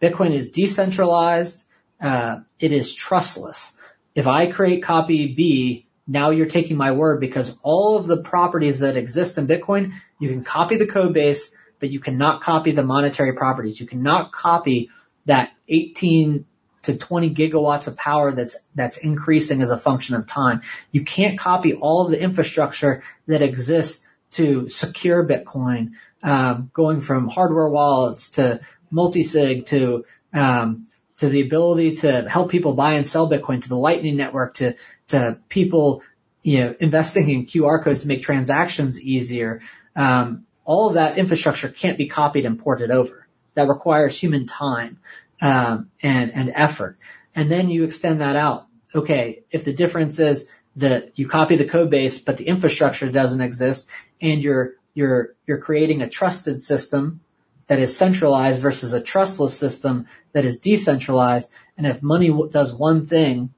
Bitcoin 0.00 0.30
is 0.30 0.50
decentralized. 0.50 1.64
Uh, 2.00 2.40
it 2.58 2.72
is 2.72 2.94
trustless. 2.94 3.72
If 4.14 4.26
I 4.26 4.46
create 4.46 4.82
copy 4.82 5.34
B, 5.34 5.85
now 6.06 6.30
you're 6.30 6.46
taking 6.46 6.76
my 6.76 6.92
word 6.92 7.20
because 7.20 7.56
all 7.62 7.96
of 7.96 8.06
the 8.06 8.22
properties 8.22 8.80
that 8.80 8.96
exist 8.96 9.38
in 9.38 9.46
Bitcoin, 9.46 9.92
you 10.18 10.28
can 10.28 10.44
copy 10.44 10.76
the 10.76 10.86
code 10.86 11.12
base, 11.12 11.50
but 11.80 11.90
you 11.90 12.00
cannot 12.00 12.40
copy 12.40 12.70
the 12.70 12.84
monetary 12.84 13.32
properties. 13.32 13.80
You 13.80 13.86
cannot 13.86 14.32
copy 14.32 14.90
that 15.26 15.52
18 15.68 16.46
to 16.82 16.96
20 16.96 17.34
gigawatts 17.34 17.88
of 17.88 17.96
power 17.96 18.32
that's, 18.32 18.56
that's 18.74 18.98
increasing 18.98 19.60
as 19.62 19.70
a 19.70 19.76
function 19.76 20.14
of 20.14 20.26
time. 20.26 20.62
You 20.92 21.02
can't 21.02 21.38
copy 21.38 21.74
all 21.74 22.04
of 22.04 22.12
the 22.12 22.20
infrastructure 22.20 23.02
that 23.26 23.42
exists 23.42 24.06
to 24.32 24.68
secure 24.68 25.26
Bitcoin, 25.26 25.92
um, 26.22 26.70
going 26.72 27.00
from 27.00 27.28
hardware 27.28 27.68
wallets 27.68 28.30
to 28.32 28.60
multi-sig 28.90 29.66
to 29.66 30.04
um, 30.32 30.86
to 31.18 31.28
the 31.28 31.40
ability 31.40 31.96
to 31.96 32.28
help 32.28 32.50
people 32.50 32.74
buy 32.74 32.94
and 32.94 33.06
sell 33.06 33.28
Bitcoin 33.28 33.62
to 33.62 33.68
the 33.68 33.76
Lightning 33.76 34.16
Network 34.16 34.54
to 34.54 34.74
to 35.08 35.38
people 35.48 36.02
you 36.42 36.58
know 36.60 36.74
investing 36.80 37.28
in 37.28 37.46
QR 37.46 37.82
codes 37.82 38.02
to 38.02 38.08
make 38.08 38.22
transactions 38.22 39.00
easier. 39.00 39.60
Um, 39.94 40.46
all 40.64 40.88
of 40.88 40.94
that 40.94 41.18
infrastructure 41.18 41.68
can't 41.68 41.98
be 41.98 42.06
copied 42.06 42.44
and 42.44 42.58
ported 42.58 42.90
over. 42.90 43.26
That 43.54 43.68
requires 43.68 44.18
human 44.18 44.46
time 44.46 44.98
um, 45.40 45.90
and 46.02 46.32
and 46.32 46.52
effort. 46.54 46.98
And 47.34 47.50
then 47.50 47.68
you 47.68 47.84
extend 47.84 48.20
that 48.20 48.36
out. 48.36 48.66
Okay, 48.94 49.42
if 49.50 49.64
the 49.64 49.72
difference 49.72 50.18
is 50.18 50.46
that 50.76 51.18
you 51.18 51.26
copy 51.26 51.56
the 51.56 51.64
code 51.64 51.90
base, 51.90 52.18
but 52.18 52.36
the 52.36 52.46
infrastructure 52.46 53.10
doesn't 53.10 53.40
exist, 53.40 53.88
and 54.20 54.42
you're 54.42 54.74
you're 54.94 55.34
you're 55.46 55.58
creating 55.58 56.02
a 56.02 56.08
trusted 56.08 56.62
system 56.62 57.20
that 57.66 57.78
is 57.80 57.96
centralized 57.96 58.60
versus 58.60 58.92
a 58.92 59.00
trustless 59.00 59.58
system 59.58 60.06
that 60.32 60.44
is 60.44 60.58
decentralized. 60.58 61.50
And 61.76 61.86
if 61.86 62.02
money 62.02 62.32
does 62.50 62.72
one 62.72 63.06
thing 63.06 63.52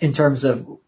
in 0.00 0.12
terms 0.12 0.44
of 0.44 0.78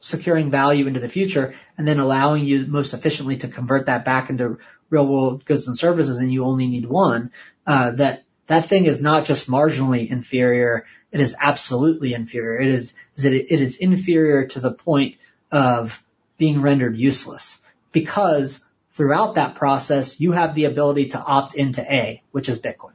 securing 0.00 0.50
value 0.50 0.86
into 0.86 1.00
the 1.00 1.08
future 1.08 1.54
and 1.78 1.88
then 1.88 1.98
allowing 1.98 2.44
you 2.44 2.66
most 2.66 2.92
efficiently 2.92 3.38
to 3.38 3.48
convert 3.48 3.86
that 3.86 4.04
back 4.04 4.28
into 4.28 4.58
real 4.90 5.06
world 5.06 5.44
goods 5.44 5.66
and 5.66 5.78
services 5.78 6.18
and 6.18 6.32
you 6.32 6.44
only 6.44 6.66
need 6.66 6.86
one, 6.86 7.32
uh, 7.66 7.90
that 7.92 8.24
that 8.46 8.66
thing 8.66 8.84
is 8.84 9.00
not 9.00 9.24
just 9.24 9.48
marginally 9.48 10.10
inferior, 10.10 10.84
it 11.10 11.20
is 11.20 11.34
absolutely 11.40 12.12
inferior. 12.12 12.60
It 12.60 12.68
is, 12.68 12.92
it 13.16 13.60
is 13.60 13.78
inferior 13.78 14.46
to 14.48 14.60
the 14.60 14.72
point 14.72 15.16
of 15.50 16.02
being 16.36 16.60
rendered 16.60 16.96
useless 16.96 17.62
because 17.92 18.62
throughout 18.90 19.36
that 19.36 19.54
process, 19.54 20.20
you 20.20 20.32
have 20.32 20.54
the 20.54 20.66
ability 20.66 21.08
to 21.08 21.18
opt 21.18 21.54
into 21.54 21.80
A, 21.80 22.22
which 22.32 22.48
is 22.48 22.60
Bitcoin. 22.60 22.93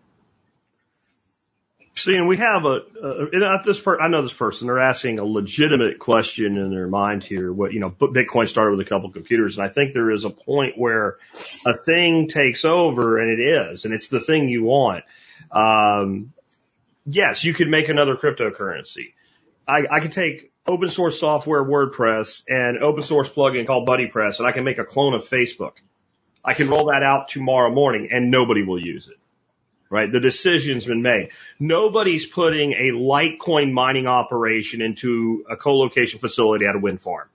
See, 1.99 2.15
and 2.15 2.29
we 2.29 2.37
have 2.37 2.63
a, 2.63 2.79
a 3.03 3.61
this 3.65 3.79
per, 3.79 3.99
I 3.99 4.07
know 4.07 4.21
this 4.21 4.31
person. 4.31 4.67
They're 4.67 4.79
asking 4.79 5.19
a 5.19 5.25
legitimate 5.25 5.99
question 5.99 6.57
in 6.57 6.69
their 6.69 6.87
mind 6.87 7.25
here. 7.25 7.51
What 7.51 7.73
you 7.73 7.81
know, 7.81 7.89
Bitcoin 7.89 8.47
started 8.47 8.77
with 8.77 8.87
a 8.87 8.89
couple 8.89 9.07
of 9.09 9.13
computers, 9.13 9.57
and 9.57 9.67
I 9.67 9.69
think 9.69 9.93
there 9.93 10.09
is 10.09 10.23
a 10.23 10.29
point 10.29 10.77
where 10.77 11.17
a 11.65 11.73
thing 11.73 12.29
takes 12.29 12.63
over, 12.63 13.17
and 13.17 13.29
it 13.29 13.43
is, 13.43 13.83
and 13.83 13.93
it's 13.93 14.07
the 14.07 14.21
thing 14.21 14.47
you 14.47 14.63
want. 14.63 15.03
Um, 15.51 16.31
yes, 17.05 17.43
you 17.43 17.53
could 17.53 17.67
make 17.67 17.89
another 17.89 18.15
cryptocurrency. 18.15 19.13
I, 19.67 19.85
I 19.91 19.99
could 19.99 20.13
take 20.13 20.53
open 20.65 20.89
source 20.89 21.19
software 21.19 21.63
WordPress 21.63 22.43
and 22.47 22.77
open 22.77 23.03
source 23.03 23.29
plugin 23.29 23.67
called 23.67 23.85
BuddyPress, 23.85 24.39
and 24.39 24.47
I 24.47 24.53
can 24.53 24.63
make 24.63 24.77
a 24.77 24.85
clone 24.85 25.15
of 25.15 25.25
Facebook. 25.25 25.73
I 26.45 26.53
can 26.53 26.69
roll 26.69 26.85
that 26.85 27.03
out 27.03 27.27
tomorrow 27.27 27.73
morning, 27.73 28.07
and 28.09 28.31
nobody 28.31 28.63
will 28.63 28.81
use 28.81 29.09
it 29.09 29.17
right? 29.89 30.11
The 30.11 30.19
decision's 30.19 30.85
been 30.85 31.01
made. 31.01 31.29
Nobody's 31.59 32.25
putting 32.25 32.73
a 32.73 32.91
Litecoin 32.91 33.71
mining 33.71 34.07
operation 34.07 34.81
into 34.81 35.45
a 35.49 35.55
co-location 35.55 36.19
facility 36.19 36.65
at 36.65 36.75
a 36.75 36.79
wind 36.79 37.01
farm 37.01 37.27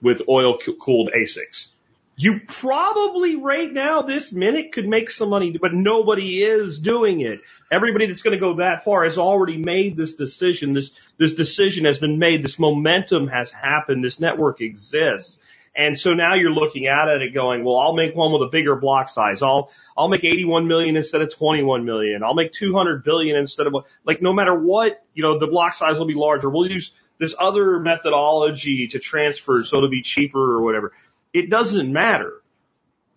with 0.00 0.22
oil 0.28 0.58
cooled 0.58 1.10
ASICs. 1.16 1.68
You 2.20 2.40
probably 2.48 3.36
right 3.36 3.72
now, 3.72 4.02
this 4.02 4.32
minute 4.32 4.72
could 4.72 4.88
make 4.88 5.08
some 5.08 5.28
money, 5.28 5.56
but 5.56 5.72
nobody 5.72 6.42
is 6.42 6.80
doing 6.80 7.20
it. 7.20 7.40
Everybody 7.70 8.06
that's 8.06 8.22
going 8.22 8.34
to 8.34 8.40
go 8.40 8.54
that 8.54 8.82
far 8.82 9.04
has 9.04 9.18
already 9.18 9.56
made 9.56 9.96
this 9.96 10.14
decision. 10.14 10.72
This, 10.72 10.90
this 11.16 11.34
decision 11.34 11.84
has 11.84 12.00
been 12.00 12.18
made. 12.18 12.42
This 12.42 12.58
momentum 12.58 13.28
has 13.28 13.52
happened. 13.52 14.02
This 14.02 14.18
network 14.18 14.60
exists. 14.60 15.38
And 15.78 15.96
so 15.96 16.12
now 16.12 16.34
you're 16.34 16.50
looking 16.50 16.88
at 16.88 17.06
it 17.06 17.22
and 17.22 17.32
going, 17.32 17.62
well, 17.64 17.76
I'll 17.76 17.94
make 17.94 18.16
one 18.16 18.32
with 18.32 18.42
a 18.42 18.50
bigger 18.50 18.74
block 18.74 19.08
size. 19.08 19.42
I'll, 19.42 19.70
I'll 19.96 20.08
make 20.08 20.24
81 20.24 20.66
million 20.66 20.96
instead 20.96 21.22
of 21.22 21.32
21 21.32 21.84
million. 21.84 22.24
I'll 22.24 22.34
make 22.34 22.50
200 22.50 23.04
billion 23.04 23.36
instead 23.36 23.68
of, 23.68 23.86
like, 24.04 24.20
no 24.20 24.32
matter 24.32 24.52
what, 24.52 25.04
you 25.14 25.22
know, 25.22 25.38
the 25.38 25.46
block 25.46 25.74
size 25.74 25.96
will 26.00 26.06
be 26.06 26.14
larger. 26.14 26.50
We'll 26.50 26.68
use 26.68 26.90
this 27.18 27.36
other 27.38 27.78
methodology 27.78 28.88
to 28.88 28.98
transfer 28.98 29.62
so 29.62 29.76
it'll 29.76 29.88
be 29.88 30.02
cheaper 30.02 30.56
or 30.56 30.64
whatever. 30.64 30.92
It 31.32 31.48
doesn't 31.48 31.92
matter. 31.92 32.42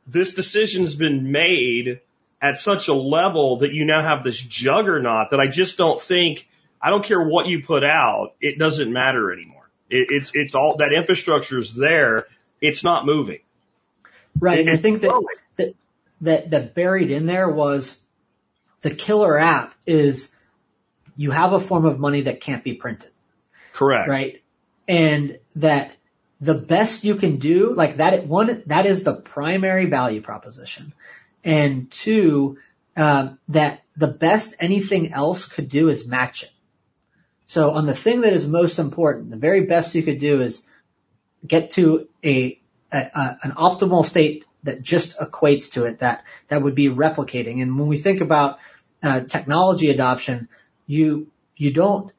This 0.05 0.35
decision's 0.35 0.95
been 0.95 1.31
made 1.31 2.01
at 2.43 2.59
such 2.59 2.89
a 2.89 2.93
level 2.93 3.57
that 3.57 3.73
you 3.73 3.85
now 3.85 4.03
have 4.03 4.23
this 4.23 4.39
juggernaut 4.39 5.31
that 5.31 5.39
I 5.39 5.47
just 5.47 5.79
don't 5.79 5.99
think, 5.99 6.47
I 6.79 6.91
don't 6.91 7.03
care 7.03 7.23
what 7.23 7.47
you 7.47 7.63
put 7.63 7.83
out, 7.83 8.35
it 8.39 8.59
doesn't 8.59 8.93
matter 8.93 9.33
anymore. 9.33 9.67
It, 9.89 10.09
it's, 10.11 10.31
it's 10.35 10.53
all, 10.53 10.77
that 10.77 10.93
infrastructure 10.93 11.57
is 11.57 11.73
there 11.73 12.27
it's 12.61 12.83
not 12.83 13.05
moving. 13.05 13.39
Right. 14.39 14.59
And 14.59 14.69
I 14.69 14.77
think 14.77 15.01
that, 15.01 15.25
that, 15.57 15.73
that, 16.21 16.49
that 16.51 16.75
buried 16.75 17.11
in 17.11 17.25
there 17.25 17.49
was 17.49 17.97
the 18.81 18.91
killer 18.91 19.37
app 19.37 19.75
is 19.85 20.31
you 21.17 21.31
have 21.31 21.53
a 21.53 21.59
form 21.59 21.85
of 21.85 21.99
money 21.99 22.21
that 22.21 22.41
can't 22.41 22.63
be 22.63 22.73
printed. 22.73 23.11
Correct. 23.73 24.07
Right. 24.09 24.41
And 24.87 25.39
that 25.55 25.95
the 26.39 26.55
best 26.55 27.03
you 27.03 27.15
can 27.15 27.37
do, 27.37 27.73
like 27.73 27.97
that, 27.97 28.25
one, 28.25 28.63
that 28.67 28.85
is 28.85 29.03
the 29.03 29.13
primary 29.13 29.85
value 29.85 30.21
proposition. 30.21 30.93
And 31.43 31.89
two, 31.91 32.57
um, 32.95 33.39
that 33.49 33.83
the 33.95 34.07
best 34.07 34.55
anything 34.59 35.13
else 35.13 35.45
could 35.45 35.69
do 35.69 35.89
is 35.89 36.07
match 36.07 36.43
it. 36.43 36.51
So 37.45 37.71
on 37.71 37.85
the 37.85 37.93
thing 37.93 38.21
that 38.21 38.33
is 38.33 38.47
most 38.47 38.79
important, 38.79 39.29
the 39.29 39.37
very 39.37 39.61
best 39.61 39.93
you 39.93 40.03
could 40.03 40.19
do 40.19 40.41
is 40.41 40.63
get 41.45 41.71
to 41.71 42.07
a, 42.23 42.59
a, 42.91 42.97
a, 42.97 43.37
an 43.43 43.51
optimal 43.51 44.05
state 44.05 44.45
that 44.63 44.81
just 44.81 45.19
equates 45.19 45.71
to 45.73 45.85
it 45.85 45.99
that 45.99 46.23
that 46.47 46.61
would 46.61 46.75
be 46.75 46.89
replicating. 46.89 47.61
And 47.61 47.79
when 47.79 47.87
we 47.87 47.97
think 47.97 48.21
about 48.21 48.59
uh, 49.01 49.21
technology 49.21 49.89
adoption, 49.89 50.49
you 50.85 51.31
you 51.55 51.71
don't 51.71 52.11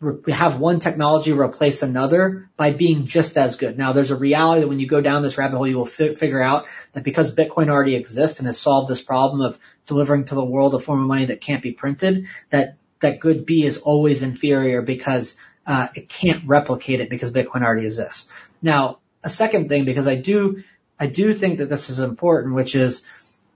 re- 0.00 0.32
have 0.32 0.58
one 0.58 0.80
technology 0.80 1.32
replace 1.32 1.82
another 1.82 2.50
by 2.56 2.72
being 2.72 3.06
just 3.06 3.36
as 3.36 3.56
good. 3.56 3.76
Now, 3.78 3.92
there's 3.92 4.10
a 4.10 4.16
reality 4.16 4.60
that 4.60 4.68
when 4.68 4.80
you 4.80 4.86
go 4.86 5.00
down 5.00 5.22
this 5.22 5.38
rabbit 5.38 5.56
hole, 5.56 5.66
you 5.66 5.76
will 5.76 5.86
fi- 5.86 6.14
figure 6.14 6.42
out 6.42 6.66
that 6.92 7.04
because 7.04 7.34
Bitcoin 7.34 7.68
already 7.68 7.96
exists 7.96 8.38
and 8.38 8.46
has 8.46 8.60
solved 8.60 8.88
this 8.88 9.02
problem 9.02 9.40
of 9.40 9.58
delivering 9.86 10.26
to 10.26 10.34
the 10.34 10.44
world 10.44 10.74
a 10.74 10.78
form 10.78 11.00
of 11.00 11.08
money 11.08 11.26
that 11.26 11.40
can't 11.40 11.62
be 11.62 11.72
printed, 11.72 12.26
that 12.50 12.76
that 13.00 13.20
good 13.20 13.46
B 13.46 13.64
is 13.64 13.78
always 13.78 14.22
inferior 14.22 14.82
because 14.82 15.36
uh, 15.68 15.88
it 15.94 16.08
can't 16.08 16.46
replicate 16.46 17.00
it 17.00 17.10
because 17.10 17.30
Bitcoin 17.30 17.62
already 17.62 17.84
exists. 17.84 18.32
Now, 18.62 19.00
a 19.22 19.28
second 19.28 19.68
thing, 19.68 19.84
because 19.84 20.08
I 20.08 20.16
do, 20.16 20.62
I 20.98 21.06
do 21.06 21.34
think 21.34 21.58
that 21.58 21.68
this 21.68 21.90
is 21.90 21.98
important, 21.98 22.54
which 22.54 22.74
is 22.74 23.04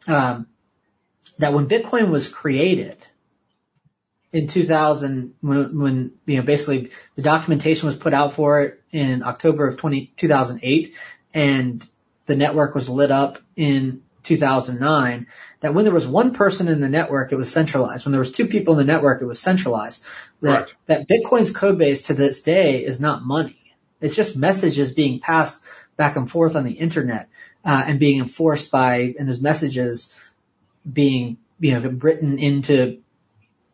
um, 0.07 0.47
that 1.39 1.55
when 1.55 1.69
Bitcoin 1.69 2.11
was 2.11 2.29
created 2.29 2.99
in 4.31 4.47
2000, 4.47 5.35
when, 5.41 5.79
when 5.79 6.13
you 6.27 6.37
know 6.37 6.43
basically 6.43 6.91
the 7.17 7.23
documentation 7.23 7.87
was 7.87 7.97
put 7.97 8.13
out 8.13 8.35
for 8.35 8.61
it 8.61 8.83
in 8.93 9.23
October 9.23 9.67
of 9.67 9.79
20, 9.79 10.13
2008, 10.15 10.95
and 11.33 11.89
the 12.27 12.37
network 12.37 12.75
was 12.75 12.91
lit 12.91 13.11
up 13.11 13.39
in 13.57 14.03
2009 14.23 15.27
that 15.61 15.75
when 15.75 15.85
there 15.85 15.95
was 15.95 16.07
one 16.07 16.33
person 16.33 16.69
in 16.69 16.81
the 16.81 16.89
network, 16.89 17.33
it 17.33 17.37
was 17.37 17.53
centralized. 17.53 18.05
When 18.05 18.13
there 18.13 18.19
was 18.19 18.33
two 18.33 18.47
people 18.47 18.75
in 18.75 18.87
the 18.87 18.93
network, 18.93 19.23
it 19.23 19.27
was 19.27 19.41
centralized. 19.41 20.03
That, 20.41 20.61
right. 20.61 20.75
that 20.87 21.09
Bitcoin's 21.09 21.51
code 21.51 21.79
base 21.79 22.03
to 22.03 22.15
this 22.15 22.43
day 22.43 22.85
is 22.85 23.01
not 23.01 23.25
money. 23.25 23.75
It's 24.01 24.17
just 24.17 24.37
messages 24.37 24.93
being 24.93 25.21
passed 25.21 25.63
back 25.97 26.17
and 26.17 26.29
forth 26.29 26.57
on 26.57 26.65
the 26.65 26.73
internet, 26.73 27.29
uh, 27.65 27.85
and 27.87 28.01
being 28.01 28.19
enforced 28.19 28.71
by, 28.71 29.15
and 29.19 29.29
those 29.29 29.41
messages 29.41 30.13
being, 30.91 31.37
you 31.61 31.79
know, 31.79 31.89
written 31.91 32.39
into 32.39 33.02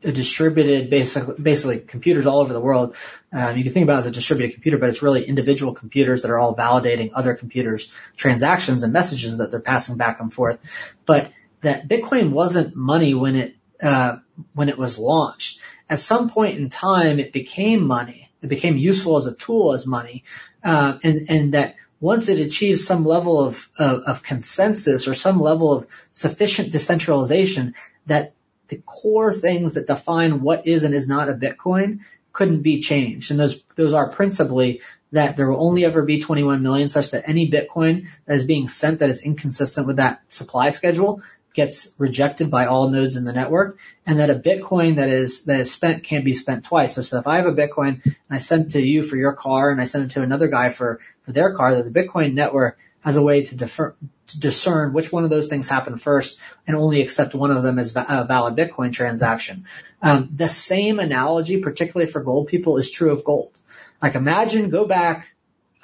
distributed, 0.01 0.91
basically, 0.91 1.35
basically 1.41 1.81
computers 1.81 2.27
all 2.27 2.39
over 2.39 2.53
the 2.53 2.61
world. 2.61 2.97
Um, 3.33 3.57
you 3.57 3.65
can 3.65 3.73
think 3.73 3.85
about 3.85 3.97
it 3.97 3.99
as 4.01 4.07
a 4.07 4.11
distributed 4.13 4.55
computer, 4.55 4.79
but 4.79 4.91
it's 4.91 5.03
really 5.03 5.25
individual 5.25 5.75
computers 5.75 6.23
that 6.23 6.31
are 6.31 6.39
all 6.39 6.55
validating 6.55 7.11
other 7.15 7.35
computers' 7.35 7.89
transactions 8.17 8.83
and 8.83 8.93
messages 8.93 9.39
that 9.39 9.51
they're 9.51 9.61
passing 9.61 9.97
back 9.97 10.21
and 10.21 10.33
forth. 10.33 10.59
But 11.05 11.33
that 11.63 11.89
Bitcoin 11.89 12.31
wasn't 12.31 12.77
money 12.77 13.15
when 13.15 13.35
it 13.35 13.57
uh, 13.83 14.19
when 14.55 14.69
it 14.69 14.79
was 14.79 14.99
launched. 14.99 15.61
At 15.91 15.99
some 15.99 16.31
point 16.31 16.59
in 16.59 16.69
time, 16.69 17.19
it 17.19 17.33
became 17.33 17.87
money. 17.87 18.31
It 18.43 18.49
became 18.49 18.77
useful 18.77 19.17
as 19.17 19.27
a 19.27 19.35
tool 19.35 19.73
as 19.73 19.87
money, 19.87 20.23
uh, 20.63 20.99
and 21.03 21.27
and 21.29 21.55
that 21.55 21.75
once 22.01 22.29
it 22.29 22.39
achieves 22.39 22.87
some 22.87 23.03
level 23.03 23.45
of, 23.45 23.69
of, 23.77 24.03
of 24.03 24.23
consensus 24.23 25.09
or 25.09 25.15
some 25.15 25.41
level 25.41 25.73
of 25.73 25.87
sufficient 26.13 26.71
decentralization, 26.71 27.75
that 28.07 28.35
the 28.69 28.83
core 28.85 29.33
things 29.33 29.75
that 29.75 29.87
define 29.87 30.43
what 30.43 30.67
is 30.67 30.85
and 30.85 30.95
is 30.95 31.09
not 31.09 31.29
a 31.29 31.35
Bitcoin 31.35 32.01
couldn't 32.33 32.63
be 32.63 32.81
changed. 32.81 33.31
And 33.31 33.41
those, 33.41 33.61
those 33.75 33.93
are 33.93 34.09
principally 34.09 34.81
that 35.13 35.37
there 35.37 35.51
will 35.51 35.67
only 35.67 35.85
ever 35.85 36.05
be 36.05 36.21
21 36.21 36.63
million 36.63 36.89
such 36.89 37.11
that 37.13 37.29
any 37.29 37.51
Bitcoin 37.51 38.07
that 38.27 38.37
is 38.37 38.45
being 38.45 38.69
sent 38.69 39.01
that 39.01 39.11
is 39.11 39.21
inconsistent 39.21 39.87
with 39.87 39.97
that 39.97 40.21
supply 40.29 40.71
schedule 40.71 41.23
gets 41.55 41.95
rejected 41.99 42.51
by 42.51 42.67
all 42.67 42.91
nodes 42.91 43.17
in 43.17 43.25
the 43.25 43.33
network 43.33 43.79
and 44.07 44.21
that 44.21 44.31
a 44.31 44.35
Bitcoin 44.35 44.97
that 44.97 45.09
is, 45.09 45.45
that 45.45 45.61
is 45.61 45.73
spent 45.73 46.05
can't 46.05 46.25
be 46.25 46.35
spent 46.35 46.65
twice. 46.65 46.95
So, 46.95 47.03
so 47.03 47.19
if 47.19 47.27
I 47.27 47.37
have 47.37 47.47
a 47.47 47.55
Bitcoin 47.55 48.05
and 48.05 48.15
I 48.31 48.39
send 48.39 48.73
to 48.73 48.81
you 48.81 49.03
for 49.03 49.17
your 49.17 49.33
car 49.33 49.71
and 49.71 49.81
I 49.81 49.87
send 49.87 50.05
it 50.05 50.15
to 50.15 50.23
another 50.23 50.49
guy 50.49 50.69
for, 50.69 51.01
for 51.23 51.33
their 51.33 51.55
car, 51.55 51.75
that 51.75 51.93
the 51.93 52.01
Bitcoin 52.01 52.35
network 52.35 52.79
as 53.05 53.17
a 53.17 53.23
way 53.23 53.45
to, 53.45 53.57
defer, 53.57 53.95
to 54.27 54.41
discern 54.41 54.93
which 54.93 55.13
one 55.13 55.25
of 55.25 55.31
those 55.31 55.47
things 55.47 55.69
happened 55.69 56.01
first 56.01 56.39
and 56.67 56.77
only 56.77 57.01
accept 57.01 57.35
one 57.35 57.51
of 57.51 57.63
them 57.63 57.79
as 57.79 57.95
a 57.95 58.25
valid 58.27 58.57
Bitcoin 58.57 58.93
transaction. 58.93 59.67
Um, 60.03 60.29
the 60.33 60.49
same 60.49 60.99
analogy, 60.99 61.61
particularly 61.61 62.11
for 62.11 62.23
gold 62.23 62.49
people, 62.49 62.77
is 62.77 62.91
true 62.91 63.13
of 63.13 63.25
gold. 63.25 63.59
Like 64.03 64.15
imagine, 64.15 64.71
go 64.71 64.85
back. 64.85 65.29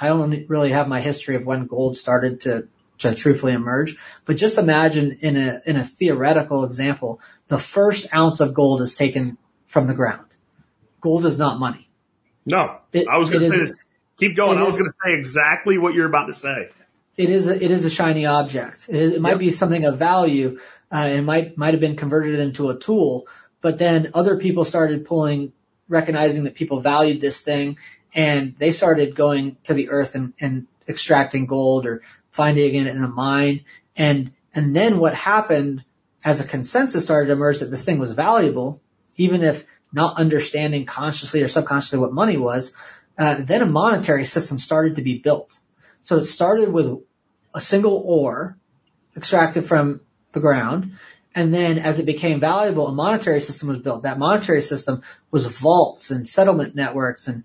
I 0.01 0.09
don't 0.09 0.49
really 0.49 0.70
have 0.70 0.89
my 0.89 1.01
history 1.01 1.36
of 1.36 1.47
when 1.47 1.66
gold 1.66 1.97
started 1.97 2.41
to 2.43 2.69
to 2.99 3.15
truthfully 3.15 3.53
emerge, 3.53 3.97
but 4.24 4.36
just 4.36 4.57
imagine 4.57 5.19
in 5.20 5.36
a 5.36 5.61
in 5.66 5.77
a 5.77 5.85
theoretical 5.85 6.65
example, 6.65 7.20
the 7.49 7.59
first 7.59 8.15
ounce 8.15 8.41
of 8.41 8.55
gold 8.55 8.81
is 8.82 8.95
taken 8.95 9.36
from 9.66 9.86
the 9.86 9.95
ground. 9.95 10.28
Gold 11.01 11.27
is 11.27 11.36
not 11.36 11.59
money. 11.59 11.89
No, 12.47 12.78
it, 12.93 13.09
I 13.09 13.19
was 13.19 13.31
going 13.31 13.43
to 13.43 13.51
say 13.51 13.59
this. 13.59 13.73
Keep 14.19 14.36
going. 14.36 14.59
I 14.59 14.62
was 14.62 14.77
going 14.77 14.91
to 14.91 14.97
say 15.05 15.19
exactly 15.19 15.77
what 15.77 15.95
you're 15.95 16.07
about 16.07 16.27
to 16.27 16.32
say. 16.32 16.69
It 17.16 17.31
is 17.31 17.47
a, 17.49 17.65
it 17.65 17.70
is 17.70 17.85
a 17.85 17.91
shiny 17.91 18.27
object. 18.27 18.86
It, 18.89 18.97
is, 18.97 19.12
it 19.12 19.20
might 19.20 19.31
yep. 19.31 19.39
be 19.39 19.51
something 19.53 19.85
of 19.85 19.99
value. 19.99 20.59
Uh, 20.91 21.09
it 21.12 21.23
might 21.23 21.57
might 21.57 21.74
have 21.74 21.81
been 21.81 21.97
converted 21.97 22.39
into 22.41 22.70
a 22.70 22.78
tool, 22.78 23.27
but 23.61 23.78
then 23.78 24.11
other 24.15 24.39
people 24.39 24.65
started 24.65 25.05
pulling, 25.05 25.53
recognizing 25.89 26.45
that 26.45 26.55
people 26.55 26.81
valued 26.81 27.20
this 27.20 27.41
thing, 27.43 27.78
and 28.15 28.55
they 28.59 28.73
started 28.73 29.15
going 29.15 29.57
to 29.65 29.74
the 29.74 29.91
earth 29.91 30.15
and, 30.15 30.35
and 30.41 30.66
extracting 30.89 31.47
gold 31.47 31.86
or 31.86 32.03
finding 32.31 32.74
it 32.74 32.86
in 32.86 33.03
a 33.03 33.09
mine. 33.09 33.65
And, 33.97 34.32
and 34.55 34.74
then 34.74 34.99
what 34.99 35.15
happened 35.15 35.85
as 36.24 36.41
a 36.41 36.47
consensus 36.47 37.05
started 37.05 37.27
to 37.27 37.32
emerge 37.32 37.61
that 37.61 37.70
this 37.70 37.85
thing 37.85 37.99
was 37.99 38.12
valuable, 38.12 38.81
even 39.16 39.43
if 39.43 39.65
not 39.93 40.19
understanding 40.19 40.86
consciously 40.86 41.43
or 41.43 41.49
subconsciously 41.49 41.99
what 41.99 42.12
money 42.12 42.36
was, 42.36 42.73
uh, 43.16 43.36
then 43.39 43.62
a 43.62 43.66
monetary 43.66 44.24
system 44.24 44.59
started 44.59 44.97
to 44.97 45.03
be 45.03 45.19
built. 45.19 45.57
So 46.05 46.19
it 46.19 46.25
started 46.25 46.73
with 46.73 47.03
a 47.55 47.61
single 47.61 48.03
ore 48.05 48.57
extracted 49.17 49.65
from 49.65 50.01
the 50.33 50.41
ground. 50.41 50.93
And 51.35 51.53
then 51.53 51.79
as 51.79 51.99
it 51.99 52.07
became 52.07 52.39
valuable, 52.39 52.87
a 52.87 52.93
monetary 52.93 53.41
system 53.41 53.69
was 53.69 53.79
built. 53.79 54.05
That 54.05 54.19
monetary 54.19 54.63
system 54.63 55.03
was 55.33 55.47
vaults 55.47 56.11
and 56.11 56.29
settlement 56.29 56.77
networks 56.77 57.27
and 57.27 57.43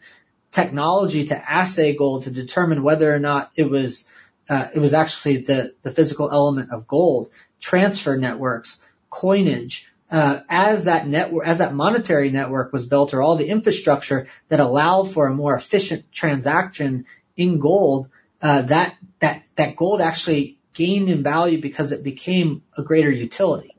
technology 0.51 1.27
to 1.27 1.51
assay 1.51 1.95
gold 1.95 2.23
to 2.23 2.31
determine 2.31 2.83
whether 2.83 3.13
or 3.13 3.19
not 3.19 3.51
it 3.55 3.69
was 3.69 4.07
uh, 4.49 4.67
it 4.73 4.79
was 4.79 4.93
actually 4.93 5.37
the 5.37 5.73
the 5.83 5.91
physical 5.91 6.29
element 6.31 6.71
of 6.71 6.87
gold. 6.87 7.29
Transfer 7.59 8.17
networks, 8.17 8.79
coinage. 9.09 9.85
Uh, 10.11 10.39
as 10.49 10.85
that 10.85 11.07
network, 11.07 11.45
as 11.45 11.59
that 11.59 11.73
monetary 11.73 12.31
network 12.31 12.73
was 12.73 12.87
built, 12.87 13.13
or 13.13 13.21
all 13.21 13.35
the 13.35 13.47
infrastructure 13.47 14.25
that 14.47 14.59
allowed 14.59 15.11
for 15.11 15.27
a 15.27 15.35
more 15.35 15.55
efficient 15.55 16.11
transaction 16.11 17.05
in 17.37 17.59
gold, 17.59 18.09
uh, 18.41 18.63
that 18.63 18.95
that 19.19 19.49
that 19.55 19.75
gold 19.75 20.01
actually 20.01 20.59
gained 20.73 21.09
in 21.09 21.23
value 21.23 21.59
because 21.59 21.91
it 21.91 22.03
became 22.03 22.63
a 22.77 22.83
greater 22.83 23.11
utility. 23.11 23.75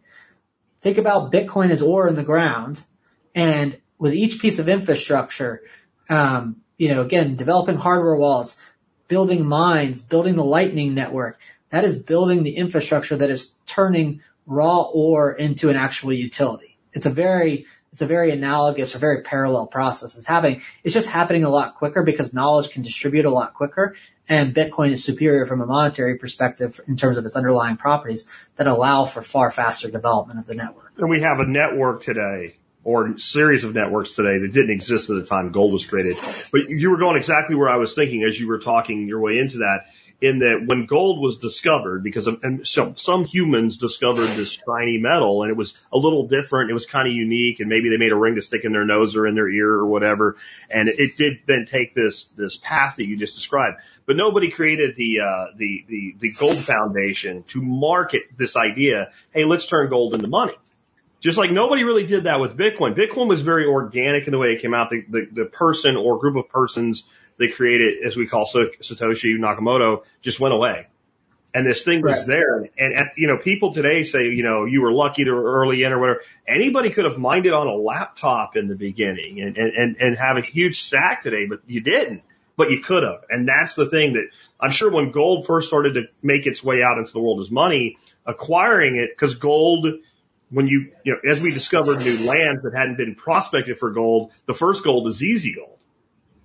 Think 0.80 0.98
about 0.98 1.32
Bitcoin 1.32 1.70
as 1.70 1.82
ore 1.82 2.08
in 2.08 2.14
the 2.14 2.22
ground, 2.22 2.82
and 3.34 3.78
with 3.98 4.14
each 4.14 4.40
piece 4.40 4.58
of 4.58 4.68
infrastructure, 4.68 5.62
um, 6.08 6.56
you 6.78 6.88
know, 6.88 7.02
again, 7.02 7.36
developing 7.36 7.76
hardware 7.76 8.16
wallets, 8.16 8.58
building 9.08 9.46
mines, 9.46 10.00
building 10.02 10.36
the 10.36 10.44
lightning 10.44 10.94
network. 10.94 11.38
That 11.70 11.84
is 11.84 11.96
building 11.98 12.42
the 12.42 12.56
infrastructure 12.56 13.16
that 13.16 13.30
is 13.30 13.52
turning 13.66 14.22
raw 14.46 14.82
ore 14.82 15.32
into 15.32 15.68
an 15.68 15.76
actual 15.76 16.12
utility. 16.12 16.78
It's 16.92 17.06
a 17.06 17.10
very, 17.10 17.66
it's 17.92 18.02
a 18.02 18.06
very 18.06 18.30
analogous 18.30 18.94
or 18.94 18.98
very 18.98 19.22
parallel 19.22 19.66
process. 19.66 20.16
It's 20.16 20.26
happening, 20.26 20.62
it's 20.84 20.94
just 20.94 21.08
happening 21.08 21.44
a 21.44 21.50
lot 21.50 21.76
quicker 21.76 22.02
because 22.02 22.32
knowledge 22.32 22.70
can 22.70 22.82
distribute 22.82 23.24
a 23.24 23.30
lot 23.30 23.54
quicker 23.54 23.96
and 24.28 24.54
Bitcoin 24.54 24.92
is 24.92 25.04
superior 25.04 25.44
from 25.44 25.60
a 25.60 25.66
monetary 25.66 26.16
perspective 26.16 26.80
in 26.86 26.96
terms 26.96 27.18
of 27.18 27.24
its 27.24 27.34
underlying 27.34 27.76
properties 27.76 28.26
that 28.56 28.68
allow 28.68 29.04
for 29.04 29.22
far 29.22 29.50
faster 29.50 29.90
development 29.90 30.38
of 30.38 30.46
the 30.46 30.54
network. 30.54 30.92
And 30.98 31.10
we 31.10 31.22
have 31.22 31.40
a 31.40 31.46
network 31.46 32.02
today 32.02 32.54
or 32.84 33.18
series 33.18 33.64
of 33.64 33.74
networks 33.74 34.14
today 34.14 34.38
that 34.38 34.52
didn't 34.52 34.70
exist 34.70 35.10
at 35.10 35.16
the 35.16 35.26
time 35.26 35.50
gold 35.50 35.72
was 35.72 35.84
created. 35.84 36.16
But 36.52 36.68
you 36.68 36.90
were 36.90 36.98
going 36.98 37.16
exactly 37.16 37.56
where 37.56 37.68
I 37.68 37.76
was 37.76 37.94
thinking 37.94 38.22
as 38.22 38.38
you 38.38 38.48
were 38.48 38.60
talking 38.60 39.06
your 39.06 39.20
way 39.20 39.38
into 39.38 39.58
that, 39.58 39.86
in 40.20 40.40
that 40.40 40.64
when 40.66 40.86
gold 40.86 41.18
was 41.20 41.38
discovered, 41.38 42.02
because 42.02 42.26
of, 42.26 42.42
and 42.42 42.66
so 42.66 42.92
some 42.96 43.24
humans 43.24 43.78
discovered 43.78 44.26
this 44.26 44.60
shiny 44.66 44.98
metal 44.98 45.42
and 45.42 45.50
it 45.50 45.56
was 45.56 45.74
a 45.92 45.96
little 45.96 46.26
different, 46.26 46.70
it 46.70 46.74
was 46.74 46.86
kind 46.86 47.08
of 47.08 47.14
unique, 47.14 47.60
and 47.60 47.68
maybe 47.68 47.88
they 47.88 47.96
made 47.96 48.12
a 48.12 48.16
ring 48.16 48.34
to 48.34 48.42
stick 48.42 48.64
in 48.64 48.72
their 48.72 48.84
nose 48.84 49.16
or 49.16 49.26
in 49.26 49.34
their 49.34 49.48
ear 49.48 49.70
or 49.70 49.86
whatever, 49.86 50.36
and 50.72 50.88
it, 50.88 50.98
it 50.98 51.16
did 51.16 51.40
then 51.46 51.64
take 51.64 51.94
this 51.94 52.26
this 52.36 52.56
path 52.56 52.96
that 52.96 53.06
you 53.06 53.16
just 53.16 53.34
described. 53.34 53.78
But 54.04 54.16
nobody 54.16 54.50
created 54.50 54.94
the 54.96 55.20
uh, 55.20 55.46
the 55.56 55.84
the 55.88 56.14
the 56.18 56.32
gold 56.32 56.58
foundation 56.58 57.44
to 57.44 57.62
market 57.62 58.22
this 58.36 58.56
idea. 58.56 59.12
Hey, 59.32 59.44
let's 59.44 59.66
turn 59.66 59.88
gold 59.88 60.14
into 60.14 60.28
money. 60.28 60.54
Just 61.20 61.36
like 61.36 61.50
nobody 61.50 61.84
really 61.84 62.06
did 62.06 62.24
that 62.24 62.40
with 62.40 62.56
Bitcoin. 62.56 62.96
Bitcoin 62.96 63.28
was 63.28 63.42
very 63.42 63.66
organic 63.66 64.26
in 64.26 64.32
the 64.32 64.38
way 64.38 64.54
it 64.54 64.62
came 64.62 64.72
out. 64.72 64.88
The, 64.88 65.04
the, 65.06 65.28
the 65.30 65.44
person 65.44 65.96
or 65.96 66.18
group 66.18 66.36
of 66.36 66.48
persons 66.48 67.04
they 67.40 67.48
created, 67.48 68.04
as 68.04 68.16
we 68.16 68.26
call 68.26 68.44
Satoshi 68.44 69.36
Nakamoto, 69.38 70.04
just 70.20 70.38
went 70.38 70.54
away. 70.54 70.86
And 71.52 71.66
this 71.66 71.82
thing 71.82 72.02
was 72.02 72.18
right. 72.18 72.26
there. 72.26 72.56
And, 72.78 72.94
and, 72.94 73.10
you 73.16 73.26
know, 73.26 73.38
people 73.38 73.72
today 73.72 74.04
say, 74.04 74.28
you 74.28 74.44
know, 74.44 74.66
you 74.66 74.82
were 74.82 74.92
lucky 74.92 75.24
to 75.24 75.30
early 75.30 75.82
in 75.82 75.92
or 75.92 75.98
whatever. 75.98 76.20
Anybody 76.46 76.90
could 76.90 77.06
have 77.06 77.18
mined 77.18 77.46
it 77.46 77.52
on 77.52 77.66
a 77.66 77.74
laptop 77.74 78.56
in 78.56 78.68
the 78.68 78.76
beginning 78.76 79.40
and, 79.40 79.56
and, 79.56 79.96
and 79.96 80.18
have 80.18 80.36
a 80.36 80.42
huge 80.42 80.82
stack 80.82 81.22
today, 81.22 81.46
but 81.46 81.60
you 81.66 81.80
didn't. 81.80 82.22
But 82.56 82.70
you 82.70 82.80
could 82.80 83.02
have. 83.02 83.24
And 83.30 83.48
that's 83.48 83.74
the 83.74 83.86
thing 83.86 84.12
that 84.12 84.28
I'm 84.60 84.70
sure 84.70 84.92
when 84.92 85.12
gold 85.12 85.46
first 85.46 85.66
started 85.66 85.94
to 85.94 86.02
make 86.22 86.46
its 86.46 86.62
way 86.62 86.82
out 86.82 86.98
into 86.98 87.10
the 87.10 87.20
world 87.20 87.40
as 87.40 87.50
money, 87.50 87.96
acquiring 88.26 88.96
it, 88.96 89.08
because 89.10 89.36
gold, 89.36 89.86
when 90.50 90.68
you, 90.68 90.92
you 91.04 91.14
know, 91.14 91.30
as 91.30 91.42
we 91.42 91.52
discovered 91.52 92.00
new 92.00 92.28
lands 92.28 92.62
that 92.64 92.74
hadn't 92.76 92.98
been 92.98 93.14
prospected 93.14 93.78
for 93.78 93.90
gold, 93.90 94.30
the 94.46 94.52
first 94.52 94.84
gold 94.84 95.08
is 95.08 95.24
easy 95.24 95.54
gold. 95.54 95.78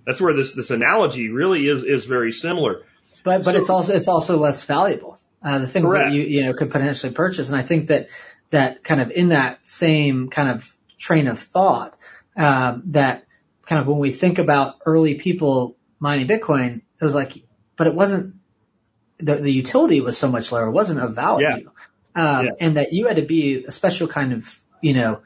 That's 0.06 0.20
where 0.20 0.34
this, 0.34 0.54
this 0.54 0.70
analogy 0.70 1.30
really 1.30 1.66
is, 1.66 1.82
is 1.82 2.06
very 2.06 2.32
similar. 2.32 2.82
But, 3.24 3.42
but 3.42 3.52
so, 3.52 3.58
it's 3.58 3.70
also, 3.70 3.94
it's 3.94 4.08
also 4.08 4.36
less 4.36 4.62
valuable. 4.62 5.18
Uh, 5.42 5.58
the 5.58 5.66
things 5.66 5.86
correct. 5.86 6.10
that 6.10 6.14
you, 6.14 6.22
you 6.22 6.44
know, 6.44 6.54
could 6.54 6.70
potentially 6.70 7.12
purchase. 7.12 7.48
And 7.48 7.56
I 7.56 7.62
think 7.62 7.88
that, 7.88 8.08
that 8.50 8.84
kind 8.84 9.00
of 9.00 9.10
in 9.10 9.28
that 9.28 9.66
same 9.66 10.28
kind 10.28 10.50
of 10.50 10.72
train 10.96 11.26
of 11.26 11.38
thought, 11.38 11.96
um, 12.36 12.84
that 12.86 13.24
kind 13.64 13.80
of 13.80 13.88
when 13.88 13.98
we 13.98 14.10
think 14.10 14.38
about 14.38 14.76
early 14.86 15.16
people 15.16 15.76
mining 15.98 16.28
Bitcoin, 16.28 16.82
it 17.00 17.04
was 17.04 17.14
like, 17.14 17.42
but 17.76 17.88
it 17.88 17.94
wasn't, 17.94 18.36
the, 19.18 19.34
the 19.34 19.52
utility 19.52 20.00
was 20.00 20.16
so 20.16 20.30
much 20.30 20.52
lower. 20.52 20.68
It 20.68 20.72
wasn't 20.72 21.00
of 21.00 21.14
value. 21.14 21.46
Yeah. 21.46 21.58
Um, 22.14 22.46
yeah. 22.46 22.52
and 22.60 22.76
that 22.76 22.92
you 22.92 23.06
had 23.06 23.16
to 23.16 23.22
be 23.22 23.64
a 23.64 23.72
special 23.72 24.08
kind 24.08 24.32
of, 24.32 24.58
you 24.80 24.94
know, 24.94 25.22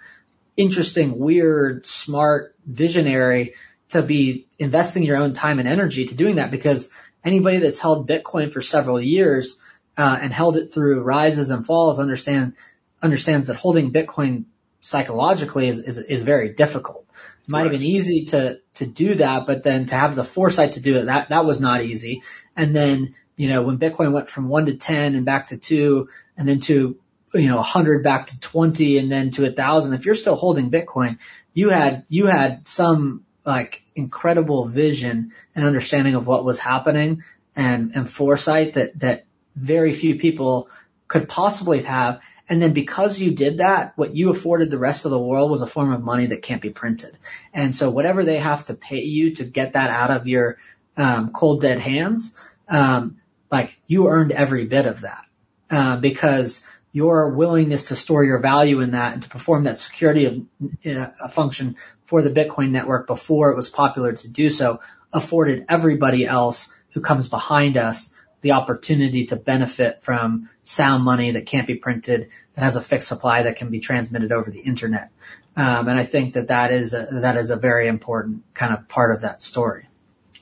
interesting, 0.56 1.18
weird, 1.18 1.86
smart, 1.86 2.56
visionary 2.66 3.54
to 3.90 4.02
be 4.02 4.46
investing 4.58 5.02
your 5.02 5.16
own 5.16 5.32
time 5.32 5.58
and 5.58 5.68
energy 5.68 6.06
to 6.06 6.14
doing 6.14 6.36
that 6.36 6.50
because 6.50 6.90
anybody 7.24 7.58
that's 7.58 7.78
held 7.78 8.08
Bitcoin 8.08 8.50
for 8.50 8.62
several 8.62 9.00
years, 9.00 9.56
uh, 9.98 10.18
and 10.20 10.32
held 10.32 10.56
it 10.56 10.72
through 10.72 11.02
rises 11.02 11.50
and 11.50 11.66
falls 11.66 11.98
understand, 11.98 12.54
understands 13.02 13.48
that 13.48 13.56
holding 13.56 13.92
Bitcoin 13.92 14.44
psychologically 14.80 15.68
is, 15.68 15.80
is, 15.80 15.98
is 15.98 16.22
very 16.22 16.54
difficult. 16.54 17.04
It 17.10 17.50
might 17.50 17.58
right. 17.58 17.64
have 17.64 17.72
been 17.72 17.82
easy 17.82 18.26
to, 18.26 18.60
to 18.74 18.86
do 18.86 19.16
that, 19.16 19.46
but 19.46 19.62
then 19.62 19.86
to 19.86 19.94
have 19.94 20.14
the 20.14 20.24
foresight 20.24 20.72
to 20.72 20.80
do 20.80 20.96
it, 20.96 21.06
that, 21.06 21.28
that 21.28 21.44
was 21.44 21.60
not 21.60 21.82
easy. 21.82 22.22
And 22.56 22.74
then 22.74 23.14
you 23.40 23.48
know, 23.48 23.62
when 23.62 23.78
Bitcoin 23.78 24.12
went 24.12 24.28
from 24.28 24.50
one 24.50 24.66
to 24.66 24.76
10 24.76 25.14
and 25.14 25.24
back 25.24 25.46
to 25.46 25.56
two 25.56 26.10
and 26.36 26.46
then 26.46 26.60
to, 26.60 26.98
you 27.32 27.48
know, 27.48 27.56
100 27.56 28.04
back 28.04 28.26
to 28.26 28.38
20 28.38 28.98
and 28.98 29.10
then 29.10 29.30
to 29.30 29.46
a 29.46 29.50
thousand, 29.50 29.94
if 29.94 30.04
you're 30.04 30.14
still 30.14 30.36
holding 30.36 30.70
Bitcoin, 30.70 31.16
you 31.54 31.70
had, 31.70 32.04
you 32.10 32.26
had 32.26 32.66
some 32.66 33.24
like 33.50 33.82
incredible 33.96 34.64
vision 34.64 35.32
and 35.56 35.64
understanding 35.64 36.14
of 36.14 36.24
what 36.24 36.44
was 36.44 36.60
happening 36.60 37.24
and, 37.56 37.96
and 37.96 38.08
foresight 38.08 38.74
that, 38.74 38.96
that 39.00 39.24
very 39.56 39.92
few 39.92 40.14
people 40.14 40.68
could 41.08 41.28
possibly 41.28 41.82
have. 41.82 42.20
And 42.48 42.62
then 42.62 42.72
because 42.72 43.18
you 43.20 43.32
did 43.32 43.58
that, 43.58 43.92
what 43.96 44.14
you 44.14 44.30
afforded 44.30 44.70
the 44.70 44.78
rest 44.78 45.04
of 45.04 45.10
the 45.10 45.18
world 45.18 45.50
was 45.50 45.62
a 45.62 45.66
form 45.66 45.92
of 45.92 46.04
money 46.04 46.26
that 46.26 46.42
can't 46.42 46.62
be 46.62 46.70
printed. 46.70 47.18
And 47.52 47.74
so 47.74 47.90
whatever 47.90 48.22
they 48.22 48.38
have 48.38 48.66
to 48.66 48.74
pay 48.74 49.02
you 49.02 49.34
to 49.34 49.44
get 49.44 49.72
that 49.72 49.90
out 49.90 50.12
of 50.12 50.28
your 50.28 50.56
um, 50.96 51.32
cold 51.32 51.60
dead 51.60 51.80
hands, 51.80 52.32
um, 52.68 53.16
like 53.50 53.76
you 53.88 54.06
earned 54.06 54.30
every 54.30 54.64
bit 54.66 54.86
of 54.86 55.00
that, 55.00 55.24
uh, 55.72 55.96
because 55.96 56.62
your 56.92 57.30
willingness 57.30 57.88
to 57.88 57.96
store 57.96 58.24
your 58.24 58.38
value 58.38 58.80
in 58.80 58.92
that 58.92 59.12
and 59.12 59.22
to 59.22 59.28
perform 59.28 59.64
that 59.64 59.76
security 59.76 60.24
of 60.26 60.46
uh, 60.86 61.28
function 61.28 61.76
for 62.04 62.22
the 62.22 62.30
Bitcoin 62.30 62.70
network 62.70 63.06
before 63.06 63.52
it 63.52 63.56
was 63.56 63.68
popular 63.68 64.12
to 64.12 64.28
do 64.28 64.50
so 64.50 64.80
afforded 65.12 65.66
everybody 65.68 66.26
else 66.26 66.74
who 66.90 67.00
comes 67.00 67.28
behind 67.28 67.76
us 67.76 68.10
the 68.40 68.52
opportunity 68.52 69.26
to 69.26 69.36
benefit 69.36 70.02
from 70.02 70.48
sound 70.62 71.04
money 71.04 71.32
that 71.32 71.46
can't 71.46 71.66
be 71.66 71.74
printed, 71.74 72.30
that 72.54 72.62
has 72.62 72.76
a 72.76 72.80
fixed 72.80 73.08
supply 73.08 73.42
that 73.42 73.56
can 73.56 73.70
be 73.70 73.80
transmitted 73.80 74.32
over 74.32 74.50
the 74.50 74.60
internet. 74.60 75.10
Um, 75.56 75.88
and 75.88 75.98
I 75.98 76.04
think 76.04 76.34
that 76.34 76.48
that 76.48 76.72
is 76.72 76.94
a, 76.94 77.06
that 77.10 77.36
is 77.36 77.50
a 77.50 77.56
very 77.56 77.86
important 77.86 78.42
kind 78.54 78.72
of 78.72 78.88
part 78.88 79.14
of 79.14 79.22
that 79.22 79.42
story. 79.42 79.86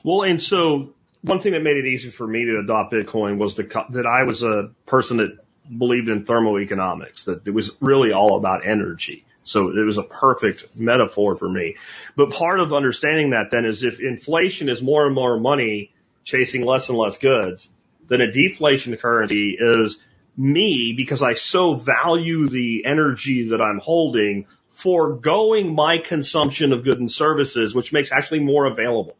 Well, 0.03 0.23
and 0.23 0.41
so 0.41 0.93
one 1.21 1.39
thing 1.41 1.53
that 1.53 1.61
made 1.61 1.77
it 1.77 1.85
easy 1.85 2.09
for 2.09 2.25
me 2.25 2.45
to 2.45 2.59
adopt 2.59 2.93
Bitcoin 2.93 3.37
was 3.37 3.55
the, 3.55 3.85
that 3.89 4.05
I 4.05 4.23
was 4.23 4.43
a 4.43 4.71
person 4.85 5.17
that 5.17 5.37
believed 5.77 6.09
in 6.09 6.25
thermoeconomics, 6.25 7.25
that 7.25 7.45
it 7.45 7.51
was 7.51 7.71
really 7.79 8.11
all 8.11 8.37
about 8.37 8.65
energy. 8.65 9.25
So 9.43 9.69
it 9.69 9.85
was 9.85 9.97
a 9.97 10.03
perfect 10.03 10.77
metaphor 10.77 11.35
for 11.37 11.49
me. 11.49 11.77
But 12.15 12.31
part 12.31 12.59
of 12.59 12.73
understanding 12.73 13.31
that 13.31 13.51
then 13.51 13.65
is 13.65 13.83
if 13.83 13.99
inflation 13.99 14.69
is 14.69 14.81
more 14.81 15.05
and 15.05 15.15
more 15.15 15.39
money 15.39 15.91
chasing 16.23 16.63
less 16.63 16.89
and 16.89 16.97
less 16.97 17.17
goods, 17.17 17.69
then 18.07 18.21
a 18.21 18.31
deflation 18.31 18.95
currency 18.97 19.57
is 19.59 19.99
me 20.37 20.93
because 20.95 21.21
I 21.21 21.33
so 21.33 21.73
value 21.73 22.47
the 22.47 22.85
energy 22.85 23.49
that 23.49 23.61
I'm 23.61 23.79
holding 23.79 24.45
foregoing 24.69 25.75
my 25.75 25.97
consumption 25.97 26.71
of 26.71 26.83
goods 26.83 26.99
and 26.99 27.11
services, 27.11 27.75
which 27.75 27.91
makes 27.91 28.11
actually 28.11 28.39
more 28.39 28.65
available. 28.65 29.17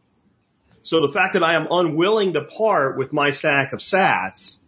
So 0.82 1.06
the 1.06 1.12
fact 1.12 1.34
that 1.34 1.42
I 1.42 1.54
am 1.54 1.66
unwilling 1.70 2.32
to 2.32 2.42
part 2.42 2.96
with 2.96 3.12
my 3.12 3.32
stack 3.32 3.72
of 3.72 3.80
sats 3.80 4.59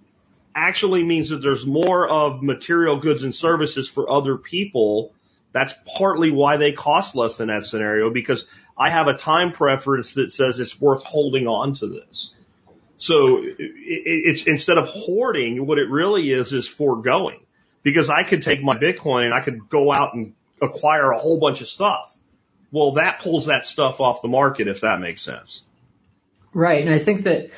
actually 0.54 1.02
means 1.02 1.30
that 1.30 1.38
there's 1.42 1.66
more 1.66 2.08
of 2.08 2.42
material 2.42 3.00
goods 3.00 3.22
and 3.22 3.34
services 3.34 3.88
for 3.88 4.10
other 4.10 4.36
people. 4.36 5.12
That's 5.52 5.74
partly 5.96 6.30
why 6.30 6.56
they 6.56 6.72
cost 6.72 7.14
less 7.14 7.40
in 7.40 7.48
that 7.48 7.64
scenario 7.64 8.10
because 8.10 8.46
I 8.76 8.90
have 8.90 9.06
a 9.06 9.14
time 9.14 9.52
preference 9.52 10.14
that 10.14 10.32
says 10.32 10.60
it's 10.60 10.80
worth 10.80 11.04
holding 11.04 11.46
on 11.46 11.74
to 11.74 11.86
this. 11.86 12.34
So 12.96 13.40
it's 13.42 14.44
instead 14.44 14.78
of 14.78 14.86
hoarding, 14.86 15.66
what 15.66 15.78
it 15.78 15.90
really 15.90 16.30
is 16.30 16.52
is 16.52 16.68
foregoing 16.68 17.40
because 17.82 18.08
I 18.08 18.22
could 18.22 18.42
take 18.42 18.62
my 18.62 18.76
Bitcoin 18.76 19.24
and 19.24 19.34
I 19.34 19.40
could 19.40 19.68
go 19.68 19.92
out 19.92 20.14
and 20.14 20.34
acquire 20.60 21.10
a 21.10 21.18
whole 21.18 21.40
bunch 21.40 21.60
of 21.60 21.68
stuff. 21.68 22.16
Well, 22.70 22.92
that 22.92 23.18
pulls 23.18 23.46
that 23.46 23.66
stuff 23.66 24.00
off 24.00 24.22
the 24.22 24.28
market 24.28 24.68
if 24.68 24.82
that 24.82 25.00
makes 25.00 25.20
sense. 25.20 25.62
Right. 26.54 26.84
And 26.84 26.94
I 26.94 26.98
think 26.98 27.24
that, 27.24 27.50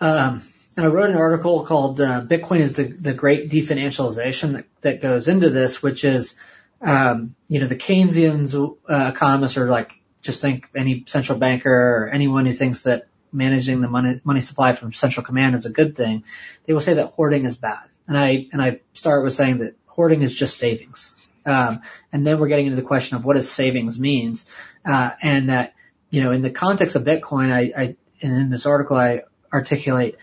um, 0.00 0.42
and 0.76 0.86
I 0.86 0.88
wrote 0.88 1.10
an 1.10 1.16
article 1.16 1.64
called 1.64 2.00
uh, 2.00 2.22
Bitcoin 2.22 2.60
is 2.60 2.74
the, 2.74 2.84
the 2.84 3.14
great 3.14 3.50
definancialization 3.50 4.52
that, 4.52 4.64
that 4.82 5.02
goes 5.02 5.28
into 5.28 5.50
this, 5.50 5.82
which 5.82 6.04
is, 6.04 6.36
um, 6.80 7.34
you 7.48 7.60
know, 7.60 7.66
the 7.66 7.76
Keynesians, 7.76 8.54
uh, 8.88 9.10
economists 9.12 9.56
are 9.56 9.68
like, 9.68 9.92
just 10.22 10.40
think 10.40 10.68
any 10.74 11.04
central 11.06 11.38
banker 11.38 11.72
or 11.72 12.08
anyone 12.08 12.46
who 12.46 12.52
thinks 12.52 12.84
that 12.84 13.08
managing 13.32 13.80
the 13.80 13.88
money, 13.88 14.20
money 14.24 14.40
supply 14.40 14.72
from 14.72 14.92
central 14.92 15.24
command 15.24 15.54
is 15.54 15.66
a 15.66 15.70
good 15.70 15.96
thing. 15.96 16.24
They 16.64 16.72
will 16.72 16.80
say 16.80 16.94
that 16.94 17.06
hoarding 17.08 17.44
is 17.44 17.56
bad. 17.56 17.88
And 18.06 18.16
I, 18.16 18.48
and 18.52 18.60
I 18.60 18.80
start 18.92 19.24
with 19.24 19.34
saying 19.34 19.58
that 19.58 19.76
hoarding 19.86 20.22
is 20.22 20.34
just 20.34 20.56
savings. 20.56 21.14
Um, 21.46 21.80
and 22.12 22.26
then 22.26 22.38
we're 22.38 22.48
getting 22.48 22.66
into 22.66 22.76
the 22.76 22.86
question 22.86 23.16
of 23.16 23.24
what 23.24 23.36
does 23.36 23.50
savings 23.50 23.98
means. 23.98 24.46
Uh, 24.84 25.10
and 25.22 25.48
that, 25.48 25.74
you 26.10 26.22
know, 26.22 26.32
in 26.32 26.42
the 26.42 26.50
context 26.50 26.96
of 26.96 27.04
Bitcoin, 27.04 27.50
I, 27.52 27.72
I, 27.76 27.96
and 28.22 28.36
in 28.36 28.50
this 28.50 28.66
article, 28.66 28.96
I 28.96 29.22
articulate 29.52 30.16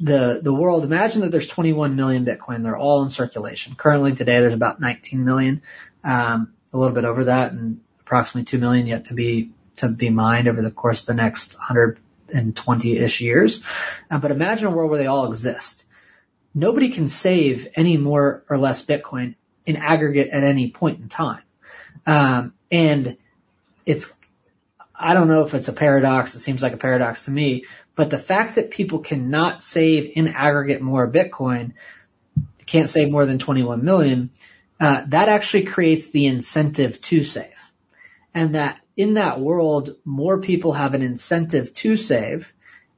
the, 0.00 0.40
the 0.42 0.52
world. 0.52 0.84
Imagine 0.84 1.22
that 1.22 1.30
there's 1.30 1.46
21 1.46 1.96
million 1.96 2.24
Bitcoin. 2.24 2.62
They're 2.62 2.76
all 2.76 3.02
in 3.02 3.10
circulation. 3.10 3.74
Currently 3.74 4.14
today, 4.14 4.40
there's 4.40 4.54
about 4.54 4.80
19 4.80 5.24
million, 5.24 5.62
um, 6.04 6.52
a 6.72 6.78
little 6.78 6.94
bit 6.94 7.04
over 7.04 7.24
that 7.24 7.52
and 7.52 7.80
approximately 8.00 8.44
2 8.44 8.58
million 8.58 8.86
yet 8.86 9.06
to 9.06 9.14
be, 9.14 9.50
to 9.76 9.88
be 9.88 10.10
mined 10.10 10.48
over 10.48 10.62
the 10.62 10.70
course 10.70 11.00
of 11.02 11.06
the 11.06 11.14
next 11.14 11.56
120-ish 11.58 13.20
years. 13.20 13.64
Uh, 14.10 14.18
but 14.18 14.30
imagine 14.30 14.68
a 14.68 14.70
world 14.70 14.90
where 14.90 14.98
they 14.98 15.06
all 15.06 15.30
exist. 15.30 15.84
Nobody 16.54 16.90
can 16.90 17.08
save 17.08 17.68
any 17.74 17.96
more 17.96 18.44
or 18.48 18.58
less 18.58 18.84
Bitcoin 18.84 19.34
in 19.64 19.76
aggregate 19.76 20.28
at 20.28 20.44
any 20.44 20.70
point 20.70 21.00
in 21.00 21.08
time. 21.08 21.42
Um, 22.06 22.54
and 22.70 23.16
it's, 23.84 24.12
I 24.94 25.14
don't 25.14 25.28
know 25.28 25.44
if 25.44 25.54
it's 25.54 25.68
a 25.68 25.72
paradox. 25.72 26.34
It 26.34 26.40
seems 26.40 26.62
like 26.62 26.72
a 26.72 26.78
paradox 26.78 27.24
to 27.26 27.30
me, 27.30 27.64
but 27.96 28.10
the 28.10 28.18
fact 28.18 28.54
that 28.54 28.70
people 28.70 29.00
cannot 29.00 29.62
save 29.62 30.12
in 30.14 30.28
aggregate 30.28 30.82
more 30.82 31.10
Bitcoin, 31.10 31.72
can't 32.66 32.90
save 32.90 33.10
more 33.10 33.24
than 33.24 33.38
21 33.38 33.84
million, 33.84 34.30
uh, 34.78 35.02
that 35.06 35.28
actually 35.28 35.64
creates 35.64 36.10
the 36.10 36.26
incentive 36.26 37.00
to 37.00 37.24
save. 37.24 37.72
And 38.34 38.54
that 38.54 38.78
in 38.96 39.14
that 39.14 39.40
world, 39.40 39.96
more 40.04 40.40
people 40.40 40.74
have 40.74 40.92
an 40.92 41.02
incentive 41.02 41.72
to 41.74 41.96
save 41.96 42.52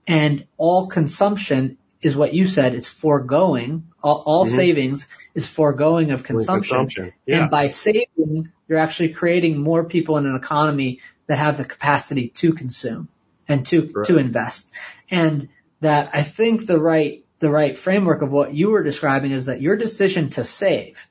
and 0.07 0.47
all 0.57 0.89
consumption 0.89 1.79
is 2.01 2.17
what 2.17 2.35
you 2.35 2.47
said, 2.47 2.75
it's 2.75 2.87
foregoing, 2.87 3.89
all, 4.03 4.23
all 4.27 4.47
mm-hmm. 4.47 4.55
savings 4.55 5.07
is 5.35 5.47
foregoing 5.47 6.11
of 6.11 6.25
consumption. 6.25 6.77
consumption. 6.77 7.13
Yeah. 7.27 7.43
And 7.43 7.51
by 7.51 7.69
saving, 7.69 8.53
you're 8.67 8.79
actually 8.79 9.11
creating 9.11 9.59
more 9.59 9.85
people 9.85 10.17
in 10.17 10.27
an 10.27 10.35
economy 10.35 11.01
that 11.27 11.37
have 11.37 11.57
the 11.57 11.65
capacity 11.65 12.29
to 12.29 12.53
consume 12.53 13.09
and 13.49 13.67
to, 13.67 13.91
right. 13.95 14.07
to 14.07 14.19
invest. 14.19 14.71
And 15.11 15.49
that 15.81 16.11
I 16.13 16.23
think 16.23 16.67
the 16.67 16.81
right, 16.81 17.25
the 17.39 17.51
right 17.51 17.77
framework 17.77 18.23
of 18.23 18.31
what 18.31 18.55
you 18.55 18.71
were 18.71 18.83
describing 18.83 19.31
is 19.31 19.47
that 19.47 19.63
your 19.63 19.77
decision 19.77 20.31
to 20.31 20.45
save 20.45 21.07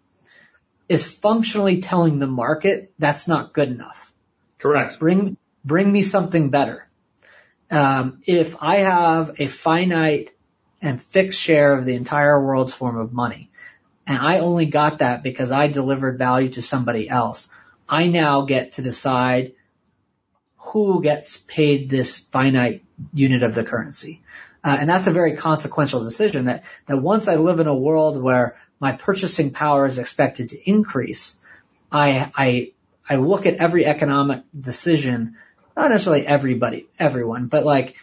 is 0.89 1.07
functionally 1.07 1.81
telling 1.81 2.19
the 2.19 2.27
market 2.27 2.93
that's 2.99 3.27
not 3.27 3.53
good 3.53 3.69
enough. 3.69 4.13
Correct. 4.59 4.91
Like 4.91 4.99
bring, 4.99 5.37
bring 5.65 5.91
me 5.91 6.03
something 6.03 6.49
better. 6.49 6.87
Um, 7.69 8.21
if 8.25 8.55
I 8.61 8.77
have 8.77 9.39
a 9.39 9.47
finite 9.47 10.31
and 10.81 11.01
fixed 11.01 11.39
share 11.39 11.73
of 11.73 11.85
the 11.85 11.95
entire 11.95 12.43
world's 12.43 12.73
form 12.73 12.97
of 12.97 13.13
money. 13.13 13.49
And 14.05 14.17
I 14.17 14.39
only 14.39 14.67
got 14.67 14.99
that 14.99 15.23
because 15.23 15.51
I 15.51 15.67
delivered 15.67 16.17
value 16.17 16.49
to 16.49 16.61
somebody 16.61 17.09
else. 17.09 17.49
I 17.89 18.07
now 18.07 18.41
get 18.41 18.73
to 18.73 18.81
decide 18.81 19.53
who 20.57 21.01
gets 21.01 21.37
paid 21.37 21.89
this 21.89 22.17
finite 22.17 22.83
unit 23.13 23.43
of 23.43 23.55
the 23.55 23.63
currency. 23.63 24.21
Uh, 24.63 24.75
and 24.79 24.89
that's 24.89 25.07
a 25.07 25.11
very 25.11 25.37
consequential 25.37 26.03
decision 26.03 26.45
that, 26.45 26.63
that 26.87 26.97
once 26.97 27.27
I 27.27 27.35
live 27.35 27.59
in 27.59 27.67
a 27.67 27.75
world 27.75 28.21
where 28.21 28.57
my 28.79 28.91
purchasing 28.91 29.51
power 29.51 29.85
is 29.85 29.97
expected 29.97 30.49
to 30.49 30.69
increase, 30.69 31.39
I, 31.91 32.31
I, 32.35 32.71
I 33.09 33.15
look 33.17 33.45
at 33.45 33.55
every 33.55 33.85
economic 33.85 34.43
decision, 34.59 35.37
not 35.75 35.91
necessarily 35.91 36.27
everybody, 36.27 36.87
everyone, 36.99 37.47
but 37.47 37.65
like 37.65 37.95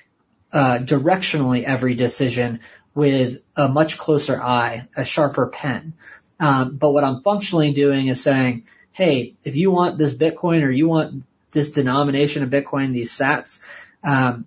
uh, 0.53 0.79
directionally 0.79 1.65
every 1.65 1.95
decision 1.95 2.61
with 2.95 3.43
a 3.57 3.69
much 3.69 3.99
closer 3.99 4.41
eye, 4.41 4.89
a 4.97 5.05
sharper 5.05 5.49
pen. 5.49 5.95
Um, 6.39 6.77
but 6.77 6.93
what 6.93 7.05
I'm 7.05 7.21
functionally 7.23 7.73
doing 7.73 8.07
is 8.07 8.23
saying, 8.23 8.65
hey, 8.93 9.35
if 9.43 9.57
you 9.57 9.71
want 9.71 9.99
this 9.99 10.15
Bitcoin 10.15 10.63
or 10.63 10.71
you 10.71 10.89
want 10.89 11.25
this 11.55 11.73
denomination 11.73 12.43
of 12.43 12.51
Bitcoin, 12.51 12.93
these 12.93 13.11
sats, 13.13 13.63
um, 14.03 14.47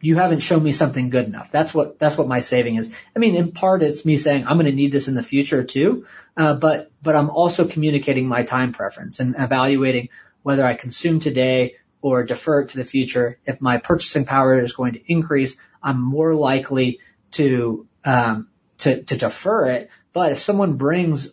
you 0.00 0.16
haven't 0.16 0.40
shown 0.40 0.62
me 0.62 0.72
something 0.72 1.10
good 1.10 1.26
enough. 1.26 1.50
That's 1.50 1.74
what 1.74 1.98
that's 1.98 2.16
what 2.16 2.28
my 2.28 2.40
saving 2.40 2.76
is. 2.76 2.94
I 3.14 3.18
mean, 3.18 3.34
in 3.34 3.52
part, 3.52 3.82
it's 3.82 4.06
me 4.06 4.16
saying 4.16 4.46
I'm 4.46 4.56
going 4.56 4.66
to 4.66 4.72
need 4.72 4.92
this 4.92 5.08
in 5.08 5.14
the 5.14 5.22
future 5.22 5.64
too, 5.64 6.06
uh, 6.36 6.54
but 6.54 6.90
but 7.02 7.16
I'm 7.16 7.28
also 7.28 7.66
communicating 7.66 8.28
my 8.28 8.44
time 8.44 8.72
preference 8.72 9.20
and 9.20 9.34
evaluating 9.36 10.08
whether 10.42 10.64
I 10.64 10.74
consume 10.74 11.20
today 11.20 11.74
or 12.02 12.24
defer 12.24 12.60
it 12.60 12.70
to 12.70 12.78
the 12.78 12.84
future. 12.84 13.38
If 13.44 13.60
my 13.60 13.78
purchasing 13.78 14.24
power 14.24 14.58
is 14.58 14.72
going 14.72 14.94
to 14.94 15.12
increase, 15.12 15.56
I'm 15.82 16.00
more 16.00 16.34
likely 16.34 17.00
to, 17.32 17.86
um, 18.04 18.48
to, 18.78 19.02
to 19.02 19.16
defer 19.16 19.66
it. 19.66 19.90
But 20.12 20.32
if 20.32 20.38
someone 20.38 20.76
brings 20.76 21.30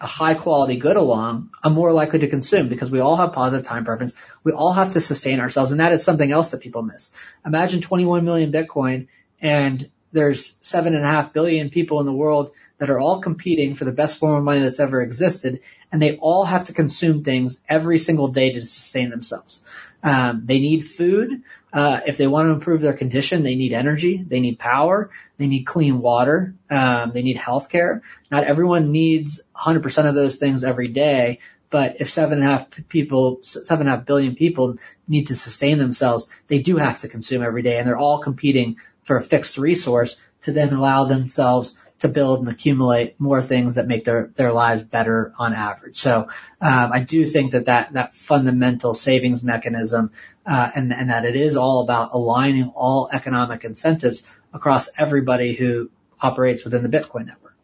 a 0.00 0.06
high 0.06 0.34
quality 0.34 0.76
good 0.76 0.96
along, 0.96 1.50
I'm 1.62 1.72
more 1.72 1.92
likely 1.92 2.20
to 2.20 2.28
consume 2.28 2.68
because 2.68 2.90
we 2.90 3.00
all 3.00 3.16
have 3.16 3.32
positive 3.32 3.66
time 3.66 3.84
preference. 3.84 4.14
We 4.44 4.52
all 4.52 4.72
have 4.72 4.90
to 4.90 5.00
sustain 5.00 5.40
ourselves. 5.40 5.72
And 5.72 5.80
that 5.80 5.92
is 5.92 6.04
something 6.04 6.30
else 6.30 6.50
that 6.50 6.60
people 6.60 6.82
miss. 6.82 7.10
Imagine 7.44 7.80
21 7.80 8.24
million 8.24 8.52
Bitcoin 8.52 9.08
and 9.40 9.90
there's 10.12 10.54
seven 10.60 10.94
and 10.94 11.04
a 11.04 11.08
half 11.08 11.32
billion 11.32 11.70
people 11.70 12.00
in 12.00 12.06
the 12.06 12.12
world 12.12 12.52
that 12.78 12.90
are 12.90 12.98
all 12.98 13.20
competing 13.20 13.74
for 13.74 13.84
the 13.84 13.92
best 13.92 14.18
form 14.18 14.36
of 14.36 14.44
money 14.44 14.60
that's 14.60 14.80
ever 14.80 15.02
existed, 15.02 15.60
and 15.92 16.00
they 16.00 16.16
all 16.16 16.44
have 16.44 16.66
to 16.66 16.72
consume 16.72 17.24
things 17.24 17.60
every 17.68 17.98
single 17.98 18.28
day 18.28 18.52
to 18.52 18.64
sustain 18.64 19.10
themselves. 19.10 19.60
Um, 20.02 20.42
they 20.44 20.60
need 20.60 20.84
food. 20.84 21.42
Uh, 21.72 22.00
if 22.06 22.16
they 22.16 22.26
want 22.26 22.46
to 22.46 22.52
improve 22.52 22.80
their 22.80 22.94
condition, 22.94 23.42
they 23.42 23.54
need 23.54 23.72
energy. 23.72 24.16
They 24.26 24.40
need 24.40 24.58
power. 24.58 25.10
They 25.36 25.46
need 25.46 25.64
clean 25.64 26.00
water. 26.00 26.54
Um, 26.70 27.12
they 27.12 27.22
need 27.22 27.36
health 27.36 27.68
care. 27.68 28.02
Not 28.30 28.44
everyone 28.44 28.90
needs 28.90 29.40
100% 29.54 30.08
of 30.08 30.14
those 30.14 30.36
things 30.36 30.64
every 30.64 30.88
day, 30.88 31.40
but 31.70 32.00
if 32.00 32.08
seven 32.08 32.38
and 32.38 32.46
a 32.46 32.50
half 32.50 32.88
people, 32.88 33.40
seven 33.42 33.86
and 33.86 33.94
a 33.94 33.98
half 33.98 34.06
billion 34.06 34.34
people 34.34 34.78
need 35.06 35.26
to 35.26 35.36
sustain 35.36 35.78
themselves, 35.78 36.26
they 36.46 36.60
do 36.60 36.76
have 36.76 37.00
to 37.00 37.08
consume 37.08 37.42
every 37.42 37.62
day, 37.62 37.78
and 37.78 37.86
they're 37.86 37.98
all 37.98 38.20
competing 38.20 38.76
for 39.02 39.16
a 39.16 39.22
fixed 39.22 39.58
resource 39.58 40.16
to 40.42 40.52
then 40.52 40.72
allow 40.72 41.04
themselves 41.04 41.78
to 42.00 42.08
build 42.08 42.40
and 42.40 42.48
accumulate 42.48 43.18
more 43.18 43.42
things 43.42 43.74
that 43.74 43.86
make 43.86 44.04
their, 44.04 44.30
their 44.36 44.52
lives 44.52 44.82
better 44.82 45.32
on 45.38 45.52
average. 45.52 45.96
So, 45.96 46.26
um, 46.60 46.92
I 46.92 47.02
do 47.02 47.26
think 47.26 47.52
that 47.52 47.66
that, 47.66 47.92
that 47.94 48.14
fundamental 48.14 48.94
savings 48.94 49.42
mechanism, 49.42 50.12
uh, 50.46 50.70
and, 50.74 50.92
and 50.92 51.10
that 51.10 51.24
it 51.24 51.36
is 51.36 51.56
all 51.56 51.82
about 51.82 52.10
aligning 52.12 52.72
all 52.74 53.08
economic 53.12 53.64
incentives 53.64 54.22
across 54.52 54.88
everybody 54.96 55.54
who 55.54 55.90
operates 56.20 56.64
within 56.64 56.82
the 56.82 56.88
Bitcoin 56.88 57.26
network. 57.26 57.56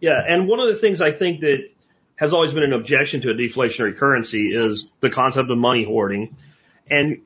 Yeah. 0.00 0.20
And 0.26 0.48
one 0.48 0.60
of 0.60 0.68
the 0.68 0.74
things 0.74 1.00
I 1.00 1.12
think 1.12 1.40
that 1.40 1.70
has 2.16 2.32
always 2.32 2.52
been 2.52 2.62
an 2.62 2.72
objection 2.72 3.22
to 3.22 3.30
a 3.30 3.34
deflationary 3.34 3.96
currency 3.96 4.48
is 4.48 4.90
the 5.00 5.10
concept 5.10 5.50
of 5.50 5.58
money 5.58 5.84
hoarding. 5.84 6.36
And 6.88 7.22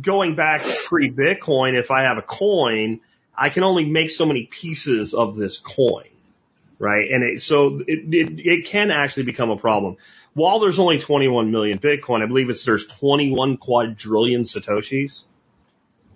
going 0.00 0.36
back 0.36 0.62
pre-Bitcoin, 0.86 1.78
if 1.78 1.90
I 1.90 2.02
have 2.02 2.16
a 2.16 2.22
coin, 2.22 3.00
I 3.40 3.48
can 3.48 3.64
only 3.64 3.86
make 3.86 4.10
so 4.10 4.26
many 4.26 4.44
pieces 4.44 5.14
of 5.14 5.34
this 5.34 5.56
coin, 5.56 6.10
right? 6.78 7.10
And 7.10 7.24
it, 7.24 7.42
so 7.42 7.78
it, 7.78 8.14
it, 8.14 8.38
it 8.38 8.66
can 8.66 8.90
actually 8.90 9.22
become 9.22 9.48
a 9.48 9.56
problem. 9.56 9.96
While 10.34 10.60
there's 10.60 10.78
only 10.78 10.98
21 10.98 11.50
million 11.50 11.78
Bitcoin, 11.78 12.22
I 12.22 12.26
believe 12.26 12.50
it's 12.50 12.64
there's 12.64 12.86
21 12.86 13.56
quadrillion 13.56 14.42
Satoshis. 14.42 15.24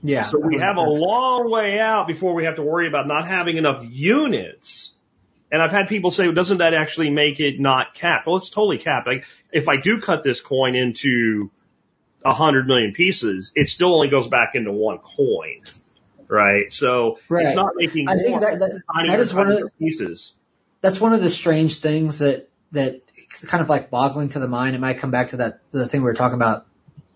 Yeah. 0.03 0.25
So 0.25 0.39
we 0.39 0.59
have 0.59 0.77
a 0.77 0.83
long 0.83 1.51
way 1.51 1.81
out 1.81 2.07
before 2.07 2.35
we 2.35 2.45
have 2.45 2.57
to 2.57 2.63
worry 2.63 2.87
about 2.87 3.07
not 3.07 3.27
having 3.27 3.57
enough 3.57 3.83
units. 3.89 4.93
And 5.51 5.63
I've 5.63 5.73
had 5.73 5.89
people 5.89 6.11
say, 6.11 6.27
well, 6.27 6.35
doesn't 6.35 6.59
that 6.59 6.75
actually 6.75 7.09
make 7.09 7.41
it 7.41 7.59
not 7.59 7.95
capped? 7.95 8.27
Well, 8.27 8.37
it's 8.37 8.51
totally 8.51 8.79
capped. 8.79 9.07
Like, 9.07 9.25
if 9.51 9.67
I 9.67 9.79
do 9.79 9.99
cut 9.99 10.23
this 10.23 10.43
coin 10.43 10.75
into 10.77 11.51
a 12.23 12.35
hundred 12.35 12.67
million 12.67 12.93
pieces, 12.93 13.51
it 13.55 13.69
still 13.71 13.95
only 13.95 14.09
goes 14.09 14.29
back 14.29 14.55
into 14.55 14.73
one 14.73 14.99
coin, 14.99 15.63
right? 16.29 16.73
So 16.73 17.19
Right. 17.29 17.47
it's 17.47 17.57
not 17.57 17.73
making 17.77 18.09
I 18.09 18.17
think 18.17 18.41
that, 18.41 18.59
that 18.59 18.83
that 19.07 19.21
is 19.21 19.35
one 19.35 19.51
of 19.51 19.59
the 19.59 19.71
pieces. 19.79 20.35
that's 20.81 21.01
one 21.01 21.13
of 21.13 21.23
the 21.23 21.31
strange 21.31 21.79
things 21.79 22.19
that 22.21 22.49
that 22.73 23.01
it's 23.17 23.45
kind 23.47 23.63
of 23.63 23.69
like 23.69 23.91
boggling 23.91 24.29
to 24.31 24.39
the 24.39 24.49
mind. 24.49 24.77
It 24.77 24.81
might 24.81 24.99
come 24.99 25.11
back 25.11 25.29
to 25.29 25.39
that 25.39 25.61
the 25.71 25.89
thing 25.89 26.01
we 26.03 26.07
were 26.07 26.15
talking 26.15 26.35
about 26.37 26.67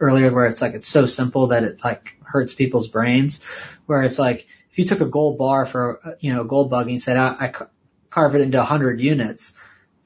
earlier, 0.00 0.32
where 0.32 0.46
it's 0.46 0.60
like 0.62 0.74
it's 0.74 0.88
so 0.88 1.06
simple 1.06 1.48
that 1.48 1.64
it 1.64 1.84
like 1.84 2.16
hurts 2.22 2.54
people's 2.54 2.88
brains. 2.88 3.42
Where 3.86 4.02
it's 4.02 4.18
like 4.18 4.46
if 4.70 4.78
you 4.78 4.84
took 4.84 5.00
a 5.00 5.06
gold 5.06 5.38
bar 5.38 5.66
for 5.66 6.00
uh, 6.04 6.12
you 6.20 6.32
know 6.34 6.42
a 6.42 6.46
gold 6.46 6.70
bug 6.70 6.82
and 6.82 6.92
you 6.92 6.98
said 6.98 7.16
I, 7.16 7.36
I 7.38 7.48
ca- 7.48 7.68
carve 8.10 8.34
it 8.34 8.40
into 8.40 8.58
100 8.58 9.00
units, 9.00 9.54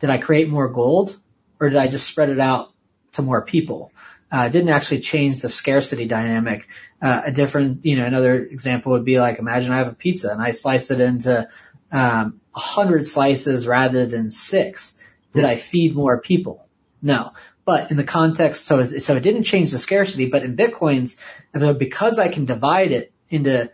did 0.01 0.11
I 0.11 0.19
create 0.19 0.49
more 0.49 0.69
gold 0.69 1.17
or 1.61 1.69
did 1.69 1.79
I 1.79 1.87
just 1.89 2.07
spread 2.07 2.31
it 2.31 2.41
out 2.41 2.73
to 3.13 3.23
more 3.23 3.43
people? 3.43 3.93
Uh, 4.33 4.49
didn't 4.49 4.71
actually 4.71 5.01
change 5.01 5.43
the 5.43 5.49
scarcity 5.51 6.07
dynamic. 6.07 6.67
Uh, 7.03 7.21
a 7.27 7.33
different, 7.33 7.85
you 7.85 7.97
know, 7.97 8.07
another 8.07 8.35
example 8.43 8.93
would 8.93 9.05
be 9.05 9.21
like, 9.21 9.39
imagine 9.39 9.73
I 9.73 9.79
have 9.79 9.89
a 9.89 9.95
pizza 9.95 10.31
and 10.33 10.41
I 10.41 10.53
slice 10.53 10.91
it 10.91 11.01
into, 11.01 11.47
um, 11.93 12.41
a 12.55 12.59
hundred 12.59 13.07
slices 13.07 13.67
rather 13.67 14.07
than 14.07 14.31
six. 14.31 14.95
Did 15.35 15.45
I 15.45 15.57
feed 15.57 15.95
more 15.95 16.19
people? 16.23 16.67
No. 17.03 17.33
But 17.67 17.91
in 17.91 17.99
the 17.99 18.05
context, 18.05 18.65
so, 18.65 18.79
it- 18.81 19.03
so 19.03 19.17
it 19.17 19.23
didn't 19.23 19.43
change 19.45 19.71
the 19.71 19.79
scarcity, 19.79 20.27
but 20.27 20.43
in 20.43 20.57
Bitcoins, 20.57 21.17
because 21.79 22.19
I 22.19 22.29
can 22.29 22.47
divide 22.47 22.93
it 22.93 23.13
into 23.29 23.71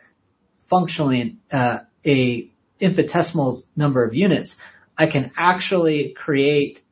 functionally, 0.67 1.37
uh, 1.53 1.79
a 2.05 2.51
infinitesimal 2.81 3.59
number 3.77 4.05
of 4.05 4.15
units, 4.15 4.57
I 4.97 5.07
can 5.07 5.31
actually 5.37 6.11
create 6.11 6.83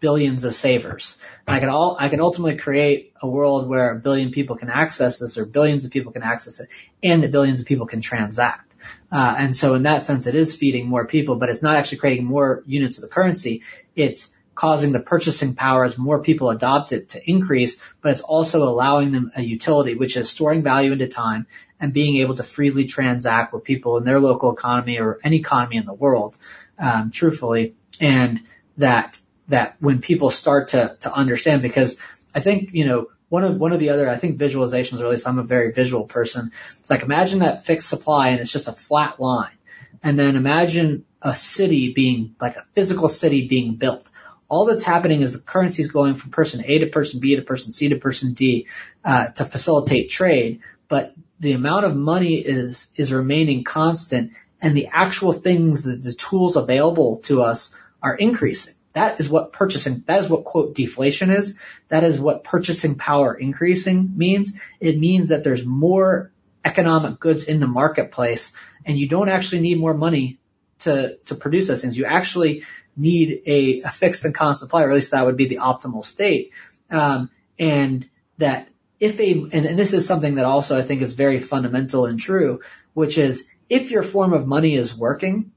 billions 0.00 0.44
of 0.44 0.54
savers. 0.54 1.16
And 1.46 1.56
I 1.56 1.60
can 1.60 1.68
all, 1.68 1.96
I 1.98 2.08
can 2.08 2.20
ultimately 2.20 2.56
create 2.56 3.12
a 3.20 3.28
world 3.28 3.68
where 3.68 3.92
a 3.92 3.98
billion 3.98 4.30
people 4.30 4.56
can 4.56 4.70
access 4.70 5.18
this 5.18 5.38
or 5.38 5.44
billions 5.44 5.84
of 5.84 5.90
people 5.90 6.12
can 6.12 6.22
access 6.22 6.60
it 6.60 6.68
and 7.02 7.22
that 7.22 7.32
billions 7.32 7.60
of 7.60 7.66
people 7.66 7.86
can 7.86 8.00
transact. 8.00 8.74
Uh, 9.10 9.34
and 9.38 9.56
so 9.56 9.74
in 9.74 9.84
that 9.84 10.02
sense, 10.02 10.26
it 10.26 10.34
is 10.34 10.54
feeding 10.54 10.88
more 10.88 11.06
people, 11.06 11.36
but 11.36 11.48
it's 11.48 11.62
not 11.62 11.76
actually 11.76 11.98
creating 11.98 12.24
more 12.24 12.62
units 12.66 12.98
of 12.98 13.02
the 13.02 13.08
currency. 13.08 13.62
It's 13.94 14.34
causing 14.54 14.92
the 14.92 15.00
purchasing 15.00 15.54
power 15.54 15.84
as 15.84 15.98
more 15.98 16.22
people 16.22 16.50
adopt 16.50 16.92
it 16.92 17.10
to 17.10 17.30
increase, 17.30 17.76
but 18.00 18.12
it's 18.12 18.20
also 18.20 18.62
allowing 18.62 19.12
them 19.12 19.30
a 19.36 19.42
utility, 19.42 19.94
which 19.94 20.16
is 20.16 20.30
storing 20.30 20.62
value 20.62 20.92
into 20.92 21.08
time 21.08 21.46
and 21.80 21.92
being 21.92 22.16
able 22.16 22.34
to 22.34 22.44
freely 22.44 22.84
transact 22.84 23.52
with 23.52 23.64
people 23.64 23.96
in 23.96 24.04
their 24.04 24.20
local 24.20 24.52
economy 24.52 24.98
or 24.98 25.18
any 25.24 25.36
economy 25.36 25.76
in 25.76 25.86
the 25.86 25.92
world, 25.92 26.36
um, 26.78 27.10
truthfully. 27.10 27.74
And 28.00 28.42
that, 28.76 29.18
that 29.48 29.76
when 29.80 30.00
people 30.00 30.30
start 30.30 30.68
to, 30.68 30.96
to 31.00 31.12
understand, 31.12 31.62
because 31.62 31.96
I 32.34 32.40
think, 32.40 32.70
you 32.72 32.84
know, 32.84 33.08
one 33.28 33.44
of, 33.44 33.56
one 33.56 33.72
of 33.72 33.80
the 33.80 33.90
other, 33.90 34.08
I 34.08 34.16
think 34.16 34.38
visualizations, 34.38 35.00
or 35.00 35.06
at 35.06 35.10
I'm 35.26 35.38
a 35.38 35.44
very 35.44 35.72
visual 35.72 36.04
person. 36.04 36.52
It's 36.78 36.90
like 36.90 37.02
imagine 37.02 37.40
that 37.40 37.64
fixed 37.64 37.88
supply 37.88 38.28
and 38.28 38.40
it's 38.40 38.52
just 38.52 38.68
a 38.68 38.72
flat 38.72 39.20
line. 39.20 39.56
And 40.02 40.18
then 40.18 40.36
imagine 40.36 41.04
a 41.22 41.34
city 41.34 41.92
being, 41.92 42.36
like 42.40 42.56
a 42.56 42.66
physical 42.74 43.08
city 43.08 43.48
being 43.48 43.76
built. 43.76 44.10
All 44.48 44.66
that's 44.66 44.84
happening 44.84 45.22
is 45.22 45.32
the 45.32 45.40
currency 45.40 45.82
is 45.82 45.90
going 45.90 46.14
from 46.14 46.30
person 46.30 46.62
A 46.64 46.78
to 46.80 46.86
person 46.86 47.20
B 47.20 47.34
to 47.36 47.42
person 47.42 47.72
C 47.72 47.88
to 47.88 47.96
person 47.96 48.34
D, 48.34 48.66
uh, 49.04 49.28
to 49.28 49.44
facilitate 49.44 50.10
trade. 50.10 50.60
But 50.88 51.14
the 51.40 51.52
amount 51.52 51.86
of 51.86 51.96
money 51.96 52.34
is, 52.34 52.88
is 52.96 53.12
remaining 53.12 53.64
constant 53.64 54.32
and 54.60 54.76
the 54.76 54.88
actual 54.92 55.32
things, 55.32 55.82
the, 55.82 55.96
the 55.96 56.12
tools 56.12 56.56
available 56.56 57.18
to 57.24 57.42
us 57.42 57.70
are 58.02 58.14
increasing. 58.14 58.74
That 58.94 59.20
is 59.20 59.28
what 59.28 59.52
purchasing, 59.52 60.04
that 60.06 60.24
is 60.24 60.30
what 60.30 60.44
quote 60.44 60.74
deflation 60.74 61.30
is. 61.30 61.56
That 61.88 62.04
is 62.04 62.18
what 62.18 62.44
purchasing 62.44 62.94
power 62.94 63.34
increasing 63.34 64.16
means. 64.16 64.60
It 64.80 64.98
means 64.98 65.28
that 65.28 65.44
there's 65.44 65.66
more 65.66 66.32
economic 66.64 67.20
goods 67.20 67.44
in 67.44 67.60
the 67.60 67.66
marketplace 67.66 68.52
and 68.86 68.98
you 68.98 69.08
don't 69.08 69.28
actually 69.28 69.60
need 69.60 69.78
more 69.78 69.94
money 69.94 70.38
to, 70.80 71.16
to 71.26 71.34
produce 71.34 71.66
those 71.66 71.80
things. 71.80 71.98
You 71.98 72.04
actually 72.06 72.62
need 72.96 73.42
a, 73.46 73.80
a 73.82 73.90
fixed 73.90 74.24
and 74.24 74.34
constant 74.34 74.68
supply, 74.68 74.84
or 74.84 74.90
at 74.90 74.94
least 74.94 75.10
that 75.10 75.26
would 75.26 75.36
be 75.36 75.46
the 75.46 75.58
optimal 75.58 76.04
state. 76.04 76.52
Um, 76.90 77.30
and 77.58 78.08
that 78.38 78.68
if 79.00 79.18
a, 79.18 79.32
and, 79.32 79.52
and 79.52 79.78
this 79.78 79.92
is 79.92 80.06
something 80.06 80.36
that 80.36 80.44
also 80.44 80.78
I 80.78 80.82
think 80.82 81.02
is 81.02 81.12
very 81.12 81.40
fundamental 81.40 82.06
and 82.06 82.18
true, 82.18 82.60
which 82.92 83.18
is 83.18 83.46
if 83.68 83.90
your 83.90 84.02
form 84.02 84.32
of 84.32 84.46
money 84.46 84.74
is 84.74 84.96
working, 84.96 85.52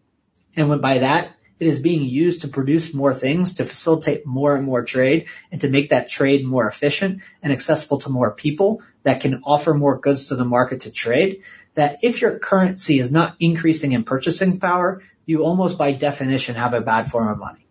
and 0.55 0.69
when 0.69 0.81
by 0.81 0.99
that 0.99 1.36
it 1.59 1.67
is 1.67 1.79
being 1.79 2.07
used 2.07 2.41
to 2.41 2.47
produce 2.47 2.93
more 2.93 3.13
things, 3.13 3.55
to 3.55 3.65
facilitate 3.65 4.25
more 4.25 4.55
and 4.55 4.65
more 4.65 4.84
trade, 4.84 5.27
and 5.51 5.61
to 5.61 5.69
make 5.69 5.89
that 5.89 6.09
trade 6.09 6.45
more 6.45 6.67
efficient 6.67 7.21
and 7.41 7.51
accessible 7.51 7.97
to 7.99 8.09
more 8.09 8.31
people 8.31 8.81
that 9.03 9.21
can 9.21 9.41
offer 9.43 9.73
more 9.73 9.97
goods 9.97 10.27
to 10.27 10.35
the 10.35 10.45
market 10.45 10.81
to 10.81 10.91
trade, 10.91 11.43
that 11.73 11.99
if 12.03 12.21
your 12.21 12.39
currency 12.39 12.99
is 12.99 13.11
not 13.11 13.35
increasing 13.39 13.91
in 13.91 14.03
purchasing 14.03 14.59
power, 14.59 15.01
you 15.25 15.43
almost 15.43 15.77
by 15.77 15.91
definition 15.91 16.55
have 16.55 16.73
a 16.73 16.81
bad 16.81 17.09
form 17.09 17.27
of 17.27 17.38
money. 17.38 17.65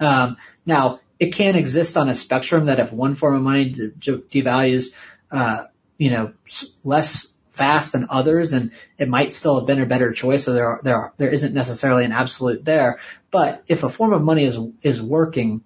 Um, 0.00 0.36
now, 0.64 1.00
it 1.18 1.30
can 1.34 1.54
exist 1.54 1.96
on 1.96 2.08
a 2.08 2.14
spectrum 2.14 2.66
that 2.66 2.80
if 2.80 2.92
one 2.92 3.14
form 3.14 3.34
of 3.34 3.42
money 3.42 3.70
de- 3.70 3.88
de- 3.88 4.18
devalues, 4.18 4.92
uh, 5.30 5.64
you 5.98 6.10
know, 6.10 6.32
less 6.82 7.33
fast 7.54 7.92
than 7.92 8.06
others, 8.10 8.52
and 8.52 8.72
it 8.98 9.08
might 9.08 9.32
still 9.32 9.58
have 9.58 9.66
been 9.66 9.80
a 9.80 9.86
better 9.86 10.12
choice. 10.12 10.44
So 10.44 10.52
there 10.52 10.66
are, 10.66 10.80
there 10.82 10.96
are, 10.96 11.12
there 11.16 11.30
isn't 11.30 11.54
necessarily 11.54 12.04
an 12.04 12.12
absolute 12.12 12.64
there. 12.64 12.98
But 13.30 13.62
if 13.68 13.84
a 13.84 13.88
form 13.88 14.12
of 14.12 14.22
money 14.22 14.44
is 14.44 14.58
is 14.82 15.00
working 15.00 15.62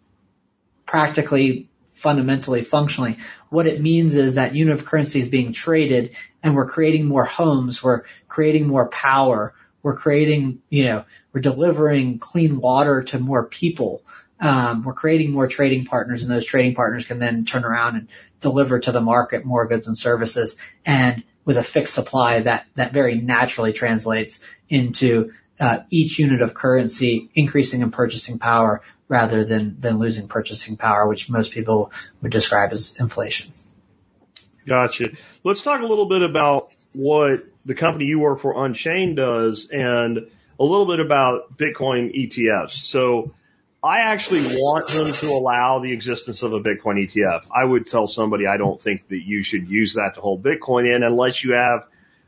practically, 0.85 1.71
fundamentally, 1.93 2.63
functionally, 2.63 3.19
what 3.49 3.67
it 3.67 3.81
means 3.81 4.17
is 4.17 4.35
that 4.35 4.55
unit 4.55 4.75
of 4.75 4.85
currency 4.85 5.19
is 5.19 5.29
being 5.29 5.53
traded, 5.53 6.15
and 6.43 6.55
we're 6.55 6.69
creating 6.69 7.07
more 7.07 7.25
homes, 7.25 7.83
we're 7.83 8.03
creating 8.29 8.69
more 8.69 8.89
power, 8.89 9.55
we're 9.83 9.97
creating, 9.97 10.61
you 10.69 10.85
know, 10.85 11.05
we're 11.33 11.41
delivering 11.41 12.19
clean 12.19 12.61
water 12.61 13.03
to 13.05 13.19
more 13.19 13.47
people. 13.47 14.03
Um, 14.41 14.85
we're 14.85 14.95
creating 14.95 15.33
more 15.33 15.49
trading 15.49 15.85
partners, 15.85 16.23
and 16.23 16.31
those 16.31 16.45
trading 16.45 16.75
partners 16.75 17.05
can 17.05 17.19
then 17.19 17.45
turn 17.45 17.65
around 17.65 17.97
and 17.97 18.09
deliver 18.41 18.79
to 18.79 18.93
the 18.93 19.01
market 19.01 19.45
more 19.45 19.67
goods 19.67 19.89
and 19.89 19.99
services. 19.99 20.57
And 20.85 21.23
with 21.45 21.57
a 21.57 21.63
fixed 21.63 21.95
supply, 21.95 22.41
that 22.41 22.67
that 22.75 22.93
very 22.93 23.17
naturally 23.17 23.73
translates 23.73 24.41
into 24.69 25.33
uh, 25.59 25.81
each 25.91 26.19
unit 26.19 26.43
of 26.43 26.55
currency 26.55 27.31
increasing 27.35 27.81
in 27.81 27.91
purchasing 27.91 28.39
power 28.39 28.83
rather 29.09 29.45
than 29.45 29.81
than 29.81 29.99
losing 29.99 30.29
purchasing 30.29 30.77
power, 30.77 31.07
which 31.09 31.29
most 31.29 31.53
people 31.53 31.91
would 32.23 32.31
describe 32.33 32.73
as 32.73 33.01
inflation. 33.01 33.53
Gotcha. 34.67 35.11
Let's 35.45 35.63
talk 35.63 35.81
a 35.81 35.87
little 35.87 36.07
bit 36.07 36.23
about 36.23 36.77
what 36.95 37.41
the 37.65 37.75
company 37.75 38.05
you 38.05 38.19
work 38.19 38.41
for, 38.41 38.67
Unchained, 38.67 39.17
does, 39.17 39.69
and 39.71 40.19
a 40.61 40.63
little 40.63 40.87
bit 40.87 41.01
about 41.01 41.57
Bitcoin 41.57 42.15
ETFs. 42.15 42.73
So, 42.73 43.33
I 43.83 44.01
actually 44.01 44.43
want 44.43 44.89
them 44.89 45.07
to 45.07 45.27
allow 45.29 45.79
the 45.79 45.93
existence 45.93 46.43
of 46.43 46.53
a 46.53 46.61
Bitcoin 46.61 47.05
ETF. 47.05 47.45
I 47.55 47.65
would 47.65 47.87
tell 47.87 48.09
somebody 48.09 48.47
I 48.47 48.57
don't 48.57 48.81
think 48.81 49.07
that 49.09 49.25
you 49.25 49.45
should 49.45 49.69
use 49.69 49.95
that 49.95 50.15
to 50.15 50.21
hold 50.21 50.43
Bitcoin 50.43 50.93
in 50.93 51.05
unless 51.05 51.45
you 51.45 51.53
have 51.53 51.87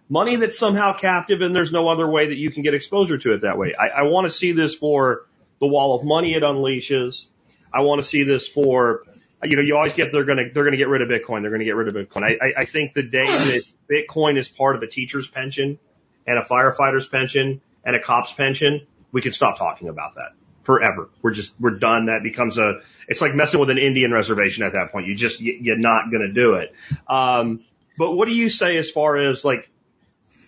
money 0.08 0.36
that's 0.36 0.56
somehow 0.56 0.96
captive 0.96 1.40
and 1.40 1.54
there's 1.54 1.72
no 1.72 1.88
other 1.88 2.08
way 2.08 2.28
that 2.28 2.36
you 2.36 2.52
can 2.52 2.62
get 2.62 2.74
exposure 2.74 3.18
to 3.18 3.34
it 3.34 3.40
that 3.40 3.58
way. 3.58 3.74
I, 3.74 3.88
I 3.88 4.02
want 4.02 4.26
to 4.26 4.30
see 4.30 4.52
this 4.52 4.76
for 4.76 5.26
the 5.60 5.66
wall 5.66 5.96
of 5.96 6.04
money 6.04 6.34
it 6.34 6.44
unleashes. 6.44 7.26
I 7.74 7.80
want 7.80 8.00
to 8.00 8.06
see 8.06 8.22
this 8.22 8.46
for 8.46 9.02
you 9.42 9.56
know, 9.56 9.62
you 9.62 9.74
always 9.76 9.94
get 9.94 10.12
they're 10.12 10.24
gonna 10.24 10.52
they're 10.52 10.64
gonna 10.64 10.76
get 10.76 10.88
rid 10.88 11.02
of 11.02 11.08
Bitcoin. 11.08 11.42
They're 11.42 11.50
gonna 11.50 11.64
get 11.64 11.74
rid 11.74 11.88
of 11.88 11.94
Bitcoin. 11.94 12.22
I, 12.22 12.36
I, 12.40 12.52
I 12.58 12.64
think 12.64 12.92
the 12.92 13.02
day 13.02 13.26
that 13.26 13.62
Bitcoin 13.90 14.38
is 14.38 14.48
part 14.48 14.76
of 14.76 14.82
a 14.82 14.86
teacher's 14.86 15.26
pension 15.26 15.80
and 16.28 16.38
a 16.38 16.42
firefighter's 16.42 17.08
pension 17.08 17.60
and 17.84 17.96
a 17.96 18.00
cop's 18.00 18.32
pension, 18.32 18.86
we 19.10 19.20
can 19.20 19.32
stop 19.32 19.58
talking 19.58 19.88
about 19.88 20.14
that 20.14 20.32
forever. 20.62 21.08
We're 21.22 21.32
just 21.32 21.52
we're 21.60 21.78
done. 21.78 22.06
That 22.06 22.22
becomes 22.22 22.58
a 22.58 22.80
it's 23.08 23.20
like 23.20 23.34
messing 23.34 23.60
with 23.60 23.70
an 23.70 23.78
Indian 23.78 24.12
reservation 24.12 24.64
at 24.64 24.72
that 24.72 24.92
point. 24.92 25.06
You 25.06 25.14
just 25.14 25.40
you, 25.40 25.58
you're 25.60 25.78
not 25.78 26.10
gonna 26.10 26.32
do 26.32 26.54
it. 26.54 26.74
Um, 27.06 27.64
but 27.96 28.12
what 28.12 28.26
do 28.26 28.34
you 28.34 28.48
say 28.50 28.76
as 28.76 28.90
far 28.90 29.16
as 29.16 29.44
like 29.44 29.68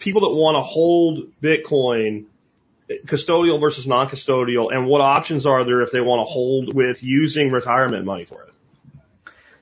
people 0.01 0.23
that 0.23 0.35
want 0.35 0.57
to 0.57 0.63
hold 0.63 1.33
Bitcoin? 1.41 2.27
Custodial 3.07 3.59
versus 3.59 3.87
non-custodial, 3.87 4.71
and 4.71 4.87
what 4.87 5.01
options 5.01 5.47
are 5.47 5.65
there 5.65 5.81
if 5.81 5.93
they 5.93 6.03
want 6.03 6.27
to 6.27 6.31
hold 6.31 6.75
with 6.75 7.03
using 7.03 7.51
retirement 7.51 8.05
money 8.05 8.27
for 8.27 8.43
it? 8.43 8.53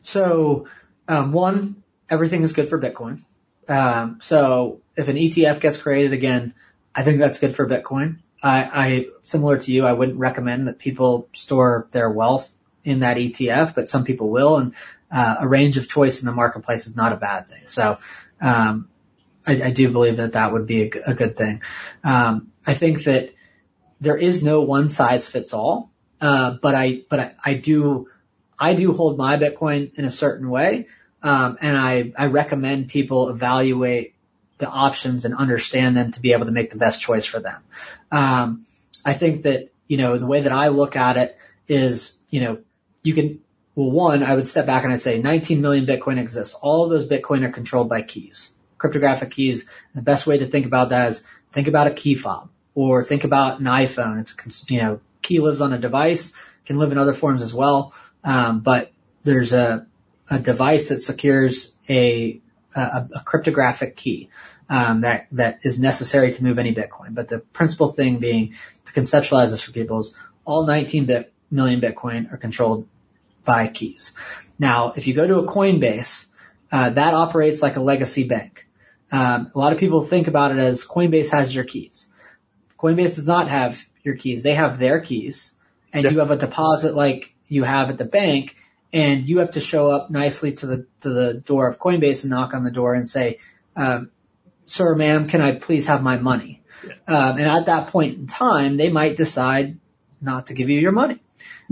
So, 0.02 0.66
um, 1.06 1.30
one, 1.30 1.82
everything 2.08 2.42
is 2.42 2.54
good 2.54 2.68
for 2.68 2.80
Bitcoin. 2.80 3.22
Um, 3.68 4.18
so 4.20 4.80
if 4.96 5.06
an 5.06 5.16
ETF 5.16 5.60
gets 5.60 5.78
created 5.78 6.12
again, 6.12 6.54
I 6.94 7.02
think 7.02 7.20
that's 7.20 7.38
good 7.38 7.54
for 7.54 7.68
Bitcoin. 7.68 8.18
I, 8.42 8.70
I, 8.72 9.06
similar 9.22 9.58
to 9.58 9.72
you, 9.72 9.84
I 9.84 9.92
wouldn't 9.92 10.18
recommend 10.18 10.68
that 10.68 10.78
people 10.78 11.28
store 11.32 11.88
their 11.90 12.10
wealth 12.10 12.52
in 12.84 13.00
that 13.00 13.16
ETF, 13.16 13.74
but 13.74 13.88
some 13.88 14.04
people 14.04 14.30
will, 14.30 14.56
and 14.56 14.74
uh, 15.10 15.36
a 15.40 15.48
range 15.48 15.76
of 15.76 15.88
choice 15.88 16.20
in 16.20 16.26
the 16.26 16.32
marketplace 16.32 16.86
is 16.86 16.96
not 16.96 17.12
a 17.12 17.16
bad 17.16 17.46
thing. 17.46 17.64
So, 17.66 17.98
um, 18.40 18.88
I, 19.46 19.62
I 19.62 19.70
do 19.70 19.90
believe 19.90 20.18
that 20.18 20.34
that 20.34 20.52
would 20.52 20.66
be 20.66 20.82
a, 20.82 20.90
a 21.08 21.14
good 21.14 21.36
thing. 21.36 21.62
Um, 22.04 22.52
I 22.66 22.74
think 22.74 23.04
that 23.04 23.30
there 24.00 24.16
is 24.16 24.42
no 24.42 24.62
one 24.62 24.88
size 24.88 25.26
fits 25.26 25.52
all, 25.52 25.90
uh, 26.20 26.56
but 26.62 26.74
I, 26.74 27.02
but 27.08 27.20
I, 27.20 27.34
I 27.44 27.54
do, 27.54 28.08
I 28.58 28.74
do 28.74 28.92
hold 28.92 29.18
my 29.18 29.36
Bitcoin 29.36 29.94
in 29.94 30.04
a 30.04 30.10
certain 30.10 30.48
way, 30.48 30.88
um, 31.22 31.58
and 31.60 31.76
I, 31.76 32.12
I 32.16 32.26
recommend 32.26 32.88
people 32.88 33.28
evaluate 33.28 34.14
the 34.58 34.68
options 34.68 35.24
and 35.24 35.34
understand 35.34 35.96
them 35.96 36.12
to 36.12 36.20
be 36.20 36.32
able 36.32 36.46
to 36.46 36.52
make 36.52 36.70
the 36.70 36.76
best 36.76 37.00
choice 37.00 37.24
for 37.24 37.40
them. 37.40 37.62
Um, 38.10 38.64
I 39.04 39.12
think 39.14 39.42
that, 39.42 39.70
you 39.88 39.96
know, 39.96 40.18
the 40.18 40.26
way 40.26 40.42
that 40.42 40.52
I 40.52 40.68
look 40.68 40.96
at 40.96 41.16
it 41.16 41.36
is, 41.68 42.16
you 42.28 42.40
know, 42.40 42.58
you 43.02 43.14
can, 43.14 43.40
well, 43.74 43.90
one, 43.90 44.22
I 44.22 44.34
would 44.34 44.48
step 44.48 44.66
back 44.66 44.84
and 44.84 44.92
I'd 44.92 45.00
say 45.00 45.20
19 45.20 45.60
million 45.60 45.86
Bitcoin 45.86 46.18
exists. 46.18 46.54
All 46.54 46.84
of 46.84 46.90
those 46.90 47.06
Bitcoin 47.06 47.44
are 47.44 47.50
controlled 47.50 47.88
by 47.88 48.02
keys, 48.02 48.50
cryptographic 48.78 49.30
keys. 49.30 49.64
The 49.94 50.02
best 50.02 50.26
way 50.26 50.38
to 50.38 50.46
think 50.46 50.66
about 50.66 50.90
that 50.90 51.10
is 51.10 51.22
think 51.52 51.68
about 51.68 51.86
a 51.86 51.92
key 51.92 52.14
fob 52.14 52.50
or 52.74 53.02
think 53.04 53.24
about 53.24 53.60
an 53.60 53.66
iPhone. 53.66 54.20
It's, 54.20 54.70
you 54.70 54.82
know, 54.82 55.00
key 55.22 55.40
lives 55.40 55.60
on 55.60 55.72
a 55.72 55.78
device, 55.78 56.32
can 56.66 56.78
live 56.78 56.92
in 56.92 56.98
other 56.98 57.14
forms 57.14 57.42
as 57.42 57.54
well. 57.54 57.94
Um, 58.22 58.60
but 58.60 58.92
there's 59.22 59.52
a, 59.52 59.86
a 60.30 60.38
device 60.38 60.88
that 60.88 60.98
secures 60.98 61.72
a, 61.88 62.40
a, 62.76 63.08
a 63.16 63.22
cryptographic 63.24 63.96
key 63.96 64.28
um, 64.70 65.00
that 65.00 65.26
that 65.32 65.60
is 65.64 65.78
necessary 65.78 66.32
to 66.32 66.44
move 66.44 66.58
any 66.58 66.72
Bitcoin. 66.72 67.14
But 67.14 67.28
the 67.28 67.40
principal 67.40 67.88
thing 67.88 68.18
being 68.18 68.54
to 68.86 68.92
conceptualize 68.92 69.50
this 69.50 69.62
for 69.62 69.72
people 69.72 69.98
is 69.98 70.14
all 70.44 70.64
19 70.64 71.04
bit, 71.04 71.32
million 71.50 71.80
Bitcoin 71.80 72.32
are 72.32 72.36
controlled 72.36 72.86
by 73.44 73.66
keys. 73.66 74.12
Now, 74.58 74.92
if 74.96 75.08
you 75.08 75.14
go 75.14 75.26
to 75.26 75.38
a 75.38 75.46
Coinbase, 75.46 76.26
uh, 76.70 76.90
that 76.90 77.14
operates 77.14 77.62
like 77.62 77.76
a 77.76 77.80
legacy 77.80 78.24
bank. 78.24 78.68
Um, 79.10 79.50
a 79.54 79.58
lot 79.58 79.72
of 79.72 79.80
people 79.80 80.04
think 80.04 80.28
about 80.28 80.52
it 80.52 80.58
as 80.58 80.86
Coinbase 80.86 81.30
has 81.30 81.52
your 81.52 81.64
keys. 81.64 82.06
Coinbase 82.78 83.16
does 83.16 83.26
not 83.26 83.48
have 83.48 83.84
your 84.04 84.14
keys; 84.14 84.44
they 84.44 84.54
have 84.54 84.78
their 84.78 85.00
keys, 85.00 85.52
and 85.92 86.04
yeah. 86.04 86.10
you 86.10 86.20
have 86.20 86.30
a 86.30 86.36
deposit 86.36 86.94
like 86.94 87.34
you 87.48 87.64
have 87.64 87.90
at 87.90 87.98
the 87.98 88.04
bank, 88.04 88.54
and 88.92 89.28
you 89.28 89.38
have 89.38 89.50
to 89.52 89.60
show 89.60 89.90
up 89.90 90.10
nicely 90.10 90.52
to 90.52 90.66
the 90.66 90.86
to 91.00 91.08
the 91.08 91.34
door 91.34 91.66
of 91.68 91.80
Coinbase 91.80 92.22
and 92.22 92.30
knock 92.30 92.54
on 92.54 92.62
the 92.62 92.70
door 92.70 92.94
and 92.94 93.08
say, 93.08 93.38
um, 93.74 94.12
sir, 94.70 94.94
ma'am, 94.94 95.26
can 95.26 95.40
I 95.40 95.56
please 95.56 95.86
have 95.86 96.02
my 96.02 96.16
money? 96.16 96.62
Yeah. 96.86 96.92
Um, 97.06 97.38
and 97.38 97.48
at 97.48 97.66
that 97.66 97.88
point 97.88 98.18
in 98.18 98.26
time, 98.26 98.76
they 98.76 98.88
might 98.88 99.16
decide 99.16 99.78
not 100.20 100.46
to 100.46 100.54
give 100.54 100.70
you 100.70 100.80
your 100.80 100.92
money. 100.92 101.20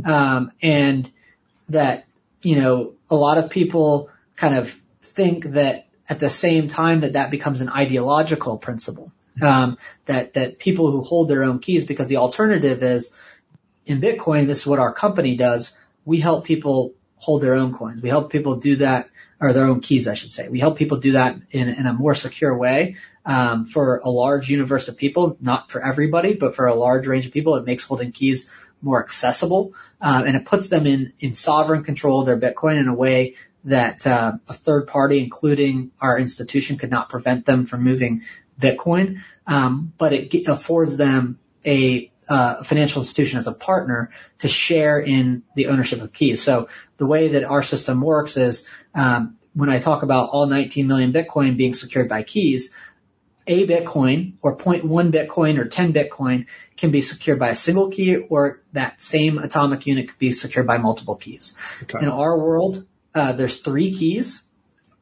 Um, 0.05 0.53
and 0.61 1.11
that, 1.69 2.07
you 2.43 2.61
know, 2.61 2.95
a 3.11 3.16
lot 3.16 3.39
of 3.39 3.51
people 3.51 4.11
kind 4.37 4.55
of 4.55 4.70
think 5.01 5.45
that 5.45 5.87
at 6.09 6.19
the 6.19 6.31
same 6.31 6.69
time 6.69 7.01
that 7.01 7.12
that 7.12 7.31
becomes 7.31 7.61
an 7.61 7.69
ideological 7.69 8.59
principle. 8.59 9.12
Um, 9.41 9.79
that, 10.07 10.35
that 10.35 10.59
people 10.59 10.91
who 10.91 11.03
hold 11.03 11.29
their 11.29 11.45
own 11.45 11.61
keys 11.61 11.85
because 11.85 12.09
the 12.09 12.16
alternative 12.16 12.83
is 12.83 13.12
in 13.87 14.01
Bitcoin, 14.01 14.49
this 14.49 14.59
is 14.59 14.66
what 14.66 14.81
our 14.81 14.93
company 14.93 15.37
does. 15.37 15.73
We 16.05 16.19
help 16.19 16.45
people 16.45 16.95
hold 17.19 17.43
their 17.43 17.55
own 17.55 17.73
coins. 17.73 18.03
We 18.03 18.09
help 18.09 18.33
people 18.33 18.57
do 18.57 18.77
that 18.77 19.11
or 19.40 19.52
their 19.52 19.66
own 19.66 19.81
keys, 19.81 20.09
I 20.09 20.15
should 20.15 20.32
say. 20.32 20.48
We 20.48 20.60
help 20.60 20.78
people 20.78 20.98
do 20.98 21.12
that 21.12 21.36
in, 21.51 21.69
in 21.69 21.86
a 21.86 21.93
more 21.93 22.15
secure 22.15 22.56
way 22.56 22.97
um, 23.24 23.66
for 23.66 23.98
a 23.98 24.10
large 24.10 24.48
universe 24.48 24.89
of 24.89 24.97
people, 24.97 25.36
not 25.40 25.70
for 25.70 25.82
everybody, 25.85 26.35
but 26.35 26.56
for 26.56 26.66
a 26.66 26.74
large 26.74 27.06
range 27.06 27.27
of 27.27 27.32
people. 27.32 27.56
It 27.56 27.65
makes 27.65 27.85
holding 27.85 28.12
keys 28.12 28.47
more 28.82 29.02
accessible, 29.02 29.74
um, 30.01 30.24
and 30.24 30.36
it 30.36 30.44
puts 30.44 30.69
them 30.69 30.86
in 30.86 31.12
in 31.20 31.35
sovereign 31.35 31.82
control 31.82 32.20
of 32.20 32.27
their 32.27 32.39
Bitcoin 32.39 32.78
in 32.78 32.89
a 32.89 32.94
way 32.94 33.35
that 33.65 34.06
uh, 34.06 34.35
a 34.48 34.52
third 34.52 34.86
party, 34.86 35.19
including 35.23 35.90
our 36.01 36.19
institution, 36.19 36.78
could 36.78 36.90
not 36.90 37.09
prevent 37.09 37.44
them 37.44 37.66
from 37.66 37.82
moving 37.82 38.23
Bitcoin. 38.59 39.19
Um, 39.47 39.93
but 39.98 40.12
it 40.12 40.48
affords 40.48 40.97
them 40.97 41.39
a 41.65 42.10
uh, 42.29 42.63
financial 42.63 43.03
institution 43.03 43.39
as 43.39 43.47
a 43.47 43.53
partner 43.53 44.11
to 44.39 44.49
share 44.49 45.01
in 45.01 45.43
the 45.55 45.69
ownership 45.69 46.03
of 46.03 46.13
keys. 46.13 46.43
So 46.43 46.69
the 46.97 47.07
way 47.07 47.29
that 47.29 47.45
our 47.45 47.63
system 47.63 48.01
works 48.01 48.37
is 48.37 48.67
um, 48.95 49.39
when 49.55 49.71
I 49.71 49.79
talk 49.79 50.03
about 50.03 50.31
all 50.31 50.47
19 50.47 50.87
million 50.87 51.13
Bitcoin 51.13 51.57
being 51.57 51.75
secured 51.75 52.09
by 52.09 52.23
keys, 52.23 52.71
a 53.47 53.67
Bitcoin 53.67 54.35
or 54.43 54.57
0.1 54.57 55.11
Bitcoin 55.11 55.59
or 55.59 55.65
10 55.65 55.95
Bitcoin 55.95 56.47
can 56.77 56.91
be 56.91 57.01
secured 57.01 57.39
by 57.39 57.49
a 57.49 57.55
single 57.55 57.89
key 57.89 58.17
or 58.17 58.61
that 58.75 59.01
same 59.01 59.39
atomic 59.39 59.87
unit 59.87 60.09
could 60.09 60.19
be 60.19 60.33
secured 60.33 60.67
by 60.67 60.77
multiple 60.77 61.17
keys. 61.17 61.55
Okay. 61.83 62.05
In 62.05 62.11
our 62.11 62.39
world, 62.39 62.87
uh, 63.15 63.33
there's 63.33 63.61
three 63.61 63.95
keys. 63.95 64.45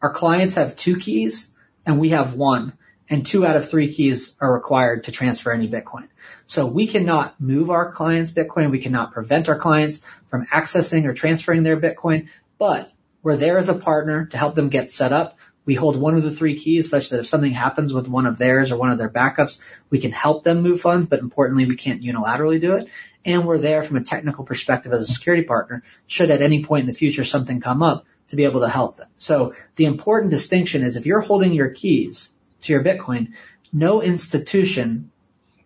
Our 0.00 0.12
clients 0.12 0.54
have 0.54 0.76
two 0.76 0.96
keys 0.96 1.52
and 1.84 1.98
we 1.98 2.10
have 2.10 2.34
one 2.34 2.72
and 3.08 3.24
two 3.24 3.46
out 3.46 3.56
of 3.56 3.68
three 3.68 3.92
keys 3.92 4.34
are 4.40 4.52
required 4.52 5.04
to 5.04 5.12
transfer 5.12 5.52
any 5.52 5.68
Bitcoin. 5.68 6.08
So 6.46 6.66
we 6.66 6.86
cannot 6.86 7.40
move 7.40 7.70
our 7.70 7.92
clients 7.92 8.30
Bitcoin. 8.30 8.70
We 8.70 8.80
cannot 8.80 9.12
prevent 9.12 9.48
our 9.48 9.58
clients 9.58 10.00
from 10.28 10.46
accessing 10.46 11.04
or 11.04 11.14
transferring 11.14 11.62
their 11.62 11.76
Bitcoin, 11.76 12.28
but 12.58 12.90
we're 13.22 13.36
there 13.36 13.58
as 13.58 13.68
a 13.68 13.74
partner 13.74 14.26
to 14.26 14.38
help 14.38 14.54
them 14.54 14.68
get 14.68 14.90
set 14.90 15.12
up. 15.12 15.38
We 15.64 15.74
hold 15.74 15.96
one 15.96 16.16
of 16.16 16.22
the 16.22 16.30
three 16.30 16.56
keys 16.56 16.88
such 16.88 17.10
that 17.10 17.20
if 17.20 17.26
something 17.26 17.50
happens 17.50 17.92
with 17.92 18.06
one 18.06 18.26
of 18.26 18.38
theirs 18.38 18.70
or 18.70 18.76
one 18.76 18.90
of 18.90 18.98
their 18.98 19.10
backups, 19.10 19.60
we 19.90 19.98
can 19.98 20.12
help 20.12 20.44
them 20.44 20.62
move 20.62 20.80
funds, 20.80 21.08
but 21.08 21.18
importantly, 21.18 21.66
we 21.66 21.74
can't 21.74 22.02
unilaterally 22.02 22.60
do 22.60 22.76
it. 22.76 22.88
And 23.24 23.44
we're 23.44 23.58
there 23.58 23.82
from 23.82 23.96
a 23.96 24.04
technical 24.04 24.44
perspective 24.44 24.92
as 24.92 25.02
a 25.02 25.12
security 25.12 25.42
partner 25.42 25.82
should 26.06 26.30
at 26.30 26.42
any 26.42 26.62
point 26.64 26.82
in 26.82 26.86
the 26.86 26.94
future 26.94 27.24
something 27.24 27.60
come 27.60 27.82
up 27.82 28.06
to 28.28 28.36
be 28.36 28.44
able 28.44 28.60
to 28.60 28.68
help 28.68 28.96
them. 28.96 29.08
So 29.16 29.54
the 29.74 29.86
important 29.86 30.30
distinction 30.30 30.82
is 30.82 30.96
if 30.96 31.06
you're 31.06 31.20
holding 31.20 31.52
your 31.52 31.70
keys 31.70 32.30
to 32.62 32.72
your 32.72 32.82
Bitcoin, 32.82 33.32
no 33.72 34.02
institution 34.02 35.10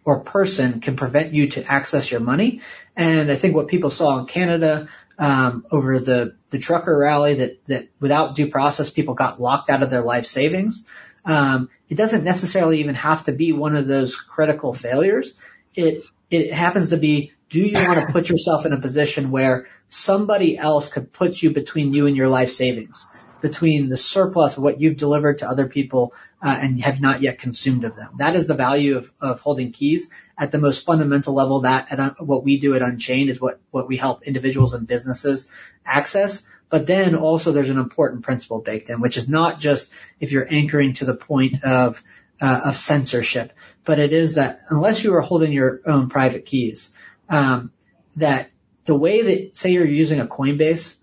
or 0.05 0.21
person 0.21 0.81
can 0.81 0.97
prevent 0.97 1.33
you 1.33 1.49
to 1.49 1.65
access 1.65 2.11
your 2.11 2.21
money. 2.21 2.61
And 2.97 3.31
I 3.31 3.37
think 3.37 3.55
what 3.55 3.69
people 3.69 3.91
saw 3.91 4.19
in 4.19 4.27
Canada 4.27 4.89
um, 5.19 5.67
over 5.71 5.99
the 5.99 6.35
the 6.49 6.59
trucker 6.59 6.97
rally 6.97 7.35
that 7.35 7.65
that 7.67 7.89
without 8.01 8.35
due 8.35 8.49
process 8.49 8.91
people 8.91 9.15
got 9.15 9.41
locked 9.41 9.69
out 9.69 9.83
of 9.83 9.91
their 9.91 10.03
life 10.03 10.25
savings. 10.25 10.85
Um, 11.25 11.69
it 11.89 11.97
doesn't 11.97 12.25
necessarily 12.25 12.81
even 12.81 12.95
have 12.95 13.25
to 13.25 13.33
be 13.33 13.53
one 13.53 13.77
of 13.77 13.87
those 13.87 14.17
critical 14.17 14.73
failures. 14.73 15.35
It 15.75 16.05
it 16.31 16.53
happens 16.53 16.91
to 16.91 16.97
be 16.97 17.33
do 17.51 17.61
you 17.61 17.87
want 17.87 18.01
to 18.01 18.13
put 18.13 18.29
yourself 18.29 18.65
in 18.65 18.73
a 18.73 18.81
position 18.81 19.31
where 19.31 19.67
somebody 19.89 20.57
else 20.57 20.89
could 20.89 21.13
put 21.13 21.43
you 21.43 21.51
between 21.51 21.93
you 21.93 22.07
and 22.07 22.17
your 22.17 22.29
life 22.29 22.51
savings? 22.51 23.07
Between 23.41 23.89
the 23.89 23.97
surplus 23.97 24.57
of 24.57 24.63
what 24.63 24.81
you've 24.81 24.97
delivered 24.97 25.39
to 25.39 25.49
other 25.49 25.67
people 25.67 26.13
uh, 26.43 26.57
and 26.61 26.81
have 26.83 27.01
not 27.01 27.21
yet 27.21 27.39
consumed 27.39 27.85
of 27.85 27.97
them. 27.97 28.15
That 28.19 28.37
is 28.37 28.47
the 28.47 28.55
value 28.55 28.99
of, 28.99 29.13
of 29.21 29.41
holding 29.41 29.73
keys 29.73 30.09
at 30.39 30.53
the 30.53 30.59
most 30.59 30.85
fundamental 30.85 31.35
level. 31.35 31.61
That 31.61 31.91
at, 31.93 32.01
uh, 32.01 32.15
what 32.19 32.45
we 32.45 32.59
do 32.59 32.75
at 32.75 32.83
Unchained 32.83 33.31
is 33.31 33.41
what 33.41 33.61
what 33.71 33.89
we 33.89 33.97
help 33.97 34.23
individuals 34.23 34.75
and 34.75 34.87
businesses 34.87 35.49
access. 35.85 36.43
But 36.69 36.87
then 36.87 37.17
also 37.17 37.51
there's 37.51 37.71
an 37.71 37.79
important 37.79 38.23
principle 38.23 38.61
baked 38.61 38.91
in, 38.91 39.01
which 39.01 39.17
is 39.17 39.29
not 39.29 39.59
just 39.59 39.93
if 40.21 40.31
you're 40.31 40.47
anchoring 40.49 40.93
to 40.95 41.05
the 41.05 41.17
point 41.17 41.65
of 41.65 42.03
uh, 42.41 42.61
of 42.67 42.77
censorship, 42.77 43.53
but 43.85 43.99
it 43.99 44.13
is 44.13 44.37
that 44.37 44.61
unless 44.71 45.05
you 45.05 45.15
are 45.15 45.21
holding 45.21 45.53
your 45.53 45.81
own 45.85 46.09
private 46.09 46.47
keys, 46.47 46.93
um, 47.29 47.71
that 48.17 48.51
the 48.87 48.97
way 48.97 49.23
that 49.23 49.57
say 49.57 49.73
you're 49.73 49.85
using 49.85 50.21
a 50.21 50.27
Coinbase 50.27 50.97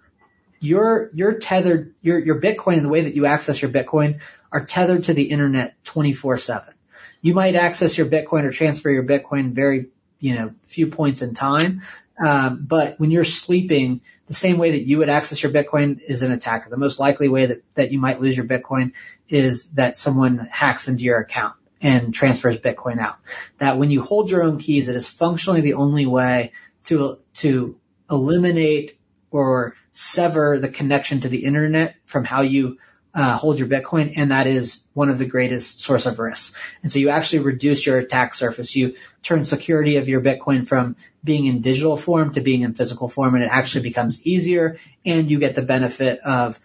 you're 0.59 1.09
you're 1.13 1.33
tethered 1.33 1.93
your 2.01 2.19
your 2.19 2.39
Bitcoin 2.41 2.73
and 2.73 2.85
the 2.85 2.89
way 2.89 3.01
that 3.01 3.15
you 3.15 3.25
access 3.25 3.61
your 3.61 3.71
Bitcoin 3.71 4.19
are 4.51 4.65
tethered 4.65 5.05
to 5.05 5.13
the 5.13 5.23
internet 5.23 5.75
24/7. 5.83 6.73
You 7.21 7.33
might 7.33 7.55
access 7.55 7.97
your 7.97 8.07
Bitcoin 8.07 8.43
or 8.43 8.51
transfer 8.51 8.89
your 8.89 9.03
Bitcoin 9.03 9.51
very 9.51 9.87
you 10.19 10.35
know 10.35 10.51
few 10.63 10.87
points 10.87 11.21
in 11.21 11.33
time, 11.33 11.81
um, 12.23 12.65
but 12.67 12.99
when 12.99 13.11
you're 13.11 13.23
sleeping, 13.23 14.01
the 14.27 14.33
same 14.33 14.57
way 14.57 14.71
that 14.71 14.83
you 14.83 14.97
would 14.99 15.09
access 15.09 15.41
your 15.43 15.51
Bitcoin 15.51 15.99
is 16.01 16.21
an 16.21 16.31
attacker. 16.31 16.69
The 16.69 16.77
most 16.77 16.99
likely 16.99 17.27
way 17.27 17.47
that 17.47 17.63
that 17.75 17.91
you 17.91 17.99
might 17.99 18.19
lose 18.19 18.35
your 18.35 18.47
Bitcoin 18.47 18.93
is 19.29 19.71
that 19.71 19.97
someone 19.97 20.37
hacks 20.37 20.87
into 20.87 21.03
your 21.03 21.19
account 21.19 21.55
and 21.81 22.13
transfers 22.13 22.57
Bitcoin 22.57 22.99
out. 22.99 23.17
That 23.59 23.77
when 23.77 23.91
you 23.91 24.01
hold 24.01 24.31
your 24.31 24.43
own 24.43 24.57
keys, 24.57 24.89
it 24.89 24.95
is 24.95 25.07
functionally 25.07 25.61
the 25.61 25.75
only 25.75 26.05
way 26.05 26.53
to 26.85 27.19
to 27.35 27.77
eliminate 28.09 28.97
or 29.29 29.75
sever 29.97 30.59
the 30.59 30.69
connection 30.69 31.21
to 31.21 31.27
the 31.27 31.43
internet 31.43 31.95
from 32.05 32.23
how 32.23 32.41
you 32.41 32.77
uh, 33.15 33.35
hold 33.35 33.57
your 33.57 33.67
Bitcoin, 33.67 34.13
and 34.15 34.29
that 34.29 34.45
is 34.45 34.83
one 34.93 35.09
of 35.09 35.17
the 35.17 35.25
greatest 35.25 35.81
source 35.81 36.05
of 36.05 36.19
risks. 36.19 36.55
And 36.83 36.91
so 36.91 36.99
you 36.99 37.09
actually 37.09 37.39
reduce 37.39 37.83
your 37.83 37.97
attack 37.97 38.35
surface. 38.35 38.75
You 38.75 38.93
turn 39.23 39.43
security 39.43 39.97
of 39.97 40.07
your 40.07 40.21
Bitcoin 40.21 40.67
from 40.67 40.97
being 41.23 41.45
in 41.45 41.61
digital 41.61 41.97
form 41.97 42.31
to 42.33 42.41
being 42.41 42.61
in 42.61 42.75
physical 42.75 43.09
form, 43.09 43.33
and 43.33 43.43
it 43.43 43.49
actually 43.51 43.81
becomes 43.83 44.21
easier, 44.21 44.77
and 45.03 45.31
you 45.31 45.39
get 45.39 45.55
the 45.55 45.63
benefit 45.63 46.19
of 46.19 46.59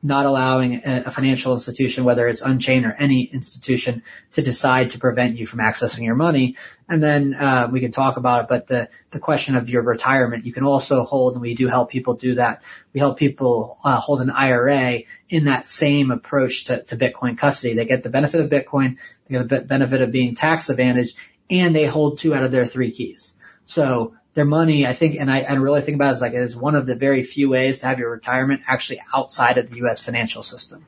not 0.00 0.26
allowing 0.26 0.82
a, 0.84 1.10
financial 1.10 1.54
institution, 1.54 2.04
whether 2.04 2.28
it's 2.28 2.40
Unchained 2.40 2.86
or 2.86 2.92
any 2.92 3.22
institution, 3.24 4.04
to 4.32 4.42
decide 4.42 4.90
to 4.90 4.98
prevent 4.98 5.36
you 5.36 5.44
from 5.44 5.58
accessing 5.58 6.04
your 6.04 6.14
money. 6.14 6.56
And 6.88 7.02
then 7.02 7.34
uh, 7.34 7.68
we 7.70 7.80
can 7.80 7.90
talk 7.90 8.16
about 8.16 8.42
it, 8.42 8.48
but 8.48 8.68
the 8.68 8.88
the 9.10 9.18
question 9.18 9.56
of 9.56 9.68
your 9.68 9.82
retirement, 9.82 10.46
you 10.46 10.52
can 10.52 10.64
also 10.64 11.02
hold, 11.02 11.34
and 11.34 11.42
we 11.42 11.54
do 11.54 11.66
help 11.66 11.90
people 11.90 12.14
do 12.14 12.36
that. 12.36 12.62
We 12.92 13.00
help 13.00 13.18
people 13.18 13.78
uh, 13.84 13.98
hold 13.98 14.20
an 14.20 14.30
IRA 14.30 15.00
in 15.28 15.44
that 15.44 15.66
same 15.66 16.12
approach 16.12 16.64
to, 16.64 16.82
to 16.84 16.96
Bitcoin 16.96 17.36
custody. 17.36 17.74
They 17.74 17.84
get 17.84 18.04
the 18.04 18.10
benefit 18.10 18.40
of 18.40 18.50
Bitcoin, 18.50 18.98
they 19.26 19.38
get 19.38 19.48
the 19.48 19.62
benefit 19.62 20.00
of 20.00 20.12
being 20.12 20.36
tax 20.36 20.68
advantaged, 20.68 21.16
and 21.50 21.74
they 21.74 21.86
hold 21.86 22.18
two 22.18 22.34
out 22.34 22.44
of 22.44 22.52
their 22.52 22.66
three 22.66 22.92
keys. 22.92 23.34
So 23.66 24.14
their 24.38 24.44
money, 24.44 24.86
I 24.86 24.92
think, 24.92 25.16
and 25.16 25.28
I, 25.28 25.40
I 25.40 25.54
really 25.54 25.80
think 25.80 25.96
about 25.96 26.10
it 26.10 26.12
as 26.12 26.20
like 26.20 26.32
it 26.32 26.42
is 26.42 26.56
one 26.56 26.76
of 26.76 26.86
the 26.86 26.94
very 26.94 27.24
few 27.24 27.48
ways 27.48 27.80
to 27.80 27.86
have 27.88 27.98
your 27.98 28.10
retirement 28.10 28.62
actually 28.68 29.02
outside 29.12 29.58
of 29.58 29.68
the 29.68 29.78
U.S. 29.78 30.04
financial 30.04 30.44
system. 30.44 30.86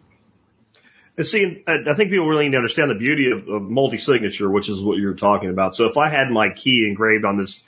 And 1.17 1.27
see, 1.27 1.65
I 1.67 1.95
think 1.95 2.11
people 2.11 2.29
really 2.29 2.45
need 2.45 2.53
to 2.53 2.59
understand 2.59 2.93
the 2.93 2.95
beauty 2.95 3.33
of, 3.33 3.49
of 3.49 3.63
multi-signature, 3.63 4.49
which 4.49 4.69
is 4.69 4.81
what 4.81 4.99
you're 4.99 5.15
talking 5.15 5.51
about. 5.51 5.75
So 5.75 5.87
if 5.87 5.97
I 5.97 6.09
had 6.09 6.31
my 6.31 6.51
key 6.51 6.87
engraved 6.89 7.25
on 7.25 7.37
this 7.37 7.63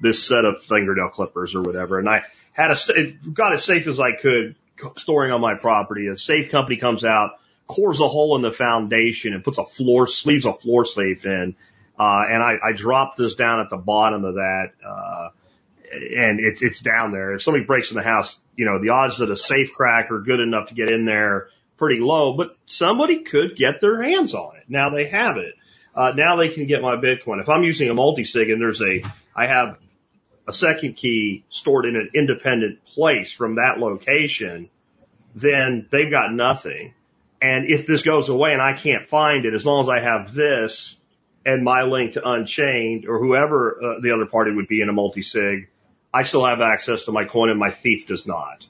this 0.00 0.26
set 0.26 0.46
of 0.46 0.62
fingernail 0.62 1.08
clippers 1.10 1.54
or 1.54 1.60
whatever, 1.62 1.98
and 1.98 2.08
I 2.08 2.22
had 2.52 2.70
a 2.70 3.12
got 3.30 3.52
as 3.52 3.62
safe 3.62 3.86
as 3.86 4.00
I 4.00 4.12
could 4.12 4.56
storing 4.96 5.32
on 5.32 5.42
my 5.42 5.54
property, 5.54 6.06
a 6.06 6.16
safe 6.16 6.50
company 6.50 6.78
comes 6.78 7.04
out, 7.04 7.32
cores 7.66 8.00
a 8.00 8.08
hole 8.08 8.36
in 8.36 8.42
the 8.42 8.52
foundation, 8.52 9.34
and 9.34 9.44
puts 9.44 9.58
a 9.58 9.64
floor 9.66 10.08
leaves 10.24 10.46
a 10.46 10.54
floor 10.54 10.86
safe 10.86 11.26
in, 11.26 11.54
uh, 11.98 12.24
and 12.28 12.42
I, 12.42 12.56
I 12.62 12.72
dropped 12.72 13.16
this 13.16 13.34
down 13.34 13.60
at 13.60 13.70
the 13.70 13.76
bottom 13.76 14.24
of 14.24 14.34
that, 14.34 14.72
uh, 14.86 15.28
and 15.92 16.40
it's, 16.40 16.62
it's 16.62 16.80
down 16.80 17.12
there. 17.12 17.34
If 17.34 17.42
somebody 17.42 17.64
breaks 17.64 17.90
in 17.90 17.96
the 17.96 18.02
house, 18.02 18.40
you 18.56 18.64
know, 18.64 18.80
the 18.80 18.90
odds 18.90 19.18
that 19.18 19.30
a 19.30 19.36
safe 19.36 19.72
crack 19.72 20.10
are 20.10 20.20
good 20.20 20.40
enough 20.40 20.68
to 20.68 20.74
get 20.74 20.90
in 20.90 21.04
there 21.04 21.48
pretty 21.76 22.00
low, 22.00 22.36
but 22.36 22.56
somebody 22.66 23.20
could 23.22 23.56
get 23.56 23.80
their 23.80 24.02
hands 24.02 24.34
on 24.34 24.56
it. 24.56 24.64
Now 24.68 24.90
they 24.90 25.06
have 25.06 25.36
it. 25.36 25.54
Uh, 25.94 26.12
now 26.14 26.36
they 26.36 26.50
can 26.50 26.66
get 26.66 26.82
my 26.82 26.96
Bitcoin. 26.96 27.40
If 27.40 27.48
I'm 27.48 27.62
using 27.62 27.88
a 27.88 27.94
multi-sig 27.94 28.50
and 28.50 28.60
there's 28.60 28.82
a, 28.82 29.02
I 29.34 29.46
have 29.46 29.78
a 30.46 30.52
second 30.52 30.94
key 30.94 31.44
stored 31.48 31.86
in 31.86 31.96
an 31.96 32.10
independent 32.14 32.84
place 32.84 33.32
from 33.32 33.56
that 33.56 33.78
location, 33.78 34.68
then 35.34 35.86
they've 35.90 36.10
got 36.10 36.32
nothing. 36.32 36.94
And 37.40 37.68
if 37.68 37.86
this 37.86 38.02
goes 38.02 38.28
away 38.28 38.52
and 38.52 38.62
I 38.62 38.74
can't 38.74 39.06
find 39.06 39.44
it, 39.44 39.54
as 39.54 39.64
long 39.64 39.82
as 39.82 39.88
I 39.88 40.00
have 40.00 40.34
this, 40.34 40.96
and 41.46 41.62
my 41.62 41.84
link 41.84 42.14
to 42.14 42.28
Unchained 42.28 43.06
or 43.08 43.20
whoever 43.20 43.78
uh, 43.80 44.00
the 44.00 44.10
other 44.10 44.26
party 44.26 44.52
would 44.52 44.66
be 44.66 44.82
in 44.82 44.88
a 44.88 44.92
multi-sig, 44.92 45.68
I 46.12 46.24
still 46.24 46.44
have 46.44 46.60
access 46.60 47.04
to 47.04 47.12
my 47.12 47.24
coin 47.24 47.50
and 47.50 47.58
my 47.58 47.70
thief 47.70 48.08
does 48.08 48.26
not. 48.26 48.66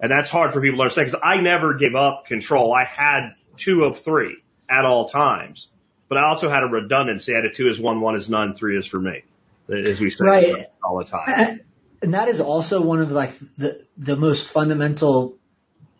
And 0.00 0.10
that's 0.10 0.28
hard 0.28 0.52
for 0.52 0.60
people 0.60 0.78
to 0.78 0.82
understand 0.82 1.06
because 1.06 1.20
I 1.22 1.40
never 1.40 1.74
gave 1.74 1.94
up 1.94 2.26
control. 2.26 2.74
I 2.74 2.84
had 2.84 3.34
two 3.56 3.84
of 3.84 4.00
three 4.00 4.36
at 4.68 4.84
all 4.84 5.08
times, 5.08 5.68
but 6.08 6.18
I 6.18 6.24
also 6.24 6.50
had 6.50 6.64
a 6.64 6.66
redundancy. 6.66 7.32
I 7.32 7.36
had 7.36 7.44
a 7.44 7.52
two 7.52 7.68
is 7.68 7.80
one, 7.80 8.00
one 8.00 8.16
is 8.16 8.28
none, 8.28 8.54
three 8.54 8.76
is 8.76 8.86
for 8.86 8.98
me, 8.98 9.22
as 9.68 10.00
we 10.00 10.10
say 10.10 10.24
right. 10.24 10.66
all 10.82 10.98
the 10.98 11.04
time. 11.04 11.60
And 12.02 12.14
that 12.14 12.28
is 12.28 12.40
also 12.40 12.80
one 12.80 13.00
of 13.00 13.10
like 13.10 13.30
the, 13.56 13.84
the 13.96 14.16
most 14.16 14.48
fundamental 14.48 15.37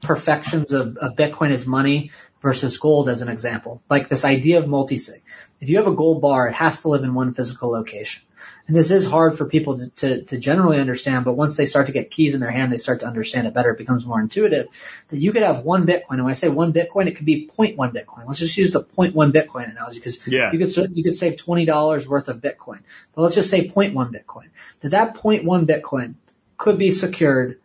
perfections 0.02 0.72
of, 0.72 0.96
of 0.96 1.16
Bitcoin 1.16 1.50
as 1.50 1.66
money 1.66 2.10
versus 2.40 2.78
gold 2.78 3.08
as 3.08 3.20
an 3.20 3.28
example. 3.28 3.82
Like 3.90 4.08
this 4.08 4.24
idea 4.24 4.58
of 4.58 4.68
multi-sig. 4.68 5.22
If 5.60 5.68
you 5.68 5.78
have 5.78 5.88
a 5.88 5.94
gold 5.94 6.22
bar, 6.22 6.48
it 6.48 6.54
has 6.54 6.82
to 6.82 6.88
live 6.88 7.02
in 7.02 7.14
one 7.14 7.34
physical 7.34 7.70
location. 7.70 8.22
And 8.68 8.76
this 8.76 8.90
is 8.90 9.06
hard 9.06 9.36
for 9.36 9.46
people 9.46 9.78
to, 9.78 9.90
to, 9.96 10.22
to, 10.24 10.38
generally 10.38 10.78
understand, 10.78 11.24
but 11.24 11.32
once 11.32 11.56
they 11.56 11.66
start 11.66 11.86
to 11.86 11.92
get 11.92 12.10
keys 12.10 12.34
in 12.34 12.40
their 12.40 12.50
hand, 12.50 12.72
they 12.72 12.78
start 12.78 13.00
to 13.00 13.06
understand 13.06 13.46
it 13.46 13.54
better. 13.54 13.70
It 13.70 13.78
becomes 13.78 14.06
more 14.06 14.20
intuitive 14.20 14.68
that 15.08 15.18
you 15.18 15.32
could 15.32 15.42
have 15.42 15.60
one 15.60 15.86
Bitcoin. 15.86 16.10
And 16.10 16.24
when 16.24 16.30
I 16.30 16.34
say 16.34 16.48
one 16.48 16.72
Bitcoin, 16.72 17.08
it 17.08 17.16
could 17.16 17.26
be 17.26 17.48
0.1 17.48 17.76
Bitcoin. 17.76 18.26
Let's 18.26 18.38
just 18.38 18.56
use 18.56 18.70
the 18.70 18.84
0.1 18.84 19.32
Bitcoin 19.32 19.70
analogy 19.70 19.98
because 19.98 20.28
yeah. 20.28 20.52
you 20.52 20.58
could, 20.58 20.96
you 20.96 21.02
could 21.02 21.16
save 21.16 21.36
$20 21.36 22.06
worth 22.06 22.28
of 22.28 22.40
Bitcoin. 22.40 22.80
But 23.14 23.22
let's 23.22 23.34
just 23.34 23.50
say 23.50 23.66
0.1 23.66 23.94
Bitcoin. 24.12 24.50
That 24.80 24.90
that 24.90 25.14
0.1 25.16 25.66
Bitcoin 25.66 26.14
could 26.56 26.78
be 26.78 26.90
secured 26.90 27.58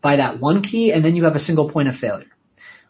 by 0.00 0.16
that 0.16 0.38
one 0.38 0.62
key 0.62 0.92
and 0.92 1.04
then 1.04 1.16
you 1.16 1.24
have 1.24 1.36
a 1.36 1.40
single 1.40 1.68
point 1.68 1.88
of 1.88 1.96
failure. 1.96 2.26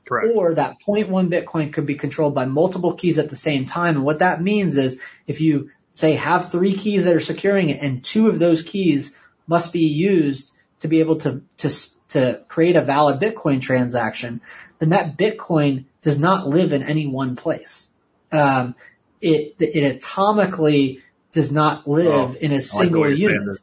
Correct. 0.06 0.34
Or 0.34 0.54
that 0.54 0.78
0.1 0.86 1.28
Bitcoin 1.28 1.72
could 1.72 1.86
be 1.86 1.94
controlled 1.94 2.34
by 2.34 2.44
multiple 2.46 2.94
keys 2.94 3.18
at 3.18 3.30
the 3.30 3.36
same 3.36 3.64
time. 3.64 3.96
And 3.96 4.04
what 4.04 4.20
that 4.20 4.42
means 4.42 4.76
is 4.76 5.00
if 5.26 5.40
you 5.40 5.70
say 5.92 6.14
have 6.14 6.50
three 6.50 6.74
keys 6.74 7.04
that 7.04 7.14
are 7.14 7.20
securing 7.20 7.68
it 7.70 7.80
and 7.80 8.02
two 8.02 8.28
of 8.28 8.38
those 8.38 8.62
keys 8.62 9.14
must 9.46 9.72
be 9.72 9.86
used 9.86 10.52
to 10.80 10.88
be 10.88 11.00
able 11.00 11.16
to, 11.16 11.42
to, 11.58 11.70
to 12.08 12.42
create 12.48 12.76
a 12.76 12.80
valid 12.80 13.20
Bitcoin 13.20 13.60
transaction, 13.60 14.40
then 14.78 14.90
that 14.90 15.16
Bitcoin 15.16 15.84
does 16.02 16.18
not 16.18 16.48
live 16.48 16.72
in 16.72 16.82
any 16.82 17.06
one 17.06 17.36
place. 17.36 17.88
Um, 18.32 18.74
it, 19.20 19.56
it 19.58 20.00
atomically 20.00 21.02
does 21.32 21.52
not 21.52 21.86
live 21.86 22.36
oh, 22.36 22.38
in 22.40 22.52
a 22.52 22.60
single 22.60 23.02
like 23.02 23.18
unit. 23.18 23.56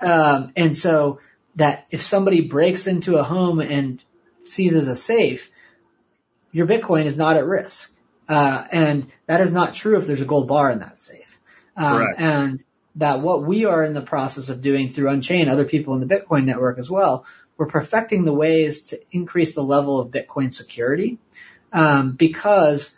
Um, 0.00 0.52
and 0.56 0.76
so 0.76 1.20
that 1.56 1.86
if 1.90 2.00
somebody 2.02 2.42
breaks 2.42 2.86
into 2.86 3.16
a 3.16 3.22
home 3.22 3.60
and 3.60 4.02
seizes 4.42 4.88
a 4.88 4.96
safe, 4.96 5.50
your 6.50 6.66
Bitcoin 6.66 7.04
is 7.04 7.16
not 7.16 7.36
at 7.36 7.46
risk. 7.46 7.90
Uh, 8.28 8.64
and 8.70 9.10
that 9.26 9.40
is 9.40 9.52
not 9.52 9.74
true 9.74 9.96
if 9.96 10.06
there's 10.06 10.20
a 10.20 10.26
gold 10.26 10.48
bar 10.48 10.70
in 10.70 10.78
that 10.78 10.98
safe. 10.98 11.38
Um, 11.76 12.06
and 12.16 12.64
that 12.96 13.20
what 13.20 13.42
we 13.42 13.64
are 13.64 13.82
in 13.84 13.94
the 13.94 14.02
process 14.02 14.48
of 14.48 14.60
doing 14.60 14.88
through 14.88 15.08
Unchained, 15.08 15.48
other 15.48 15.64
people 15.64 15.94
in 15.94 16.06
the 16.06 16.14
Bitcoin 16.14 16.44
network 16.44 16.78
as 16.78 16.90
well, 16.90 17.26
we're 17.56 17.66
perfecting 17.66 18.24
the 18.24 18.32
ways 18.32 18.82
to 18.82 19.00
increase 19.10 19.54
the 19.54 19.62
level 19.62 20.00
of 20.00 20.10
Bitcoin 20.10 20.52
security. 20.52 21.18
Um, 21.72 22.12
because 22.12 22.94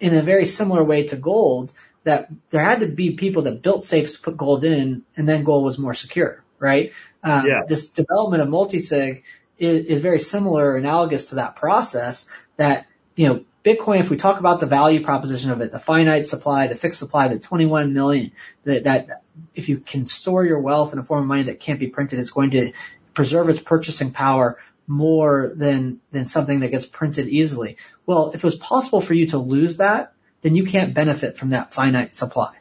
in 0.00 0.14
a 0.14 0.22
very 0.22 0.44
similar 0.44 0.84
way 0.84 1.06
to 1.08 1.16
gold, 1.16 1.72
that 2.04 2.28
there 2.50 2.62
had 2.62 2.80
to 2.80 2.86
be 2.86 3.12
people 3.12 3.42
that 3.42 3.62
built 3.62 3.84
safes 3.84 4.12
to 4.12 4.20
put 4.20 4.36
gold 4.36 4.64
in 4.64 5.02
and 5.16 5.28
then 5.28 5.44
gold 5.44 5.64
was 5.64 5.78
more 5.78 5.94
secure, 5.94 6.42
right? 6.58 6.92
Um, 7.22 7.46
yeah. 7.46 7.62
this 7.66 7.88
development 7.88 8.42
of 8.42 8.48
multisig 8.48 9.22
is, 9.58 9.86
is 9.86 10.00
very 10.00 10.20
similar, 10.20 10.76
analogous 10.76 11.30
to 11.30 11.36
that 11.36 11.56
process 11.56 12.26
that, 12.56 12.86
you 13.16 13.28
know, 13.28 13.44
Bitcoin, 13.64 14.00
if 14.00 14.08
we 14.08 14.16
talk 14.16 14.38
about 14.38 14.60
the 14.60 14.66
value 14.66 15.04
proposition 15.04 15.50
of 15.50 15.60
it, 15.60 15.72
the 15.72 15.78
finite 15.78 16.26
supply, 16.26 16.68
the 16.68 16.76
fixed 16.76 16.98
supply, 16.98 17.28
the 17.28 17.38
21 17.38 17.92
million, 17.92 18.32
that, 18.64 18.84
that 18.84 19.22
if 19.54 19.68
you 19.68 19.78
can 19.78 20.06
store 20.06 20.44
your 20.44 20.60
wealth 20.60 20.92
in 20.92 20.98
a 20.98 21.02
form 21.02 21.22
of 21.22 21.26
money 21.26 21.42
that 21.44 21.60
can't 21.60 21.80
be 21.80 21.88
printed, 21.88 22.18
it's 22.18 22.30
going 22.30 22.50
to 22.52 22.72
preserve 23.14 23.48
its 23.48 23.58
purchasing 23.58 24.12
power 24.12 24.58
more 24.86 25.52
than, 25.54 26.00
than 26.12 26.24
something 26.24 26.60
that 26.60 26.68
gets 26.68 26.86
printed 26.86 27.28
easily. 27.28 27.76
Well, 28.06 28.30
if 28.30 28.36
it 28.36 28.44
was 28.44 28.56
possible 28.56 29.00
for 29.00 29.12
you 29.12 29.26
to 29.28 29.38
lose 29.38 29.78
that, 29.78 30.12
then 30.40 30.54
you 30.54 30.64
can't 30.64 30.94
benefit 30.94 31.36
from 31.36 31.50
that 31.50 31.74
finite 31.74 32.14
supply. 32.14 32.54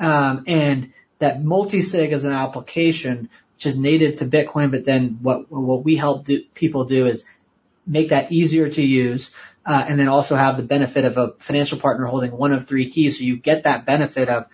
Um, 0.00 0.44
and 0.46 0.92
that 1.20 1.42
multi-sig 1.42 2.12
as 2.12 2.24
an 2.24 2.32
application, 2.32 3.30
which 3.54 3.66
is 3.66 3.76
native 3.76 4.16
to 4.16 4.24
Bitcoin, 4.26 4.70
but 4.70 4.84
then 4.84 5.18
what, 5.22 5.50
what 5.50 5.84
we 5.84 5.96
help 5.96 6.24
do, 6.24 6.42
people 6.54 6.84
do 6.84 7.06
is 7.06 7.24
make 7.86 8.08
that 8.10 8.32
easier 8.32 8.68
to 8.68 8.82
use, 8.82 9.30
uh, 9.64 9.84
and 9.88 9.98
then 9.98 10.08
also 10.08 10.34
have 10.34 10.56
the 10.56 10.62
benefit 10.62 11.04
of 11.04 11.16
a 11.16 11.34
financial 11.38 11.78
partner 11.78 12.06
holding 12.06 12.32
one 12.32 12.52
of 12.52 12.66
three 12.66 12.88
keys. 12.88 13.18
So 13.18 13.24
you 13.24 13.36
get 13.36 13.64
that 13.64 13.86
benefit 13.86 14.28
of 14.28 14.46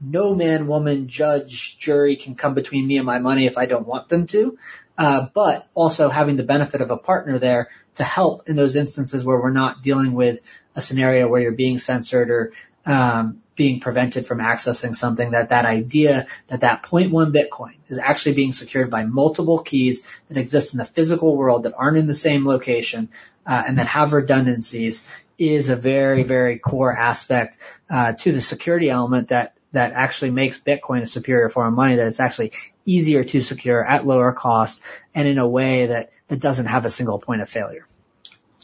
no 0.00 0.34
man, 0.34 0.66
woman, 0.66 1.08
judge, 1.08 1.78
jury 1.78 2.16
can 2.16 2.34
come 2.34 2.54
between 2.54 2.86
me 2.86 2.96
and 2.96 3.06
my 3.06 3.18
money 3.18 3.46
if 3.46 3.56
I 3.56 3.66
don't 3.66 3.86
want 3.86 4.08
them 4.08 4.26
to. 4.28 4.58
Uh, 4.98 5.26
but 5.32 5.66
also 5.74 6.08
having 6.08 6.36
the 6.36 6.44
benefit 6.44 6.80
of 6.80 6.90
a 6.90 6.96
partner 6.96 7.38
there 7.38 7.70
to 7.94 8.04
help 8.04 8.48
in 8.48 8.56
those 8.56 8.76
instances 8.76 9.24
where 9.24 9.40
we're 9.40 9.50
not 9.50 9.82
dealing 9.82 10.12
with 10.12 10.40
a 10.76 10.82
scenario 10.82 11.28
where 11.28 11.40
you're 11.40 11.52
being 11.52 11.78
censored 11.78 12.30
or 12.30 12.52
um, 12.86 13.42
being 13.54 13.80
prevented 13.80 14.26
from 14.26 14.38
accessing 14.38 14.96
something 14.96 15.32
that 15.32 15.50
that 15.50 15.64
idea 15.64 16.26
that 16.48 16.62
that 16.62 16.82
0.1 16.82 17.32
Bitcoin 17.32 17.74
is 17.88 17.98
actually 17.98 18.34
being 18.34 18.52
secured 18.52 18.90
by 18.90 19.04
multiple 19.04 19.58
keys 19.58 20.02
that 20.28 20.38
exist 20.38 20.74
in 20.74 20.78
the 20.78 20.84
physical 20.84 21.36
world 21.36 21.64
that 21.64 21.74
aren't 21.76 21.98
in 21.98 22.06
the 22.06 22.14
same 22.14 22.46
location 22.46 23.08
uh, 23.46 23.62
and 23.66 23.78
that 23.78 23.86
have 23.86 24.12
redundancies 24.12 25.04
is 25.38 25.68
a 25.68 25.76
very 25.76 26.22
very 26.22 26.58
core 26.58 26.96
aspect 26.96 27.58
uh, 27.90 28.12
to 28.12 28.32
the 28.32 28.40
security 28.40 28.88
element 28.88 29.28
that 29.28 29.54
that 29.72 29.92
actually 29.92 30.30
makes 30.30 30.60
Bitcoin 30.60 31.00
a 31.02 31.06
superior 31.06 31.48
form 31.48 31.68
of 31.68 31.74
money 31.74 31.96
that 31.96 32.06
it's 32.06 32.20
actually 32.20 32.52
easier 32.84 33.24
to 33.24 33.40
secure 33.40 33.84
at 33.84 34.06
lower 34.06 34.32
cost 34.32 34.82
and 35.14 35.26
in 35.26 35.38
a 35.38 35.48
way 35.48 35.86
that 35.86 36.10
that 36.28 36.40
doesn't 36.40 36.66
have 36.66 36.84
a 36.84 36.90
single 36.90 37.18
point 37.18 37.42
of 37.42 37.48
failure. 37.48 37.86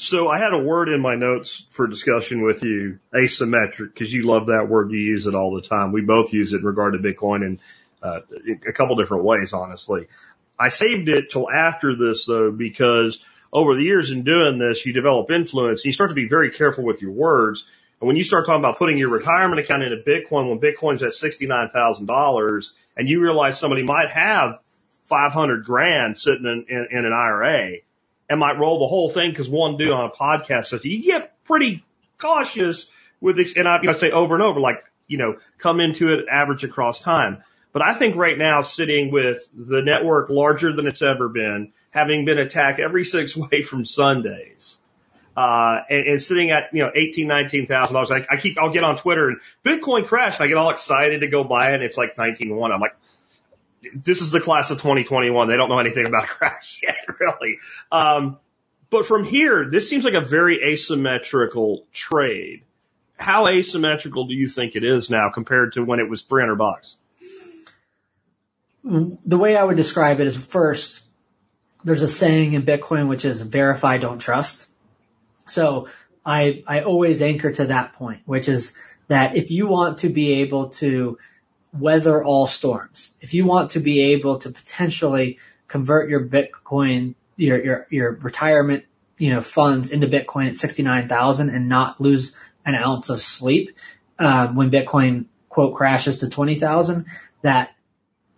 So 0.01 0.29
I 0.29 0.39
had 0.39 0.53
a 0.53 0.59
word 0.59 0.89
in 0.91 1.01
my 1.01 1.17
notes 1.17 1.67
for 1.71 1.89
discussion 1.89 2.43
with 2.43 2.63
you, 2.63 3.01
asymmetric, 3.13 3.93
because 3.93 4.15
you 4.15 4.23
love 4.23 4.47
that 4.47 4.69
word. 4.69 4.93
You 4.93 4.99
use 5.01 5.27
it 5.27 5.35
all 5.35 5.57
the 5.57 5.61
time. 5.61 5.91
We 5.91 6.03
both 6.03 6.33
use 6.33 6.53
it 6.53 6.59
in 6.59 6.65
regard 6.65 6.93
to 6.93 7.01
Bitcoin 7.01 7.45
in 7.45 7.59
uh, 8.01 8.21
a 8.65 8.73
couple 8.73 8.95
different 8.95 9.25
ways, 9.25 9.53
honestly. 9.53 10.07
I 10.57 10.69
saved 10.69 11.09
it 11.09 11.31
till 11.31 11.51
after 11.51 11.97
this 11.97 12.27
though, 12.27 12.53
because 12.53 13.25
over 13.53 13.75
the 13.75 13.83
years 13.83 14.13
in 14.13 14.23
doing 14.23 14.59
this, 14.59 14.87
you 14.87 14.93
develop 14.93 15.33
influence 15.33 15.81
and 15.81 15.87
you 15.87 15.93
start 15.93 16.11
to 16.11 16.15
be 16.15 16.29
very 16.29 16.53
careful 16.53 16.85
with 16.85 17.03
your 17.03 17.11
words. 17.11 17.67
And 18.01 18.07
when 18.07 18.15
you 18.15 18.23
start 18.23 18.47
talking 18.47 18.61
about 18.61 18.79
putting 18.79 18.99
your 18.99 19.11
retirement 19.11 19.59
account 19.59 19.83
into 19.83 19.97
Bitcoin 19.97 20.49
when 20.49 20.61
Bitcoin's 20.61 21.03
at 21.03 21.11
$69,000 21.11 22.71
and 22.97 23.09
you 23.09 23.21
realize 23.21 23.59
somebody 23.59 23.83
might 23.83 24.11
have 24.11 24.61
500 25.07 25.65
grand 25.65 26.17
sitting 26.17 26.45
in, 26.45 26.67
in, 26.69 26.99
in 26.99 27.05
an 27.05 27.13
IRA, 27.13 27.79
and 28.29 28.41
might 28.41 28.59
roll 28.59 28.79
the 28.79 28.87
whole 28.87 29.11
thing 29.11 29.31
because 29.31 29.49
one 29.49 29.77
dude 29.77 29.91
on 29.91 30.07
a 30.07 30.11
podcast 30.11 30.67
says 30.67 30.85
you 30.85 31.03
get 31.03 31.43
pretty 31.45 31.85
cautious 32.19 32.89
with 33.21 33.37
this, 33.37 33.57
and 33.57 33.67
I, 33.67 33.81
I 33.89 33.93
say 33.95 34.11
over 34.11 34.35
and 34.35 34.43
over, 34.43 34.61
like, 34.61 34.85
you 35.07 35.19
know, 35.19 35.37
come 35.59 35.81
into 35.81 36.13
it 36.13 36.27
average 36.31 36.65
across 36.65 37.01
time. 37.01 37.43
But 37.73 37.83
I 37.83 37.95
think 37.95 38.17
right 38.17 38.37
now, 38.37 38.63
sitting 38.63 39.11
with 39.11 39.49
the 39.55 39.83
network 39.83 40.31
larger 40.31 40.75
than 40.75 40.87
it's 40.87 41.03
ever 41.03 41.29
been, 41.29 41.73
having 41.91 42.25
been 42.25 42.39
attacked 42.39 42.81
every 42.81 43.05
six 43.05 43.37
way 43.37 43.63
from 43.63 43.85
Sundays, 43.85 44.79
uh, 45.37 45.81
and, 45.89 46.09
and 46.09 46.23
sitting 46.23 46.51
at, 46.51 46.71
you 46.73 46.83
know, 46.83 46.91
eighteen, 46.95 47.29
nineteen 47.29 47.67
thousand 47.67 47.95
dollars. 47.95 48.11
I, 48.11 48.27
I 48.29 48.37
keep, 48.37 48.59
I'll 48.59 48.73
get 48.73 48.85
on 48.85 48.99
Twitter 48.99 49.29
and 49.29 49.41
Bitcoin 49.65 50.07
crashed. 50.07 50.41
I 50.41 50.49
get 50.49 50.57
all 50.57 50.71
excited 50.71 51.21
to 51.21 51.29
go 51.29 51.45
buy 51.45 51.71
it. 51.71 51.75
And 51.75 51.83
it's 51.83 51.97
like 51.97 52.19
nineteen 52.19 52.55
one. 52.55 52.73
I'm 52.73 52.81
like, 52.81 52.97
this 53.95 54.21
is 54.21 54.31
the 54.31 54.41
class 54.41 54.71
of 54.71 54.79
2021. 54.79 55.49
They 55.49 55.57
don't 55.57 55.69
know 55.69 55.79
anything 55.79 56.07
about 56.07 56.27
crash 56.29 56.81
yet, 56.83 56.97
really. 57.21 57.59
Um, 57.91 58.39
but 58.91 59.07
from 59.07 59.25
here, 59.25 59.69
this 59.71 59.89
seems 59.89 60.05
like 60.05 60.15
a 60.15 60.21
very 60.21 60.63
asymmetrical 60.73 61.87
trade. 61.93 62.63
How 63.17 63.49
asymmetrical 63.49 64.27
do 64.27 64.35
you 64.35 64.49
think 64.49 64.77
it 64.77 64.85
is 64.85 65.11
now 65.11 65.31
compared 65.31 65.75
to 65.75 65.83
when 65.83 66.01
it 66.01 66.09
was 66.09 66.23
300 66.23 66.57
bucks? 66.57 66.97
The 68.85 69.37
way 69.37 69.57
I 69.57 69.65
would 69.65 69.77
describe 69.77 70.21
it 70.21 70.27
is 70.27 70.37
first, 70.37 71.03
there's 71.85 72.01
a 72.01 72.09
saying 72.09 72.55
in 72.55 72.63
Bitcoin 72.63 73.09
which 73.09 73.25
is 73.25 73.41
verify, 73.41 73.99
don't 73.99 74.21
trust. 74.21 74.69
So 75.49 75.89
I, 76.25 76.63
I 76.67 76.83
always 76.83 77.21
anchor 77.21 77.51
to 77.53 77.67
that 77.67 77.95
point, 77.95 78.23
which 78.25 78.49
is 78.49 78.73
that 79.09 79.37
if 79.37 79.51
you 79.51 79.67
want 79.67 79.99
to 79.99 80.09
be 80.09 80.41
able 80.43 80.69
to 80.69 81.19
weather 81.73 82.23
all 82.23 82.47
storms, 82.47 83.17
if 83.21 83.35
you 83.35 83.45
want 83.45 83.73
to 83.73 83.81
be 83.81 84.13
able 84.13 84.39
to 84.39 84.51
potentially 84.51 85.39
convert 85.67 86.09
your 86.09 86.25
Bitcoin, 86.25 87.15
your, 87.37 87.63
your, 87.63 87.87
your 87.91 88.13
retirement, 88.13 88.85
you 89.19 89.31
know, 89.31 89.41
funds 89.41 89.91
into 89.91 90.07
Bitcoin 90.07 90.49
at 90.49 90.57
69,000 90.57 91.51
and 91.51 91.69
not 91.69 92.01
lose 92.01 92.35
an 92.65 92.75
ounce 92.75 93.11
of 93.11 93.21
sleep, 93.21 93.77
uh, 94.19 94.49
when 94.49 94.71
Bitcoin 94.71 95.27
quote 95.49 95.75
crashes 95.75 96.19
to 96.19 96.29
20,000, 96.29 97.07
that, 97.43 97.75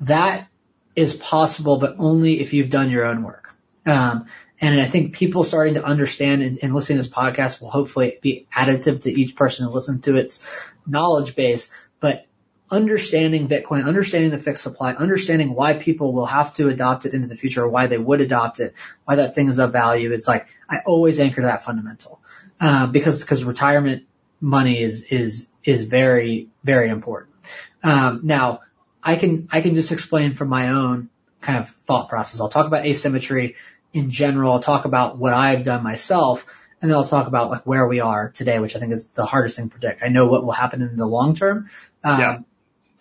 that 0.01 0.49
is 0.97 1.15
possible, 1.15 1.79
but 1.79 1.97
only 1.99 2.41
if 2.41 2.53
you've 2.53 2.71
done 2.71 2.91
your 2.91 3.05
own 3.05 3.23
work. 3.23 3.55
Um, 3.87 4.27
and 4.61 4.79
I 4.79 4.85
think 4.85 5.15
people 5.15 5.45
starting 5.45 5.75
to 5.75 5.85
understand 5.85 6.43
and, 6.43 6.59
and 6.63 6.75
listening 6.75 6.99
to 6.99 7.03
this 7.03 7.13
podcast 7.13 7.61
will 7.61 7.71
hopefully 7.71 8.19
be 8.21 8.47
additive 8.55 9.03
to 9.03 9.13
each 9.13 9.35
person 9.35 9.67
who 9.67 9.73
listens 9.73 10.03
to 10.03 10.17
its 10.17 10.43
knowledge 10.87 11.35
base. 11.35 11.71
But 11.99 12.27
understanding 12.71 13.49
Bitcoin, 13.49 13.85
understanding 13.85 14.31
the 14.31 14.39
fixed 14.39 14.63
supply, 14.63 14.95
understanding 14.95 15.55
why 15.55 15.75
people 15.75 16.13
will 16.13 16.27
have 16.27 16.53
to 16.55 16.69
adopt 16.69 17.05
it 17.05 17.15
into 17.15 17.27
the 17.27 17.37
future 17.37 17.65
or 17.65 17.69
why 17.69 17.87
they 17.87 17.99
would 17.99 18.21
adopt 18.21 18.61
it, 18.61 18.75
why 19.05 19.17
that 19.17 19.35
thing 19.35 19.49
is 19.49 19.59
of 19.59 19.73
value. 19.73 20.13
It's 20.13 20.29
like, 20.29 20.49
I 20.69 20.79
always 20.87 21.21
anchor 21.21 21.43
that 21.43 21.65
fundamental, 21.65 22.21
uh, 22.61 22.87
because, 22.87 23.23
because 23.23 23.45
retirement 23.45 24.05
money 24.41 24.79
is, 24.79 25.03
is, 25.03 25.49
is 25.65 25.85
very, 25.85 26.49
very 26.63 26.91
important. 26.91 27.35
Um, 27.83 28.21
now 28.25 28.61
I 29.03 29.17
can, 29.17 29.49
I 29.51 29.61
can 29.61 29.75
just 29.75 29.91
explain 29.91 30.33
from 30.33 30.49
my 30.49 30.69
own 30.69 31.11
kind 31.41 31.59
of 31.59 31.71
thought 31.71 32.09
process. 32.09 32.41
I'll 32.41 32.49
talk 32.49 32.67
about 32.67 32.87
asymmetry 32.87 33.57
in 33.93 34.11
general. 34.11 34.53
I'll 34.53 34.61
talk 34.61 34.85
about 34.85 35.19
what 35.19 35.33
I've 35.33 35.65
done 35.65 35.83
myself 35.83 36.47
and 36.81 36.91
then 36.91 36.97
I'll 36.97 37.05
talk 37.05 37.27
about 37.27 37.51
like 37.51 37.67
where 37.67 37.87
we 37.87 38.01
are 38.01 38.31
today, 38.31 38.59
which 38.59 38.75
I 38.75 38.79
think 38.79 38.93
is 38.93 39.09
the 39.09 39.27
hardest 39.27 39.57
thing 39.57 39.69
to 39.69 39.71
predict. 39.71 40.03
I 40.03 40.09
know 40.09 40.27
what 40.27 40.45
will 40.45 40.53
happen 40.53 40.81
in 40.81 40.97
the 40.97 41.07
long 41.07 41.35
term. 41.35 41.69
Um, 42.03 42.21
Yeah. 42.21 42.39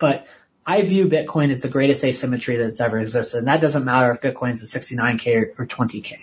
But 0.00 0.26
I 0.66 0.82
view 0.82 1.06
Bitcoin 1.06 1.50
as 1.50 1.60
the 1.60 1.68
greatest 1.68 2.04
asymmetry 2.04 2.56
that's 2.56 2.80
ever 2.80 2.98
existed. 2.98 3.38
And 3.38 3.48
that 3.48 3.60
doesn't 3.60 3.84
matter 3.84 4.10
if 4.10 4.20
Bitcoin's 4.20 4.62
at 4.62 4.82
69K 4.82 5.58
or 5.58 5.66
20K. 5.66 6.18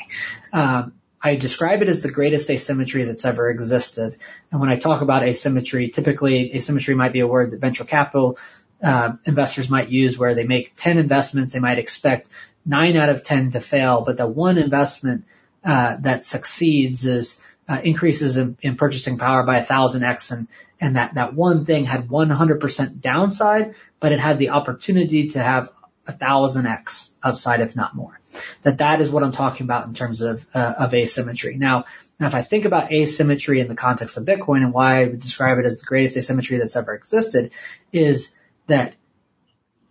Um, 0.52 0.94
I 1.22 1.36
describe 1.36 1.82
it 1.82 1.88
as 1.88 2.02
the 2.02 2.12
greatest 2.12 2.50
asymmetry 2.50 3.04
that's 3.04 3.26
ever 3.26 3.50
existed. 3.50 4.16
And 4.52 4.60
when 4.62 4.70
I 4.70 4.76
talk 4.76 5.02
about 5.02 5.24
asymmetry, 5.24 5.90
typically 5.90 6.56
asymmetry 6.56 6.96
might 6.96 7.14
be 7.14 7.22
a 7.22 7.28
word 7.28 7.52
that 7.52 7.62
venture 7.62 7.86
capital 7.86 8.38
uh, 8.84 9.14
investors 9.26 9.70
might 9.70 9.90
use 9.90 10.18
where 10.18 10.36
they 10.36 10.46
make 10.46 10.74
10 10.76 10.98
investments, 10.98 11.54
they 11.54 11.60
might 11.60 11.80
expect 11.80 12.30
nine 12.66 12.96
out 12.96 13.10
of 13.10 13.24
10 13.24 13.52
to 13.52 13.60
fail, 13.60 14.02
but 14.02 14.18
the 14.18 14.28
one 14.28 14.58
investment 14.58 15.26
uh, 15.64 15.98
that 16.02 16.24
succeeds 16.24 17.06
is 17.06 17.42
uh, 17.68 17.82
increases 17.84 18.38
in, 18.38 18.58
in 18.62 18.78
purchasing 18.78 19.18
power 19.18 19.44
by 19.44 19.58
a 19.58 19.64
thousand 19.64 20.04
x, 20.04 20.32
and 20.32 20.48
and 20.80 20.96
that 20.96 21.16
that 21.16 21.34
one 21.34 21.66
thing 21.66 21.86
had 21.86 22.08
100% 22.08 23.02
downside, 23.02 23.76
but 24.00 24.12
it 24.12 24.20
had 24.20 24.40
the 24.40 24.50
opportunity 24.50 25.30
to 25.30 25.42
have 25.42 25.70
a 26.08 26.14
thousand 26.14 26.66
x 26.66 27.14
upside, 27.22 27.60
if 27.60 27.76
not 27.76 27.96
more. 27.96 28.20
That 28.64 28.78
that 28.78 29.02
is 29.02 29.12
what 29.12 29.24
I'm 29.24 29.34
talking 29.34 29.66
about 29.66 29.88
in 29.88 29.94
terms 29.94 30.22
of 30.22 30.46
uh, 30.54 30.74
of 30.80 30.94
asymmetry. 30.94 31.58
Now, 31.58 31.86
now 32.20 32.28
if 32.28 32.36
I 32.36 32.42
think 32.42 32.66
about 32.66 32.92
asymmetry 32.92 33.60
in 33.60 33.68
the 33.68 33.76
context 33.76 34.18
of 34.18 34.24
Bitcoin 34.24 34.64
and 34.64 34.74
why 34.74 35.02
I 35.02 35.06
would 35.06 35.20
describe 35.20 35.58
it 35.60 35.66
as 35.66 35.82
the 35.82 35.86
greatest 35.86 36.18
asymmetry 36.18 36.58
that's 36.58 36.76
ever 36.76 36.94
existed, 36.94 37.52
is 37.92 38.32
that 38.68 38.96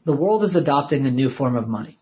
the 0.05 0.15
world 0.15 0.45
is 0.45 0.57
adopting 0.57 1.07
a 1.07 1.11
new 1.11 1.29
form 1.29 1.57
of 1.57 1.69
money. 1.69 1.99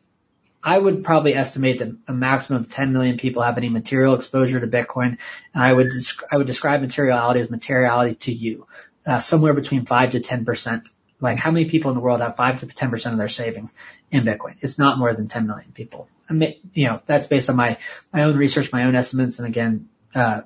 I 0.66 0.78
would 0.78 1.04
probably 1.04 1.34
estimate 1.34 1.80
that 1.80 1.94
a 2.08 2.14
maximum 2.14 2.60
of 2.60 2.70
10 2.70 2.94
million 2.94 3.18
people 3.18 3.42
have 3.42 3.58
any 3.58 3.68
material 3.68 4.14
exposure 4.14 4.58
to 4.58 4.66
Bitcoin, 4.66 5.18
and 5.52 5.62
I 5.62 5.70
would 5.70 5.88
desc- 5.88 6.24
I 6.32 6.38
would 6.38 6.46
describe 6.46 6.80
materiality 6.80 7.40
as 7.40 7.50
materiality 7.50 8.14
to 8.14 8.32
you, 8.32 8.66
uh, 9.06 9.20
somewhere 9.20 9.52
between 9.52 9.84
five 9.84 10.10
to 10.10 10.20
10 10.20 10.46
percent. 10.46 10.88
Like 11.20 11.36
how 11.36 11.50
many 11.50 11.66
people 11.66 11.90
in 11.90 11.94
the 11.94 12.00
world 12.00 12.22
have 12.22 12.36
five 12.36 12.60
to 12.60 12.66
10 12.66 12.90
percent 12.90 13.12
of 13.12 13.18
their 13.18 13.28
savings 13.28 13.74
in 14.10 14.24
Bitcoin? 14.24 14.56
It's 14.62 14.78
not 14.78 14.98
more 14.98 15.12
than 15.12 15.28
10 15.28 15.46
million 15.46 15.70
people. 15.72 16.08
I 16.30 16.32
mean, 16.32 16.54
you 16.72 16.86
know, 16.86 17.02
that's 17.04 17.26
based 17.26 17.50
on 17.50 17.56
my 17.56 17.76
my 18.10 18.22
own 18.22 18.34
research, 18.34 18.72
my 18.72 18.84
own 18.84 18.94
estimates, 18.94 19.38
and 19.38 19.46
again, 19.46 19.90
uh, 20.14 20.42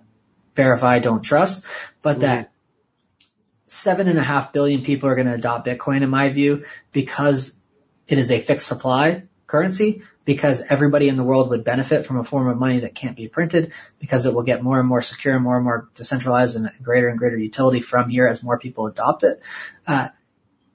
verify, 0.56 0.98
don't 0.98 1.22
trust, 1.22 1.64
but 2.02 2.20
that 2.20 2.50
seven 3.68 4.08
and 4.08 4.18
a 4.18 4.22
half 4.22 4.52
billion 4.52 4.82
people 4.82 5.08
are 5.08 5.14
going 5.14 5.28
to 5.28 5.34
adopt 5.34 5.64
Bitcoin 5.64 6.02
in 6.02 6.10
my 6.10 6.30
view 6.30 6.64
because 6.90 7.56
it 8.08 8.18
is 8.18 8.32
a 8.32 8.40
fixed 8.40 8.66
supply 8.66 9.27
currency 9.48 10.02
because 10.24 10.62
everybody 10.68 11.08
in 11.08 11.16
the 11.16 11.24
world 11.24 11.50
would 11.50 11.64
benefit 11.64 12.06
from 12.06 12.18
a 12.18 12.24
form 12.24 12.48
of 12.48 12.58
money 12.58 12.80
that 12.80 12.94
can't 12.94 13.16
be 13.16 13.26
printed 13.26 13.72
because 13.98 14.26
it 14.26 14.34
will 14.34 14.42
get 14.42 14.62
more 14.62 14.78
and 14.78 14.88
more 14.88 15.02
secure 15.02 15.34
and 15.34 15.42
more 15.42 15.56
and 15.56 15.64
more 15.64 15.88
decentralized 15.96 16.54
and 16.54 16.70
greater 16.82 17.08
and 17.08 17.18
greater 17.18 17.36
utility 17.36 17.80
from 17.80 18.08
here 18.08 18.26
as 18.26 18.42
more 18.42 18.58
people 18.58 18.86
adopt 18.86 19.24
it. 19.24 19.42
Uh, 19.86 20.08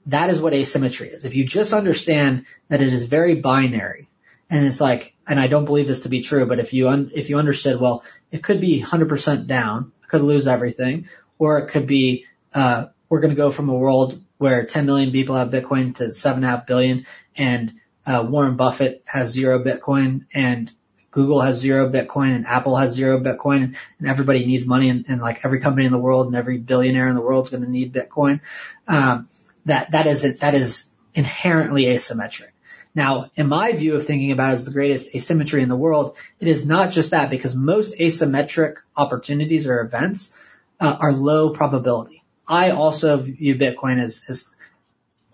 that 0.06 0.28
is 0.28 0.40
what 0.40 0.52
asymmetry 0.52 1.08
is. 1.08 1.24
If 1.24 1.36
you 1.36 1.46
just 1.46 1.72
understand 1.72 2.44
that 2.68 2.82
it 2.82 2.92
is 2.92 3.06
very 3.06 3.36
binary 3.36 4.08
and 4.50 4.66
it's 4.66 4.80
like, 4.80 5.14
and 5.26 5.40
I 5.40 5.46
don't 5.46 5.64
believe 5.64 5.86
this 5.86 6.00
to 6.00 6.08
be 6.08 6.20
true, 6.20 6.44
but 6.44 6.58
if 6.58 6.74
you, 6.74 6.88
un, 6.88 7.12
if 7.14 7.30
you 7.30 7.38
understood, 7.38 7.80
well, 7.80 8.04
it 8.30 8.42
could 8.42 8.60
be 8.60 8.82
100% 8.82 9.46
down, 9.46 9.92
I 10.02 10.06
could 10.08 10.20
lose 10.20 10.46
everything, 10.46 11.08
or 11.38 11.58
it 11.58 11.68
could 11.68 11.86
be, 11.86 12.26
uh, 12.52 12.86
we're 13.08 13.20
going 13.20 13.30
to 13.30 13.36
go 13.36 13.50
from 13.50 13.68
a 13.68 13.74
world 13.74 14.20
where 14.38 14.66
10 14.66 14.84
million 14.84 15.12
people 15.12 15.36
have 15.36 15.50
Bitcoin 15.50 15.94
to 15.94 16.12
seven 16.12 16.38
and 16.38 16.52
a 16.52 16.56
half 16.56 16.66
billion 16.66 17.06
and 17.36 17.72
uh, 18.06 18.26
Warren 18.28 18.56
Buffett 18.56 19.02
has 19.06 19.30
zero 19.30 19.62
Bitcoin 19.62 20.26
and 20.32 20.70
Google 21.10 21.40
has 21.40 21.58
zero 21.58 21.88
Bitcoin 21.88 22.34
and 22.34 22.46
Apple 22.46 22.76
has 22.76 22.92
zero 22.92 23.20
Bitcoin 23.20 23.76
and 23.98 24.08
everybody 24.08 24.44
needs 24.44 24.66
money 24.66 24.88
and, 24.90 25.04
and 25.08 25.20
like 25.20 25.44
every 25.44 25.60
company 25.60 25.86
in 25.86 25.92
the 25.92 25.98
world 25.98 26.26
and 26.26 26.34
every 26.34 26.58
billionaire 26.58 27.08
in 27.08 27.14
the 27.14 27.20
world 27.20 27.46
is 27.46 27.50
going 27.50 27.62
to 27.62 27.70
need 27.70 27.92
Bitcoin. 27.92 28.40
Um, 28.88 29.28
that, 29.66 29.92
that 29.92 30.06
is, 30.06 30.38
that 30.38 30.54
is 30.54 30.90
inherently 31.14 31.84
asymmetric. 31.84 32.48
Now, 32.94 33.30
in 33.34 33.48
my 33.48 33.72
view 33.72 33.96
of 33.96 34.04
thinking 34.04 34.30
about 34.30 34.50
it 34.50 34.54
as 34.54 34.64
the 34.64 34.70
greatest 34.70 35.14
asymmetry 35.14 35.62
in 35.62 35.68
the 35.68 35.76
world, 35.76 36.16
it 36.38 36.46
is 36.46 36.66
not 36.66 36.92
just 36.92 37.10
that 37.10 37.30
because 37.30 37.54
most 37.54 37.98
asymmetric 37.98 38.76
opportunities 38.96 39.66
or 39.66 39.80
events 39.80 40.36
uh, 40.80 40.96
are 41.00 41.12
low 41.12 41.50
probability. 41.50 42.22
I 42.46 42.70
also 42.70 43.16
view 43.16 43.56
Bitcoin 43.56 43.98
as, 43.98 44.22
as 44.28 44.50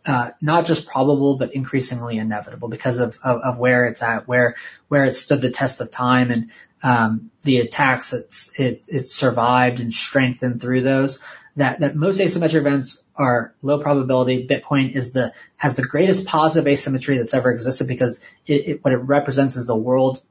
uh, 0.06 0.30
not 0.40 0.66
just 0.66 0.86
probable, 0.86 1.36
but 1.36 1.54
increasingly 1.54 2.18
inevitable 2.18 2.68
because 2.68 2.98
of, 2.98 3.18
of, 3.22 3.40
of, 3.42 3.58
where 3.58 3.86
it's 3.86 4.02
at, 4.02 4.26
where 4.26 4.56
where 4.88 5.04
it 5.04 5.14
stood 5.14 5.40
the 5.40 5.50
test 5.50 5.80
of 5.80 5.90
time, 5.90 6.30
and 6.30 6.50
um, 6.82 7.30
the 7.42 7.58
attacks 7.58 8.12
it's 8.12 8.58
it, 8.58 8.84
it 8.88 9.06
survived 9.06 9.80
and 9.80 9.92
strengthened 9.92 10.60
through 10.60 10.82
those. 10.82 11.20
That 11.56 11.80
that 11.80 11.96
most 11.96 12.20
asymmetric 12.20 12.54
events 12.54 13.02
are 13.16 13.54
low 13.60 13.80
probability. 13.80 14.46
Bitcoin 14.46 14.92
is 14.94 15.12
the 15.12 15.34
has 15.56 15.76
the 15.76 15.82
greatest 15.82 16.26
positive 16.26 16.66
asymmetry 16.66 17.18
that's 17.18 17.34
ever 17.34 17.50
existed 17.50 17.86
because 17.86 18.20
it, 18.46 18.68
it 18.68 18.84
what 18.84 18.94
it 18.94 18.98
represents 18.98 19.56
is 19.56 19.66
the 19.66 19.76
world 19.76 20.22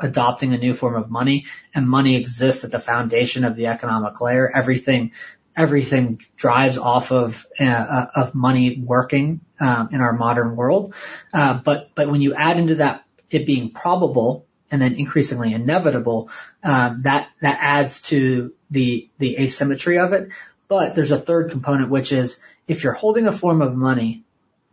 adopting 0.00 0.52
a 0.52 0.58
new 0.58 0.74
form 0.74 0.94
of 0.94 1.10
money, 1.10 1.46
and 1.74 1.88
money 1.88 2.16
exists 2.16 2.64
at 2.64 2.72
the 2.72 2.80
foundation 2.80 3.44
of 3.44 3.56
the 3.56 3.66
economic 3.66 4.20
layer. 4.20 4.50
Everything 4.52 5.12
everything 5.56 6.20
drives 6.36 6.78
off 6.78 7.12
of 7.12 7.46
uh, 7.58 8.06
of 8.14 8.34
money 8.34 8.78
working 8.78 9.40
um, 9.60 9.90
in 9.92 10.00
our 10.00 10.12
modern 10.12 10.56
world. 10.56 10.94
Uh, 11.32 11.54
but 11.54 11.90
but 11.94 12.08
when 12.08 12.22
you 12.22 12.34
add 12.34 12.58
into 12.58 12.76
that 12.76 13.04
it 13.30 13.46
being 13.46 13.70
probable 13.70 14.46
and 14.70 14.80
then 14.80 14.94
increasingly 14.94 15.52
inevitable, 15.52 16.30
um, 16.62 16.98
that 16.98 17.28
that 17.40 17.58
adds 17.60 18.02
to 18.02 18.54
the 18.70 19.08
the 19.18 19.38
asymmetry 19.38 19.98
of 19.98 20.12
it. 20.12 20.30
But 20.68 20.94
there's 20.94 21.10
a 21.10 21.18
third 21.18 21.50
component, 21.50 21.90
which 21.90 22.12
is 22.12 22.40
if 22.66 22.82
you're 22.82 22.94
holding 22.94 23.26
a 23.26 23.32
form 23.32 23.60
of 23.60 23.76
money 23.76 24.24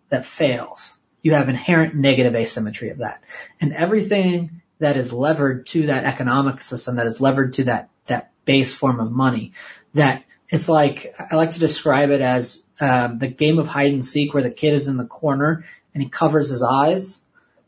that 0.08 0.26
fails, 0.26 0.96
you 1.22 1.34
have 1.34 1.50
inherent 1.50 1.96
negative 1.96 2.36
asymmetry 2.36 2.90
of 2.90 3.00
that, 3.00 3.22
and 3.60 3.74
everything 3.74 4.62
that 4.80 4.96
is 4.96 5.14
levered 5.14 5.66
to 5.68 5.88
that 5.88 6.06
economic 6.06 6.62
system, 6.62 6.96
that 6.96 7.08
is 7.08 7.22
levered 7.22 7.54
to 7.54 7.66
that, 7.66 7.90
that 8.08 8.32
base 8.46 8.74
form 8.74 9.00
of 9.00 9.12
money. 9.12 9.52
That 9.94 10.24
it's 10.50 10.68
like, 10.68 11.14
I 11.32 11.36
like 11.36 11.52
to 11.52 11.60
describe 11.60 12.10
it 12.10 12.22
as 12.22 12.62
um, 12.82 13.20
the 13.20 13.28
game 13.28 13.60
of 13.60 13.68
hide 13.68 13.94
and 13.94 14.06
seek 14.06 14.34
where 14.34 14.44
the 14.44 14.52
kid 14.52 14.74
is 14.74 14.88
in 14.88 14.98
the 14.98 15.06
corner 15.06 15.64
and 15.94 16.04
he 16.04 16.10
covers 16.10 16.50
his 16.50 16.64
eyes. 16.64 17.22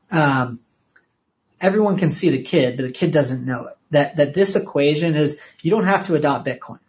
Um, 0.09 0.59
everyone 1.59 1.97
can 1.97 2.11
see 2.11 2.29
the 2.29 2.41
kid, 2.41 2.77
but 2.77 2.83
the 2.83 2.91
kid 2.91 3.11
doesn't 3.11 3.45
know 3.45 3.67
it. 3.67 3.77
That, 3.91 4.15
that 4.17 4.33
this 4.33 4.55
equation 4.55 5.15
is, 5.15 5.39
you 5.61 5.69
don't 5.69 5.83
have 5.83 6.07
to 6.07 6.15
adopt 6.15 6.47
Bitcoin, 6.47 6.79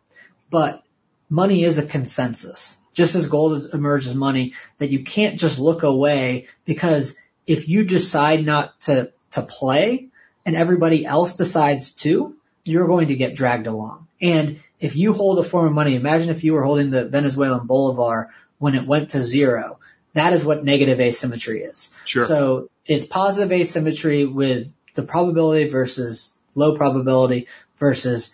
but 0.50 0.82
money 1.28 1.64
is 1.64 1.78
a 1.78 1.86
consensus. 1.86 2.76
Just 2.94 3.14
as 3.14 3.26
gold 3.26 3.66
emerges 3.72 4.14
money, 4.14 4.54
that 4.78 4.90
you 4.90 5.02
can't 5.02 5.38
just 5.38 5.58
look 5.58 5.82
away 5.82 6.46
because 6.64 7.16
if 7.46 7.68
you 7.68 7.84
decide 7.84 8.44
not 8.44 8.80
to, 8.82 9.12
to 9.32 9.42
play 9.42 10.08
and 10.46 10.56
everybody 10.56 11.04
else 11.04 11.34
decides 11.34 11.92
to, 11.92 12.36
you're 12.64 12.86
going 12.86 13.08
to 13.08 13.16
get 13.16 13.34
dragged 13.34 13.66
along. 13.66 14.06
And 14.20 14.60
if 14.82 14.96
you 14.96 15.12
hold 15.12 15.38
a 15.38 15.44
form 15.44 15.68
of 15.68 15.72
money, 15.72 15.94
imagine 15.94 16.28
if 16.28 16.42
you 16.42 16.52
were 16.54 16.64
holding 16.64 16.90
the 16.90 17.06
Venezuelan 17.06 17.66
bolivar 17.66 18.30
when 18.58 18.74
it 18.74 18.86
went 18.86 19.10
to 19.10 19.22
zero. 19.22 19.78
That 20.14 20.32
is 20.32 20.44
what 20.44 20.64
negative 20.64 21.00
asymmetry 21.00 21.62
is. 21.62 21.90
Sure. 22.06 22.24
So 22.24 22.68
it's 22.84 23.06
positive 23.06 23.52
asymmetry 23.52 24.26
with 24.26 24.70
the 24.94 25.04
probability 25.04 25.68
versus 25.68 26.36
low 26.54 26.76
probability 26.76 27.46
versus 27.78 28.32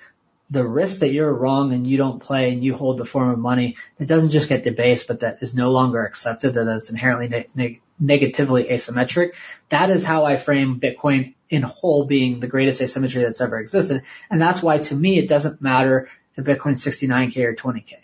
the 0.50 0.66
risk 0.66 1.00
that 1.00 1.12
you're 1.12 1.32
wrong 1.32 1.74
and 1.74 1.86
you 1.86 1.98
don't 1.98 2.20
play 2.20 2.52
and 2.52 2.64
you 2.64 2.74
hold 2.74 2.96
the 2.96 3.04
form 3.04 3.28
of 3.28 3.38
money 3.38 3.76
that 3.98 4.08
doesn't 4.08 4.30
just 4.30 4.48
get 4.48 4.62
debased, 4.62 5.06
but 5.06 5.20
that 5.20 5.42
is 5.42 5.54
no 5.54 5.70
longer 5.70 6.02
accepted, 6.02 6.54
that 6.54 6.66
it's 6.66 6.88
inherently 6.88 7.28
ne- 7.28 7.46
ne- 7.54 7.80
negatively 8.00 8.64
asymmetric. 8.64 9.34
That 9.68 9.90
is 9.90 10.06
how 10.06 10.24
I 10.24 10.38
frame 10.38 10.80
Bitcoin 10.80 11.34
in 11.50 11.60
whole 11.62 12.06
being 12.06 12.40
the 12.40 12.48
greatest 12.48 12.80
asymmetry 12.80 13.22
that's 13.22 13.42
ever 13.42 13.58
existed. 13.58 14.02
And 14.30 14.40
that's 14.40 14.62
why 14.62 14.78
to 14.78 14.94
me, 14.94 15.18
it 15.18 15.28
doesn't 15.28 15.60
matter 15.60 16.08
if 16.39 16.44
Bitcoin's 16.44 16.85
69K 16.85 17.44
or 17.44 17.55
20K. 17.55 17.94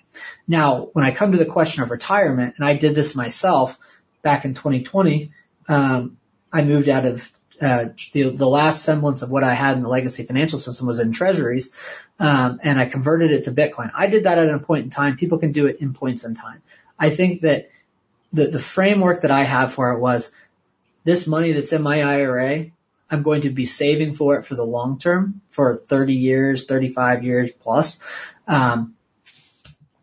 Now, 0.47 0.89
when 0.93 1.05
I 1.05 1.12
come 1.12 1.32
to 1.32 1.39
the 1.39 1.47
question 1.47 1.82
of 1.82 1.90
retirement, 1.90 2.55
and 2.56 2.66
I 2.66 2.74
did 2.74 2.94
this 2.94 3.15
myself 3.15 3.78
back 4.23 4.44
in 4.44 4.55
2020, 4.55 5.31
um, 5.69 6.19
I 6.52 6.65
moved 6.65 6.89
out 6.89 7.06
of 7.06 7.31
uh, 7.61 7.86
the, 8.12 8.31
the 8.31 8.47
last 8.47 8.82
semblance 8.82 9.23
of 9.23 9.31
what 9.31 9.44
I 9.44 9.55
had 9.55 9.77
in 9.77 9.82
the 9.82 9.89
legacy 9.89 10.24
financial 10.24 10.59
system 10.59 10.86
was 10.86 10.98
in 10.98 11.12
treasuries, 11.12 11.73
um, 12.19 12.59
and 12.62 12.78
I 12.78 12.86
converted 12.86 13.31
it 13.31 13.44
to 13.44 13.52
Bitcoin. 13.52 13.90
I 13.94 14.09
did 14.09 14.24
that 14.24 14.39
at 14.39 14.52
a 14.52 14.59
point 14.59 14.85
in 14.85 14.90
time. 14.90 15.16
People 15.16 15.39
can 15.39 15.52
do 15.52 15.66
it 15.66 15.81
in 15.81 15.94
points 15.94 16.24
in 16.24 16.35
time. 16.35 16.62
I 16.98 17.11
think 17.11 17.43
that 17.43 17.70
the, 18.32 18.48
the 18.48 18.59
framework 18.59 19.23
that 19.23 19.31
I 19.31 19.44
have 19.44 19.73
for 19.73 19.93
it 19.93 20.01
was 20.01 20.32
this 21.05 21.27
money 21.27 21.52
that's 21.52 21.73
in 21.73 21.82
my 21.82 22.02
IRA, 22.02 22.66
I'm 23.14 23.22
going 23.22 23.42
to 23.42 23.50
be 23.50 23.66
saving 23.66 24.14
for 24.14 24.36
it 24.36 24.44
for 24.44 24.54
the 24.54 24.64
long 24.64 24.98
term 24.98 25.40
for 25.50 25.76
30 25.76 26.14
years, 26.14 26.66
35 26.66 27.24
years 27.24 27.50
plus. 27.52 27.98
Um, 28.46 28.94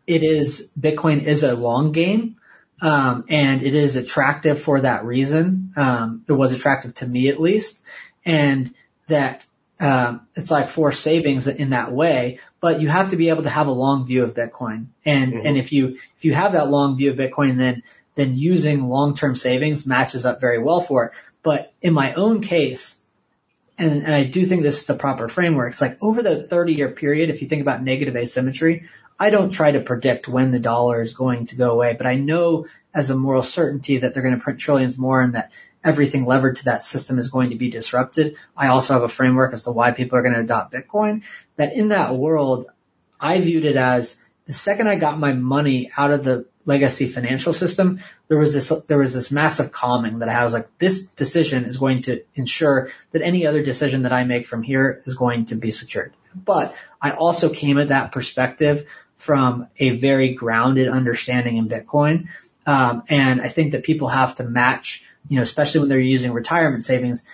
it 0.06 0.22
is 0.22 0.70
Bitcoin 0.78 1.22
is 1.22 1.42
a 1.42 1.54
long 1.54 1.92
game. 1.92 2.36
Um, 2.80 3.26
and 3.28 3.62
it 3.62 3.76
is 3.76 3.94
attractive 3.94 4.58
for 4.58 4.80
that 4.80 5.04
reason. 5.04 5.72
Um, 5.76 6.24
it 6.28 6.32
was 6.32 6.52
attractive 6.52 6.94
to 6.94 7.06
me 7.06 7.28
at 7.28 7.40
least, 7.40 7.84
and 8.24 8.74
that 9.06 9.46
um, 9.78 10.26
it's 10.34 10.50
like 10.50 10.68
for 10.68 10.90
savings 10.90 11.46
in 11.46 11.70
that 11.70 11.92
way. 11.92 12.40
But 12.60 12.80
you 12.80 12.88
have 12.88 13.10
to 13.10 13.16
be 13.16 13.28
able 13.28 13.44
to 13.44 13.50
have 13.50 13.68
a 13.68 13.72
long 13.72 14.04
view 14.04 14.24
of 14.24 14.34
Bitcoin, 14.34 14.86
and 15.04 15.32
Mhm. 15.32 15.44
and 15.44 15.56
if 15.56 15.72
you 15.72 15.96
if 16.16 16.24
you 16.24 16.34
have 16.34 16.52
that 16.52 16.70
long 16.70 16.96
view 16.96 17.12
of 17.12 17.16
Bitcoin, 17.16 17.58
then 17.58 17.84
then 18.16 18.36
using 18.36 18.88
long 18.88 19.14
term 19.14 19.36
savings 19.36 19.86
matches 19.86 20.24
up 20.24 20.40
very 20.40 20.58
well 20.58 20.80
for 20.80 21.04
it. 21.06 21.12
But 21.44 21.72
in 21.82 21.92
my 21.92 22.14
own 22.14 22.40
case, 22.40 22.98
and, 23.82 24.04
and 24.04 24.14
I 24.14 24.24
do 24.24 24.46
think 24.46 24.62
this 24.62 24.80
is 24.80 24.86
the 24.86 24.94
proper 24.94 25.28
framework. 25.28 25.72
It's 25.72 25.80
like 25.80 25.98
over 26.00 26.22
the 26.22 26.44
30 26.44 26.74
year 26.74 26.90
period, 26.90 27.30
if 27.30 27.42
you 27.42 27.48
think 27.48 27.62
about 27.62 27.82
negative 27.82 28.14
asymmetry, 28.14 28.88
I 29.18 29.30
don't 29.30 29.50
try 29.50 29.72
to 29.72 29.80
predict 29.80 30.28
when 30.28 30.52
the 30.52 30.60
dollar 30.60 31.02
is 31.02 31.14
going 31.14 31.46
to 31.46 31.56
go 31.56 31.72
away, 31.72 31.94
but 31.94 32.06
I 32.06 32.14
know 32.14 32.66
as 32.94 33.10
a 33.10 33.16
moral 33.16 33.42
certainty 33.42 33.98
that 33.98 34.14
they're 34.14 34.22
going 34.22 34.36
to 34.36 34.40
print 34.42 34.60
trillions 34.60 34.96
more 34.96 35.20
and 35.20 35.34
that 35.34 35.52
everything 35.84 36.24
levered 36.24 36.56
to 36.56 36.64
that 36.66 36.84
system 36.84 37.18
is 37.18 37.28
going 37.28 37.50
to 37.50 37.56
be 37.56 37.70
disrupted. 37.70 38.36
I 38.56 38.68
also 38.68 38.94
have 38.94 39.02
a 39.02 39.08
framework 39.08 39.52
as 39.52 39.64
to 39.64 39.72
why 39.72 39.90
people 39.90 40.16
are 40.16 40.22
going 40.22 40.34
to 40.34 40.40
adopt 40.40 40.72
Bitcoin. 40.72 41.24
That 41.56 41.72
in 41.72 41.88
that 41.88 42.14
world, 42.14 42.66
I 43.20 43.40
viewed 43.40 43.64
it 43.64 43.76
as 43.76 44.16
the 44.46 44.52
second 44.52 44.88
I 44.88 44.96
got 44.96 45.18
my 45.18 45.32
money 45.32 45.90
out 45.96 46.12
of 46.12 46.24
the 46.24 46.46
legacy 46.64 47.08
financial 47.08 47.52
system, 47.52 48.00
there 48.28 48.38
was 48.38 48.52
this 48.52 48.72
there 48.86 48.98
was 48.98 49.14
this 49.14 49.30
massive 49.30 49.72
calming 49.72 50.20
that 50.20 50.28
I 50.28 50.44
was 50.44 50.54
like, 50.54 50.68
this 50.78 51.06
decision 51.06 51.64
is 51.64 51.78
going 51.78 52.02
to 52.02 52.22
ensure 52.34 52.90
that 53.12 53.22
any 53.22 53.46
other 53.46 53.62
decision 53.62 54.02
that 54.02 54.12
I 54.12 54.24
make 54.24 54.46
from 54.46 54.62
here 54.62 55.02
is 55.06 55.14
going 55.14 55.46
to 55.46 55.56
be 55.56 55.70
secured. 55.70 56.12
But 56.34 56.74
I 57.00 57.12
also 57.12 57.50
came 57.50 57.78
at 57.78 57.88
that 57.88 58.12
perspective 58.12 58.88
from 59.18 59.68
a 59.78 59.90
very 59.96 60.34
grounded 60.34 60.88
understanding 60.88 61.56
in 61.56 61.68
Bitcoin. 61.68 62.28
Um, 62.66 63.04
and 63.08 63.40
I 63.40 63.48
think 63.48 63.72
that 63.72 63.84
people 63.84 64.08
have 64.08 64.36
to 64.36 64.44
match, 64.44 65.04
you 65.28 65.36
know, 65.36 65.42
especially 65.42 65.80
when 65.80 65.88
they're 65.88 65.98
using 65.98 66.32
retirement 66.32 66.84
savings, 66.84 67.24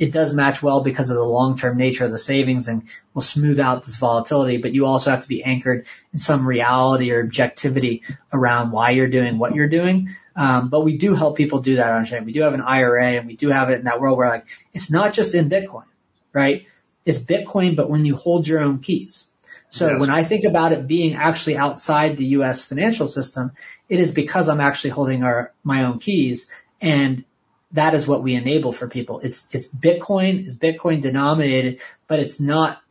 it 0.00 0.12
does 0.12 0.32
match 0.32 0.62
well 0.62 0.82
because 0.82 1.10
of 1.10 1.16
the 1.16 1.22
long-term 1.22 1.76
nature 1.76 2.06
of 2.06 2.10
the 2.10 2.18
savings 2.18 2.68
and 2.68 2.88
will 3.12 3.20
smooth 3.20 3.60
out 3.60 3.84
this 3.84 3.96
volatility, 3.96 4.56
but 4.56 4.72
you 4.72 4.86
also 4.86 5.10
have 5.10 5.20
to 5.20 5.28
be 5.28 5.44
anchored 5.44 5.84
in 6.14 6.18
some 6.18 6.48
reality 6.48 7.12
or 7.12 7.20
objectivity 7.22 8.02
around 8.32 8.70
why 8.70 8.92
you're 8.92 9.10
doing 9.10 9.38
what 9.38 9.54
you're 9.54 9.68
doing. 9.68 10.08
Um, 10.34 10.70
but 10.70 10.84
we 10.84 10.96
do 10.96 11.14
help 11.14 11.36
people 11.36 11.58
do 11.58 11.76
that 11.76 11.92
on 11.92 12.06
chain. 12.06 12.24
We 12.24 12.32
do 12.32 12.40
have 12.40 12.54
an 12.54 12.62
IRA 12.62 13.08
and 13.08 13.26
we 13.26 13.36
do 13.36 13.50
have 13.50 13.68
it 13.68 13.80
in 13.80 13.84
that 13.84 14.00
world 14.00 14.16
where 14.16 14.30
like, 14.30 14.46
it's 14.72 14.90
not 14.90 15.12
just 15.12 15.34
in 15.34 15.50
Bitcoin, 15.50 15.84
right? 16.32 16.66
It's 17.04 17.18
Bitcoin, 17.18 17.76
but 17.76 17.90
when 17.90 18.06
you 18.06 18.16
hold 18.16 18.48
your 18.48 18.60
own 18.60 18.78
keys. 18.78 19.28
So 19.68 19.86
Yes. 19.86 20.00
when 20.00 20.08
I 20.08 20.24
think 20.24 20.44
about 20.44 20.72
it 20.72 20.88
being 20.88 21.14
actually 21.14 21.58
outside 21.58 22.16
the 22.16 22.24
U.S. 22.38 22.64
financial 22.64 23.06
system, 23.06 23.52
it 23.90 24.00
is 24.00 24.12
because 24.12 24.48
I'm 24.48 24.60
actually 24.60 24.90
holding 24.90 25.24
our, 25.24 25.52
my 25.62 25.84
own 25.84 25.98
keys 25.98 26.48
and 26.80 27.24
that 27.72 27.94
is 27.94 28.06
what 28.06 28.22
we 28.22 28.34
enable 28.34 28.72
for 28.72 28.88
people. 28.88 29.20
It's, 29.20 29.48
it's 29.52 29.68
Bitcoin, 29.68 30.44
it's 30.44 30.54
Bitcoin 30.54 31.02
denominated, 31.02 31.80
but 32.08 32.18
it's 32.18 32.40
not, 32.40 32.82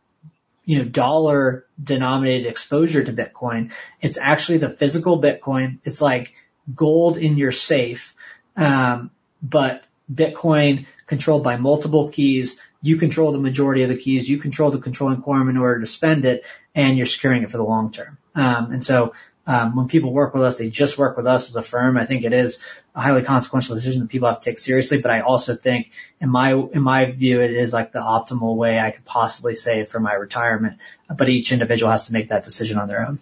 you 0.64 0.78
know, 0.78 0.84
dollar 0.84 1.66
denominated 1.82 2.46
exposure 2.46 3.04
to 3.04 3.12
Bitcoin. 3.12 3.72
It's 4.00 4.18
actually 4.18 4.58
the 4.58 4.70
physical 4.70 5.20
Bitcoin. 5.20 5.78
It's 5.84 6.00
like 6.00 6.34
gold 6.74 7.18
in 7.18 7.36
your 7.36 7.52
safe. 7.52 8.14
Um, 8.56 9.10
but 9.42 9.84
Bitcoin 10.12 10.86
controlled 11.06 11.44
by 11.44 11.56
multiple 11.56 12.08
keys. 12.08 12.58
You 12.82 12.96
control 12.96 13.32
the 13.32 13.38
majority 13.38 13.82
of 13.82 13.88
the 13.88 13.96
keys. 13.96 14.28
You 14.28 14.38
control 14.38 14.70
the 14.70 14.78
controlling 14.78 15.22
quorum 15.22 15.48
in 15.48 15.56
order 15.56 15.80
to 15.80 15.86
spend 15.86 16.24
it 16.24 16.44
and 16.74 16.96
you're 16.96 17.06
securing 17.06 17.42
it 17.42 17.50
for 17.50 17.56
the 17.56 17.64
long 17.64 17.90
term. 17.90 18.18
Um, 18.34 18.72
and 18.72 18.84
so, 18.84 19.12
um, 19.50 19.74
when 19.74 19.88
people 19.88 20.12
work 20.12 20.32
with 20.32 20.44
us, 20.44 20.58
they 20.58 20.70
just 20.70 20.96
work 20.96 21.16
with 21.16 21.26
us 21.26 21.48
as 21.48 21.56
a 21.56 21.62
firm. 21.62 21.96
I 21.96 22.06
think 22.06 22.22
it 22.22 22.32
is 22.32 22.60
a 22.94 23.00
highly 23.00 23.22
consequential 23.22 23.74
decision 23.74 24.02
that 24.02 24.08
people 24.08 24.28
have 24.28 24.38
to 24.38 24.44
take 24.48 24.60
seriously, 24.60 25.02
but 25.02 25.10
I 25.10 25.22
also 25.22 25.56
think 25.56 25.90
in 26.20 26.30
my, 26.30 26.52
in 26.52 26.82
my 26.82 27.06
view, 27.06 27.40
it 27.40 27.50
is 27.50 27.72
like 27.72 27.90
the 27.90 27.98
optimal 27.98 28.54
way 28.54 28.78
I 28.78 28.92
could 28.92 29.04
possibly 29.04 29.56
save 29.56 29.88
for 29.88 29.98
my 29.98 30.12
retirement. 30.12 30.78
But 31.12 31.28
each 31.28 31.50
individual 31.50 31.90
has 31.90 32.06
to 32.06 32.12
make 32.12 32.28
that 32.28 32.44
decision 32.44 32.78
on 32.78 32.86
their 32.86 33.04
own. 33.04 33.18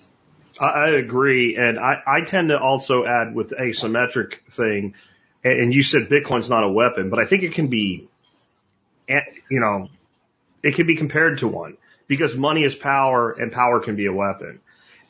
I, 0.60 0.90
agree, 0.90 1.56
and 1.56 1.78
I, 1.78 2.02
I 2.06 2.20
tend 2.22 2.50
to 2.50 2.60
also 2.60 3.06
add 3.06 3.34
with 3.34 3.48
the 3.48 3.56
asymmetric 3.56 4.40
thing. 4.50 4.96
And, 5.42 5.72
you 5.72 5.82
said 5.82 6.10
Bitcoin's 6.10 6.50
not 6.50 6.62
a 6.62 6.68
weapon, 6.68 7.09
but 7.09 7.20
I 7.20 7.24
think 7.24 7.42
it 7.42 7.55
can 7.55 7.68
be, 7.68 8.06
you 9.09 9.60
know, 9.60 9.88
it 10.62 10.74
can 10.74 10.86
be 10.86 10.96
compared 10.96 11.38
to 11.38 11.48
one 11.48 11.78
because 12.06 12.36
money 12.36 12.64
is 12.64 12.74
power, 12.74 13.30
and 13.30 13.50
power 13.50 13.80
can 13.80 13.96
be 13.96 14.05
a 14.05 14.12
weapon. 14.12 14.60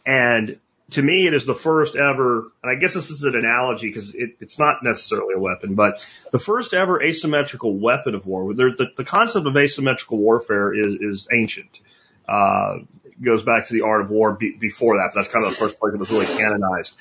And 0.06 0.60
to 0.92 1.02
me, 1.02 1.26
it 1.26 1.34
is 1.34 1.44
the 1.44 1.54
first 1.54 1.96
ever, 1.96 2.50
and 2.62 2.70
I 2.70 2.76
guess 2.76 2.94
this 2.94 3.10
is 3.10 3.24
an 3.24 3.34
analogy 3.36 3.88
because 3.88 4.14
it, 4.14 4.36
it's 4.40 4.58
not 4.58 4.82
necessarily 4.82 5.34
a 5.34 5.38
weapon, 5.38 5.74
but 5.74 6.04
the 6.32 6.38
first 6.38 6.72
ever 6.72 7.02
asymmetrical 7.02 7.78
weapon 7.78 8.14
of 8.14 8.26
war. 8.26 8.54
The, 8.54 8.88
the 8.96 9.04
concept 9.04 9.46
of 9.46 9.56
asymmetrical 9.56 10.18
warfare 10.18 10.72
is, 10.74 10.94
is 10.94 11.28
ancient. 11.32 11.80
Uh, 12.26 12.78
it 13.04 13.22
goes 13.22 13.42
back 13.42 13.66
to 13.66 13.74
the 13.74 13.82
art 13.82 14.00
of 14.00 14.10
war 14.10 14.32
be, 14.32 14.56
before 14.58 14.96
that. 14.96 15.12
That's 15.14 15.28
kind 15.28 15.44
of 15.44 15.50
the 15.50 15.56
first 15.56 15.78
place 15.78 15.92
it 15.92 15.98
was 15.98 16.10
really 16.10 16.26
canonized. 16.26 16.96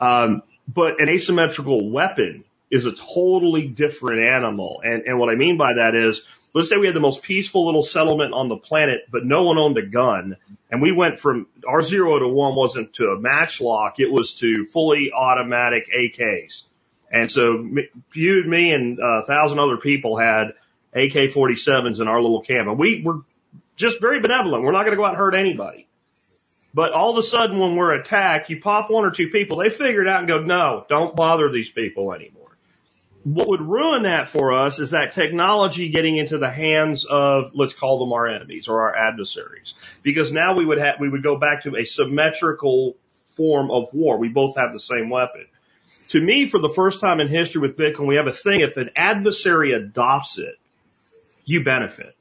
Um, 0.00 0.42
but 0.68 1.00
an 1.00 1.08
asymmetrical 1.08 1.90
weapon 1.90 2.44
is 2.70 2.84
a 2.84 2.92
totally 2.92 3.66
different 3.66 4.20
animal. 4.20 4.82
And, 4.84 5.04
and 5.04 5.18
what 5.18 5.30
I 5.30 5.34
mean 5.34 5.56
by 5.56 5.74
that 5.74 5.94
is, 5.94 6.22
let's 6.52 6.68
say 6.68 6.76
we 6.76 6.86
had 6.86 6.96
the 6.96 7.00
most 7.00 7.22
peaceful 7.22 7.66
little 7.66 7.82
settlement 7.82 8.32
on 8.32 8.48
the 8.48 8.56
planet, 8.56 9.02
but 9.10 9.24
no 9.24 9.44
one 9.44 9.58
owned 9.58 9.78
a 9.78 9.86
gun. 9.86 10.36
And 10.70 10.82
we 10.82 10.92
went 10.92 11.18
from 11.18 11.46
our 11.66 11.82
zero 11.82 12.18
to 12.18 12.28
one 12.28 12.54
wasn't 12.54 12.94
to 12.94 13.06
a 13.06 13.20
matchlock. 13.20 14.00
It 14.00 14.10
was 14.10 14.34
to 14.34 14.66
fully 14.66 15.12
automatic 15.12 15.88
AKs. 15.96 16.64
And 17.12 17.30
so 17.30 17.68
you 18.14 18.40
and 18.40 18.50
me 18.50 18.72
and 18.72 18.98
a 18.98 19.24
thousand 19.26 19.58
other 19.58 19.76
people 19.76 20.16
had 20.16 20.52
AK-47s 20.92 22.00
in 22.00 22.08
our 22.08 22.20
little 22.20 22.40
camp. 22.40 22.68
And 22.68 22.78
we 22.78 23.02
were 23.02 23.20
just 23.76 24.00
very 24.00 24.20
benevolent. 24.20 24.62
We're 24.64 24.72
not 24.72 24.84
going 24.84 24.92
to 24.92 24.96
go 24.96 25.04
out 25.04 25.14
and 25.14 25.18
hurt 25.18 25.34
anybody. 25.34 25.88
But 26.72 26.92
all 26.92 27.10
of 27.10 27.18
a 27.18 27.22
sudden 27.22 27.58
when 27.58 27.74
we're 27.74 27.94
attacked, 27.94 28.48
you 28.48 28.60
pop 28.60 28.90
one 28.90 29.04
or 29.04 29.10
two 29.10 29.28
people, 29.28 29.58
they 29.58 29.70
figure 29.70 30.02
it 30.02 30.08
out 30.08 30.20
and 30.20 30.28
go, 30.28 30.40
no, 30.40 30.86
don't 30.88 31.16
bother 31.16 31.50
these 31.50 31.70
people 31.70 32.12
anymore. 32.12 32.39
What 33.22 33.48
would 33.48 33.60
ruin 33.60 34.04
that 34.04 34.28
for 34.28 34.52
us 34.52 34.78
is 34.78 34.92
that 34.92 35.12
technology 35.12 35.90
getting 35.90 36.16
into 36.16 36.38
the 36.38 36.50
hands 36.50 37.04
of, 37.04 37.50
let's 37.54 37.74
call 37.74 37.98
them 37.98 38.12
our 38.14 38.26
enemies 38.26 38.66
or 38.68 38.80
our 38.82 38.96
adversaries. 38.96 39.74
Because 40.02 40.32
now 40.32 40.56
we 40.56 40.64
would 40.64 40.78
have, 40.78 41.00
we 41.00 41.08
would 41.08 41.22
go 41.22 41.36
back 41.36 41.64
to 41.64 41.76
a 41.76 41.84
symmetrical 41.84 42.96
form 43.36 43.70
of 43.70 43.92
war. 43.92 44.16
We 44.16 44.28
both 44.28 44.56
have 44.56 44.72
the 44.72 44.80
same 44.80 45.10
weapon. 45.10 45.46
To 46.08 46.20
me, 46.20 46.46
for 46.46 46.58
the 46.58 46.70
first 46.70 47.00
time 47.00 47.20
in 47.20 47.28
history 47.28 47.60
with 47.60 47.76
Bitcoin, 47.76 48.06
we 48.06 48.16
have 48.16 48.26
a 48.26 48.32
thing, 48.32 48.62
if 48.62 48.76
an 48.78 48.90
adversary 48.96 49.72
adopts 49.72 50.38
it, 50.38 50.56
you 51.44 51.62
benefit. 51.62 52.16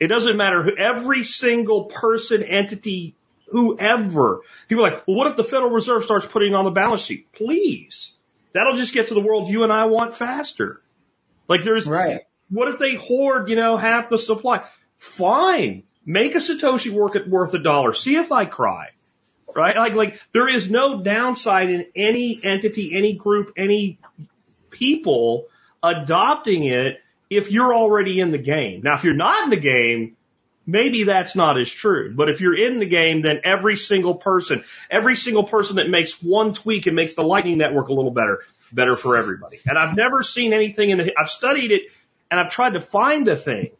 It 0.00 0.08
doesn't 0.08 0.36
matter 0.36 0.62
who, 0.62 0.76
every 0.76 1.22
single 1.22 1.84
person, 1.84 2.42
entity, 2.42 3.14
whoever. 3.46 4.40
People 4.68 4.84
are 4.84 4.90
like, 4.90 5.06
well, 5.06 5.16
what 5.16 5.28
if 5.28 5.36
the 5.36 5.44
Federal 5.44 5.70
Reserve 5.70 6.02
starts 6.02 6.26
putting 6.26 6.54
on 6.54 6.64
the 6.64 6.72
balance 6.72 7.02
sheet? 7.02 7.32
Please. 7.32 8.12
That'll 8.54 8.76
just 8.76 8.94
get 8.94 9.08
to 9.08 9.14
the 9.14 9.20
world 9.20 9.48
you 9.48 9.62
and 9.64 9.72
I 9.72 9.86
want 9.86 10.16
faster. 10.16 10.78
Like 11.48 11.64
there's, 11.64 11.86
Right. 11.86 12.20
what 12.50 12.68
if 12.68 12.78
they 12.78 12.94
hoard, 12.94 13.48
you 13.48 13.56
know, 13.56 13.76
half 13.76 14.08
the 14.08 14.18
supply? 14.18 14.64
Fine. 14.96 15.84
Make 16.04 16.34
a 16.34 16.38
Satoshi 16.38 16.90
work 16.90 17.16
at 17.16 17.28
worth 17.28 17.54
a 17.54 17.58
dollar. 17.58 17.92
See 17.92 18.16
if 18.16 18.32
I 18.32 18.44
cry. 18.44 18.88
Right? 19.54 19.76
Like, 19.76 19.94
like 19.94 20.20
there 20.32 20.48
is 20.48 20.70
no 20.70 21.02
downside 21.02 21.68
in 21.70 21.86
any 21.94 22.40
entity, 22.42 22.96
any 22.96 23.14
group, 23.14 23.52
any 23.56 23.98
people 24.70 25.46
adopting 25.82 26.64
it 26.64 27.00
if 27.28 27.50
you're 27.50 27.74
already 27.74 28.20
in 28.20 28.30
the 28.30 28.38
game. 28.38 28.80
Now, 28.82 28.94
if 28.94 29.04
you're 29.04 29.14
not 29.14 29.44
in 29.44 29.50
the 29.50 29.56
game, 29.56 30.16
maybe 30.66 31.04
that's 31.04 31.34
not 31.34 31.58
as 31.58 31.70
true. 31.70 32.12
But 32.14 32.28
if 32.28 32.40
you're 32.40 32.56
in 32.56 32.78
the 32.78 32.86
game, 32.86 33.22
then 33.22 33.40
every 33.44 33.76
single 33.76 34.14
person, 34.14 34.64
every 34.90 35.16
single 35.16 35.44
person 35.44 35.76
that 35.76 35.88
makes 35.88 36.22
one 36.22 36.54
tweak 36.54 36.86
and 36.86 36.96
makes 36.96 37.14
the 37.14 37.22
Lightning 37.22 37.58
Network 37.58 37.88
a 37.88 37.92
little 37.92 38.10
better, 38.10 38.42
better 38.72 38.96
for 38.96 39.16
everybody. 39.16 39.60
And 39.66 39.78
I've 39.78 39.96
never 39.96 40.22
seen 40.22 40.52
anything 40.52 40.90
in 40.90 40.98
the, 40.98 41.12
I've 41.18 41.28
studied 41.28 41.72
it 41.72 41.82
and 42.30 42.40
I've 42.40 42.50
tried 42.50 42.74
to 42.74 42.80
find 42.80 43.28
a 43.28 43.36
thing 43.36 43.70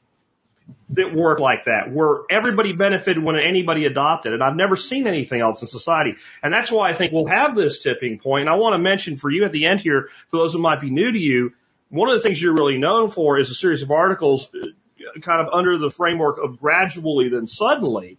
that 0.90 1.14
worked 1.14 1.40
like 1.40 1.64
that, 1.64 1.90
where 1.90 2.20
everybody 2.30 2.74
benefited 2.74 3.22
when 3.22 3.36
anybody 3.36 3.86
adopted 3.86 4.34
it. 4.34 4.42
I've 4.42 4.56
never 4.56 4.76
seen 4.76 5.06
anything 5.06 5.40
else 5.40 5.62
in 5.62 5.68
society. 5.68 6.16
And 6.42 6.52
that's 6.52 6.70
why 6.70 6.90
I 6.90 6.92
think 6.92 7.12
we'll 7.12 7.26
have 7.26 7.56
this 7.56 7.82
tipping 7.82 8.18
point. 8.18 8.42
And 8.42 8.50
I 8.50 8.56
want 8.56 8.74
to 8.74 8.78
mention 8.78 9.16
for 9.16 9.30
you 9.30 9.44
at 9.44 9.52
the 9.52 9.66
end 9.66 9.80
here, 9.80 10.10
for 10.28 10.36
those 10.36 10.52
who 10.52 10.58
might 10.58 10.80
be 10.80 10.90
new 10.90 11.10
to 11.10 11.18
you, 11.18 11.52
one 11.88 12.08
of 12.08 12.14
the 12.14 12.20
things 12.20 12.40
you're 12.40 12.54
really 12.54 12.78
known 12.78 13.10
for 13.10 13.38
is 13.38 13.50
a 13.50 13.54
series 13.54 13.82
of 13.82 13.90
articles 13.90 14.50
kind 15.20 15.46
of 15.46 15.52
under 15.52 15.78
the 15.78 15.90
framework 15.90 16.38
of 16.42 16.60
gradually 16.60 17.28
then 17.28 17.46
suddenly. 17.46 18.18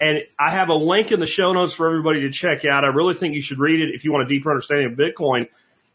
And 0.00 0.24
I 0.38 0.50
have 0.50 0.68
a 0.68 0.74
link 0.74 1.12
in 1.12 1.20
the 1.20 1.26
show 1.26 1.52
notes 1.52 1.74
for 1.74 1.86
everybody 1.86 2.22
to 2.22 2.30
check 2.30 2.64
out. 2.64 2.84
I 2.84 2.88
really 2.88 3.14
think 3.14 3.34
you 3.34 3.42
should 3.42 3.58
read 3.58 3.80
it 3.80 3.94
if 3.94 4.04
you 4.04 4.12
want 4.12 4.24
a 4.24 4.28
deeper 4.28 4.50
understanding 4.50 4.86
of 4.86 4.98
Bitcoin. 4.98 5.48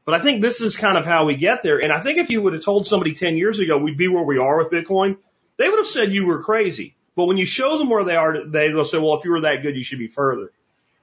But 0.05 0.13
I 0.13 0.19
think 0.19 0.41
this 0.41 0.61
is 0.61 0.77
kind 0.77 0.97
of 0.97 1.05
how 1.05 1.25
we 1.25 1.35
get 1.35 1.63
there. 1.63 1.79
And 1.79 1.91
I 1.91 1.99
think 1.99 2.17
if 2.17 2.29
you 2.29 2.41
would 2.41 2.53
have 2.53 2.63
told 2.63 2.87
somebody 2.87 3.13
10 3.13 3.35
years 3.35 3.59
ago 3.59 3.77
we'd 3.77 3.97
be 3.97 4.07
where 4.07 4.23
we 4.23 4.37
are 4.37 4.57
with 4.57 4.71
Bitcoin, 4.71 5.17
they 5.57 5.67
would 5.67 5.79
have 5.79 5.87
said 5.87 6.13
you 6.13 6.25
were 6.25 6.41
crazy. 6.41 6.95
But 7.15 7.25
when 7.25 7.37
you 7.37 7.45
show 7.45 7.77
them 7.77 7.89
where 7.89 8.05
they 8.05 8.15
are, 8.15 8.45
they 8.45 8.71
will 8.71 8.85
say, 8.85 8.99
well, 8.99 9.17
if 9.17 9.25
you 9.25 9.31
were 9.31 9.41
that 9.41 9.63
good, 9.63 9.75
you 9.75 9.83
should 9.83 9.99
be 9.99 10.07
further. 10.07 10.51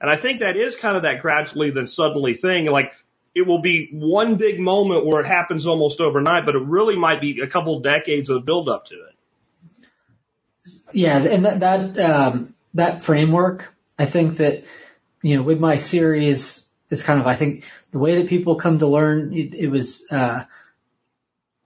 And 0.01 0.09
I 0.09 0.15
think 0.15 0.39
that 0.39 0.57
is 0.57 0.75
kind 0.75 0.97
of 0.97 1.03
that 1.03 1.21
gradually 1.21 1.71
then 1.71 1.87
suddenly 1.87 2.33
thing. 2.33 2.65
Like 2.65 2.93
it 3.35 3.45
will 3.45 3.61
be 3.61 3.89
one 3.91 4.35
big 4.35 4.59
moment 4.59 5.05
where 5.05 5.19
it 5.19 5.27
happens 5.27 5.67
almost 5.67 5.99
overnight, 5.99 6.45
but 6.45 6.55
it 6.55 6.63
really 6.63 6.95
might 6.95 7.19
be 7.19 7.41
a 7.41 7.47
couple 7.47 7.81
decades 7.81 8.29
of 8.29 8.45
build 8.45 8.69
up 8.69 8.85
to 8.87 8.95
it. 8.95 9.14
Yeah, 10.91 11.17
and 11.17 11.45
that 11.45 11.59
that 11.59 11.99
um, 11.99 12.53
that 12.73 13.01
framework, 13.01 13.73
I 13.97 14.05
think 14.05 14.37
that 14.37 14.65
you 15.21 15.37
know, 15.37 15.43
with 15.43 15.59
my 15.59 15.75
series, 15.77 16.65
is 16.89 17.03
kind 17.03 17.19
of 17.19 17.27
I 17.27 17.35
think 17.35 17.69
the 17.91 17.99
way 17.99 18.21
that 18.21 18.29
people 18.29 18.55
come 18.55 18.79
to 18.79 18.87
learn. 18.87 19.33
It, 19.33 19.53
it 19.55 19.67
was 19.67 20.03
uh, 20.11 20.43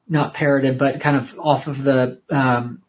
not 0.07 0.33
parroted, 0.33 0.77
but 0.77 1.01
kind 1.01 1.17
of 1.17 1.37
off 1.39 1.67
of 1.67 1.81
the 1.83 2.19
um, 2.29 2.81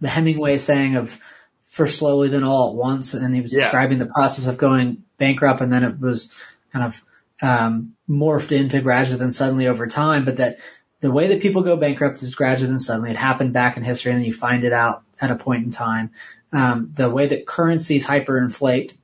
the 0.00 0.08
Hemingway 0.08 0.58
saying 0.58 0.96
of 0.96 1.18
first 1.62 1.98
slowly, 1.98 2.28
then 2.28 2.44
all 2.44 2.70
at 2.70 2.74
once, 2.76 3.14
and 3.14 3.34
he 3.34 3.40
was 3.40 3.52
Yeah. 3.52 3.60
describing 3.60 3.98
the 3.98 4.06
process 4.06 4.46
of 4.46 4.58
going 4.58 5.04
bankrupt, 5.18 5.60
and 5.60 5.72
then 5.72 5.84
it 5.84 6.00
was 6.00 6.32
kind 6.72 6.84
of 6.84 7.02
um, 7.42 7.94
morphed 8.08 8.52
into 8.52 8.80
gradually, 8.80 9.18
then 9.18 9.32
suddenly 9.32 9.66
over 9.66 9.86
time, 9.86 10.24
but 10.24 10.38
that 10.38 10.58
the 11.00 11.10
way 11.10 11.28
that 11.28 11.42
people 11.42 11.62
go 11.62 11.76
bankrupt 11.76 12.22
is 12.22 12.34
gradually 12.34 12.70
and 12.70 12.82
suddenly. 12.82 13.10
It 13.10 13.16
happened 13.16 13.52
back 13.52 13.76
in 13.76 13.82
history, 13.82 14.12
and 14.12 14.20
then 14.20 14.26
you 14.26 14.32
find 14.32 14.64
it 14.64 14.72
out 14.72 15.02
at 15.20 15.30
a 15.30 15.36
point 15.36 15.64
in 15.64 15.70
time. 15.70 16.10
Um, 16.52 16.90
the 16.94 17.08
way 17.08 17.26
that 17.26 17.46
currencies 17.46 18.06
hyperinflate, 18.06 18.94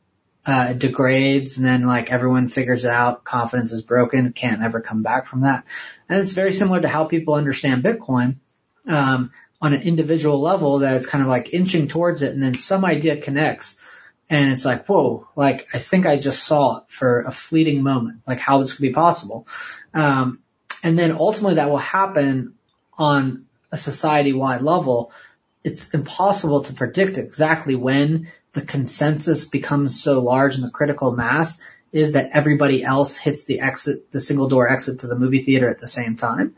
uh, 0.45 0.73
degrades, 0.75 1.57
and 1.57 1.67
then 1.67 1.87
like 1.87 2.13
everyone 2.13 2.49
figures 2.49 2.85
out, 2.85 3.25
confidence 3.25 3.73
is 3.73 3.83
broken, 3.83 4.33
can't 4.33 4.63
ever 4.63 4.81
come 4.81 5.03
back 5.03 5.27
from 5.27 5.43
that. 5.43 5.65
And 6.09 6.21
it's 6.21 6.33
very 6.33 6.53
similar 6.53 6.81
to 6.81 6.89
how 6.89 7.05
people 7.05 7.35
understand 7.35 7.83
Bitcoin. 7.83 8.37
Um, 8.87 9.33
on 9.61 9.73
an 9.73 9.83
individual 9.83 10.41
level 10.41 10.81
that 10.81 10.97
it's 10.97 11.07
kind 11.07 11.23
of 11.23 11.29
like 11.29 11.55
inching 11.55 11.89
towards 11.89 12.21
it 12.21 12.33
and 12.33 12.43
then 12.43 12.55
some 12.55 12.85
idea 12.85 13.17
connects 13.17 13.79
and 14.29 14.51
it's 14.51 14.65
like, 14.65 14.87
whoa, 14.87 15.29
like 15.37 15.69
I 15.73 15.79
think 15.79 16.05
I 16.05 16.17
just 16.17 16.43
saw 16.43 16.79
it 16.79 16.85
for 16.89 17.21
a 17.21 17.31
fleeting 17.31 17.83
moment, 17.83 18.23
like 18.27 18.41
how 18.41 18.59
this 18.59 18.75
could 18.75 18.83
be 18.83 18.91
possible. 18.91 19.47
Um, 19.95 20.41
and 20.83 20.99
then 20.99 21.13
ultimately 21.13 21.57
that 21.57 21.71
will 21.71 21.77
happen 21.77 22.55
on 22.99 23.47
a 23.73 23.77
society 23.77 24.33
wide 24.33 24.63
level. 24.63 25.13
It's 25.65 25.93
impossible 25.93 26.63
to 26.63 26.73
predict 26.73 27.19
exactly 27.19 27.75
when 27.75 28.29
the 28.53 28.63
consensus 28.63 29.45
becomes 29.45 30.01
so 30.01 30.21
large 30.21 30.55
and 30.55 30.65
the 30.65 30.71
critical 30.71 31.13
mass 31.13 31.61
is 31.93 32.13
that 32.13 32.31
everybody 32.33 32.83
else 32.83 33.17
hits 33.17 33.45
the 33.45 33.61
exit, 33.61 34.11
the 34.13 34.21
single 34.21 34.49
door 34.49 34.69
exit 34.69 35.01
to 35.01 35.07
the 35.07 35.17
movie 35.17 35.43
theater 35.43 35.69
at 35.69 35.79
the 35.79 35.89
same 35.89 36.17
time. 36.17 36.55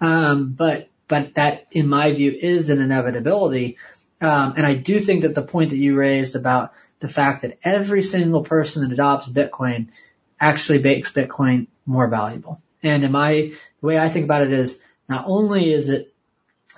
Um, 0.00 0.52
but, 0.52 0.88
but 1.08 1.34
that 1.34 1.66
in 1.70 1.88
my 1.88 2.12
view 2.12 2.32
is 2.32 2.70
an 2.70 2.80
inevitability. 2.80 3.78
Um, 4.20 4.54
and 4.56 4.66
I 4.66 4.74
do 4.74 5.00
think 5.00 5.22
that 5.22 5.34
the 5.34 5.42
point 5.42 5.70
that 5.70 5.76
you 5.76 5.96
raised 5.96 6.36
about 6.36 6.72
the 7.00 7.08
fact 7.08 7.42
that 7.42 7.58
every 7.62 8.02
single 8.02 8.42
person 8.42 8.82
that 8.82 8.92
adopts 8.92 9.28
Bitcoin 9.28 9.88
actually 10.38 10.82
makes 10.82 11.12
Bitcoin 11.12 11.66
more 11.86 12.08
valuable. 12.08 12.60
And 12.82 13.04
in 13.04 13.12
my, 13.12 13.52
the 13.80 13.86
way 13.86 13.98
I 13.98 14.08
think 14.08 14.24
about 14.24 14.42
it 14.42 14.52
is 14.52 14.78
not 15.08 15.24
only 15.26 15.72
is 15.72 15.88
it 15.88 16.12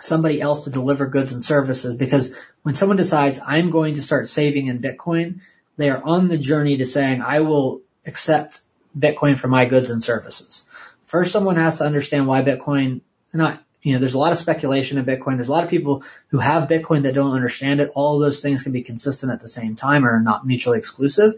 somebody 0.01 0.41
else 0.41 0.65
to 0.65 0.71
deliver 0.71 1.07
goods 1.07 1.33
and 1.33 1.45
services 1.45 1.95
because 1.95 2.35
when 2.63 2.75
someone 2.75 2.97
decides 2.97 3.39
I'm 3.45 3.71
going 3.71 3.95
to 3.95 4.03
start 4.03 4.29
saving 4.29 4.67
in 4.67 4.81
Bitcoin, 4.81 5.41
they 5.77 5.91
are 5.91 6.03
on 6.03 6.29
the 6.29 6.39
journey 6.39 6.79
to 6.79 6.87
saying 6.87 7.23
I 7.23 7.41
will 7.41 7.83
accept 8.07 8.63
Bitcoin 8.99 9.39
for 9.39 9.49
my 9.49 9.65
goods 9.65 9.91
and 9.91 10.03
services. 10.03 10.67
First, 11.05 11.33
someone 11.33 11.57
has 11.57 11.79
to 11.79 11.85
understand 11.85 12.27
why 12.27 12.43
Bitcoin, 12.43 13.01
not, 13.33 13.63
you 13.83 13.93
know, 13.93 13.99
there's 13.99 14.15
a 14.15 14.19
lot 14.19 14.33
of 14.33 14.39
speculation 14.39 14.99
in 14.99 15.05
Bitcoin. 15.05 15.37
There's 15.37 15.49
a 15.49 15.53
lot 15.53 15.65
of 15.65 15.71
people 15.71 16.05
who 16.29 16.39
have 16.39 16.69
Bitcoin 16.69 17.03
that 17.03 17.15
don't 17.15 17.35
understand 17.35 17.81
it. 17.81 17.91
All 17.95 18.17
of 18.17 18.23
those 18.23 18.41
things 18.41 18.63
can 18.63 18.73
be 18.73 18.83
consistent 18.83 19.33
at 19.33 19.41
the 19.41 19.49
same 19.49 19.77
time 19.77 20.07
or 20.07 20.21
not 20.21 20.47
mutually 20.47 20.79
exclusive, 20.79 21.35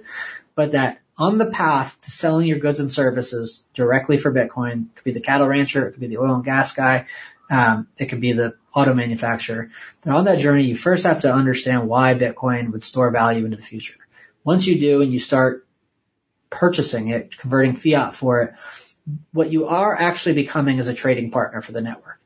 but 0.55 0.73
that 0.73 1.01
on 1.17 1.39
the 1.39 1.47
path 1.47 2.01
to 2.03 2.11
selling 2.11 2.47
your 2.47 2.59
goods 2.59 2.81
and 2.81 2.93
services 2.93 3.67
directly 3.75 4.17
for 4.17 4.33
Bitcoin, 4.33 4.87
it 4.87 4.97
could 4.97 5.05
be 5.05 5.13
the 5.13 5.21
cattle 5.21 5.47
rancher, 5.47 5.87
it 5.87 5.93
could 5.93 6.01
be 6.01 6.09
the 6.09 6.19
oil 6.19 6.35
and 6.35 6.45
gas 6.45 6.73
guy, 6.73 7.07
um, 7.51 7.87
it 7.97 8.07
could 8.07 8.21
be 8.21 8.33
the 8.33 8.55
auto 8.75 8.95
manufacturer. 8.95 9.69
And 10.05 10.15
on 10.15 10.25
that 10.25 10.39
journey, 10.39 10.65
you 10.65 10.77
first 10.77 11.05
have 11.05 11.21
to 11.21 11.33
understand 11.33 11.89
why 11.89 12.15
Bitcoin 12.15 12.73
would 12.73 12.83
store 12.83 13.11
value 13.11 13.45
into 13.45 13.57
the 13.57 13.63
future. 13.63 14.01
Once 14.43 14.67
you 14.67 14.79
do 14.79 15.03
and 15.03 15.13
you 15.13 15.19
start 15.19 15.67
purchasing 16.51 17.09
it, 17.09 17.37
converting 17.37 17.75
fiat 17.75 18.15
for 18.15 18.43
it, 18.43 18.55
what 19.33 19.53
you 19.53 19.67
are 19.67 19.95
actually 19.95 20.35
becoming 20.35 20.79
is 20.79 20.89
a 20.89 20.95
trading 20.95 21.31
partner 21.31 21.61
for 21.61 21.73
the 21.73 21.81
network. 21.81 22.21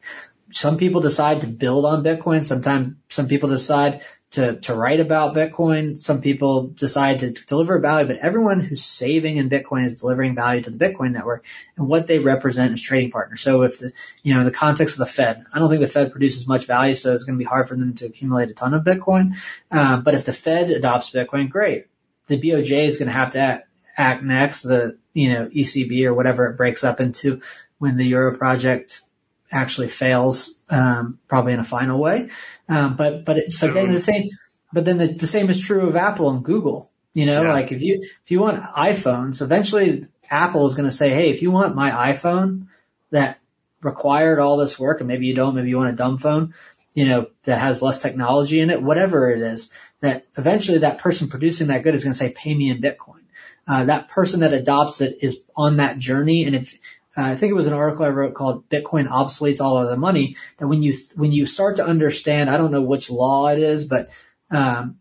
Some 0.51 0.79
people 0.79 1.01
decide 1.01 1.43
to 1.43 1.47
build 1.47 1.85
on 1.85 2.05
Bitcoin. 2.05 2.45
Sometimes 2.45 2.97
some 3.09 3.29
people 3.29 3.49
decide 3.51 4.03
to, 4.31 4.57
to 4.61 4.75
write 4.75 5.01
about 5.01 5.35
Bitcoin. 5.35 5.99
Some 5.99 6.21
people 6.21 6.67
decide 6.67 7.21
to 7.21 7.31
deliver 7.31 7.79
value, 7.79 8.07
but 8.07 8.19
everyone 8.19 8.61
who's 8.61 8.85
saving 8.85 9.39
in 9.39 9.49
Bitcoin 9.49 9.87
is 9.87 10.01
delivering 10.01 10.35
value 10.35 10.63
to 10.63 10.71
the 10.71 10.79
Bitcoin 10.79 11.13
network 11.13 11.47
and 11.77 11.89
what 11.89 12.07
they 12.07 12.19
represent 12.19 12.75
is 12.75 12.83
trading 12.83 13.11
partners. 13.11 13.41
So 13.41 13.63
if 13.63 13.79
the, 13.79 13.93
you 14.23 14.35
know, 14.35 14.45
the 14.45 14.51
context 14.51 14.97
of 14.97 15.07
the 15.07 15.13
Fed, 15.13 15.45
I 15.53 15.59
don't 15.59 15.71
think 15.71 15.81
the 15.81 15.89
Fed 15.89 16.11
produces 16.11 16.47
much 16.47 16.67
value, 16.67 16.95
so 16.95 17.15
it's 17.15 17.25
going 17.25 17.39
to 17.39 17.43
be 17.43 17.49
hard 17.49 17.69
for 17.69 17.77
them 17.77 17.95
to 17.95 18.07
accumulate 18.07 18.51
a 18.51 18.55
ton 18.55 18.75
of 18.75 18.85
Bitcoin. 18.85 19.37
Um, 19.71 20.05
but 20.05 20.15
if 20.15 20.27
the 20.27 20.33
Fed 20.35 20.71
adopts 20.71 21.11
Bitcoin, 21.11 21.49
great. 21.49 21.87
The 22.27 22.39
BOJ 22.39 22.87
is 22.87 22.99
going 22.99 23.09
to 23.09 23.15
have 23.15 23.31
to 23.31 23.39
act, 23.39 23.69
act 23.97 24.23
next, 24.23 24.63
the, 24.63 24.99
you 25.15 25.31
know, 25.31 25.47
ECB 25.47 26.05
or 26.05 26.13
whatever 26.13 26.47
it 26.47 26.59
breaks 26.59 26.85
up 26.85 27.01
into 27.01 27.41
when 27.79 27.97
the 27.97 28.05
Euro 28.05 28.37
project 28.37 29.03
actually 29.51 29.89
fails, 29.89 30.59
um, 30.69 31.19
probably 31.29 31.53
in 31.55 31.61
a 31.61 31.65
final 31.65 31.99
way. 31.99 32.29
Um, 32.69 32.97
but, 32.97 33.25
but 33.25 33.39
it, 33.39 33.53
so 33.53 33.73
then 33.73 33.89
the 33.89 34.01
same, 34.01 34.31
but 34.73 34.85
then 34.85 34.99
the, 34.99 35.09
the 35.09 35.27
same 35.27 35.49
is 35.51 35.61
true 35.61 35.89
of 35.89 35.97
Apple 35.97 36.31
and 36.31 36.45
Google. 36.45 36.91
You 37.15 37.27
know, 37.27 37.43
Yeah. 37.43 37.53
like 37.53 37.73
if 37.73 37.83
you, 37.83 38.01
if 38.03 38.31
you 38.31 38.41
want 38.41 38.63
iPhones, 38.63 39.41
eventually 39.43 40.07
Apple 40.31 40.67
is 40.67 40.75
going 40.75 40.89
to 40.89 40.95
say, 40.95 41.11
Hey, 41.11 41.31
if 41.31 41.43
you 41.43 41.51
want 41.51 41.75
my 41.75 42.13
iPhone 42.13 42.67
that 43.11 43.39
required 43.83 44.39
all 44.39 44.57
this 44.57 44.79
work 44.79 45.01
and 45.01 45.09
maybe 45.09 45.27
you 45.27 45.35
don't, 45.35 45.55
maybe 45.55 45.69
you 45.71 45.77
want 45.79 45.91
a 45.91 45.97
dumb 45.97 46.19
phone, 46.19 46.55
you 46.95 47.07
know, 47.07 47.29
that 47.45 47.61
has 47.61 47.81
less 47.81 48.03
technology 48.03 48.61
in 48.61 48.71
it, 48.71 48.83
whatever 48.83 49.31
it 49.31 49.41
is, 49.41 49.71
that 50.01 50.27
eventually 50.37 50.79
that 50.79 50.99
person 50.99 51.29
producing 51.29 51.69
that 51.69 51.83
good 51.83 51.95
is 51.95 52.05
going 52.05 52.13
to 52.13 52.19
say, 52.19 52.31
pay 52.31 52.55
me 52.55 52.71
in 52.71 52.81
Bitcoin. 52.83 53.23
Uh, 53.67 53.85
that 53.85 54.09
person 54.09 54.41
that 54.41 54.53
adopts 54.55 55.01
it 55.01 55.19
is 55.23 55.43
on 55.57 55.77
that 55.77 55.99
journey. 55.99 56.45
And 56.45 56.57
if 56.57 56.79
I 57.25 57.37
think 57.37 57.51
it 57.51 57.55
was 57.55 57.67
an 57.67 57.73
article 57.73 58.05
I 58.05 58.11
wrote 58.11 58.35
called 58.35 58.69
Bitcoin 58.69 59.09
obsoletes 59.09 59.61
all 59.61 59.79
of 59.79 59.89
the 59.89 59.97
money 59.97 60.37
that 60.59 60.69
when 60.69 60.83
you, 60.83 60.97
when 61.17 61.33
you 61.33 61.47
start 61.47 61.77
to 61.77 61.85
understand, 61.85 62.49
I 62.49 62.57
don't 62.59 62.71
know 62.71 62.83
which 62.83 63.11
law 63.11 63.49
it 63.49 63.59
is, 63.59 63.87
but, 63.87 64.11
um, 64.51 64.99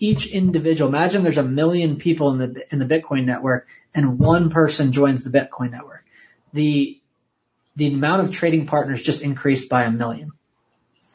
each 0.00 0.26
individual, 0.26 0.88
imagine 0.88 1.22
there's 1.22 1.38
a 1.38 1.44
million 1.44 1.96
people 1.96 2.32
in 2.32 2.38
the, 2.38 2.64
in 2.72 2.78
the 2.80 2.84
Bitcoin 2.84 3.24
network 3.24 3.68
and 3.94 4.18
one 4.18 4.50
person 4.50 4.90
joins 4.90 5.24
the 5.24 5.38
Bitcoin 5.38 5.70
network. 5.70 6.04
The, 6.52 7.00
the 7.76 7.86
amount 7.86 8.22
of 8.22 8.32
trading 8.32 8.66
partners 8.66 9.00
just 9.00 9.22
increased 9.22 9.68
by 9.68 9.84
a 9.84 9.90
million. 9.90 10.32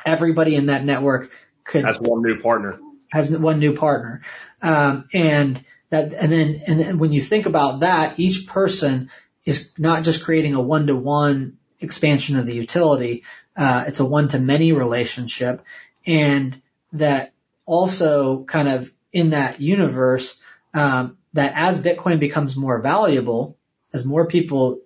Everybody 0.06 0.56
in 0.56 0.68
that 0.68 0.86
network 0.86 1.32
could 1.66 1.84
That's 1.84 2.00
one 2.00 2.22
new 2.22 2.40
partner. 2.40 2.80
has 3.12 3.30
one 3.30 3.60
new 3.60 3.76
partner. 3.76 4.22
Um, 4.62 5.08
and 5.14 5.64
that, 5.90 6.14
and 6.14 6.32
then, 6.32 6.62
and 6.66 6.80
then 6.80 6.98
when 6.98 7.12
you 7.12 7.22
think 7.22 7.46
about 7.46 7.82
that, 7.82 8.20
each 8.20 8.48
person 8.48 9.10
is 9.50 9.72
not 9.78 10.04
just 10.04 10.24
creating 10.24 10.54
a 10.54 10.62
one 10.62 10.86
to 10.88 10.96
one 10.96 11.58
expansion 11.80 12.38
of 12.38 12.46
the 12.46 12.54
utility. 12.54 13.24
Uh, 13.58 13.86
it's 13.88 14.00
a 14.00 14.06
one 14.06 14.28
to 14.28 14.40
many 14.40 14.74
relationship 14.74 15.66
and 16.06 16.62
that 16.94 17.34
also 17.66 18.44
kind 18.44 18.68
of 18.68 18.92
in 19.12 19.32
that 19.32 19.60
universe, 19.60 20.38
um, 20.74 21.18
that 21.34 21.54
as 21.56 21.82
Bitcoin 21.82 22.20
becomes 22.20 22.56
more 22.56 22.80
valuable, 22.80 23.58
as 23.92 24.06
more 24.06 24.28
people 24.28 24.82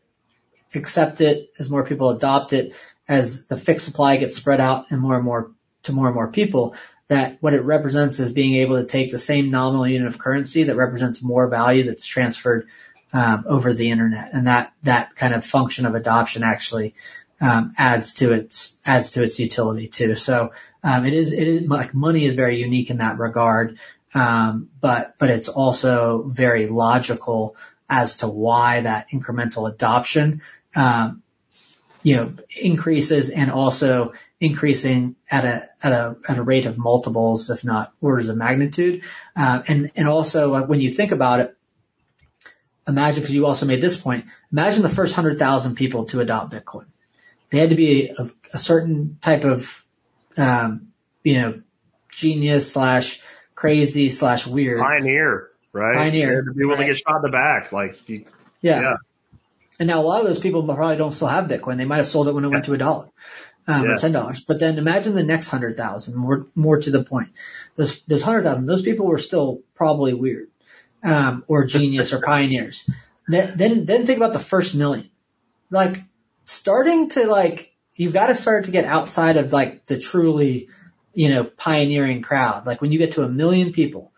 accept 0.73 1.19
it, 1.19 1.51
as 1.59 1.69
more 1.69 1.83
people 1.83 2.11
adopt 2.11 2.53
it, 2.53 2.73
as 3.07 3.45
the 3.45 3.57
fixed 3.57 3.85
supply 3.85 4.15
gets 4.15 4.37
spread 4.37 4.61
out 4.61 4.91
and 4.91 5.01
more 5.01 5.15
and 5.15 5.25
more 5.25 5.51
to 5.83 5.91
more 5.91 6.07
and 6.07 6.15
more 6.15 6.31
people, 6.31 6.75
that 7.09 7.37
what 7.41 7.53
it 7.53 7.63
represents 7.63 8.19
is 8.19 8.31
being 8.31 8.55
able 8.55 8.77
to 8.77 8.85
take 8.85 9.11
the 9.11 9.19
same 9.19 9.51
nominal 9.51 9.85
unit 9.85 10.07
of 10.07 10.17
currency 10.17 10.63
that 10.63 10.77
represents 10.77 11.21
more 11.21 11.49
value 11.49 11.83
that's 11.83 12.05
transferred 12.05 12.69
um, 13.13 13.45
over 13.47 13.73
the 13.73 13.91
internet, 13.91 14.33
and 14.33 14.47
that 14.47 14.73
that 14.83 15.15
kind 15.15 15.33
of 15.33 15.45
function 15.45 15.85
of 15.85 15.95
adoption 15.95 16.43
actually 16.43 16.95
um, 17.39 17.73
adds 17.77 18.15
to 18.15 18.33
its 18.33 18.79
adds 18.85 19.11
to 19.11 19.23
its 19.23 19.39
utility 19.39 19.87
too. 19.87 20.15
So 20.15 20.51
um, 20.83 21.05
it 21.05 21.13
is 21.13 21.31
it 21.31 21.47
is 21.47 21.67
like 21.67 21.93
money 21.93 22.25
is 22.25 22.33
very 22.33 22.57
unique 22.57 22.89
in 22.89 22.97
that 22.97 23.19
regard, 23.19 23.77
um, 24.13 24.69
but 24.81 25.15
but 25.19 25.29
it's 25.29 25.47
also 25.47 26.23
very 26.23 26.67
logical 26.67 27.55
as 27.89 28.17
to 28.17 28.27
why 28.27 28.81
that 28.81 29.09
incremental 29.11 29.71
adoption 29.71 30.41
um, 30.75 31.21
you 32.01 32.15
know 32.15 32.33
increases 32.61 33.29
and 33.29 33.51
also 33.51 34.13
increasing 34.39 35.15
at 35.31 35.45
a 35.45 35.69
at 35.81 35.91
a 35.91 36.17
at 36.27 36.37
a 36.37 36.43
rate 36.43 36.65
of 36.65 36.77
multiples, 36.77 37.49
if 37.49 37.63
not 37.63 37.93
orders 38.01 38.29
of 38.29 38.37
magnitude. 38.37 39.03
Uh, 39.35 39.63
and 39.67 39.91
and 39.95 40.07
also 40.07 40.51
like 40.51 40.67
when 40.67 40.81
you 40.81 40.91
think 40.91 41.11
about 41.11 41.39
it, 41.39 41.57
imagine 42.87 43.21
because 43.21 43.33
you 43.35 43.45
also 43.45 43.65
made 43.65 43.81
this 43.81 43.97
point. 43.97 44.25
Imagine 44.51 44.83
the 44.83 44.89
first 44.89 45.13
hundred 45.13 45.39
thousand 45.39 45.75
people 45.75 46.05
to 46.05 46.19
adopt 46.19 46.53
Bitcoin. 46.53 46.85
They 47.49 47.59
had 47.59 47.69
to 47.69 47.75
be 47.75 48.09
a, 48.09 48.29
a 48.53 48.57
certain 48.57 49.17
type 49.21 49.43
of 49.43 49.85
um, 50.37 50.89
you 51.23 51.35
know 51.35 51.61
genius 52.09 52.71
slash 52.71 53.21
crazy 53.55 54.09
slash 54.09 54.47
weird 54.47 54.79
Pioneer, 54.79 55.49
right? 55.71 55.95
Pioneer, 55.95 56.43
To 56.43 56.53
be 56.53 56.63
able 56.65 56.77
to 56.77 56.85
get 56.85 56.97
shot 56.97 57.17
in 57.17 57.21
the 57.23 57.29
back. 57.29 57.71
Like, 57.71 58.07
you, 58.09 58.25
Yeah. 58.61 58.81
Yeah. 58.81 58.95
And 59.79 59.87
now 59.87 60.01
a 60.01 60.03
lot 60.03 60.21
of 60.21 60.27
those 60.27 60.39
people 60.39 60.63
probably 60.63 60.97
don't 60.97 61.13
still 61.13 61.27
have 61.27 61.45
Bitcoin. 61.45 61.77
They 61.77 61.85
might 61.85 61.97
have 61.97 62.07
sold 62.07 62.27
it 62.27 62.33
when 62.33 62.45
it 62.45 62.49
went 62.49 62.65
to 62.65 62.73
a 62.73 62.77
dollar. 62.77 63.09
Um, 63.67 63.85
Yeah. 63.85 63.91
or 63.93 63.97
ten 63.97 64.11
dollars. 64.11 64.41
But 64.41 64.59
then 64.59 64.77
imagine 64.77 65.15
the 65.15 65.23
next 65.23 65.49
hundred 65.49 65.77
thousand, 65.77 66.15
more 66.15 66.47
more 66.53 66.79
to 66.79 66.91
the 66.91 67.03
point. 67.03 67.29
Those 67.75 68.01
those 68.03 68.21
hundred 68.21 68.43
thousand, 68.43 68.65
those 68.65 68.81
people 68.81 69.05
were 69.05 69.17
still 69.17 69.61
probably 69.75 70.13
weird. 70.13 70.49
Um, 71.03 71.43
or 71.47 71.65
genius 71.65 72.13
or 72.13 72.21
pioneers. 72.21 72.89
Then 73.27 73.85
then 73.85 74.05
think 74.05 74.17
about 74.17 74.33
the 74.33 74.39
first 74.39 74.73
million. 74.73 75.09
Like 75.69 76.01
starting 76.45 77.09
to 77.09 77.25
like 77.27 77.73
you've 77.95 78.13
got 78.13 78.27
to 78.27 78.35
start 78.35 78.65
to 78.65 78.71
get 78.71 78.85
outside 78.85 79.37
of 79.37 79.51
like 79.51 79.85
the 79.85 79.99
truly, 79.99 80.69
you 81.13 81.29
know, 81.29 81.43
pioneering 81.43 82.21
crowd. 82.21 82.65
Like 82.65 82.81
when 82.81 82.91
you 82.91 82.99
get 82.99 83.13
to 83.13 83.23
a 83.23 83.29
million 83.29 83.73
people. 83.73 84.11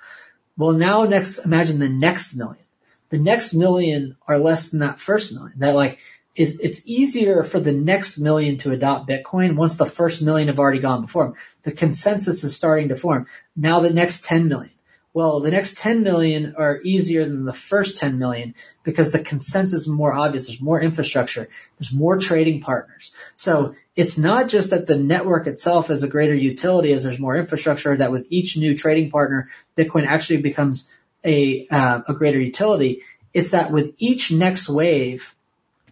Well 0.57 0.73
now 0.73 1.03
next 1.05 1.39
imagine 1.39 1.79
the 1.79 1.89
next 1.89 2.35
million 2.35 2.65
the 3.09 3.19
next 3.19 3.53
million 3.53 4.17
are 4.27 4.37
less 4.37 4.69
than 4.69 4.81
that 4.81 4.99
first 4.99 5.31
million. 5.31 5.59
That 5.59 5.75
like 5.75 5.99
it, 6.35 6.57
it's 6.61 6.81
easier 6.85 7.43
for 7.43 7.59
the 7.59 7.71
next 7.71 8.17
million 8.17 8.57
to 8.57 8.71
adopt 8.71 9.07
Bitcoin 9.07 9.55
once 9.55 9.77
the 9.77 9.85
first 9.85 10.21
million 10.21 10.49
have 10.49 10.59
already 10.59 10.79
gone 10.79 11.01
before 11.01 11.25
them. 11.25 11.35
The 11.63 11.71
consensus 11.71 12.43
is 12.43 12.55
starting 12.55 12.89
to 12.89 12.95
form. 12.95 13.27
Now 13.55 13.79
the 13.79 13.93
next 13.93 14.25
10 14.25 14.47
million. 14.47 14.73
Well, 15.15 15.39
the 15.39 15.49
next 15.49 15.77
10 15.77 16.03
million 16.03 16.55
are 16.57 16.81
easier 16.83 17.23
than 17.23 17.45
the 17.45 17.53
first 17.53 17.95
10 17.95 18.19
million 18.19 18.53
because 18.83 19.13
the 19.13 19.19
consensus 19.19 19.83
is 19.83 19.87
more 19.87 20.11
obvious. 20.11 20.47
There's 20.47 20.59
more 20.59 20.81
infrastructure. 20.81 21.47
There's 21.79 21.93
more 21.93 22.19
trading 22.19 22.59
partners. 22.59 23.11
So 23.37 23.75
it's 23.95 24.17
not 24.17 24.49
just 24.49 24.71
that 24.71 24.87
the 24.87 24.97
network 24.97 25.47
itself 25.47 25.89
is 25.89 26.03
a 26.03 26.09
greater 26.09 26.35
utility 26.35 26.91
as 26.91 27.03
there's 27.03 27.17
more 27.17 27.37
infrastructure 27.37 27.95
that 27.95 28.11
with 28.11 28.27
each 28.29 28.57
new 28.57 28.77
trading 28.77 29.09
partner, 29.09 29.49
Bitcoin 29.77 30.05
actually 30.05 30.41
becomes 30.41 30.89
a, 31.23 31.65
uh, 31.69 32.01
a 32.09 32.13
greater 32.13 32.41
utility. 32.41 33.03
It's 33.33 33.51
that 33.51 33.71
with 33.71 33.95
each 33.97 34.33
next 34.33 34.67
wave, 34.67 35.33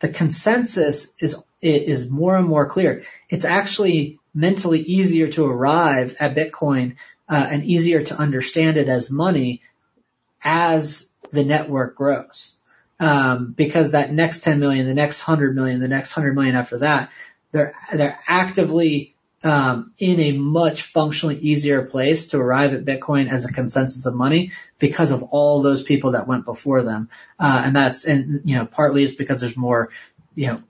the 0.01 0.09
consensus 0.09 1.13
is, 1.19 1.41
is 1.61 2.09
more 2.09 2.35
and 2.35 2.45
more 2.45 2.67
clear. 2.67 3.03
It's 3.29 3.45
actually 3.45 4.19
mentally 4.33 4.81
easier 4.81 5.27
to 5.29 5.45
arrive 5.45 6.17
at 6.19 6.35
Bitcoin, 6.35 6.95
uh, 7.29 7.47
and 7.49 7.63
easier 7.63 8.03
to 8.03 8.15
understand 8.15 8.77
it 8.77 8.89
as 8.89 9.09
money 9.11 9.61
as 10.43 11.09
the 11.31 11.45
network 11.45 11.95
grows. 11.95 12.55
Um, 12.99 13.53
because 13.53 13.91
that 13.91 14.13
next 14.13 14.43
10 14.43 14.59
million, 14.59 14.85
the 14.85 14.93
next 14.93 15.27
100 15.27 15.55
million, 15.55 15.81
the 15.81 15.87
next 15.87 16.15
100 16.15 16.35
million 16.35 16.55
after 16.55 16.79
that, 16.79 17.11
they're, 17.51 17.75
they're 17.93 18.19
actively, 18.27 19.15
um, 19.43 19.91
in 19.97 20.19
a 20.21 20.37
much 20.37 20.83
functionally 20.83 21.37
easier 21.37 21.83
place 21.83 22.29
to 22.29 22.37
arrive 22.37 22.73
at 22.73 22.85
Bitcoin 22.85 23.29
as 23.29 23.43
a 23.43 23.51
consensus 23.51 24.05
of 24.05 24.15
money 24.15 24.51
because 24.79 25.11
of 25.11 25.23
all 25.23 25.61
those 25.61 25.83
people 25.83 26.11
that 26.11 26.27
went 26.27 26.45
before 26.45 26.81
them. 26.81 27.09
Uh, 27.37 27.63
and 27.65 27.75
that's, 27.75 28.05
and, 28.05 28.41
you 28.45 28.55
know, 28.55 28.65
partly 28.65 29.03
it's 29.03 29.13
because 29.13 29.41
there's 29.41 29.57
more, 29.57 29.89
you 30.35 30.47
know, 30.47 30.63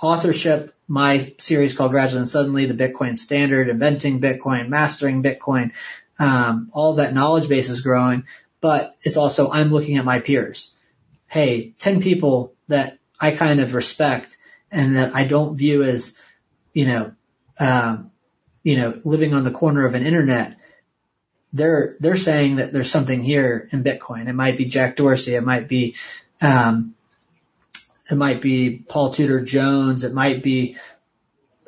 authorship, 0.00 0.72
my 0.90 1.32
series 1.38 1.72
called 1.72 1.92
Gradually 1.92 2.22
and 2.22 2.28
Suddenly, 2.28 2.66
the 2.66 2.74
Bitcoin 2.74 3.16
Standard, 3.16 3.68
Inventing 3.68 4.20
Bitcoin, 4.20 4.68
Mastering 4.68 5.22
Bitcoin, 5.22 5.70
um, 6.18 6.68
all 6.72 6.94
that 6.94 7.14
knowledge 7.14 7.48
base 7.48 7.70
is 7.70 7.80
growing, 7.80 8.24
but 8.60 8.96
it's 9.02 9.16
also, 9.16 9.52
I'm 9.52 9.70
looking 9.70 9.98
at 9.98 10.04
my 10.04 10.18
peers. 10.18 10.74
Hey, 11.28 11.74
10 11.78 12.02
people 12.02 12.54
that 12.66 12.98
I 13.20 13.30
kind 13.30 13.60
of 13.60 13.74
respect 13.74 14.36
and 14.72 14.96
that 14.96 15.14
I 15.14 15.22
don't 15.22 15.56
view 15.56 15.84
as, 15.84 16.18
you 16.74 16.86
know, 16.86 17.12
um, 17.60 18.10
you 18.64 18.76
know, 18.76 19.00
living 19.04 19.32
on 19.32 19.44
the 19.44 19.52
corner 19.52 19.86
of 19.86 19.94
an 19.94 20.04
internet, 20.04 20.58
they're, 21.52 21.96
they're 22.00 22.16
saying 22.16 22.56
that 22.56 22.72
there's 22.72 22.90
something 22.90 23.22
here 23.22 23.68
in 23.70 23.84
Bitcoin. 23.84 24.28
It 24.28 24.32
might 24.32 24.58
be 24.58 24.64
Jack 24.64 24.96
Dorsey. 24.96 25.36
It 25.36 25.44
might 25.44 25.68
be, 25.68 25.94
um, 26.40 26.96
it 28.10 28.16
might 28.16 28.40
be 28.40 28.84
Paul 28.88 29.10
Tudor 29.10 29.40
Jones. 29.40 30.04
It 30.04 30.14
might 30.14 30.42
be 30.42 30.76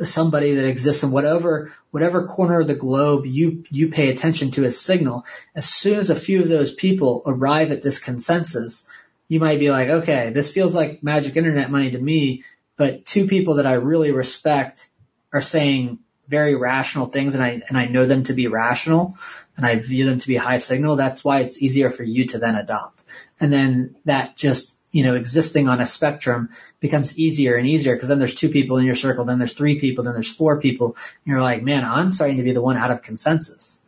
somebody 0.03 0.55
that 0.55 0.69
exists 0.69 1.03
in 1.03 1.11
whatever, 1.11 1.73
whatever 1.91 2.27
corner 2.27 2.61
of 2.61 2.67
the 2.67 2.75
globe 2.75 3.27
you, 3.27 3.65
you 3.71 3.89
pay 3.91 4.11
attention 4.11 4.51
to 4.53 4.65
as 4.65 4.81
signal. 4.81 5.25
As 5.55 5.69
soon 5.69 5.99
as 5.99 6.11
a 6.11 6.17
few 6.17 6.43
of 6.43 6.49
those 6.49 6.73
people 6.73 7.23
arrive 7.27 7.71
at 7.71 7.83
this 7.83 7.99
consensus, 7.99 8.87
you 9.29 9.41
might 9.41 9.61
be 9.61 9.71
like, 9.71 9.89
okay, 9.89 10.31
this 10.31 10.53
feels 10.53 10.75
like 10.75 11.03
magic 11.03 11.37
internet 11.37 11.71
money 11.71 11.91
to 11.93 11.99
me, 11.99 12.45
but 12.77 13.05
two 13.05 13.27
people 13.27 13.55
that 13.55 13.67
I 13.67 13.75
really 13.75 14.13
respect 14.13 14.89
are 15.33 15.43
saying 15.43 15.99
very 16.29 16.55
rational 16.55 17.07
things 17.07 17.35
and 17.35 17.43
I, 17.43 17.63
and 17.69 17.77
I 17.77 17.87
know 17.87 18.07
them 18.07 18.25
to 18.25 18.33
be 18.33 18.47
rational 18.47 19.17
and 19.57 19.67
I 19.67 19.79
view 19.79 20.07
them 20.07 20.19
to 20.19 20.27
be 20.27 20.37
high 20.37 20.59
signal. 20.59 20.97
That's 20.97 21.25
why 21.25 21.41
it's 21.41 21.61
easier 21.61 21.91
for 21.91 22.03
you 22.03 22.27
to 22.29 22.39
then 22.39 22.55
adopt. 22.55 23.05
And 23.39 23.53
then 23.53 23.97
that 24.05 24.37
just, 24.37 24.79
you 24.93 25.03
know, 25.05 25.15
existing 25.15 25.69
on 25.69 25.81
a 25.81 25.87
spectrum 25.87 26.51
becomes 26.79 27.19
easier 27.19 27.57
and 27.57 27.67
easier 27.67 27.95
because 27.95 28.09
then 28.09 28.19
there's 28.19 28.35
two 28.35 28.51
people 28.51 28.77
in 28.77 28.85
your 28.85 28.95
circle, 28.95 29.25
then 29.25 29.39
there's 29.39 29.55
three 29.55 29.81
people, 29.81 30.05
then 30.05 30.13
there's 30.13 30.33
four 30.33 30.61
people. 30.61 30.97
And 31.25 31.33
you're 31.33 31.41
like, 31.41 31.63
man, 31.63 31.85
I'm 31.85 32.13
starting 32.13 32.37
to 32.37 32.43
be 32.43 32.53
the 32.53 32.61
one 32.61 32.77
out 32.77 32.91
of 32.91 33.03
consensus. 33.03 33.81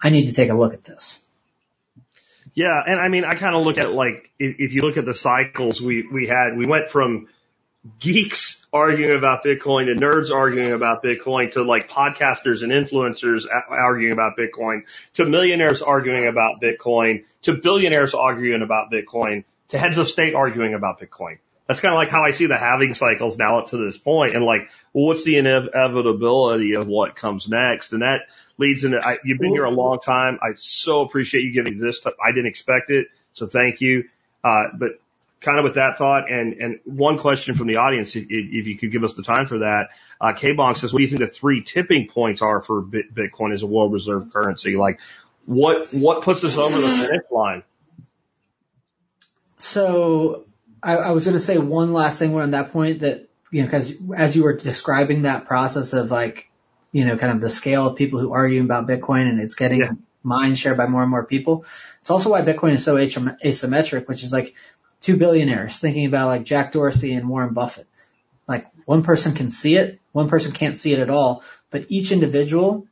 I 0.00 0.10
need 0.10 0.26
to 0.26 0.32
take 0.32 0.50
a 0.50 0.54
look 0.54 0.72
at 0.72 0.84
this. 0.84 1.20
Yeah, 2.54 2.80
and 2.86 2.98
I 2.98 3.08
mean, 3.08 3.24
I 3.24 3.34
kind 3.34 3.54
of 3.54 3.66
look 3.66 3.76
at 3.76 3.92
like 3.92 4.30
if, 4.38 4.56
if 4.58 4.72
you 4.72 4.82
look 4.82 4.96
at 4.96 5.04
the 5.04 5.12
cycles 5.12 5.82
we 5.82 6.06
we 6.10 6.26
had, 6.26 6.56
we 6.56 6.64
went 6.64 6.88
from 6.88 7.28
geeks 7.98 8.64
arguing 8.72 9.16
about 9.16 9.44
Bitcoin 9.44 9.86
to 9.86 10.00
nerds 10.00 10.32
arguing 10.32 10.72
about 10.72 11.02
Bitcoin 11.02 11.50
to 11.52 11.62
like 11.62 11.90
podcasters 11.90 12.62
and 12.62 12.72
influencers 12.72 13.44
arguing 13.68 14.12
about 14.12 14.36
Bitcoin 14.38 14.82
to 15.14 15.26
millionaires 15.26 15.82
arguing 15.82 16.26
about 16.26 16.60
Bitcoin 16.62 17.24
to 17.42 17.54
billionaires 17.54 18.14
arguing 18.14 18.62
about 18.62 18.90
Bitcoin 18.90 19.44
to 19.68 19.78
heads 19.78 19.98
of 19.98 20.08
state 20.08 20.34
arguing 20.34 20.74
about 20.74 21.00
Bitcoin. 21.00 21.38
That's 21.66 21.80
kind 21.80 21.92
of 21.92 21.98
like 21.98 22.10
how 22.10 22.22
I 22.22 22.30
see 22.30 22.46
the 22.46 22.56
halving 22.56 22.94
cycles 22.94 23.38
now 23.38 23.58
up 23.58 23.70
to 23.70 23.76
this 23.76 23.98
point 23.98 24.36
and 24.36 24.44
like, 24.44 24.68
well, 24.92 25.06
what's 25.06 25.24
the 25.24 25.36
inevitability 25.36 26.74
of 26.74 26.86
what 26.86 27.16
comes 27.16 27.48
next? 27.48 27.92
And 27.92 28.02
that 28.02 28.28
leads 28.56 28.84
into, 28.84 29.04
I, 29.04 29.18
you've 29.24 29.40
been 29.40 29.50
here 29.50 29.64
a 29.64 29.70
long 29.70 29.98
time. 29.98 30.38
I 30.40 30.52
so 30.54 31.00
appreciate 31.00 31.42
you 31.42 31.52
giving 31.52 31.78
this. 31.78 32.06
I 32.06 32.30
didn't 32.30 32.46
expect 32.46 32.90
it. 32.90 33.08
So 33.32 33.48
thank 33.48 33.80
you. 33.80 34.04
Uh, 34.44 34.66
but 34.78 35.00
kind 35.40 35.58
of 35.58 35.64
with 35.64 35.74
that 35.74 35.98
thought, 35.98 36.30
and, 36.30 36.52
and 36.54 36.78
one 36.84 37.18
question 37.18 37.56
from 37.56 37.66
the 37.66 37.76
audience, 37.76 38.14
if, 38.14 38.26
if 38.30 38.68
you 38.68 38.78
could 38.78 38.92
give 38.92 39.02
us 39.02 39.14
the 39.14 39.24
time 39.24 39.46
for 39.46 39.58
that. 39.58 39.88
Uh, 40.20 40.32
K-Bonk 40.34 40.76
says, 40.76 40.92
what 40.92 40.98
do 40.98 41.02
you 41.02 41.08
think 41.08 41.20
the 41.20 41.26
three 41.26 41.64
tipping 41.64 42.06
points 42.06 42.42
are 42.42 42.60
for 42.60 42.80
Bitcoin 42.80 43.52
as 43.52 43.62
a 43.62 43.66
world 43.66 43.92
reserve 43.92 44.32
currency? 44.32 44.76
Like 44.76 45.00
what, 45.46 45.88
what 45.92 46.22
puts 46.22 46.44
us 46.44 46.56
over 46.58 46.76
the 46.76 46.86
finish 46.86 47.26
line? 47.32 47.64
So 49.58 50.46
I, 50.82 50.96
I 50.96 51.10
was 51.12 51.24
going 51.24 51.36
to 51.36 51.40
say 51.40 51.58
one 51.58 51.92
last 51.92 52.18
thing 52.18 52.34
on 52.34 52.52
that 52.52 52.72
point 52.72 53.00
that, 53.00 53.28
you 53.50 53.62
know, 53.62 53.70
cause 53.70 53.94
as 54.16 54.36
you 54.36 54.42
were 54.42 54.56
describing 54.56 55.22
that 55.22 55.46
process 55.46 55.92
of 55.92 56.10
like, 56.10 56.50
you 56.92 57.04
know, 57.04 57.16
kind 57.16 57.32
of 57.32 57.40
the 57.40 57.50
scale 57.50 57.88
of 57.88 57.96
people 57.96 58.18
who 58.18 58.32
argue 58.32 58.62
about 58.62 58.86
Bitcoin 58.86 59.28
and 59.28 59.40
it's 59.40 59.54
getting 59.54 59.80
yeah. 59.80 59.90
mind 60.22 60.58
shared 60.58 60.76
by 60.76 60.86
more 60.86 61.02
and 61.02 61.10
more 61.10 61.24
people. 61.24 61.64
It's 62.00 62.10
also 62.10 62.30
why 62.30 62.42
Bitcoin 62.42 62.72
is 62.72 62.84
so 62.84 62.96
asymmetric, 62.96 64.08
which 64.08 64.22
is 64.22 64.32
like 64.32 64.54
two 65.00 65.16
billionaires 65.16 65.78
thinking 65.78 66.06
about 66.06 66.26
like 66.26 66.44
Jack 66.44 66.72
Dorsey 66.72 67.14
and 67.14 67.28
Warren 67.28 67.54
Buffett. 67.54 67.86
Like 68.48 68.66
one 68.84 69.02
person 69.02 69.34
can 69.34 69.50
see 69.50 69.76
it, 69.76 70.00
one 70.12 70.28
person 70.28 70.52
can't 70.52 70.76
see 70.76 70.92
it 70.92 71.00
at 71.00 71.10
all, 71.10 71.42
but 71.70 71.86
each 71.88 72.12
individual 72.12 72.86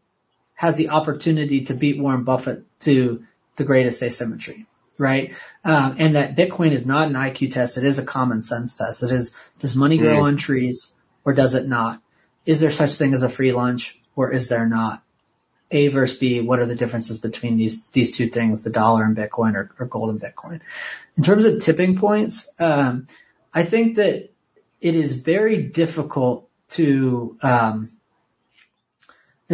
has 0.55 0.77
the 0.77 0.91
opportunity 0.91 1.65
to 1.66 1.74
beat 1.74 1.99
Warren 1.99 2.24
Buffett 2.24 2.65
to 2.81 3.24
the 3.57 3.65
greatest 3.65 4.03
asymmetry, 4.03 4.66
right? 4.99 5.35
Um, 5.65 5.97
and 5.99 6.16
that 6.16 6.37
Bitcoin 6.37 6.73
is 6.73 6.87
not 6.87 7.09
an 7.09 7.15
IQ 7.15 7.53
test. 7.53 7.79
It 7.79 7.85
is 7.85 7.99
a 7.99 8.05
common 8.05 8.43
sense 8.43 8.77
test. 8.77 9.03
It 9.03 9.11
is, 9.11 9.35
does 9.59 9.77
money 9.77 9.99
grow 9.99 10.21
mm. 10.21 10.23
on 10.23 10.37
trees 10.37 10.95
or 11.25 11.35
does 11.35 11.55
it 11.55 11.66
not? 11.66 12.01
Is 12.47 12.61
there 12.61 12.71
such 12.71 12.93
thing 12.93 13.15
as 13.15 13.23
a 13.23 13.29
free 13.29 13.53
lunch 13.53 13.99
or 14.15 14.33
is 14.33 14.49
there 14.49 14.69
not? 14.69 15.03
A 15.71 15.89
versus 15.89 16.19
B, 16.19 16.41
what 16.41 16.61
are 16.61 16.66
the 16.66 16.77
differences 16.77 17.19
between 17.19 17.57
these, 17.57 17.85
these 17.87 18.12
two 18.12 18.29
things, 18.29 18.62
the 18.62 18.71
dollar 18.71 19.03
and 19.03 19.16
Bitcoin 19.16 19.55
or, 19.55 19.71
or 19.79 19.87
gold 19.87 20.11
and 20.11 20.21
Bitcoin? 20.21 20.61
In 21.16 21.23
terms 21.25 21.45
of 21.45 21.61
tipping 21.61 21.97
points, 21.97 22.49
um, 22.61 23.09
I 23.53 23.65
think 23.65 23.97
that 23.97 24.31
it 24.81 24.95
is 24.95 25.15
very 25.15 25.62
difficult 25.62 26.49
to, 26.69 27.37
um, 27.43 27.89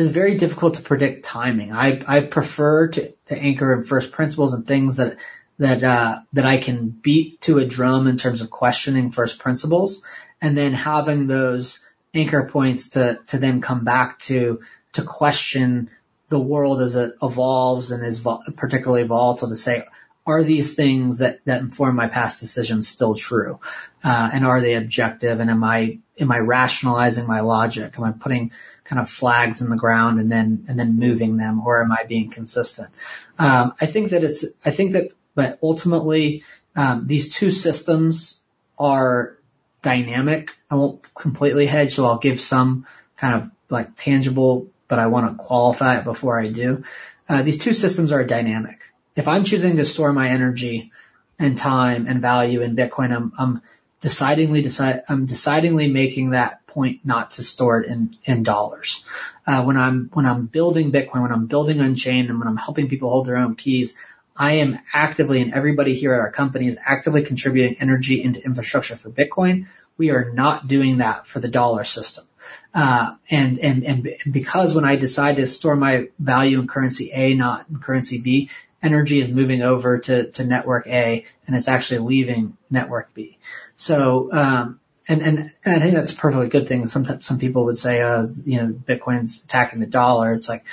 is 0.00 0.10
very 0.10 0.36
difficult 0.36 0.74
to 0.74 0.82
predict 0.82 1.24
timing. 1.24 1.72
I, 1.72 2.00
I 2.06 2.20
prefer 2.20 2.88
to, 2.88 3.12
to 3.26 3.36
anchor 3.36 3.72
in 3.74 3.84
first 3.84 4.12
principles 4.12 4.54
and 4.54 4.66
things 4.66 4.96
that, 4.96 5.18
that, 5.58 5.82
uh, 5.82 6.20
that 6.32 6.46
I 6.46 6.58
can 6.58 6.88
beat 6.88 7.40
to 7.42 7.58
a 7.58 7.66
drum 7.66 8.06
in 8.06 8.16
terms 8.16 8.40
of 8.40 8.50
questioning 8.50 9.10
first 9.10 9.38
principles 9.38 10.02
and 10.40 10.56
then 10.56 10.72
having 10.72 11.26
those 11.26 11.80
anchor 12.14 12.44
points 12.44 12.90
to, 12.90 13.20
to 13.28 13.38
then 13.38 13.60
come 13.60 13.84
back 13.84 14.18
to, 14.20 14.60
to 14.92 15.02
question 15.02 15.90
the 16.28 16.40
world 16.40 16.80
as 16.80 16.96
it 16.96 17.14
evolves 17.22 17.90
and 17.90 18.04
is 18.04 18.18
vo- 18.18 18.42
particularly 18.56 19.02
volatile 19.04 19.48
to 19.48 19.56
say, 19.56 19.84
are 20.26 20.42
these 20.42 20.74
things 20.74 21.18
that, 21.18 21.44
that 21.44 21.60
inform 21.60 21.96
my 21.96 22.08
past 22.08 22.40
decisions 22.40 22.88
still 22.88 23.14
true? 23.14 23.58
Uh, 24.04 24.30
and 24.32 24.46
are 24.46 24.60
they 24.60 24.74
objective? 24.74 25.40
And 25.40 25.50
am 25.50 25.64
I, 25.64 25.98
am 26.18 26.30
I 26.30 26.38
rationalizing 26.38 27.26
my 27.26 27.40
logic? 27.40 27.94
Am 27.96 28.04
I 28.04 28.12
putting 28.12 28.52
kind 28.84 29.00
of 29.00 29.08
flags 29.08 29.62
in 29.62 29.70
the 29.70 29.76
ground 29.76 30.20
and 30.20 30.30
then, 30.30 30.66
and 30.68 30.78
then 30.78 30.98
moving 30.98 31.36
them 31.36 31.66
or 31.66 31.82
am 31.82 31.92
I 31.92 32.04
being 32.04 32.30
consistent? 32.30 32.90
Um, 33.38 33.74
I 33.80 33.86
think 33.86 34.10
that 34.10 34.22
it's, 34.22 34.44
I 34.64 34.70
think 34.70 34.92
that, 34.92 35.12
but 35.34 35.58
ultimately, 35.62 36.44
um, 36.76 37.06
these 37.06 37.34
two 37.34 37.50
systems 37.50 38.40
are 38.78 39.36
dynamic. 39.82 40.56
I 40.70 40.74
won't 40.74 41.14
completely 41.14 41.66
hedge, 41.66 41.94
so 41.94 42.06
I'll 42.06 42.18
give 42.18 42.40
some 42.40 42.86
kind 43.16 43.42
of 43.42 43.50
like 43.68 43.96
tangible, 43.96 44.68
but 44.88 44.98
I 44.98 45.06
want 45.06 45.38
to 45.38 45.42
qualify 45.42 45.98
it 45.98 46.04
before 46.04 46.38
I 46.38 46.48
do. 46.48 46.84
Uh, 47.28 47.42
these 47.42 47.58
two 47.58 47.72
systems 47.72 48.12
are 48.12 48.24
dynamic. 48.24 48.89
If 49.16 49.28
I'm 49.28 49.44
choosing 49.44 49.76
to 49.76 49.84
store 49.84 50.12
my 50.12 50.28
energy 50.28 50.92
and 51.38 51.56
time 51.56 52.06
and 52.06 52.20
value 52.20 52.62
in 52.62 52.76
Bitcoin, 52.76 53.14
I'm, 53.14 53.32
I'm 53.38 53.62
decidingly 54.00 54.62
decide, 54.62 55.02
I'm 55.08 55.26
decidingly 55.26 55.92
making 55.92 56.30
that 56.30 56.66
point 56.66 57.00
not 57.04 57.32
to 57.32 57.42
store 57.42 57.80
it 57.80 57.86
in, 57.86 58.16
in 58.24 58.42
dollars. 58.42 59.04
Uh, 59.46 59.64
when 59.64 59.76
I'm, 59.76 60.10
when 60.12 60.26
I'm 60.26 60.46
building 60.46 60.92
Bitcoin, 60.92 61.22
when 61.22 61.32
I'm 61.32 61.46
building 61.46 61.80
Unchained 61.80 62.30
and 62.30 62.38
when 62.38 62.48
I'm 62.48 62.56
helping 62.56 62.88
people 62.88 63.10
hold 63.10 63.26
their 63.26 63.36
own 63.36 63.56
keys, 63.56 63.94
I 64.36 64.52
am 64.52 64.78
actively, 64.94 65.42
and 65.42 65.52
everybody 65.52 65.94
here 65.94 66.14
at 66.14 66.20
our 66.20 66.30
company 66.30 66.66
is 66.66 66.78
actively 66.82 67.22
contributing 67.22 67.76
energy 67.80 68.22
into 68.22 68.42
infrastructure 68.42 68.96
for 68.96 69.10
Bitcoin. 69.10 69.66
We 69.98 70.12
are 70.12 70.30
not 70.32 70.66
doing 70.66 70.98
that 70.98 71.26
for 71.26 71.40
the 71.40 71.48
dollar 71.48 71.84
system. 71.84 72.24
Uh, 72.72 73.16
and, 73.28 73.58
and, 73.58 73.84
and 73.84 74.16
because 74.32 74.74
when 74.74 74.86
I 74.86 74.96
decide 74.96 75.36
to 75.36 75.46
store 75.46 75.76
my 75.76 76.08
value 76.18 76.58
in 76.58 76.68
currency 76.68 77.10
A, 77.12 77.34
not 77.34 77.66
in 77.68 77.80
currency 77.80 78.18
B, 78.18 78.48
energy 78.82 79.18
is 79.18 79.28
moving 79.28 79.62
over 79.62 79.98
to, 79.98 80.30
to 80.32 80.44
network 80.44 80.86
A 80.86 81.24
and 81.46 81.56
it's 81.56 81.68
actually 81.68 81.98
leaving 81.98 82.56
network 82.70 83.12
B. 83.14 83.38
So, 83.76 84.32
um, 84.32 84.80
and, 85.08 85.22
and, 85.22 85.38
and 85.64 85.74
I 85.74 85.80
think 85.80 85.94
that's 85.94 86.12
a 86.12 86.16
perfectly 86.16 86.48
good 86.48 86.68
thing. 86.68 86.86
Some, 86.86 87.04
some 87.20 87.38
people 87.38 87.64
would 87.66 87.78
say, 87.78 88.00
uh, 88.00 88.26
you 88.44 88.58
know, 88.58 88.68
Bitcoin's 88.68 89.44
attacking 89.44 89.80
the 89.80 89.86
dollar. 89.86 90.32
It's 90.32 90.48
like, 90.48 90.66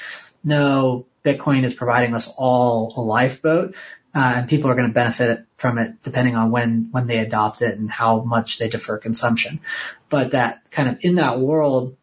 no, 0.44 1.06
Bitcoin 1.24 1.64
is 1.64 1.74
providing 1.74 2.14
us 2.14 2.32
all 2.38 2.94
a 2.96 3.02
lifeboat. 3.02 3.76
Uh, 4.16 4.34
and 4.38 4.50
people 4.50 4.72
are 4.72 4.76
going 4.76 4.88
to 4.88 4.94
benefit 4.94 5.46
from 5.58 5.78
it 5.78 6.02
depending 6.02 6.36
on 6.36 6.50
when, 6.50 6.90
when 6.92 7.08
they 7.08 7.18
adopt 7.20 7.62
it 7.62 7.78
and 7.78 7.90
how 7.90 8.22
much 8.22 8.58
they 8.58 8.70
defer 8.70 8.98
consumption. 8.98 9.60
But 10.10 10.32
that 10.32 10.72
kind 10.72 10.90
of 10.90 10.98
in 11.02 11.16
that 11.16 11.40
world, 11.40 11.98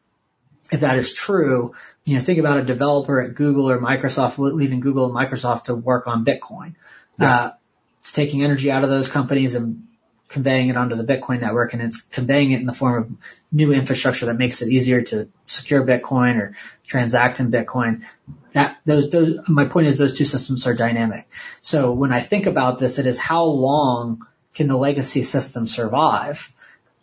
if 0.70 0.80
that 0.80 0.98
is 0.98 1.12
true, 1.12 1.74
you 2.04 2.16
know, 2.16 2.20
think 2.20 2.38
about 2.38 2.58
a 2.58 2.62
developer 2.62 3.20
at 3.20 3.34
Google 3.34 3.70
or 3.70 3.78
Microsoft 3.78 4.38
leaving 4.38 4.80
Google 4.80 5.06
and 5.06 5.14
Microsoft 5.14 5.64
to 5.64 5.74
work 5.74 6.06
on 6.06 6.24
Bitcoin. 6.24 6.74
Yeah. 7.18 7.34
Uh, 7.34 7.52
it's 8.00 8.12
taking 8.12 8.42
energy 8.42 8.70
out 8.70 8.84
of 8.84 8.90
those 8.90 9.08
companies 9.08 9.54
and 9.54 9.86
conveying 10.28 10.68
it 10.68 10.76
onto 10.76 10.96
the 10.96 11.04
Bitcoin 11.04 11.40
network 11.40 11.74
and 11.74 11.82
it's 11.82 12.00
conveying 12.00 12.50
it 12.50 12.60
in 12.60 12.66
the 12.66 12.72
form 12.72 13.02
of 13.02 13.10
new 13.52 13.72
infrastructure 13.72 14.26
that 14.26 14.34
makes 14.34 14.62
it 14.62 14.68
easier 14.68 15.00
to 15.00 15.28
secure 15.46 15.86
Bitcoin 15.86 16.36
or 16.36 16.56
transact 16.86 17.40
in 17.40 17.50
Bitcoin. 17.50 18.04
That 18.52 18.78
those, 18.84 19.10
those 19.10 19.48
my 19.48 19.66
point 19.66 19.86
is 19.86 19.96
those 19.96 20.16
two 20.16 20.24
systems 20.24 20.66
are 20.66 20.74
dynamic. 20.74 21.28
So 21.62 21.92
when 21.92 22.12
I 22.12 22.20
think 22.20 22.46
about 22.46 22.78
this, 22.78 22.98
it 22.98 23.06
is 23.06 23.18
how 23.18 23.44
long 23.44 24.26
can 24.54 24.66
the 24.66 24.76
legacy 24.76 25.22
system 25.22 25.66
survive? 25.66 26.52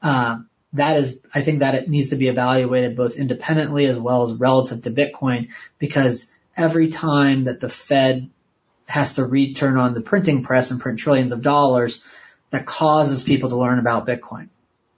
Um, 0.01 0.49
that 0.73 0.97
is, 0.97 1.19
I 1.33 1.41
think 1.41 1.59
that 1.59 1.75
it 1.75 1.89
needs 1.89 2.09
to 2.09 2.15
be 2.15 2.27
evaluated 2.27 2.95
both 2.95 3.15
independently 3.15 3.85
as 3.85 3.97
well 3.97 4.23
as 4.23 4.33
relative 4.33 4.83
to 4.83 4.91
Bitcoin 4.91 5.49
because 5.79 6.27
every 6.55 6.87
time 6.87 7.43
that 7.43 7.59
the 7.59 7.69
Fed 7.69 8.29
has 8.87 9.13
to 9.13 9.25
return 9.25 9.77
on 9.77 9.93
the 9.93 10.01
printing 10.01 10.43
press 10.43 10.71
and 10.71 10.79
print 10.79 10.99
trillions 10.99 11.33
of 11.33 11.41
dollars, 11.41 12.03
that 12.51 12.65
causes 12.65 13.23
people 13.23 13.49
to 13.49 13.57
learn 13.57 13.79
about 13.79 14.05
Bitcoin. 14.05 14.49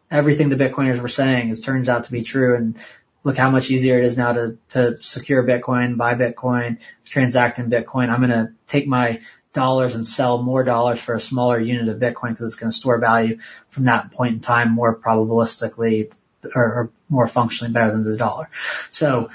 Everything 0.09 0.49
the 0.49 0.55
Bitcoiners 0.55 0.99
were 0.99 1.07
saying 1.07 1.49
is 1.49 1.61
turns 1.61 1.89
out 1.89 2.05
to 2.05 2.11
be 2.11 2.23
true 2.23 2.55
and 2.55 2.77
look 3.23 3.37
how 3.37 3.49
much 3.49 3.71
easier 3.71 3.97
it 3.97 4.05
is 4.05 4.17
now 4.17 4.33
to, 4.33 4.57
to 4.69 5.01
secure 5.01 5.43
Bitcoin, 5.43 5.97
buy 5.97 6.15
Bitcoin, 6.15 6.79
transact 7.05 7.59
in 7.59 7.69
Bitcoin. 7.69 8.09
I'm 8.09 8.19
going 8.19 8.31
to 8.31 8.53
take 8.67 8.87
my 8.87 9.21
dollars 9.53 9.95
and 9.95 10.07
sell 10.07 10.41
more 10.41 10.63
dollars 10.63 10.99
for 10.99 11.15
a 11.15 11.19
smaller 11.19 11.59
unit 11.59 11.87
of 11.87 11.99
Bitcoin 11.99 12.29
because 12.29 12.47
it's 12.47 12.55
going 12.55 12.71
to 12.71 12.77
store 12.77 12.97
value 12.97 13.39
from 13.69 13.85
that 13.85 14.11
point 14.11 14.33
in 14.35 14.39
time 14.39 14.71
more 14.71 14.95
probabilistically 14.95 16.11
or, 16.55 16.63
or 16.63 16.89
more 17.09 17.27
functionally 17.27 17.71
better 17.71 17.91
than 17.91 18.03
the 18.03 18.17
dollar. 18.17 18.49
So 18.89 19.29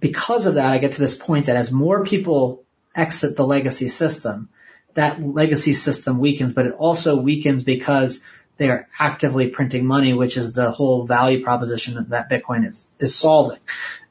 because 0.00 0.46
of 0.46 0.54
that, 0.54 0.72
I 0.72 0.78
get 0.78 0.92
to 0.92 1.00
this 1.00 1.14
point 1.14 1.46
that 1.46 1.56
as 1.56 1.72
more 1.72 2.04
people 2.04 2.64
exit 2.94 3.36
the 3.36 3.46
legacy 3.46 3.88
system, 3.88 4.48
that 4.94 5.20
legacy 5.20 5.74
system 5.74 6.18
weakens, 6.18 6.52
but 6.52 6.66
it 6.66 6.74
also 6.74 7.16
weakens 7.16 7.62
because 7.62 8.22
they 8.56 8.70
are 8.70 8.88
actively 8.98 9.48
printing 9.48 9.84
money, 9.84 10.14
which 10.14 10.36
is 10.36 10.52
the 10.52 10.70
whole 10.70 11.06
value 11.06 11.44
proposition 11.44 12.06
that 12.08 12.30
Bitcoin 12.30 12.66
is, 12.66 12.88
is 12.98 13.14
solving. 13.14 13.58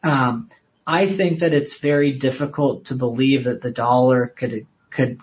Um, 0.03 0.49
I 0.85 1.07
think 1.07 1.39
that 1.39 1.53
it's 1.53 1.79
very 1.79 2.11
difficult 2.11 2.85
to 2.85 2.95
believe 2.95 3.45
that 3.45 3.61
the 3.61 3.71
dollar 3.71 4.27
could, 4.27 4.67
could, 4.91 5.19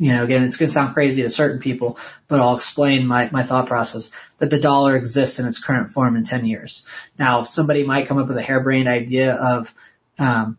you 0.00 0.14
know, 0.14 0.24
again, 0.24 0.44
it's 0.44 0.56
going 0.56 0.68
to 0.68 0.72
sound 0.72 0.94
crazy 0.94 1.20
to 1.20 1.28
certain 1.28 1.60
people, 1.60 1.98
but 2.26 2.40
I'll 2.40 2.56
explain 2.56 3.06
my, 3.06 3.28
my 3.30 3.42
thought 3.42 3.66
process 3.66 4.10
that 4.38 4.48
the 4.48 4.58
dollar 4.58 4.96
exists 4.96 5.38
in 5.38 5.46
its 5.46 5.62
current 5.62 5.90
form 5.90 6.16
in 6.16 6.24
10 6.24 6.46
years. 6.46 6.86
Now, 7.18 7.42
somebody 7.42 7.84
might 7.84 8.06
come 8.06 8.16
up 8.16 8.26
with 8.26 8.38
a 8.38 8.42
harebrained 8.42 8.88
idea 8.88 9.34
of, 9.34 9.74
um, 10.18 10.56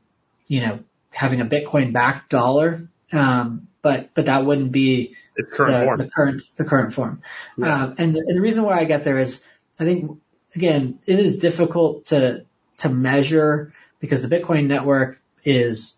you 0.47 0.61
know, 0.61 0.80
having 1.09 1.41
a 1.41 1.45
Bitcoin 1.45 1.91
backed 1.91 2.30
dollar. 2.30 2.88
Um, 3.11 3.68
but 3.81 4.13
but 4.13 4.27
that 4.27 4.45
wouldn't 4.45 4.72
be 4.72 5.15
the 5.35 5.43
current 5.43 5.73
the, 5.73 5.85
form. 5.85 5.97
The 5.97 6.09
current 6.09 6.43
the 6.55 6.65
current 6.65 6.93
form. 6.93 7.22
Yeah. 7.57 7.85
Um, 7.85 7.95
and, 7.97 8.15
the, 8.15 8.19
and 8.19 8.38
the 8.38 8.41
reason 8.41 8.63
why 8.63 8.77
I 8.77 8.84
get 8.84 9.03
there 9.03 9.18
is 9.18 9.41
I 9.80 9.85
think 9.85 10.19
again 10.55 10.99
it 11.07 11.18
is 11.18 11.38
difficult 11.38 12.05
to 12.05 12.45
to 12.77 12.89
measure 12.89 13.73
because 13.99 14.22
the 14.22 14.34
Bitcoin 14.34 14.68
network 14.68 15.19
is 15.43 15.97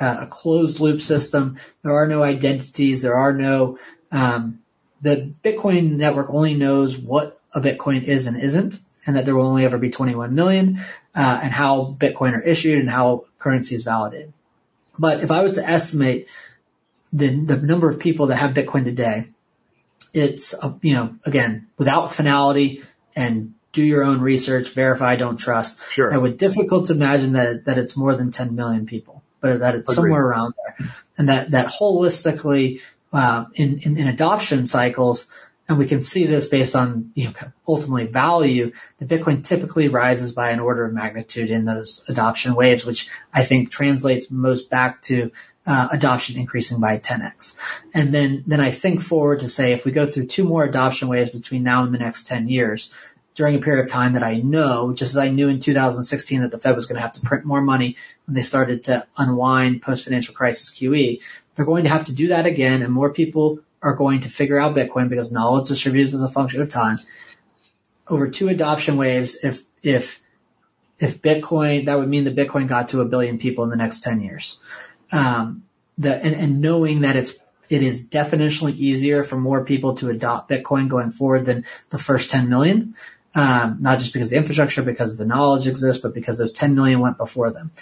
uh, 0.00 0.18
a 0.20 0.26
closed 0.26 0.80
loop 0.80 1.00
system. 1.00 1.58
There 1.82 1.94
are 1.94 2.08
no 2.08 2.22
identities. 2.22 3.02
There 3.02 3.16
are 3.16 3.32
no 3.32 3.78
um, 4.10 4.60
the 5.02 5.32
Bitcoin 5.42 5.96
network 5.96 6.30
only 6.30 6.54
knows 6.54 6.96
what 6.96 7.40
a 7.52 7.60
Bitcoin 7.60 8.04
is 8.04 8.26
and 8.26 8.40
isn't, 8.40 8.78
and 9.06 9.16
that 9.16 9.24
there 9.24 9.34
will 9.34 9.46
only 9.46 9.64
ever 9.64 9.78
be 9.78 9.90
21 9.90 10.34
million, 10.34 10.80
uh, 11.14 11.40
and 11.42 11.52
how 11.52 11.94
Bitcoin 11.98 12.32
are 12.32 12.42
issued 12.42 12.78
and 12.78 12.88
how 12.88 13.26
currency 13.38 13.74
is 13.74 13.82
validated. 13.82 14.32
But 14.98 15.20
if 15.20 15.30
I 15.30 15.42
was 15.42 15.54
to 15.54 15.68
estimate 15.68 16.28
the, 17.12 17.28
the 17.28 17.56
number 17.56 17.88
of 17.88 17.98
people 17.98 18.26
that 18.26 18.36
have 18.36 18.52
Bitcoin 18.52 18.84
today 18.84 19.26
it's, 20.14 20.54
uh, 20.54 20.72
you 20.80 20.94
know, 20.94 21.16
again, 21.26 21.66
without 21.76 22.14
finality 22.14 22.82
and 23.16 23.54
do 23.72 23.82
your 23.82 24.04
own 24.04 24.20
research, 24.20 24.70
verify, 24.70 25.16
don't 25.16 25.36
trust. 25.36 25.80
Sure. 25.90 26.10
It 26.10 26.22
would 26.22 26.38
difficult 26.38 26.86
to 26.86 26.92
imagine 26.92 27.32
that, 27.32 27.64
that 27.64 27.76
it's 27.76 27.96
more 27.96 28.14
than 28.14 28.30
10 28.30 28.54
million 28.54 28.86
people, 28.86 29.23
but 29.44 29.60
that 29.60 29.74
it's 29.74 29.92
Agreed. 29.92 30.10
somewhere 30.10 30.26
around 30.26 30.54
there. 30.56 30.88
And 31.18 31.28
that, 31.28 31.50
that 31.50 31.66
holistically, 31.66 32.80
uh, 33.12 33.44
in, 33.54 33.80
in, 33.80 33.98
in 33.98 34.06
adoption 34.08 34.66
cycles, 34.66 35.26
and 35.68 35.78
we 35.78 35.86
can 35.86 36.00
see 36.00 36.26
this 36.26 36.46
based 36.46 36.74
on, 36.74 37.12
you 37.14 37.26
know, 37.26 37.34
ultimately 37.68 38.06
value, 38.06 38.72
the 38.98 39.06
Bitcoin 39.06 39.44
typically 39.46 39.88
rises 39.88 40.32
by 40.32 40.50
an 40.50 40.60
order 40.60 40.86
of 40.86 40.92
magnitude 40.92 41.50
in 41.50 41.64
those 41.64 42.04
adoption 42.08 42.54
waves, 42.54 42.84
which 42.84 43.08
I 43.32 43.44
think 43.44 43.70
translates 43.70 44.30
most 44.30 44.70
back 44.70 45.02
to 45.02 45.30
uh, 45.66 45.88
adoption 45.92 46.38
increasing 46.38 46.80
by 46.80 46.98
10x. 46.98 47.58
And 47.94 48.12
then, 48.12 48.44
then 48.46 48.60
I 48.60 48.70
think 48.70 49.02
forward 49.02 49.40
to 49.40 49.48
say 49.48 49.72
if 49.72 49.84
we 49.84 49.92
go 49.92 50.06
through 50.06 50.26
two 50.26 50.44
more 50.44 50.64
adoption 50.64 51.08
waves 51.08 51.30
between 51.30 51.62
now 51.62 51.84
and 51.84 51.94
the 51.94 51.98
next 51.98 52.26
10 52.26 52.48
years, 52.48 52.90
during 53.34 53.56
a 53.56 53.58
period 53.58 53.84
of 53.84 53.90
time 53.90 54.14
that 54.14 54.22
I 54.22 54.36
know, 54.36 54.92
just 54.92 55.10
as 55.10 55.16
I 55.16 55.28
knew 55.28 55.48
in 55.48 55.58
2016 55.58 56.42
that 56.42 56.50
the 56.50 56.60
Fed 56.60 56.76
was 56.76 56.86
going 56.86 56.96
to 56.96 57.02
have 57.02 57.14
to 57.14 57.20
print 57.20 57.44
more 57.44 57.60
money 57.60 57.96
when 58.26 58.34
they 58.34 58.42
started 58.42 58.84
to 58.84 59.06
unwind 59.16 59.82
post 59.82 60.04
financial 60.04 60.34
crisis 60.34 60.70
QE, 60.70 61.20
they're 61.54 61.64
going 61.64 61.84
to 61.84 61.90
have 61.90 62.04
to 62.04 62.14
do 62.14 62.28
that 62.28 62.46
again 62.46 62.82
and 62.82 62.92
more 62.92 63.12
people 63.12 63.60
are 63.82 63.94
going 63.94 64.20
to 64.20 64.28
figure 64.28 64.58
out 64.58 64.74
Bitcoin 64.74 65.08
because 65.08 65.32
knowledge 65.32 65.68
distributes 65.68 66.14
as 66.14 66.22
a 66.22 66.28
function 66.28 66.62
of 66.62 66.70
time. 66.70 66.98
Over 68.08 68.30
two 68.30 68.48
adoption 68.48 68.96
waves, 68.96 69.36
if, 69.42 69.60
if, 69.82 70.20
if 70.98 71.20
Bitcoin, 71.20 71.86
that 71.86 71.98
would 71.98 72.08
mean 72.08 72.24
that 72.24 72.36
Bitcoin 72.36 72.68
got 72.68 72.90
to 72.90 73.00
a 73.00 73.04
billion 73.04 73.38
people 73.38 73.64
in 73.64 73.70
the 73.70 73.76
next 73.76 74.02
10 74.02 74.20
years. 74.20 74.58
Um, 75.12 75.64
the, 75.98 76.14
and, 76.14 76.34
and 76.34 76.60
knowing 76.60 77.00
that 77.00 77.16
it's, 77.16 77.34
it 77.68 77.82
is 77.82 78.08
definitionally 78.08 78.74
easier 78.74 79.24
for 79.24 79.36
more 79.36 79.64
people 79.64 79.94
to 79.94 80.10
adopt 80.10 80.50
Bitcoin 80.50 80.88
going 80.88 81.10
forward 81.10 81.44
than 81.44 81.64
the 81.90 81.98
first 81.98 82.30
10 82.30 82.48
million. 82.48 82.94
Um, 83.34 83.78
not 83.80 83.98
just 83.98 84.12
because 84.12 84.30
the 84.30 84.36
infrastructure, 84.36 84.82
because 84.82 85.18
the 85.18 85.26
knowledge 85.26 85.66
exists, 85.66 86.00
but 86.00 86.14
because 86.14 86.38
those 86.38 86.52
10 86.52 86.76
million 86.76 87.00
went 87.00 87.18
before 87.18 87.50
them. 87.50 87.72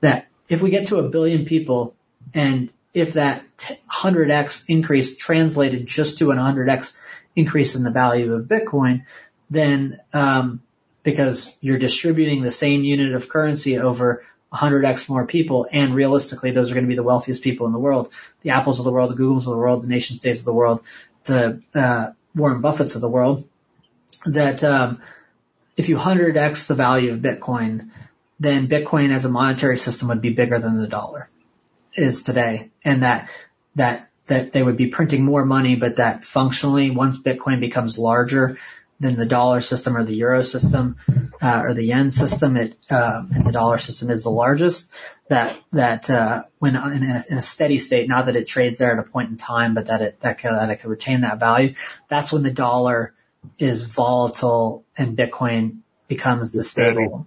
That 0.00 0.28
if 0.48 0.62
we 0.62 0.70
get 0.70 0.86
to 0.88 0.98
a 0.98 1.08
billion 1.08 1.44
people 1.44 1.94
and 2.32 2.70
if 2.94 3.14
that 3.14 3.44
100x 3.58 4.64
increase 4.68 5.16
translated 5.16 5.86
just 5.86 6.18
to 6.18 6.30
an 6.30 6.38
100x 6.38 6.94
increase 7.36 7.74
in 7.74 7.82
the 7.82 7.90
value 7.90 8.32
of 8.34 8.46
Bitcoin, 8.46 9.04
then 9.50 10.00
um, 10.12 10.62
because 11.02 11.54
you're 11.60 11.78
distributing 11.78 12.42
the 12.42 12.50
same 12.50 12.84
unit 12.84 13.14
of 13.14 13.28
currency 13.28 13.78
over 13.78 14.24
100x 14.52 15.08
more 15.08 15.26
people, 15.26 15.66
and 15.70 15.94
realistically, 15.94 16.52
those 16.52 16.70
are 16.70 16.74
going 16.74 16.84
to 16.84 16.88
be 16.88 16.94
the 16.94 17.02
wealthiest 17.02 17.42
people 17.42 17.66
in 17.66 17.72
the 17.72 17.78
world, 17.78 18.12
the 18.42 18.50
Apples 18.50 18.78
of 18.78 18.84
the 18.84 18.92
world, 18.92 19.10
the 19.10 19.20
Googles 19.20 19.38
of 19.38 19.44
the 19.46 19.56
world, 19.56 19.82
the 19.82 19.88
nation 19.88 20.16
states 20.16 20.38
of 20.40 20.44
the 20.44 20.52
world, 20.52 20.82
the 21.24 21.60
uh, 21.74 22.10
Warren 22.34 22.62
Buffetts 22.62 22.94
of 22.94 23.00
the 23.00 23.08
world. 23.08 23.48
That 24.26 24.64
um, 24.64 25.02
if 25.76 25.88
you 25.88 25.96
100x 25.96 26.66
the 26.66 26.74
value 26.74 27.12
of 27.12 27.20
Bitcoin, 27.20 27.90
then 28.40 28.68
Bitcoin 28.68 29.10
as 29.10 29.24
a 29.24 29.28
monetary 29.28 29.78
system 29.78 30.08
would 30.08 30.20
be 30.20 30.30
bigger 30.30 30.58
than 30.58 30.80
the 30.80 30.88
dollar 30.88 31.28
is 31.94 32.22
today, 32.22 32.70
and 32.84 33.02
that 33.02 33.30
that 33.76 34.08
that 34.26 34.52
they 34.52 34.62
would 34.62 34.76
be 34.76 34.86
printing 34.86 35.24
more 35.24 35.44
money, 35.44 35.76
but 35.76 35.96
that 35.96 36.24
functionally, 36.24 36.90
once 36.90 37.18
Bitcoin 37.20 37.60
becomes 37.60 37.98
larger 37.98 38.56
than 39.00 39.16
the 39.16 39.26
dollar 39.26 39.60
system 39.60 39.96
or 39.96 40.04
the 40.04 40.14
euro 40.14 40.42
system 40.42 40.96
uh, 41.42 41.62
or 41.64 41.74
the 41.74 41.84
yen 41.84 42.10
system, 42.10 42.56
it 42.56 42.78
uh, 42.90 43.22
and 43.34 43.46
the 43.46 43.52
dollar 43.52 43.78
system 43.78 44.10
is 44.10 44.22
the 44.22 44.30
largest. 44.30 44.92
That 45.28 45.56
that 45.72 46.08
uh, 46.10 46.44
when 46.58 46.76
in 46.76 47.02
a, 47.02 47.22
in 47.30 47.38
a 47.38 47.42
steady 47.42 47.78
state, 47.78 48.08
not 48.08 48.26
that 48.26 48.36
it 48.36 48.46
trades 48.46 48.78
there 48.78 48.92
at 48.92 48.98
a 48.98 49.08
point 49.08 49.30
in 49.30 49.36
time, 49.36 49.74
but 49.74 49.86
that 49.86 50.00
it 50.00 50.20
that 50.20 50.38
can, 50.38 50.54
that 50.54 50.70
it 50.70 50.76
can 50.76 50.90
retain 50.90 51.22
that 51.22 51.38
value. 51.38 51.74
That's 52.08 52.32
when 52.32 52.42
the 52.42 52.50
dollar 52.50 53.14
is 53.58 53.82
volatile 53.82 54.84
and 54.96 55.16
Bitcoin 55.16 55.78
becomes 56.08 56.52
the 56.52 56.64
stable 56.64 57.26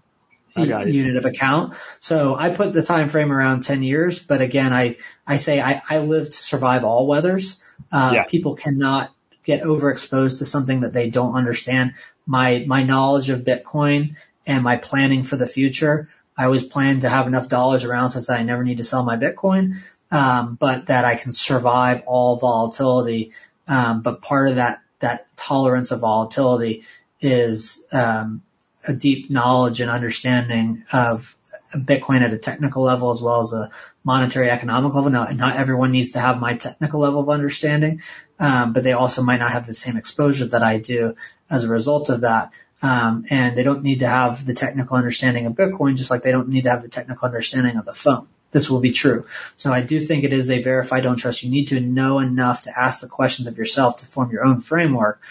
I 0.56 0.66
got 0.66 0.88
it. 0.88 0.94
unit 0.94 1.18
of 1.18 1.26
account. 1.26 1.76
So 2.00 2.36
I 2.36 2.50
put 2.50 2.74
the 2.74 2.84
time 2.84 3.10
frame 3.10 3.32
around 3.32 3.62
10 3.62 3.84
years, 3.84 4.20
but 4.20 4.42
again, 4.42 4.74
I, 4.74 4.98
I 5.26 5.38
say 5.38 5.62
I, 5.62 5.82
I 5.90 6.00
live 6.00 6.26
to 6.26 6.32
survive 6.32 6.84
all 6.84 7.08
weathers. 7.08 7.58
Uh, 7.92 8.12
Yeah. 8.16 8.24
people 8.24 8.56
cannot 8.56 9.12
get 9.44 9.62
overexposed 9.62 10.40
to 10.40 10.46
something 10.46 10.82
that 10.82 10.94
they 10.94 11.10
don't 11.10 11.36
understand. 11.36 11.94
My, 12.26 12.66
my 12.68 12.84
knowledge 12.84 13.30
of 13.30 13.42
Bitcoin 13.42 14.16
and 14.46 14.64
my 14.64 14.78
planning 14.78 15.24
for 15.24 15.36
the 15.36 15.48
future, 15.48 16.10
I 16.38 16.46
always 16.46 16.64
plan 16.64 17.02
to 17.02 17.10
have 17.10 17.28
enough 17.28 17.48
dollars 17.48 17.84
around 17.84 18.10
such 18.12 18.26
that 18.26 18.40
I 18.40 18.44
never 18.44 18.64
need 18.64 18.78
to 18.78 18.84
sell 18.84 19.04
my 19.04 19.18
Bitcoin, 19.18 19.78
um, 20.12 20.56
but 20.60 20.88
that 20.88 21.06
I 21.06 21.16
can 21.16 21.34
survive 21.34 22.04
all 22.06 22.38
volatility. 22.38 23.32
Um, 23.68 24.02
but 24.02 24.22
part 24.22 24.50
of 24.50 24.56
that, 24.56 24.82
that 25.00 25.28
tolerance 25.36 25.92
of 25.92 26.02
volatility 26.02 26.84
is, 27.22 27.84
um, 27.92 28.42
a 28.88 28.94
deep 28.94 29.30
knowledge 29.30 29.82
and 29.82 29.90
understanding 29.90 30.84
of 30.92 31.36
Bitcoin 31.76 32.22
at 32.22 32.34
a 32.34 32.38
technical 32.38 32.84
level 32.84 33.12
as 33.12 33.22
well 33.22 33.42
as 33.42 33.54
a 33.54 33.70
monetary 34.04 34.50
economic 34.50 34.94
level. 34.94 35.10
Now, 35.10 35.26
not 35.28 35.58
everyone 35.58 35.92
needs 35.92 36.12
to 36.12 36.20
have 36.20 36.40
my 36.40 36.56
technical 36.56 37.02
level 37.02 37.20
of 37.20 37.30
understanding, 37.30 38.02
um, 38.40 38.74
but 38.74 38.84
they 38.84 38.94
also 38.94 39.22
might 39.22 39.40
not 39.40 39.52
have 39.52 39.68
the 39.68 39.74
same 39.74 39.98
exposure 39.98 40.46
that 40.48 40.64
I 40.64 40.80
do 40.80 41.16
as 41.50 41.64
a 41.64 41.70
result 41.70 42.10
of 42.10 42.22
that. 42.22 42.52
Um, 42.82 43.26
and 43.30 43.58
they 43.58 43.64
don't 43.64 43.84
need 43.84 44.00
to 44.00 44.08
have 44.08 44.46
the 44.46 44.54
technical 44.54 44.98
understanding 44.98 45.46
of 45.46 45.54
Bitcoin, 45.54 45.96
just 45.96 46.12
like 46.12 46.22
they 46.22 46.32
don't 46.32 46.50
need 46.50 46.64
to 46.64 46.70
have 46.70 46.84
the 46.84 46.90
technical 46.90 47.26
understanding 47.26 47.78
of 47.78 47.86
the 47.86 47.94
phone. 47.94 48.28
This 48.52 48.70
will 48.70 48.80
be 48.80 48.92
true. 48.92 49.26
So 49.58 49.72
I 49.72 49.82
do 49.82 50.00
think 50.00 50.24
it 50.24 50.34
is 50.34 50.50
a 50.50 50.62
verify, 50.62 51.02
don't 51.02 51.18
trust. 51.18 51.44
You 51.44 51.50
need 51.50 51.68
to 51.70 51.80
know 51.80 52.20
enough 52.20 52.64
to 52.64 52.80
ask 52.80 53.02
the 53.02 53.08
questions 53.08 53.48
of 53.48 53.58
yourself 53.58 53.98
to 53.98 54.06
form 54.06 54.32
your 54.32 54.46
own 54.46 54.60
framework 54.60 55.22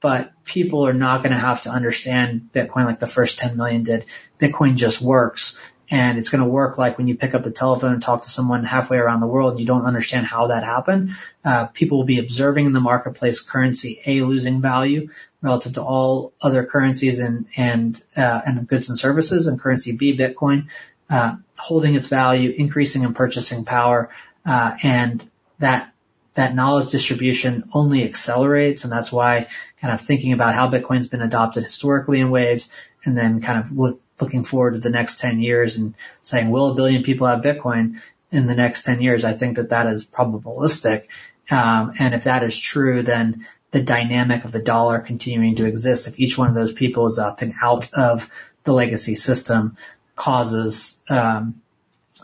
but 0.00 0.32
people 0.44 0.86
are 0.86 0.92
not 0.92 1.22
going 1.22 1.32
to 1.32 1.38
have 1.38 1.62
to 1.62 1.70
understand 1.70 2.50
Bitcoin 2.52 2.84
like 2.84 3.00
the 3.00 3.06
first 3.06 3.38
10 3.38 3.56
million 3.56 3.82
did. 3.82 4.04
Bitcoin 4.38 4.76
just 4.76 5.00
works 5.00 5.58
and 5.90 6.18
it's 6.18 6.28
going 6.28 6.42
to 6.42 6.48
work 6.48 6.78
like 6.78 6.98
when 6.98 7.06
you 7.06 7.16
pick 7.16 7.34
up 7.34 7.42
the 7.42 7.50
telephone 7.50 7.92
and 7.92 8.02
talk 8.02 8.22
to 8.22 8.30
someone 8.30 8.64
halfway 8.64 8.98
around 8.98 9.20
the 9.20 9.26
world 9.26 9.52
and 9.52 9.60
you 9.60 9.66
don't 9.66 9.84
understand 9.84 10.26
how 10.26 10.48
that 10.48 10.64
happened. 10.64 11.10
Uh, 11.44 11.66
people 11.66 11.98
will 11.98 12.04
be 12.04 12.18
observing 12.18 12.66
in 12.66 12.72
the 12.72 12.80
marketplace 12.80 13.40
currency 13.40 14.00
A 14.04 14.22
losing 14.22 14.60
value 14.60 15.08
relative 15.42 15.74
to 15.74 15.82
all 15.82 16.32
other 16.40 16.64
currencies 16.64 17.20
and, 17.20 17.46
and, 17.56 18.00
uh, 18.16 18.40
and 18.44 18.66
goods 18.66 18.88
and 18.88 18.98
services 18.98 19.46
and 19.46 19.60
currency 19.60 19.96
B, 19.96 20.16
Bitcoin, 20.16 20.68
uh, 21.10 21.36
holding 21.56 21.94
its 21.94 22.08
value, 22.08 22.50
increasing 22.50 23.02
in 23.02 23.14
purchasing 23.14 23.64
power, 23.64 24.10
uh, 24.44 24.76
and 24.82 25.28
that 25.58 25.92
that 26.34 26.54
knowledge 26.54 26.90
distribution 26.90 27.64
only 27.72 28.04
accelerates 28.04 28.84
and 28.84 28.92
that's 28.92 29.10
why 29.10 29.46
kind 29.80 29.92
of 29.92 30.00
thinking 30.00 30.32
about 30.32 30.54
how 30.54 30.70
Bitcoin's 30.70 31.08
been 31.08 31.22
adopted 31.22 31.62
historically 31.62 32.20
in 32.20 32.30
waves 32.30 32.70
and 33.04 33.16
then 33.16 33.40
kind 33.40 33.58
of 33.58 33.72
look, 33.72 34.00
looking 34.20 34.44
forward 34.44 34.74
to 34.74 34.80
the 34.80 34.90
next 34.90 35.18
10 35.18 35.40
years 35.40 35.76
and 35.76 35.94
saying, 36.22 36.50
will 36.50 36.72
a 36.72 36.74
billion 36.74 37.02
people 37.02 37.26
have 37.26 37.40
Bitcoin 37.40 38.00
in 38.30 38.46
the 38.46 38.54
next 38.54 38.84
10 38.84 39.00
years? 39.00 39.24
I 39.24 39.32
think 39.32 39.56
that 39.56 39.70
that 39.70 39.86
is 39.86 40.04
probabilistic. 40.04 41.06
Um, 41.50 41.92
and 41.98 42.14
if 42.14 42.24
that 42.24 42.42
is 42.42 42.58
true, 42.58 43.02
then 43.02 43.46
the 43.70 43.82
dynamic 43.82 44.44
of 44.44 44.52
the 44.52 44.62
dollar 44.62 45.00
continuing 45.00 45.56
to 45.56 45.66
exist, 45.66 46.06
if 46.06 46.18
each 46.18 46.36
one 46.36 46.48
of 46.48 46.54
those 46.54 46.72
people 46.72 47.06
is 47.06 47.18
opting 47.18 47.54
out 47.62 47.92
of 47.92 48.30
the 48.64 48.72
legacy 48.72 49.14
system 49.14 49.76
causes, 50.16 50.98
um, 51.08 51.62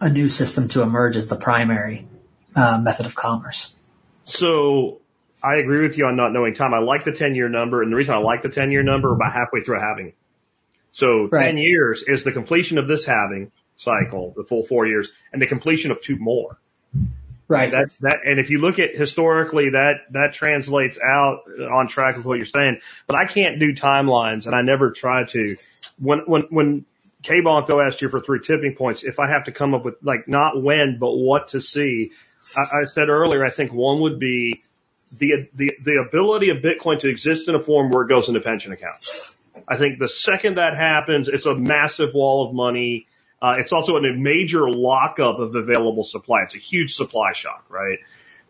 a 0.00 0.10
new 0.10 0.28
system 0.28 0.68
to 0.68 0.82
emerge 0.82 1.14
as 1.16 1.28
the 1.28 1.36
primary 1.36 2.08
uh, 2.56 2.78
method 2.82 3.06
of 3.06 3.14
commerce. 3.14 3.72
So 4.24 5.00
I 5.42 5.56
agree 5.56 5.82
with 5.82 5.98
you 5.98 6.06
on 6.06 6.16
not 6.16 6.32
knowing 6.32 6.54
time. 6.54 6.74
I 6.74 6.78
like 6.78 7.04
the 7.04 7.12
10 7.12 7.34
year 7.34 7.48
number. 7.48 7.82
And 7.82 7.92
the 7.92 7.96
reason 7.96 8.14
I 8.14 8.18
like 8.18 8.42
the 8.42 8.48
10 8.48 8.72
year 8.72 8.82
number, 8.82 9.12
about 9.12 9.32
halfway 9.32 9.60
through 9.60 9.78
a 9.78 9.80
halving. 9.80 10.14
So 10.90 11.28
Right. 11.30 11.46
10 11.46 11.58
years 11.58 12.02
is 12.02 12.24
the 12.24 12.32
completion 12.32 12.78
of 12.78 12.88
this 12.88 13.04
halving 13.04 13.52
cycle, 13.76 14.32
the 14.36 14.44
full 14.44 14.62
four 14.62 14.86
years, 14.86 15.10
and 15.32 15.40
the 15.40 15.46
completion 15.46 15.90
of 15.90 16.02
two 16.02 16.16
more. 16.16 16.58
Right. 17.48 17.70
That, 17.70 17.90
that, 18.00 18.20
and 18.24 18.38
if 18.38 18.50
you 18.50 18.58
look 18.58 18.78
at 18.78 18.96
historically, 18.96 19.70
that, 19.70 19.96
that 20.12 20.32
translates 20.32 20.98
out 20.98 21.40
on 21.70 21.86
track 21.86 22.16
with 22.16 22.24
what 22.24 22.38
you're 22.38 22.46
saying. 22.46 22.80
But 23.06 23.16
I 23.16 23.26
can't 23.26 23.58
do 23.58 23.74
timelines 23.74 24.46
and 24.46 24.54
I 24.54 24.62
never 24.62 24.90
try 24.90 25.24
to. 25.24 25.56
When, 25.98 26.20
when, 26.20 26.42
when 26.50 26.84
K 27.22 27.40
Bonko 27.40 27.84
asked 27.84 28.02
you 28.02 28.08
for 28.08 28.20
three 28.20 28.40
tipping 28.40 28.74
points, 28.74 29.04
if 29.04 29.18
I 29.18 29.28
have 29.28 29.44
to 29.44 29.52
come 29.52 29.74
up 29.74 29.84
with 29.84 29.94
like 30.02 30.28
not 30.28 30.60
when, 30.60 30.98
but 30.98 31.12
what 31.12 31.48
to 31.48 31.60
see, 31.60 32.12
I, 32.56 32.80
I 32.80 32.84
said 32.86 33.08
earlier, 33.08 33.44
I 33.44 33.50
think 33.50 33.72
one 33.72 34.00
would 34.00 34.18
be 34.18 34.62
the, 35.18 35.48
the, 35.54 35.76
the 35.82 36.04
ability 36.06 36.50
of 36.50 36.58
Bitcoin 36.58 36.98
to 37.00 37.08
exist 37.08 37.48
in 37.48 37.54
a 37.54 37.60
form 37.60 37.90
where 37.90 38.04
it 38.04 38.08
goes 38.08 38.28
into 38.28 38.40
pension 38.40 38.72
accounts. 38.72 39.36
I 39.68 39.76
think 39.76 39.98
the 39.98 40.08
second 40.08 40.56
that 40.56 40.76
happens, 40.76 41.28
it's 41.28 41.46
a 41.46 41.54
massive 41.54 42.14
wall 42.14 42.48
of 42.48 42.54
money. 42.54 43.06
Uh, 43.40 43.56
it's 43.58 43.72
also 43.72 43.96
a 43.96 44.14
major 44.14 44.70
lockup 44.70 45.38
of 45.38 45.54
available 45.54 46.04
supply. 46.04 46.42
It's 46.42 46.54
a 46.54 46.58
huge 46.58 46.94
supply 46.94 47.32
shock, 47.32 47.64
right? 47.68 47.98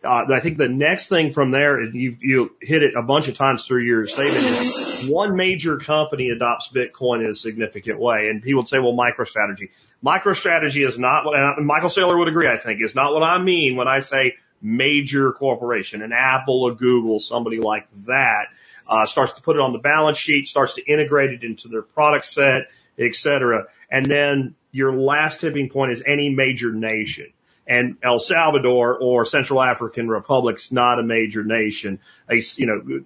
Uh, 0.03 0.25
I 0.33 0.41
think 0.41 0.57
the 0.57 0.67
next 0.67 1.07
thing 1.07 1.31
from 1.31 1.51
there, 1.51 1.79
and 1.79 1.95
you 1.95 2.17
you 2.19 2.55
hit 2.59 2.83
it 2.83 2.95
a 2.95 3.01
bunch 3.01 3.29
of 3.29 3.37
times 3.37 3.65
through 3.65 3.83
your 3.83 4.05
statement, 4.05 5.09
one 5.09 5.37
major 5.37 5.77
company 5.77 6.29
adopts 6.29 6.69
Bitcoin 6.69 7.23
in 7.23 7.31
a 7.31 7.35
significant 7.35 7.99
way, 7.99 8.27
and 8.27 8.41
people 8.41 8.61
would 8.61 8.67
say, 8.67 8.79
well, 8.79 8.93
MicroStrategy. 8.93 9.69
MicroStrategy 10.03 10.85
is 10.85 10.99
not 10.99 11.25
what, 11.25 11.39
and 11.39 11.65
Michael 11.65 11.89
Saylor 11.89 12.17
would 12.17 12.27
agree, 12.27 12.47
I 12.47 12.57
think, 12.57 12.81
is 12.81 12.95
not 12.95 13.13
what 13.13 13.23
I 13.23 13.41
mean 13.41 13.77
when 13.77 13.87
I 13.87 13.99
say 13.99 14.35
major 14.61 15.31
corporation, 15.31 16.01
an 16.01 16.11
Apple, 16.11 16.67
a 16.67 16.75
Google, 16.75 17.19
somebody 17.19 17.59
like 17.59 17.87
that, 18.07 18.47
uh, 18.89 19.05
starts 19.05 19.33
to 19.33 19.41
put 19.41 19.55
it 19.55 19.61
on 19.61 19.71
the 19.71 19.79
balance 19.79 20.17
sheet, 20.17 20.47
starts 20.47 20.75
to 20.75 20.83
integrate 20.83 21.31
it 21.31 21.43
into 21.43 21.69
their 21.69 21.81
product 21.81 22.25
set, 22.25 22.63
et 22.99 23.15
cetera. 23.15 23.67
And 23.89 24.05
then 24.05 24.55
your 24.71 24.93
last 24.93 25.39
tipping 25.39 25.69
point 25.69 25.91
is 25.91 26.03
any 26.05 26.29
major 26.29 26.71
nation. 26.73 27.31
And 27.65 27.97
El 28.03 28.19
Salvador 28.19 28.97
or 28.99 29.23
Central 29.23 29.61
African 29.61 30.09
Republic's 30.09 30.71
not 30.71 30.99
a 30.99 31.03
major 31.03 31.43
nation. 31.43 31.99
A, 32.29 32.41
you 32.57 32.65
know, 32.65 33.03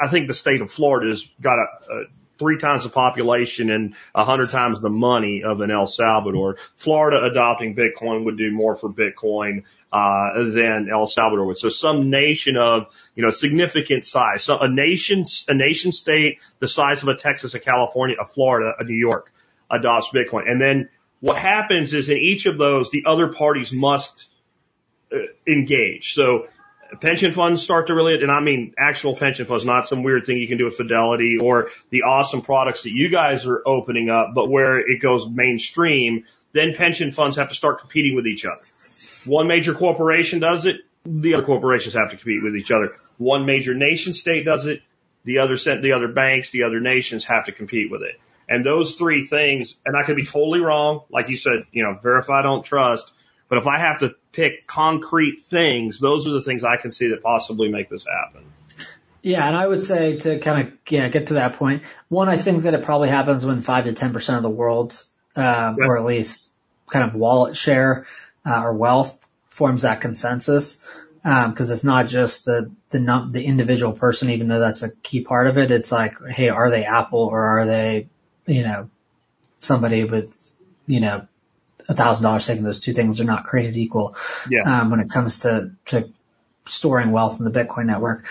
I 0.00 0.08
think 0.08 0.26
the 0.26 0.34
state 0.34 0.60
of 0.60 0.70
Florida's 0.70 1.28
got 1.40 1.58
a, 1.58 1.92
a 1.92 2.04
three 2.38 2.58
times 2.58 2.84
the 2.84 2.90
population 2.90 3.70
and 3.70 3.94
a 4.14 4.24
hundred 4.24 4.50
times 4.50 4.80
the 4.80 4.88
money 4.88 5.42
of 5.44 5.60
an 5.60 5.70
El 5.70 5.86
Salvador. 5.86 6.56
Florida 6.76 7.24
adopting 7.24 7.74
Bitcoin 7.74 8.24
would 8.24 8.36
do 8.36 8.50
more 8.50 8.74
for 8.74 8.92
Bitcoin 8.92 9.64
uh, 9.92 10.50
than 10.50 10.88
El 10.92 11.06
Salvador 11.06 11.46
would. 11.46 11.58
So 11.58 11.68
some 11.68 12.10
nation 12.10 12.56
of 12.56 12.86
you 13.14 13.22
know 13.22 13.30
significant 13.30 14.04
size, 14.04 14.42
so 14.42 14.58
a 14.58 14.68
nation 14.68 15.24
a 15.48 15.54
nation 15.54 15.92
state 15.92 16.38
the 16.58 16.68
size 16.68 17.02
of 17.02 17.08
a 17.08 17.16
Texas, 17.16 17.54
a 17.54 17.60
California, 17.60 18.16
a 18.20 18.24
Florida, 18.24 18.72
a 18.78 18.84
New 18.84 18.96
York 18.96 19.32
adopts 19.70 20.10
Bitcoin, 20.14 20.50
and 20.50 20.60
then 20.60 20.88
what 21.24 21.38
happens 21.38 21.94
is 21.94 22.10
in 22.10 22.18
each 22.18 22.44
of 22.44 22.58
those 22.58 22.90
the 22.90 23.04
other 23.06 23.28
parties 23.28 23.72
must 23.72 24.28
uh, 25.10 25.16
engage. 25.48 26.12
So 26.12 26.48
pension 27.00 27.32
funds 27.32 27.62
start 27.62 27.86
to 27.86 27.94
really, 27.94 28.22
and 28.22 28.30
I 28.30 28.40
mean 28.40 28.74
actual 28.78 29.16
pension 29.16 29.46
funds, 29.46 29.64
not 29.64 29.88
some 29.88 30.02
weird 30.02 30.26
thing 30.26 30.36
you 30.36 30.46
can 30.46 30.58
do 30.58 30.66
with 30.66 30.76
Fidelity 30.76 31.38
or 31.40 31.70
the 31.88 32.02
awesome 32.02 32.42
products 32.42 32.82
that 32.82 32.90
you 32.90 33.08
guys 33.08 33.46
are 33.46 33.62
opening 33.64 34.10
up, 34.10 34.32
but 34.34 34.50
where 34.50 34.78
it 34.78 35.00
goes 35.00 35.26
mainstream, 35.26 36.24
then 36.52 36.74
pension 36.74 37.10
funds 37.10 37.38
have 37.38 37.48
to 37.48 37.54
start 37.54 37.80
competing 37.80 38.14
with 38.14 38.26
each 38.26 38.44
other. 38.44 38.60
One 39.24 39.48
major 39.48 39.72
corporation 39.72 40.40
does 40.40 40.66
it, 40.66 40.76
the 41.06 41.36
other 41.36 41.46
corporations 41.46 41.94
have 41.94 42.10
to 42.10 42.18
compete 42.18 42.42
with 42.42 42.54
each 42.54 42.70
other. 42.70 42.98
One 43.16 43.46
major 43.46 43.72
nation 43.72 44.12
state 44.12 44.44
does 44.44 44.66
it, 44.66 44.82
the 45.24 45.38
other 45.38 45.56
the 45.56 45.92
other 45.96 46.08
banks, 46.08 46.50
the 46.50 46.64
other 46.64 46.80
nations 46.80 47.24
have 47.24 47.46
to 47.46 47.52
compete 47.52 47.90
with 47.90 48.02
it. 48.02 48.20
And 48.48 48.64
those 48.64 48.96
three 48.96 49.24
things, 49.24 49.76
and 49.86 49.96
I 49.96 50.02
could 50.02 50.16
be 50.16 50.24
totally 50.24 50.60
wrong, 50.60 51.02
like 51.10 51.28
you 51.28 51.36
said, 51.36 51.66
you 51.72 51.82
know, 51.82 51.98
verify, 52.02 52.42
don't 52.42 52.64
trust. 52.64 53.10
But 53.48 53.58
if 53.58 53.66
I 53.66 53.78
have 53.78 54.00
to 54.00 54.14
pick 54.32 54.66
concrete 54.66 55.40
things, 55.44 56.00
those 56.00 56.26
are 56.26 56.32
the 56.32 56.42
things 56.42 56.64
I 56.64 56.76
can 56.76 56.92
see 56.92 57.08
that 57.08 57.22
possibly 57.22 57.70
make 57.70 57.88
this 57.88 58.06
happen. 58.06 58.44
Yeah, 59.22 59.46
and 59.46 59.56
I 59.56 59.66
would 59.66 59.82
say 59.82 60.18
to 60.18 60.38
kind 60.38 60.68
of 60.68 60.74
yeah 60.90 61.08
get 61.08 61.28
to 61.28 61.34
that 61.34 61.54
point. 61.54 61.82
One, 62.08 62.28
I 62.28 62.36
think 62.36 62.64
that 62.64 62.74
it 62.74 62.84
probably 62.84 63.08
happens 63.08 63.46
when 63.46 63.62
five 63.62 63.84
to 63.84 63.94
ten 63.94 64.12
percent 64.12 64.36
of 64.36 64.42
the 64.42 64.50
world, 64.50 65.02
uh, 65.34 65.74
or 65.78 65.96
at 65.96 66.04
least 66.04 66.52
kind 66.88 67.08
of 67.08 67.14
wallet 67.14 67.56
share 67.56 68.06
uh, 68.44 68.62
or 68.62 68.74
wealth 68.74 69.18
forms 69.48 69.82
that 69.82 70.02
consensus. 70.02 70.86
Because 71.22 71.70
um, 71.70 71.74
it's 71.74 71.84
not 71.84 72.06
just 72.08 72.44
the 72.44 72.70
the 72.90 73.00
num- 73.00 73.32
the 73.32 73.42
individual 73.46 73.94
person, 73.94 74.28
even 74.28 74.48
though 74.48 74.60
that's 74.60 74.82
a 74.82 74.94
key 74.96 75.22
part 75.22 75.46
of 75.46 75.56
it. 75.56 75.70
It's 75.70 75.90
like, 75.90 76.16
hey, 76.28 76.50
are 76.50 76.70
they 76.70 76.84
Apple 76.84 77.20
or 77.20 77.42
are 77.42 77.64
they, 77.64 78.08
you 78.46 78.62
know, 78.62 78.90
somebody 79.58 80.04
with, 80.04 80.36
you 80.86 81.00
know, 81.00 81.26
a 81.88 81.94
thousand 81.94 82.24
dollars 82.24 82.46
taking 82.46 82.64
those 82.64 82.80
two 82.80 82.94
things 82.94 83.20
are 83.20 83.24
not 83.24 83.44
created 83.44 83.76
equal. 83.76 84.16
Yeah. 84.48 84.62
Um, 84.62 84.90
when 84.90 85.00
it 85.00 85.10
comes 85.10 85.40
to, 85.40 85.72
to 85.86 86.08
storing 86.66 87.10
wealth 87.10 87.38
in 87.38 87.44
the 87.44 87.50
Bitcoin 87.50 87.86
network. 87.86 88.26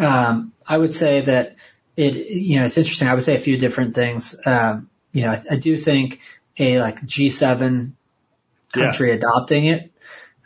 Um, 0.00 0.52
I 0.66 0.76
would 0.76 0.94
say 0.94 1.22
that 1.22 1.56
it, 1.96 2.14
you 2.14 2.58
know, 2.58 2.64
it's 2.64 2.78
interesting. 2.78 3.08
I 3.08 3.14
would 3.14 3.22
say 3.22 3.36
a 3.36 3.40
few 3.40 3.56
different 3.56 3.94
things. 3.94 4.36
Um, 4.44 4.88
you 5.12 5.22
know, 5.22 5.30
I, 5.30 5.42
I 5.52 5.56
do 5.56 5.76
think 5.76 6.20
a 6.58 6.80
like 6.80 7.00
G7 7.00 7.92
country 8.72 9.08
yeah. 9.08 9.14
adopting 9.14 9.66
it. 9.66 9.92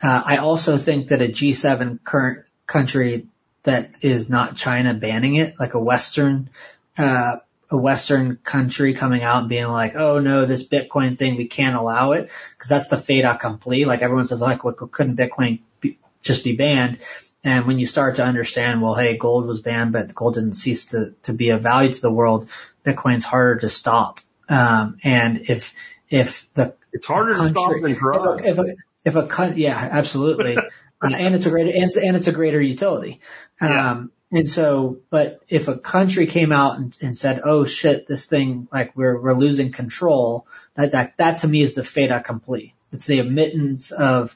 Uh, 0.03 0.23
I 0.25 0.37
also 0.39 0.77
think 0.77 1.09
that 1.09 1.23
a 1.23 1.29
G7 1.29 2.03
current 2.03 2.47
country 2.67 3.27
that 3.63 3.97
is 4.03 4.29
not 4.29 4.57
China 4.57 4.95
banning 4.95 5.37
it, 5.37 5.59
like 5.59 5.75
a 5.75 5.81
Western, 5.81 6.51
uh, 6.99 7.37
a 7.73 7.77
Western 7.77 8.37
country 8.37 8.93
coming 8.93 9.23
out 9.23 9.41
and 9.41 9.49
being 9.49 9.67
like, 9.67 9.97
oh 9.97 10.21
no, 10.21 10.45
this 10.45 10.67
Bitcoin 10.67 11.17
thing, 11.17 11.37
we 11.37 11.47
can't 11.47 11.75
allow 11.75 12.13
it. 12.13 12.31
Cause 12.59 12.69
that's 12.69 12.89
the 12.89 12.99
fait 12.99 13.23
accompli. 13.23 13.87
Like 13.87 14.03
everyone 14.03 14.27
says, 14.27 14.43
like, 14.43 14.63
what 14.63 14.77
couldn't 14.77 15.17
Bitcoin 15.17 15.61
be, 15.81 15.99
just 16.21 16.45
be 16.45 16.55
banned? 16.55 16.99
And 17.43 17.67
when 17.67 17.79
you 17.79 17.87
start 17.87 18.17
to 18.17 18.25
understand, 18.25 18.83
well, 18.83 18.95
hey, 18.95 19.17
gold 19.17 19.47
was 19.47 19.61
banned, 19.61 19.93
but 19.93 20.15
gold 20.15 20.35
didn't 20.35 20.55
cease 20.55 20.87
to, 20.87 21.15
to 21.23 21.33
be 21.33 21.49
of 21.49 21.63
value 21.63 21.93
to 21.93 22.01
the 22.01 22.13
world. 22.13 22.49
Bitcoin's 22.85 23.25
harder 23.25 23.61
to 23.61 23.69
stop. 23.69 24.21
Um, 24.49 24.99
and 25.03 25.49
if, 25.49 25.75
if 26.11 26.53
the, 26.55 26.75
it's 26.93 27.07
harder 27.07 27.33
country, 27.33 27.49
to 27.49 27.55
stop 27.55 27.73
than 27.81 27.95
drugs. 27.95 28.43
If 28.45 28.59
a, 28.59 28.63
if 29.05 29.17
a, 29.17 29.27
if 29.27 29.39
a, 29.39 29.59
yeah, 29.59 29.89
absolutely. 29.91 30.57
uh, 30.57 30.63
and 31.03 31.35
it's 31.35 31.47
a 31.47 31.51
greater, 31.51 31.71
and, 31.75 31.91
and 31.97 32.17
it's 32.17 32.29
a 32.29 32.33
greater 32.33 32.61
utility. 32.61 33.21
Um, 33.61 33.71
yeah. 33.71 34.05
And 34.33 34.49
so, 34.49 34.99
but 35.11 35.43
if 35.49 35.69
a 35.69 35.77
country 35.77 36.27
came 36.27 36.53
out 36.53 36.79
and, 36.79 36.97
and 37.03 37.19
said, 37.19 37.43
"Oh 37.45 37.67
shit, 37.67 38.07
this 38.07 38.25
thing 38.25 38.67
like 38.73 38.97
we're 38.97 39.21
we're 39.21 39.35
losing 39.35 39.73
control," 39.73 40.47
that 40.75 40.93
that 40.93 41.19
that 41.19 41.39
to 41.39 41.49
me 41.49 41.61
is 41.61 41.75
the 41.75 41.85
fait 41.85 42.11
accompli. 42.11 42.75
It's 42.93 43.05
the 43.05 43.19
admittance 43.19 43.91
of 43.91 44.35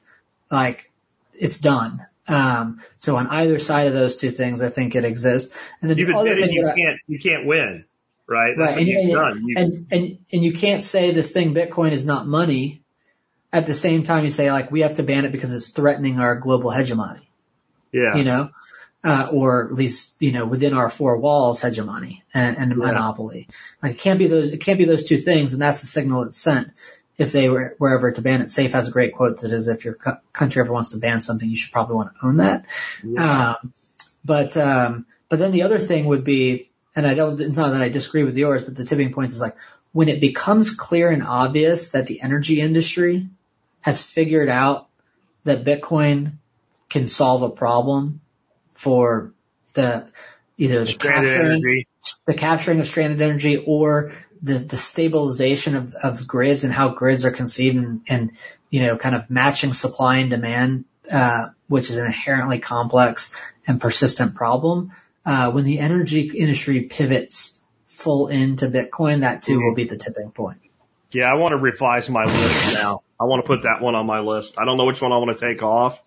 like 0.51 0.91
it's 1.33 1.59
done. 1.59 2.07
Um, 2.29 2.83
so 2.99 3.17
on 3.17 3.29
either 3.29 3.59
side 3.59 3.87
of 3.87 3.95
those 3.95 4.17
two 4.17 4.31
things, 4.31 4.61
I 4.61 4.69
think 4.69 4.95
it 4.95 5.05
exists. 5.07 5.57
And 5.81 5.91
then 5.91 5.97
You've 5.97 6.09
the 6.09 6.17
other 6.17 6.35
thing 6.35 6.53
you 6.53 6.63
can't 6.63 7.01
you 7.07 7.19
can't 7.19 7.47
win, 7.47 7.87
right? 8.27 8.55
That's 8.55 8.77
right. 8.77 8.87
And, 8.87 8.99
and, 8.99 9.13
done. 9.13 9.47
And, 9.57 9.87
and 9.93 10.19
and 10.31 10.45
you 10.45 10.53
can't 10.53 10.85
say 10.85 11.13
this 11.13 11.33
thing 11.33 11.55
Bitcoin 11.55 11.93
is 11.93 12.05
not 12.05 12.27
money. 12.27 12.83
At 13.51 13.65
the 13.65 13.75
same 13.75 14.03
time, 14.03 14.25
you 14.25 14.31
say 14.31 14.53
like 14.53 14.71
we 14.71 14.81
have 14.81 14.97
to 14.97 15.03
ban 15.03 15.25
it 15.25 15.33
because 15.33 15.55
it's 15.55 15.71
threatening 15.71 16.21
our 16.21 16.37
global 16.37 16.71
hegemony. 16.71 17.31
Yeah. 17.93 18.17
You 18.17 18.25
know, 18.25 18.51
uh, 19.07 19.29
or 19.31 19.65
at 19.67 19.73
least 19.73 20.17
you 20.19 20.33
know 20.33 20.45
within 20.45 20.75
our 20.75 20.91
four 20.91 21.17
walls 21.17 21.63
hegemony 21.63 22.25
and, 22.35 22.57
and 22.59 22.77
monopoly. 22.77 23.49
Like 23.81 23.93
it 23.93 23.99
can't 23.99 24.19
be 24.19 24.27
those 24.27 24.53
it 24.53 24.61
can't 24.61 24.81
be 24.81 24.85
those 24.85 25.05
two 25.05 25.17
things, 25.17 25.53
and 25.53 25.63
that's 25.63 25.81
the 25.81 25.87
signal 25.87 26.25
it's 26.25 26.37
sent. 26.37 26.73
If 27.17 27.31
they 27.31 27.49
were 27.49 27.77
were 27.79 27.97
ever 27.97 28.11
to 28.11 28.21
ban 28.21 28.43
it, 28.43 28.47
Saif 28.47 28.73
has 28.73 28.89
a 28.89 28.91
great 28.91 29.15
quote 29.15 29.41
that 29.41 29.53
is, 29.53 29.69
if 29.69 29.85
your 29.85 29.95
co- 29.95 30.19
country 30.33 30.61
ever 30.61 30.73
wants 30.73 30.89
to 30.89 30.99
ban 30.99 31.21
something, 31.21 31.49
you 31.49 31.57
should 31.57 31.73
probably 31.73 31.95
want 31.95 32.15
to 32.15 32.27
own 32.27 32.39
that. 32.39 32.67
Yeah. 33.05 33.51
Um, 33.63 33.73
but 34.25 34.57
um, 34.57 35.07
but 35.29 35.39
then 35.39 35.53
the 35.53 35.63
other 35.63 35.79
thing 35.79 36.07
would 36.07 36.25
be, 36.25 36.69
and 36.97 37.07
I 37.07 37.15
don't, 37.15 37.41
it's 37.41 37.57
not 37.57 37.71
that 37.71 37.81
I 37.81 37.89
disagree 37.89 38.25
with 38.25 38.37
yours, 38.37 38.65
but 38.65 38.75
the 38.75 38.85
tipping 38.85 39.13
point 39.13 39.31
is 39.31 39.41
like 39.41 39.57
when 39.93 40.09
it 40.09 40.21
becomes 40.21 40.75
clear 40.75 41.11
and 41.11 41.23
obvious 41.23 41.91
that 41.91 42.09
the 42.09 42.23
energy 42.23 42.61
industry 42.61 43.29
has 43.83 44.03
figured 44.03 44.49
out 44.49 44.89
that 45.45 45.65
Bitcoin 45.65 46.33
can 46.89 47.07
solve 47.07 47.43
a 47.43 47.51
problem 47.51 48.21
for 48.77 49.33
the 49.75 50.11
either 50.59 50.81
the 50.81 50.87
stranded 50.87 51.31
capturing, 51.31 51.53
energy. 51.53 51.89
the 52.27 52.35
capturing 52.35 52.81
of 52.81 52.87
stranded 52.87 53.23
energy 53.23 53.57
or 53.57 54.13
the, 54.43 54.55
the 54.55 54.77
stabilization 54.77 55.77
of, 55.77 55.95
of 55.95 56.27
grids 56.27 56.65
and 56.65 56.73
how 56.73 56.91
grids 56.91 57.25
are 57.25 57.31
conceived 57.31 57.77
and, 57.77 58.01
and 58.09 58.33
you 58.71 58.83
know 58.83 58.97
kind 58.97 59.15
of 59.15 59.31
matching 59.31 59.73
supply 59.73 60.19
and 60.19 60.31
demand, 60.31 60.85
uh, 61.11 61.49
which 61.69 61.91
is 61.91 61.97
an 61.97 62.07
inherently 62.07 62.59
complex 62.59 63.35
and 63.67 63.81
persistent 63.81 64.35
problem. 64.35 64.93
Uh, 65.25 65.51
when 65.51 65.65
the 65.65 65.81
energy 65.81 66.21
industry 66.21 66.83
pivots 66.83 67.59
full 67.87 68.29
into 68.29 68.69
Bitcoin, 68.69 69.21
that 69.21 69.43
too 69.43 69.59
will 69.59 69.75
be 69.75 69.85
the 69.85 69.97
tipping 69.97 70.31
point. 70.31 70.61
Yeah, 71.11 71.33
I 71.33 71.35
want 71.35 71.53
to 71.53 71.57
revise 71.57 72.09
my 72.11 72.25
list 72.25 72.75
now. 72.75 73.03
I 73.19 73.25
want 73.25 73.45
to 73.45 73.47
put 73.47 73.63
that 73.63 73.81
one 73.81 73.95
on 73.95 74.07
my 74.07 74.21
list. 74.21 74.59
I 74.59 74.65
don't 74.65 74.77
know 74.77 74.85
which 74.85 75.01
one 75.01 75.13
I 75.13 75.19
want 75.19 75.37
to 75.37 75.49
take 75.49 75.63
off. 75.63 76.01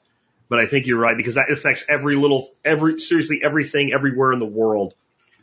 But 0.50 0.60
I 0.60 0.66
think 0.66 0.88
you're 0.88 1.00
right 1.00 1.16
because 1.16 1.36
that 1.36 1.52
affects 1.52 1.86
every 1.88 2.16
little, 2.16 2.48
every, 2.66 3.00
seriously 3.00 3.42
everything 3.44 3.94
everywhere 3.94 4.34
in 4.34 4.40
the 4.40 4.46
world 4.46 4.96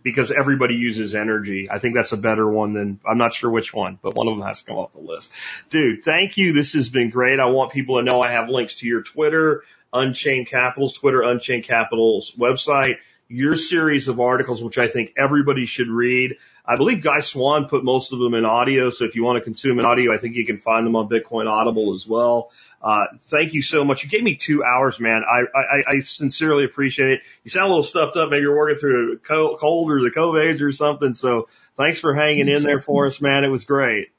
because 0.06 0.30
everybody 0.30 0.74
uses 0.74 1.16
energy. 1.16 1.68
I 1.68 1.80
think 1.80 1.96
that's 1.96 2.12
a 2.12 2.16
better 2.16 2.48
one 2.48 2.74
than, 2.74 3.00
I'm 3.04 3.18
not 3.18 3.34
sure 3.34 3.50
which 3.50 3.74
one, 3.74 3.98
but 4.00 4.14
one 4.14 4.28
of 4.28 4.36
them 4.36 4.46
has 4.46 4.60
to 4.62 4.66
come 4.66 4.76
off 4.76 4.92
the 4.92 5.00
list. 5.00 5.32
Dude, 5.68 6.04
thank 6.04 6.36
you. 6.36 6.52
This 6.52 6.74
has 6.74 6.88
been 6.88 7.10
great. 7.10 7.40
I 7.40 7.46
want 7.46 7.72
people 7.72 7.96
to 7.96 8.04
know 8.04 8.20
I 8.20 8.30
have 8.30 8.48
links 8.48 8.76
to 8.76 8.86
your 8.86 9.02
Twitter, 9.02 9.64
Unchained 9.92 10.46
Capital's 10.46 10.92
Twitter, 10.92 11.22
Unchained 11.22 11.64
Capital's 11.64 12.30
website, 12.38 12.98
your 13.28 13.56
series 13.56 14.06
of 14.06 14.20
articles, 14.20 14.62
which 14.62 14.78
I 14.78 14.86
think 14.86 15.12
everybody 15.16 15.66
should 15.66 15.88
read. 15.88 16.36
I 16.64 16.76
believe 16.76 17.02
Guy 17.02 17.18
Swan 17.18 17.66
put 17.68 17.82
most 17.82 18.12
of 18.12 18.20
them 18.20 18.34
in 18.34 18.44
audio. 18.44 18.90
So 18.90 19.04
if 19.04 19.16
you 19.16 19.24
want 19.24 19.38
to 19.38 19.42
consume 19.42 19.80
an 19.80 19.84
audio, 19.84 20.14
I 20.14 20.18
think 20.18 20.36
you 20.36 20.46
can 20.46 20.58
find 20.58 20.86
them 20.86 20.94
on 20.94 21.08
Bitcoin 21.08 21.50
Audible 21.50 21.94
as 21.94 22.06
well. 22.06 22.52
Uh, 22.82 23.06
thank 23.22 23.54
you 23.54 23.62
so 23.62 23.84
much. 23.84 24.04
You 24.04 24.10
gave 24.10 24.22
me 24.22 24.36
two 24.36 24.62
hours, 24.62 25.00
man. 25.00 25.22
I, 25.28 25.40
I, 25.58 25.94
I 25.94 25.98
sincerely 26.00 26.64
appreciate 26.64 27.10
it. 27.10 27.20
You 27.42 27.50
sound 27.50 27.66
a 27.66 27.68
little 27.68 27.82
stuffed 27.82 28.16
up. 28.16 28.30
Maybe 28.30 28.42
you're 28.42 28.56
working 28.56 28.76
through 28.78 29.14
a 29.14 29.18
cold 29.56 29.90
or 29.90 30.00
the 30.00 30.10
COVID 30.10 30.60
or 30.60 30.72
something. 30.72 31.14
So 31.14 31.48
thanks 31.76 32.00
for 32.00 32.14
hanging 32.14 32.48
in 32.48 32.62
there 32.62 32.80
for 32.80 33.06
us, 33.06 33.20
man. 33.20 33.44
It 33.44 33.48
was 33.48 33.64
great. 33.64 34.10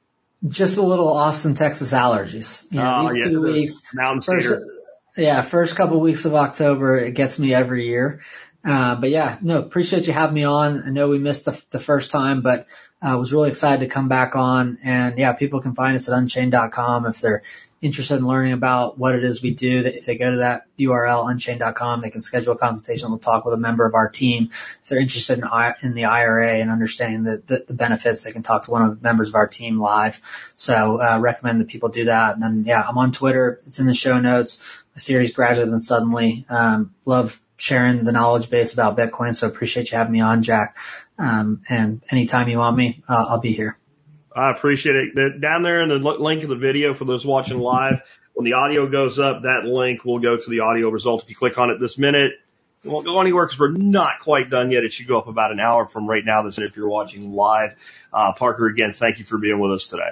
Just 0.47 0.77
a 0.77 0.81
little 0.83 1.07
Austin, 1.07 1.53
Texas 1.55 1.93
allergies. 1.93 2.65
You 2.71 2.79
know, 2.79 2.95
Oh, 2.97 3.09
these 3.09 3.21
yeah, 3.21 3.27
two 3.27 3.41
the 3.41 3.53
weeks. 3.53 3.81
Mountain 3.93 4.21
First, 4.21 4.63
yeah, 5.15 5.41
first 5.41 5.75
couple 5.75 5.95
of 5.95 6.01
weeks 6.01 6.25
of 6.25 6.35
October, 6.35 6.97
it 6.97 7.13
gets 7.15 7.39
me 7.39 7.53
every 7.53 7.87
year. 7.87 8.21
Uh, 8.63 8.95
but 8.95 9.09
yeah, 9.09 9.37
no, 9.41 9.59
appreciate 9.59 10.07
you 10.07 10.13
having 10.13 10.35
me 10.35 10.43
on. 10.43 10.83
I 10.83 10.89
know 10.89 11.07
we 11.07 11.19
missed 11.19 11.45
the, 11.45 11.59
the 11.71 11.79
first 11.79 12.11
time, 12.11 12.41
but 12.41 12.67
uh, 13.01 13.15
was 13.17 13.31
really 13.31 13.49
excited 13.49 13.81
to 13.81 13.93
come 13.93 14.07
back 14.07 14.35
on. 14.35 14.79
And 14.83 15.17
yeah, 15.19 15.33
people 15.33 15.61
can 15.61 15.75
find 15.75 15.95
us 15.95 16.09
at 16.09 16.17
unchained.com 16.17 17.05
if 17.05 17.21
they're 17.21 17.43
interested 17.79 18.15
in 18.15 18.25
learning 18.25 18.53
about 18.53 18.97
what 18.97 19.13
it 19.13 19.23
is 19.23 19.41
we 19.41 19.51
do. 19.51 19.83
If 19.85 20.05
they 20.05 20.17
go 20.17 20.31
to 20.31 20.37
that 20.37 20.65
URL, 20.79 21.29
unchained.com, 21.29 22.01
they 22.01 22.09
can 22.09 22.23
schedule 22.23 22.53
a 22.53 22.57
consultation. 22.57 23.09
We'll 23.09 23.19
talk 23.19 23.45
with 23.45 23.53
a 23.53 23.57
member 23.57 23.85
of 23.85 23.93
our 23.93 24.09
team. 24.09 24.49
If 24.51 24.81
they're 24.87 24.99
interested 24.99 25.37
in, 25.37 25.45
in 25.83 25.93
the 25.93 26.05
IRA 26.05 26.55
and 26.55 26.71
understanding 26.71 27.23
the, 27.23 27.43
the, 27.45 27.65
the 27.67 27.73
benefits, 27.75 28.23
they 28.23 28.31
can 28.31 28.41
talk 28.41 28.65
to 28.65 28.71
one 28.71 28.81
of 28.81 28.97
the 28.97 29.03
members 29.03 29.29
of 29.29 29.35
our 29.35 29.47
team 29.47 29.79
live. 29.79 30.19
So, 30.55 30.99
uh, 30.99 31.19
recommend 31.19 31.61
that 31.61 31.67
people 31.67 31.89
do 31.89 32.05
that. 32.05 32.33
And 32.33 32.41
then, 32.41 32.63
yeah, 32.65 32.81
I'm 32.81 32.97
on 32.97 33.11
Twitter. 33.11 33.61
It's 33.67 33.79
in 33.79 33.85
the 33.85 33.93
show 33.93 34.19
notes. 34.19 34.81
My 34.95 34.99
series 34.99 35.31
gradually 35.33 35.69
then 35.69 35.79
suddenly, 35.79 36.47
um, 36.49 36.95
love 37.05 37.39
sharing 37.57 38.03
the 38.03 38.11
knowledge 38.11 38.49
base 38.49 38.73
about 38.73 38.97
Bitcoin. 38.97 39.35
So 39.35 39.47
appreciate 39.47 39.91
you 39.91 39.97
having 39.97 40.13
me 40.13 40.21
on, 40.21 40.41
Jack. 40.43 40.77
Um, 41.17 41.61
and 41.69 42.03
anytime 42.11 42.47
you 42.47 42.59
want 42.59 42.77
me, 42.77 43.03
uh, 43.07 43.25
I'll 43.29 43.39
be 43.39 43.53
here. 43.53 43.77
I 44.35 44.51
appreciate 44.51 44.95
it. 44.95 45.41
Down 45.41 45.63
there 45.63 45.81
in 45.81 45.89
the 45.89 45.95
link 45.97 46.43
of 46.43 46.49
the 46.49 46.55
video 46.55 46.93
for 46.93 47.05
those 47.05 47.25
watching 47.25 47.57
live, 47.57 48.01
when 48.33 48.45
the 48.45 48.53
audio 48.53 48.87
goes 48.87 49.17
up, 49.17 49.41
that 49.43 49.65
link 49.65 50.05
will 50.05 50.19
go 50.19 50.37
to 50.37 50.49
the 50.49 50.59
audio 50.59 50.89
result. 50.89 51.23
If 51.23 51.29
you 51.31 51.35
click 51.35 51.57
on 51.57 51.71
it 51.71 51.79
this 51.79 51.97
minute, 51.97 52.33
it 52.83 52.89
won't 52.89 53.05
go 53.05 53.19
anywhere 53.19 53.45
because 53.45 53.59
we're 53.59 53.71
not 53.71 54.19
quite 54.19 54.51
done 54.51 54.69
yet. 54.69 54.83
It 54.83 54.93
should 54.93 55.07
go 55.07 55.17
up 55.17 55.27
about 55.27 55.51
an 55.51 55.59
hour 55.59 55.87
from 55.87 56.07
right 56.07 56.23
now. 56.23 56.43
This 56.43 56.59
if 56.59 56.77
you're 56.77 56.87
watching 56.87 57.33
live. 57.33 57.75
Uh, 58.13 58.33
Parker, 58.33 58.67
again, 58.67 58.93
thank 58.93 59.17
you 59.17 59.25
for 59.25 59.39
being 59.39 59.59
with 59.59 59.71
us 59.71 59.87
today. 59.87 60.11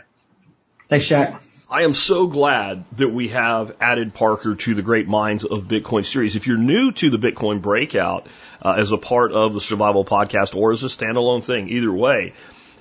Thanks, 0.87 1.07
Jack. 1.07 1.39
I 1.69 1.81
am 1.81 1.93
so 1.93 2.27
glad 2.27 2.85
that 2.97 3.09
we 3.09 3.29
have 3.29 3.75
added 3.81 4.13
Parker 4.13 4.53
to 4.53 4.75
the 4.75 4.83
Great 4.83 5.07
Minds 5.07 5.45
of 5.45 5.63
Bitcoin 5.63 6.05
series. 6.05 6.35
If 6.35 6.45
you're 6.45 6.59
new 6.59 6.91
to 6.91 7.09
the 7.09 7.17
Bitcoin 7.17 7.59
Breakout 7.59 8.27
uh, 8.61 8.75
as 8.77 8.91
a 8.91 8.99
part 8.99 9.31
of 9.31 9.55
the 9.55 9.61
Survival 9.61 10.05
Podcast 10.05 10.55
or 10.55 10.73
as 10.73 10.83
a 10.83 10.87
standalone 10.87 11.43
thing, 11.43 11.67
either 11.69 11.91
way, 11.91 12.33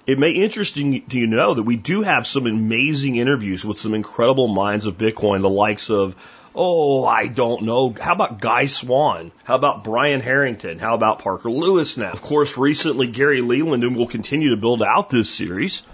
it 0.07 0.19
may 0.19 0.33
interesting 0.33 1.01
to 1.09 1.17
you 1.17 1.27
know 1.27 1.55
that 1.55 1.63
we 1.63 1.79
do 1.79 2.03
have 2.03 2.27
some 2.27 2.47
amazing 2.47 3.17
interviews 3.17 3.65
with 3.65 3.79
some 3.79 3.95
incredible 3.95 4.49
minds 4.49 4.85
of 4.85 4.99
Bitcoin, 4.99 5.41
the 5.41 5.49
likes 5.49 5.89
of 5.89 6.15
Oh, 6.55 7.07
I 7.07 7.27
don't 7.27 7.63
know. 7.63 7.95
How 7.99 8.13
about 8.13 8.39
Guy 8.39 8.67
Swan? 8.67 9.33
How 9.45 9.55
about 9.57 9.83
Brian 9.83 10.21
Harrington? 10.21 10.79
How 10.79 10.95
about 10.95 11.21
Parker 11.21 11.51
Lewis 11.51 11.97
now? 11.97 12.13
Of 12.13 12.21
course, 12.21 12.59
recently 12.59 13.07
Gary 13.07 13.41
Leland 13.41 13.83
and 13.83 13.97
we'll 13.97 14.07
continue 14.07 14.51
to 14.51 14.61
build 14.61 14.83
out 14.83 15.09
this 15.09 15.31
series. 15.31 15.85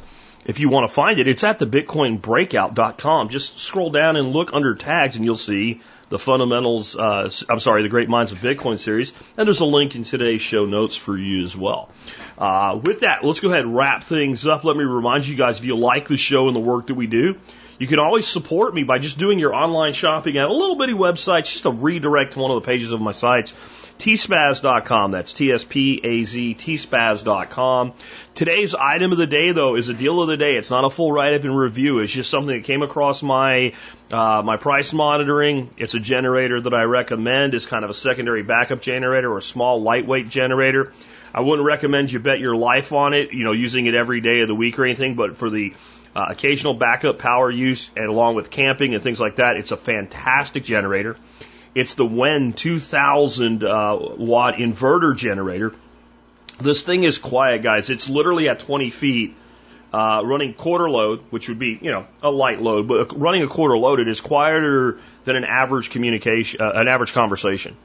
If 0.44 0.58
you 0.58 0.70
want 0.70 0.88
to 0.88 0.92
find 0.92 1.18
it, 1.18 1.28
it's 1.28 1.44
at 1.44 1.58
the 1.58 1.66
bitcoinbreakout.com. 1.66 3.28
Just 3.28 3.58
scroll 3.58 3.90
down 3.90 4.16
and 4.16 4.28
look 4.28 4.52
under 4.54 4.74
tags 4.74 5.16
and 5.16 5.24
you'll 5.24 5.36
see 5.36 5.80
the 6.08 6.18
fundamentals, 6.18 6.96
uh, 6.96 7.30
I'm 7.48 7.60
sorry, 7.60 7.82
the 7.82 7.88
Great 7.88 8.08
Minds 8.08 8.32
of 8.32 8.38
Bitcoin 8.38 8.78
series. 8.78 9.12
And 9.36 9.46
there's 9.46 9.60
a 9.60 9.66
link 9.66 9.94
in 9.94 10.02
today's 10.02 10.42
show 10.42 10.64
notes 10.64 10.96
for 10.96 11.16
you 11.16 11.44
as 11.44 11.56
well. 11.56 11.90
Uh, 12.38 12.80
with 12.82 13.00
that, 13.00 13.22
let's 13.22 13.40
go 13.40 13.48
ahead 13.48 13.64
and 13.64 13.76
wrap 13.76 14.02
things 14.02 14.46
up. 14.46 14.64
Let 14.64 14.76
me 14.76 14.84
remind 14.84 15.26
you 15.26 15.36
guys, 15.36 15.58
if 15.58 15.64
you 15.64 15.76
like 15.76 16.08
the 16.08 16.16
show 16.16 16.48
and 16.48 16.56
the 16.56 16.60
work 16.60 16.88
that 16.88 16.94
we 16.94 17.06
do, 17.06 17.36
you 17.78 17.86
can 17.86 17.98
always 17.98 18.26
support 18.26 18.74
me 18.74 18.82
by 18.82 18.98
just 18.98 19.18
doing 19.18 19.38
your 19.38 19.54
online 19.54 19.92
shopping 19.92 20.36
at 20.36 20.46
a 20.46 20.52
little 20.52 20.76
bitty 20.76 20.94
website, 20.94 21.44
just 21.44 21.64
a 21.64 21.70
redirect 21.70 22.32
to 22.32 22.40
one 22.40 22.50
of 22.50 22.60
the 22.60 22.66
pages 22.66 22.92
of 22.92 23.00
my 23.00 23.12
sites 23.12 23.54
tspaz.com. 24.00 25.10
That's 25.12 25.32
T-S-P-A-Z, 25.34 26.54
tspaz.com. 26.54 27.92
Today's 28.34 28.74
item 28.74 29.12
of 29.12 29.18
the 29.18 29.26
day, 29.26 29.52
though, 29.52 29.76
is 29.76 29.88
a 29.88 29.94
deal 29.94 30.22
of 30.22 30.28
the 30.28 30.36
day. 30.36 30.56
It's 30.56 30.70
not 30.70 30.84
a 30.84 30.90
full 30.90 31.12
write-up 31.12 31.44
and 31.44 31.56
review. 31.56 31.98
It's 31.98 32.12
just 32.12 32.30
something 32.30 32.56
that 32.56 32.64
came 32.64 32.82
across 32.82 33.22
my, 33.22 33.74
uh, 34.10 34.42
my 34.42 34.56
price 34.56 34.92
monitoring. 34.92 35.70
It's 35.76 35.94
a 35.94 36.00
generator 36.00 36.60
that 36.60 36.72
I 36.72 36.82
recommend. 36.82 37.54
It's 37.54 37.66
kind 37.66 37.84
of 37.84 37.90
a 37.90 37.94
secondary 37.94 38.42
backup 38.42 38.80
generator 38.80 39.30
or 39.30 39.38
a 39.38 39.42
small 39.42 39.82
lightweight 39.82 40.28
generator. 40.28 40.92
I 41.32 41.42
wouldn't 41.42 41.66
recommend 41.66 42.10
you 42.10 42.18
bet 42.18 42.40
your 42.40 42.56
life 42.56 42.92
on 42.92 43.12
it, 43.12 43.32
you 43.32 43.44
know, 43.44 43.52
using 43.52 43.86
it 43.86 43.94
every 43.94 44.20
day 44.20 44.40
of 44.40 44.48
the 44.48 44.54
week 44.54 44.78
or 44.78 44.84
anything, 44.84 45.14
but 45.14 45.36
for 45.36 45.48
the 45.48 45.74
uh, 46.16 46.26
occasional 46.30 46.74
backup 46.74 47.18
power 47.18 47.50
use 47.50 47.88
and 47.96 48.06
along 48.06 48.34
with 48.34 48.50
camping 48.50 48.94
and 48.94 49.02
things 49.02 49.20
like 49.20 49.36
that, 49.36 49.56
it's 49.56 49.70
a 49.70 49.76
fantastic 49.76 50.64
generator. 50.64 51.16
It's 51.74 51.94
the 51.94 52.04
WEN 52.04 52.52
2000 52.52 53.62
uh, 53.62 53.98
watt 54.16 54.54
inverter 54.54 55.16
generator. 55.16 55.72
This 56.58 56.82
thing 56.82 57.04
is 57.04 57.18
quiet, 57.18 57.62
guys. 57.62 57.90
It's 57.90 58.08
literally 58.10 58.48
at 58.48 58.58
20 58.58 58.90
feet, 58.90 59.36
uh, 59.92 60.22
running 60.24 60.54
quarter 60.54 60.90
load, 60.90 61.20
which 61.30 61.48
would 61.48 61.58
be, 61.58 61.78
you 61.80 61.90
know, 61.90 62.06
a 62.22 62.30
light 62.30 62.60
load, 62.60 62.88
but 62.88 63.18
running 63.18 63.42
a 63.42 63.46
quarter 63.46 63.78
load, 63.78 64.00
it 64.00 64.08
is 64.08 64.20
quieter 64.20 64.98
than 65.24 65.36
an 65.36 65.44
average 65.44 65.90
communication, 65.90 66.60
uh, 66.60 66.72
an 66.74 66.88
average 66.88 67.12
conversation. 67.12 67.76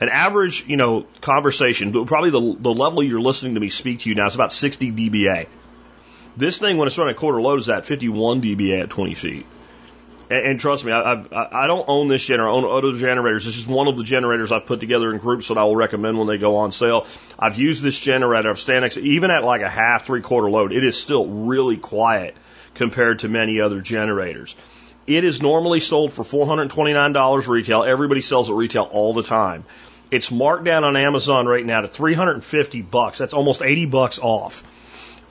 An 0.00 0.08
average, 0.08 0.66
you 0.66 0.76
know, 0.76 1.06
conversation, 1.20 1.92
probably 2.06 2.30
the, 2.30 2.56
the 2.60 2.72
level 2.72 3.02
you're 3.02 3.20
listening 3.20 3.54
to 3.54 3.60
me 3.60 3.68
speak 3.68 4.00
to 4.00 4.08
you 4.08 4.14
now 4.14 4.26
is 4.26 4.34
about 4.34 4.52
60 4.52 4.92
dBA. 4.92 5.46
This 6.36 6.58
thing, 6.58 6.76
when 6.76 6.86
it's 6.86 6.98
running 6.98 7.14
quarter 7.14 7.40
load, 7.40 7.60
is 7.60 7.68
at 7.68 7.84
51 7.84 8.42
dBA 8.42 8.82
at 8.82 8.90
20 8.90 9.14
feet. 9.14 9.46
And, 10.32 10.46
and 10.46 10.60
trust 10.60 10.82
me, 10.82 10.92
I, 10.92 11.12
I, 11.12 11.64
I 11.64 11.66
don't 11.66 11.84
own 11.86 12.08
this 12.08 12.24
generator. 12.24 12.48
I 12.48 12.52
own 12.52 12.64
other 12.64 12.96
generators. 12.98 13.44
This 13.44 13.58
is 13.58 13.66
one 13.66 13.86
of 13.86 13.98
the 13.98 14.02
generators 14.02 14.50
I've 14.50 14.64
put 14.64 14.80
together 14.80 15.12
in 15.12 15.18
groups 15.18 15.48
that 15.48 15.58
I 15.58 15.64
will 15.64 15.76
recommend 15.76 16.16
when 16.16 16.26
they 16.26 16.38
go 16.38 16.56
on 16.56 16.72
sale. 16.72 17.06
I've 17.38 17.58
used 17.58 17.82
this 17.82 17.98
generator. 17.98 18.48
I've 18.48 18.58
stand 18.58 18.96
even 18.96 19.30
at 19.30 19.44
like 19.44 19.60
a 19.60 19.68
half, 19.68 20.06
three 20.06 20.22
quarter 20.22 20.48
load, 20.48 20.72
it 20.72 20.84
is 20.84 20.98
still 20.98 21.26
really 21.26 21.76
quiet 21.76 22.34
compared 22.74 23.18
to 23.20 23.28
many 23.28 23.60
other 23.60 23.82
generators. 23.82 24.56
It 25.06 25.24
is 25.24 25.42
normally 25.42 25.80
sold 25.80 26.14
for 26.14 26.22
$429 26.22 27.48
retail. 27.48 27.82
Everybody 27.82 28.22
sells 28.22 28.48
it 28.48 28.54
retail 28.54 28.84
all 28.84 29.12
the 29.12 29.24
time. 29.24 29.64
It's 30.10 30.30
marked 30.30 30.64
down 30.64 30.84
on 30.84 30.96
Amazon 30.96 31.46
right 31.46 31.64
now 31.64 31.82
to 31.82 31.88
350 31.88 32.82
bucks. 32.82 33.18
That's 33.18 33.34
almost 33.34 33.60
80 33.60 33.86
bucks 33.86 34.18
off. 34.18 34.62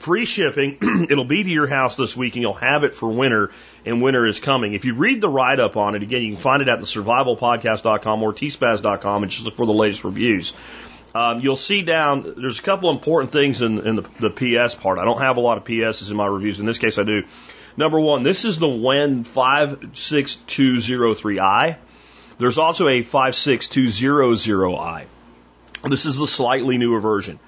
Free 0.02 0.24
shipping. 0.24 0.78
It'll 1.10 1.24
be 1.24 1.44
to 1.44 1.48
your 1.48 1.68
house 1.68 1.96
this 1.96 2.16
week 2.16 2.34
and 2.34 2.42
you'll 2.42 2.54
have 2.54 2.82
it 2.82 2.92
for 2.92 3.08
winter 3.08 3.52
and 3.86 4.02
winter 4.02 4.26
is 4.26 4.40
coming. 4.40 4.74
If 4.74 4.84
you 4.84 4.96
read 4.96 5.20
the 5.20 5.28
write 5.28 5.60
up 5.60 5.76
on 5.76 5.94
it, 5.94 6.02
again, 6.02 6.22
you 6.22 6.32
can 6.32 6.42
find 6.42 6.60
it 6.60 6.68
at 6.68 6.80
the 6.80 6.86
survivalpodcast.com 6.86 8.20
or 8.20 8.32
tspaz.com 8.32 9.22
and 9.22 9.30
just 9.30 9.44
look 9.44 9.54
for 9.54 9.64
the 9.64 9.72
latest 9.72 10.02
reviews. 10.02 10.54
Um, 11.14 11.38
you'll 11.38 11.54
see 11.54 11.82
down, 11.82 12.34
there's 12.36 12.58
a 12.58 12.62
couple 12.62 12.90
important 12.90 13.30
things 13.30 13.62
in, 13.62 13.86
in 13.86 13.94
the, 13.94 14.02
the 14.18 14.30
PS 14.30 14.74
part. 14.74 14.98
I 14.98 15.04
don't 15.04 15.20
have 15.20 15.36
a 15.36 15.40
lot 15.40 15.56
of 15.56 15.64
PSs 15.64 16.10
in 16.10 16.16
my 16.16 16.26
reviews. 16.26 16.58
In 16.58 16.66
this 16.66 16.78
case, 16.78 16.98
I 16.98 17.04
do. 17.04 17.22
Number 17.76 18.00
one, 18.00 18.24
this 18.24 18.44
is 18.44 18.58
the 18.58 18.68
WEN 18.68 19.22
56203i. 19.22 21.76
There's 22.38 22.58
also 22.58 22.88
a 22.88 23.02
56200i. 23.02 25.04
This 25.84 26.06
is 26.06 26.16
the 26.16 26.26
slightly 26.26 26.76
newer 26.76 26.98
version. 26.98 27.38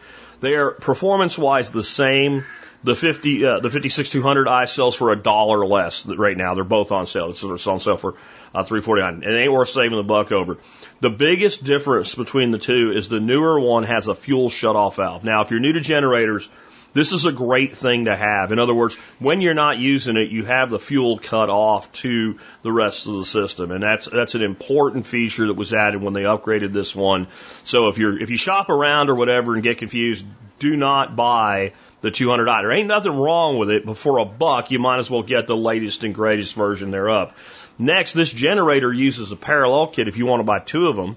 They 0.45 0.57
are 0.57 0.73
performance 0.73 1.39
wise 1.39 1.71
the 1.71 1.83
same. 1.83 2.45
The 2.83 2.95
50, 2.95 3.47
uh, 3.47 3.61
the 3.61 3.71
56200i 3.71 4.69
sells 4.69 4.95
for 4.95 5.11
a 5.11 5.17
dollar 5.17 5.65
less 5.65 6.05
right 6.05 6.37
now. 6.37 6.55
They're 6.55 6.65
both 6.65 6.93
on 6.93 7.07
sale. 7.07 7.33
They're 7.33 7.53
on 7.53 7.81
sale 7.81 7.97
for 7.97 8.13
uh, 8.55 8.63
349. 8.63 9.23
It 9.23 9.43
ain't 9.43 9.51
worth 9.51 9.71
saving 9.71 9.97
the 9.97 10.03
buck 10.03 10.33
over. 10.33 10.59
The 11.01 11.09
biggest 11.09 11.65
difference 11.65 12.15
between 12.15 12.51
the 12.51 12.59
two 12.59 12.93
is 12.95 13.09
the 13.09 13.21
newer 13.21 13.59
one 13.59 13.85
has 13.85 14.07
a 14.07 14.15
fuel 14.15 14.51
shutoff 14.51 14.97
valve. 14.97 15.25
Now, 15.25 15.41
if 15.41 15.51
you're 15.51 15.61
new 15.61 15.73
to 15.73 15.81
generators, 15.81 16.47
this 16.95 17.13
is 17.13 17.27
a 17.27 17.33
great 17.33 17.77
thing 17.77 18.07
to 18.07 18.17
have. 18.17 18.53
In 18.53 18.59
other 18.59 18.73
words, 18.73 18.95
when 19.19 19.41
you're 19.41 19.53
not 19.53 19.79
using 19.79 20.17
it, 20.17 20.31
you 20.31 20.45
have 20.45 20.71
the 20.71 20.79
fuel 20.79 21.19
cut 21.19 21.51
off 21.51 21.93
to 21.93 22.39
the 22.63 22.73
rest 22.73 23.07
of 23.07 23.15
the 23.15 23.25
system. 23.25 23.73
And 23.73 23.83
that's, 23.83 24.07
that's 24.07 24.35
an 24.35 24.43
important 24.43 25.07
feature 25.07 25.49
that 25.49 25.55
was 25.55 25.75
added 25.75 26.01
when 26.01 26.15
they 26.15 26.23
upgraded 26.23 26.73
this 26.73 26.95
one. 26.95 27.27
So 27.65 27.89
if 27.89 27.99
you're, 27.99 28.19
if 28.19 28.31
you 28.31 28.37
shop 28.37 28.71
around 28.71 29.11
or 29.11 29.17
whatever 29.17 29.55
and 29.55 29.63
get 29.63 29.79
confused, 29.79 30.25
do 30.61 30.77
not 30.77 31.17
buy 31.17 31.73
the 32.01 32.11
200i. 32.11 32.63
There 32.63 32.73
ain't 32.73 32.89
nothing 32.89 33.17
wrong 33.17 33.59
with 33.59 33.71
it, 33.71 33.85
but 33.85 33.99
for 33.99 34.19
a 34.19 34.25
buck, 34.25 34.71
you 34.71 34.79
might 34.79 34.99
as 34.99 35.11
well 35.11 35.23
get 35.23 35.47
the 35.47 35.57
latest 35.57 36.05
and 36.05 36.15
greatest 36.15 36.55
version 36.55 36.91
thereof. 36.91 37.35
Next, 37.77 38.13
this 38.13 38.33
generator 38.33 38.93
uses 38.93 39.33
a 39.33 39.37
parallel 39.37 39.89
kit 39.89 40.07
if 40.07 40.17
you 40.17 40.27
want 40.27 40.41
to 40.41 40.45
buy 40.45 40.61
two 40.61 40.87
of 40.87 40.97
them 40.97 41.17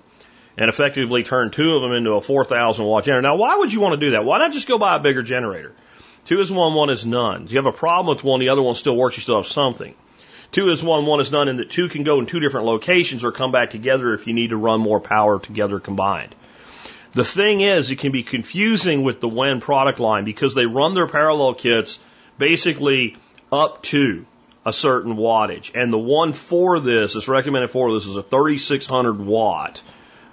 and 0.57 0.69
effectively 0.69 1.23
turn 1.23 1.51
two 1.51 1.75
of 1.75 1.81
them 1.81 1.91
into 1.91 2.13
a 2.13 2.21
4,000 2.21 2.85
watt 2.85 3.03
generator. 3.03 3.27
Now, 3.27 3.35
why 3.35 3.55
would 3.57 3.71
you 3.71 3.79
want 3.79 3.99
to 3.99 4.05
do 4.05 4.11
that? 4.11 4.25
Why 4.25 4.39
not 4.39 4.51
just 4.51 4.67
go 4.67 4.77
buy 4.77 4.95
a 4.95 4.99
bigger 4.99 5.21
generator? 5.21 5.73
Two 6.25 6.41
is 6.41 6.51
one, 6.51 6.73
one 6.73 6.89
is 6.89 7.05
none. 7.05 7.47
You 7.47 7.57
have 7.57 7.67
a 7.67 7.71
problem 7.71 8.13
with 8.13 8.23
one, 8.23 8.39
the 8.39 8.49
other 8.49 8.61
one 8.61 8.75
still 8.75 8.97
works, 8.97 9.17
you 9.17 9.21
still 9.21 9.41
have 9.41 9.51
something. 9.51 9.93
Two 10.51 10.69
is 10.69 10.83
one, 10.83 11.05
one 11.05 11.19
is 11.19 11.31
none, 11.31 11.47
and 11.47 11.59
that 11.59 11.69
two 11.69 11.89
can 11.89 12.03
go 12.03 12.19
in 12.19 12.25
two 12.25 12.39
different 12.39 12.65
locations 12.65 13.23
or 13.23 13.31
come 13.31 13.51
back 13.51 13.69
together 13.69 14.13
if 14.13 14.27
you 14.27 14.33
need 14.33 14.49
to 14.49 14.57
run 14.57 14.79
more 14.79 14.99
power 14.99 15.39
together 15.39 15.79
combined. 15.79 16.33
The 17.13 17.25
thing 17.25 17.61
is, 17.61 17.91
it 17.91 17.97
can 17.97 18.11
be 18.11 18.23
confusing 18.23 19.03
with 19.03 19.21
the 19.21 19.27
WEN 19.27 19.61
product 19.61 19.99
line 19.99 20.25
because 20.25 20.53
they 20.53 20.65
run 20.65 20.93
their 20.93 21.07
parallel 21.07 21.53
kits 21.53 21.99
basically 22.37 23.17
up 23.51 23.83
to 23.83 24.25
a 24.65 24.73
certain 24.73 25.15
wattage. 25.15 25.71
And 25.73 25.91
the 25.91 25.97
one 25.97 26.33
for 26.33 26.79
this, 26.79 27.15
is 27.15 27.27
recommended 27.27 27.71
for 27.71 27.93
this, 27.93 28.05
is 28.05 28.17
a 28.17 28.21
3600 28.21 29.19
watt. 29.19 29.81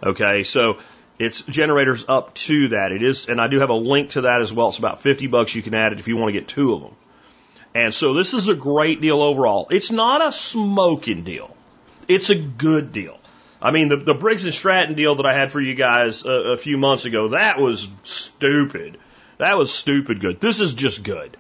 Okay, 0.05 0.43
so 0.43 0.79
it's 1.19 1.43
generators 1.43 2.05
up 2.09 2.35
to 2.35 2.69
that. 2.69 2.93
It 2.93 3.03
is, 3.03 3.29
and 3.29 3.41
I 3.41 3.49
do 3.49 3.61
have 3.61 3.71
a 3.71 3.75
link 3.75 4.11
to 4.11 4.23
that 4.23 4.43
as 4.43 4.53
well. 4.53 4.69
It's 4.69 4.79
about 4.79 5.01
50 5.01 5.29
bucks. 5.29 5.55
You 5.55 5.63
can 5.63 5.75
add 5.75 5.93
it 5.93 5.99
if 5.99 6.09
you 6.09 6.17
want 6.17 6.35
to 6.35 6.39
get 6.39 6.49
two 6.49 6.75
of 6.75 6.83
them. 6.83 6.95
And 7.75 7.93
so 7.93 8.15
this 8.15 8.35
is 8.35 8.49
a 8.49 8.55
great 8.55 9.01
deal 9.01 9.21
overall. 9.21 9.67
It's 9.71 9.91
not 9.91 10.27
a 10.27 10.33
smoking 10.33 11.25
deal. 11.25 11.57
It's 12.07 12.31
a 12.31 12.35
good 12.35 12.93
deal. 12.93 13.19
I 13.61 13.71
mean, 13.71 13.89
the, 13.89 13.97
the 13.97 14.15
Briggs 14.15 14.45
and 14.45 14.53
Stratton 14.53 14.95
deal 14.95 15.17
that 15.17 15.27
I 15.27 15.33
had 15.33 15.51
for 15.51 15.61
you 15.61 15.75
guys 15.75 16.25
a, 16.25 16.53
a 16.53 16.57
few 16.57 16.77
months 16.77 17.07
ago, 17.07 17.29
that 17.29 17.59
was 17.59 17.89
stupid. 18.05 18.99
That 19.39 19.57
was 19.57 19.73
stupid 19.73 20.21
good. 20.21 20.41
This 20.41 20.61
is 20.61 20.75
just 20.75 21.03
good. 21.03 21.37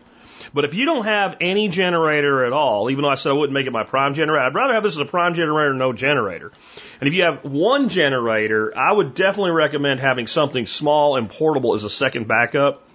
But 0.55 0.65
if 0.65 0.75
you 0.75 0.87
don't 0.87 1.05
have 1.05 1.37
any 1.41 1.69
generator 1.69 2.45
at 2.45 2.53
all, 2.53 2.91
even 2.91 3.03
though 3.03 3.11
I 3.11 3.17
said 3.17 3.31
I 3.31 3.35
wouldn't 3.35 3.53
make 3.53 3.67
it 3.67 3.73
my 3.73 3.85
prime 3.85 4.15
generator, 4.15 4.45
I'd 4.45 4.55
rather 4.55 4.75
have 4.75 4.83
this 4.83 4.95
as 4.95 5.01
a 5.01 5.05
prime 5.05 5.35
generator 5.35 5.75
no 5.75 5.93
generator. 5.93 6.53
And 7.01 7.09
if 7.09 7.15
you 7.15 7.23
have 7.23 7.45
one 7.45 7.89
generator, 7.89 8.77
I 8.77 8.93
would 8.93 9.15
definitely 9.15 9.53
recommend 9.53 10.01
having 10.01 10.27
something 10.27 10.67
small 10.67 11.17
and 11.17 11.29
portable 11.29 11.75
as 11.75 11.85
a 11.85 11.91
second 11.91 12.29
backup. 12.29 12.87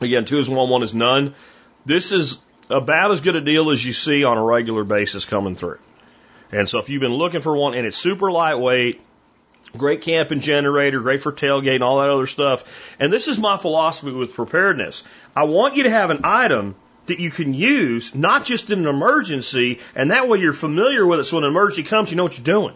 Again, 0.00 0.24
two 0.24 0.38
is 0.38 0.48
one, 0.48 0.70
one 0.70 0.82
is 0.82 0.94
none. 0.94 1.34
This 1.84 2.12
is 2.12 2.38
about 2.70 3.10
as 3.10 3.20
good 3.20 3.36
a 3.36 3.40
deal 3.40 3.70
as 3.70 3.84
you 3.84 3.92
see 3.92 4.24
on 4.24 4.38
a 4.38 4.44
regular 4.44 4.84
basis 4.84 5.24
coming 5.24 5.56
through. 5.56 5.78
And 6.52 6.68
so 6.68 6.78
if 6.78 6.88
you've 6.88 7.00
been 7.00 7.14
looking 7.14 7.40
for 7.40 7.56
one 7.56 7.74
and 7.74 7.86
it's 7.86 7.96
super 7.96 8.30
lightweight, 8.30 9.00
great 9.76 10.02
camping 10.02 10.40
generator, 10.40 11.00
great 11.00 11.20
for 11.20 11.32
tailgate 11.32 11.76
and 11.76 11.84
all 11.84 12.00
that 12.00 12.10
other 12.10 12.26
stuff. 12.26 12.64
And 12.98 13.12
this 13.12 13.28
is 13.28 13.38
my 13.38 13.56
philosophy 13.56 14.12
with 14.12 14.34
preparedness. 14.34 15.04
I 15.36 15.44
want 15.44 15.76
you 15.76 15.84
to 15.84 15.90
have 15.90 16.10
an 16.10 16.20
item 16.24 16.74
that 17.06 17.18
you 17.18 17.30
can 17.30 17.54
use, 17.54 18.14
not 18.14 18.44
just 18.44 18.70
in 18.70 18.80
an 18.80 18.86
emergency, 18.86 19.80
and 19.94 20.10
that 20.10 20.28
way 20.28 20.38
you're 20.38 20.52
familiar 20.52 21.06
with 21.06 21.20
it 21.20 21.24
so 21.24 21.36
when 21.36 21.44
an 21.44 21.50
emergency 21.50 21.82
comes, 21.82 22.10
you 22.10 22.16
know 22.16 22.24
what 22.24 22.36
you're 22.38 22.44
doing. 22.44 22.74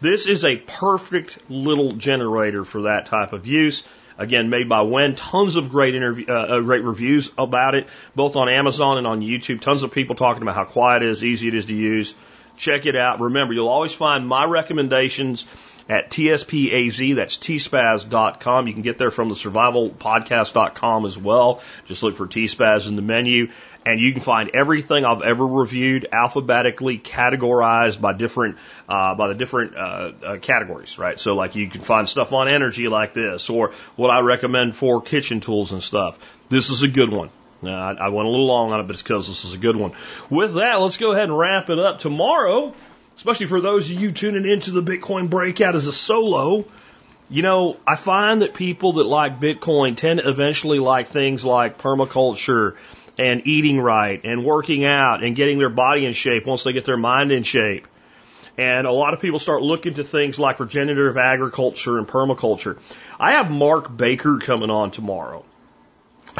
This 0.00 0.26
is 0.26 0.44
a 0.44 0.56
perfect 0.56 1.38
little 1.50 1.92
generator 1.92 2.64
for 2.64 2.82
that 2.82 3.06
type 3.06 3.32
of 3.32 3.46
use. 3.46 3.82
Again, 4.16 4.50
made 4.50 4.68
by 4.68 4.82
Wen. 4.82 5.14
Tons 5.14 5.56
of 5.56 5.70
great 5.70 5.94
interview, 5.94 6.26
uh, 6.28 6.32
uh, 6.32 6.60
great 6.60 6.84
reviews 6.84 7.30
about 7.38 7.74
it, 7.74 7.86
both 8.14 8.36
on 8.36 8.48
Amazon 8.48 8.98
and 8.98 9.06
on 9.06 9.20
YouTube. 9.20 9.60
Tons 9.60 9.82
of 9.82 9.92
people 9.92 10.14
talking 10.14 10.42
about 10.42 10.54
how 10.54 10.64
quiet 10.64 11.02
it 11.02 11.08
is, 11.08 11.24
easy 11.24 11.48
it 11.48 11.54
is 11.54 11.66
to 11.66 11.74
use. 11.74 12.14
Check 12.56 12.86
it 12.86 12.96
out. 12.96 13.20
Remember, 13.20 13.54
you'll 13.54 13.68
always 13.68 13.92
find 13.92 14.26
my 14.26 14.44
recommendations 14.44 15.46
at 15.90 16.08
TSPAZ. 16.08 17.16
That's 17.16 17.36
tspaz.com. 17.36 18.68
You 18.68 18.72
can 18.72 18.82
get 18.82 18.96
there 18.96 19.10
from 19.10 19.28
the 19.28 19.34
survivalpodcast.com 19.34 21.04
as 21.04 21.18
well. 21.18 21.62
Just 21.86 22.04
look 22.04 22.16
for 22.16 22.28
TSPAZ 22.28 22.88
in 22.88 22.94
the 22.94 23.02
menu 23.02 23.50
and 23.84 23.98
you 23.98 24.12
can 24.12 24.22
find 24.22 24.50
everything 24.54 25.04
I've 25.04 25.22
ever 25.22 25.44
reviewed 25.44 26.06
alphabetically 26.12 26.98
categorized 26.98 28.00
by 28.00 28.12
different, 28.12 28.58
uh, 28.88 29.16
by 29.16 29.28
the 29.28 29.34
different, 29.34 29.76
uh, 29.76 30.12
uh, 30.24 30.36
categories, 30.36 30.96
right? 30.96 31.18
So 31.18 31.34
like 31.34 31.56
you 31.56 31.68
can 31.68 31.80
find 31.80 32.08
stuff 32.08 32.32
on 32.32 32.46
energy 32.48 32.86
like 32.86 33.12
this 33.12 33.50
or 33.50 33.72
what 33.96 34.10
I 34.10 34.20
recommend 34.20 34.76
for 34.76 35.02
kitchen 35.02 35.40
tools 35.40 35.72
and 35.72 35.82
stuff. 35.82 36.18
This 36.48 36.70
is 36.70 36.84
a 36.84 36.88
good 36.88 37.10
one. 37.10 37.30
I, 37.64 37.92
I 37.92 38.08
went 38.08 38.26
a 38.26 38.30
little 38.30 38.46
long 38.46 38.72
on 38.72 38.80
it, 38.80 38.84
but 38.84 38.94
it's 38.94 39.02
because 39.02 39.26
this 39.26 39.44
is 39.44 39.54
a 39.54 39.58
good 39.58 39.76
one. 39.76 39.92
With 40.30 40.54
that, 40.54 40.80
let's 40.80 40.96
go 40.96 41.12
ahead 41.12 41.24
and 41.24 41.36
wrap 41.36 41.68
it 41.68 41.78
up. 41.78 41.98
Tomorrow, 41.98 42.74
especially 43.20 43.44
for 43.44 43.60
those 43.60 43.90
of 43.90 44.00
you 44.00 44.12
tuning 44.12 44.50
into 44.50 44.70
the 44.70 44.82
Bitcoin 44.82 45.28
breakout 45.28 45.74
as 45.74 45.86
a 45.86 45.92
solo, 45.92 46.64
you 47.28 47.42
know, 47.42 47.76
I 47.86 47.94
find 47.94 48.40
that 48.40 48.54
people 48.54 48.94
that 48.94 49.04
like 49.04 49.38
Bitcoin 49.38 49.94
tend 49.94 50.20
to 50.20 50.26
eventually 50.26 50.78
like 50.78 51.08
things 51.08 51.44
like 51.44 51.76
permaculture 51.76 52.76
and 53.18 53.46
eating 53.46 53.78
right 53.78 54.24
and 54.24 54.42
working 54.42 54.86
out 54.86 55.22
and 55.22 55.36
getting 55.36 55.58
their 55.58 55.68
body 55.68 56.06
in 56.06 56.14
shape 56.14 56.46
once 56.46 56.64
they 56.64 56.72
get 56.72 56.86
their 56.86 56.96
mind 56.96 57.30
in 57.30 57.42
shape. 57.42 57.86
And 58.56 58.86
a 58.86 58.90
lot 58.90 59.12
of 59.12 59.20
people 59.20 59.38
start 59.38 59.60
looking 59.60 59.92
to 59.94 60.04
things 60.04 60.38
like 60.38 60.58
regenerative 60.58 61.18
agriculture 61.18 61.98
and 61.98 62.08
permaculture. 62.08 62.78
I 63.18 63.32
have 63.32 63.50
Mark 63.50 63.94
Baker 63.94 64.38
coming 64.38 64.70
on 64.70 64.92
tomorrow. 64.92 65.44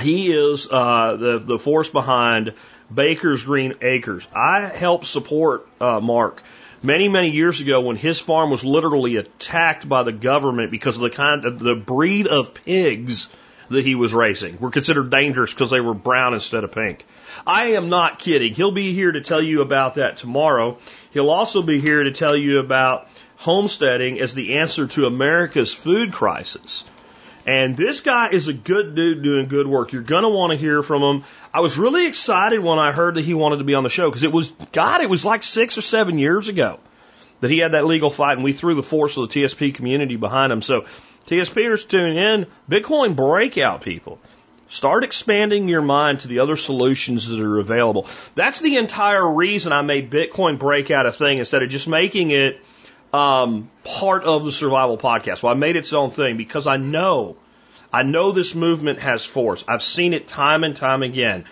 He 0.01 0.32
is 0.32 0.66
uh, 0.70 1.16
the 1.16 1.39
the 1.40 1.59
force 1.59 1.90
behind 1.90 2.55
Baker's 2.93 3.44
Green 3.44 3.74
Acres. 3.82 4.27
I 4.35 4.62
help 4.62 5.05
support 5.05 5.69
uh, 5.78 6.01
Mark 6.01 6.43
many 6.82 7.09
many 7.09 7.31
years 7.31 7.61
ago 7.61 7.81
when 7.81 7.97
his 7.97 8.20
farm 8.20 8.51
was 8.51 8.65
literally 8.65 9.16
attacked 9.16 9.89
by 9.89 10.02
the 10.02 10.12
government 10.12 10.70
because 10.70 10.97
of 10.97 11.02
the 11.02 11.11
kind 11.11 11.44
of 11.44 11.59
the 11.59 11.74
breed 11.74 12.27
of 12.27 12.55
pigs 12.55 13.28
that 13.69 13.85
he 13.85 13.94
was 13.94 14.12
raising 14.12 14.59
were 14.59 14.70
considered 14.70 15.11
dangerous 15.11 15.52
because 15.52 15.70
they 15.70 15.81
were 15.81 15.94
brown 15.94 16.35
instead 16.35 16.65
of 16.65 16.73
pink. 16.73 17.07
I 17.47 17.73
am 17.73 17.89
not 17.89 18.19
kidding. 18.19 18.52
He'll 18.52 18.73
be 18.73 18.93
here 18.93 19.12
to 19.12 19.20
tell 19.20 19.40
you 19.40 19.62
about 19.62 19.94
that 19.94 20.16
tomorrow. 20.16 20.78
He'll 21.12 21.31
also 21.31 21.62
be 21.62 21.81
here 21.81 22.02
to 22.02 22.11
tell 22.11 22.36
you 22.36 22.59
about 22.59 23.09
homesteading 23.36 24.20
as 24.20 24.35
the 24.35 24.59
answer 24.59 24.86
to 24.89 25.07
America's 25.07 25.73
food 25.73 26.12
crisis. 26.12 26.85
And 27.47 27.77
this 27.77 28.01
guy 28.01 28.31
is 28.31 28.48
a 28.48 28.52
good 28.52 28.94
dude 28.94 29.23
doing 29.23 29.48
good 29.48 29.66
work. 29.66 29.93
You're 29.93 30.02
going 30.02 30.24
to 30.24 30.28
want 30.28 30.51
to 30.52 30.59
hear 30.59 30.82
from 30.82 31.02
him. 31.02 31.24
I 31.52 31.60
was 31.60 31.77
really 31.77 32.06
excited 32.06 32.60
when 32.60 32.78
I 32.78 32.93
heard 32.93 33.16
that 33.16 33.24
he 33.24 33.35
wanted 33.35 33.59
to 33.59 33.64
be 33.64 33.74
on 33.74 33.82
the 33.82 33.90
show 33.90 34.09
because 34.09 34.22
it 34.22 34.32
was, 34.32 34.51
God, 34.72 35.01
it 35.01 35.10
was 35.10 35.24
like 35.24 35.43
six 35.43 35.77
or 35.77 35.82
seven 35.82 36.18
years 36.18 36.48
ago 36.48 36.78
that 37.40 37.51
he 37.51 37.59
had 37.59 37.72
that 37.72 37.86
legal 37.86 38.10
fight 38.10 38.35
and 38.35 38.44
we 38.44 38.52
threw 38.52 38.74
the 38.74 38.82
force 38.82 39.16
of 39.16 39.28
the 39.28 39.43
TSP 39.43 39.74
community 39.74 40.16
behind 40.16 40.52
him. 40.52 40.62
So 40.62 40.85
TSPers 41.27 41.89
tune 41.89 42.16
in. 42.16 42.47
Bitcoin 42.70 43.16
breakout 43.16 43.82
people. 43.82 44.20
Start 44.68 45.02
expanding 45.02 45.68
your 45.68 45.82
mind 45.82 46.20
to 46.20 46.28
the 46.28 46.39
other 46.39 46.56
solutions 46.56 47.27
that 47.27 47.40
are 47.40 47.59
available. 47.59 48.06
That's 48.36 48.60
the 48.60 48.77
entire 48.77 49.28
reason 49.28 49.72
I 49.72 49.82
made 49.82 50.12
Bitcoin 50.12 50.60
breakout 50.60 51.06
a 51.06 51.12
thing 51.12 51.39
instead 51.39 51.64
of 51.64 51.70
just 51.70 51.89
making 51.89 52.31
it 52.31 52.60
um, 53.12 53.68
part 53.82 54.22
of 54.22 54.44
the 54.44 54.52
survival 54.52 54.97
podcast. 54.97 55.43
Well, 55.43 55.52
I 55.52 55.56
made 55.56 55.74
its 55.74 55.93
own 55.93 56.10
thing 56.10 56.36
because 56.36 56.68
I 56.68 56.77
know, 56.77 57.36
I 57.92 58.02
know 58.02 58.32
this 58.32 58.54
movement 58.54 59.00
has 59.00 59.24
force. 59.24 59.64
I've 59.66 59.82
seen 59.82 60.14
it 60.14 60.28
time 60.28 60.64
and 60.64 60.76
time 60.76 61.02
again. 61.02 61.44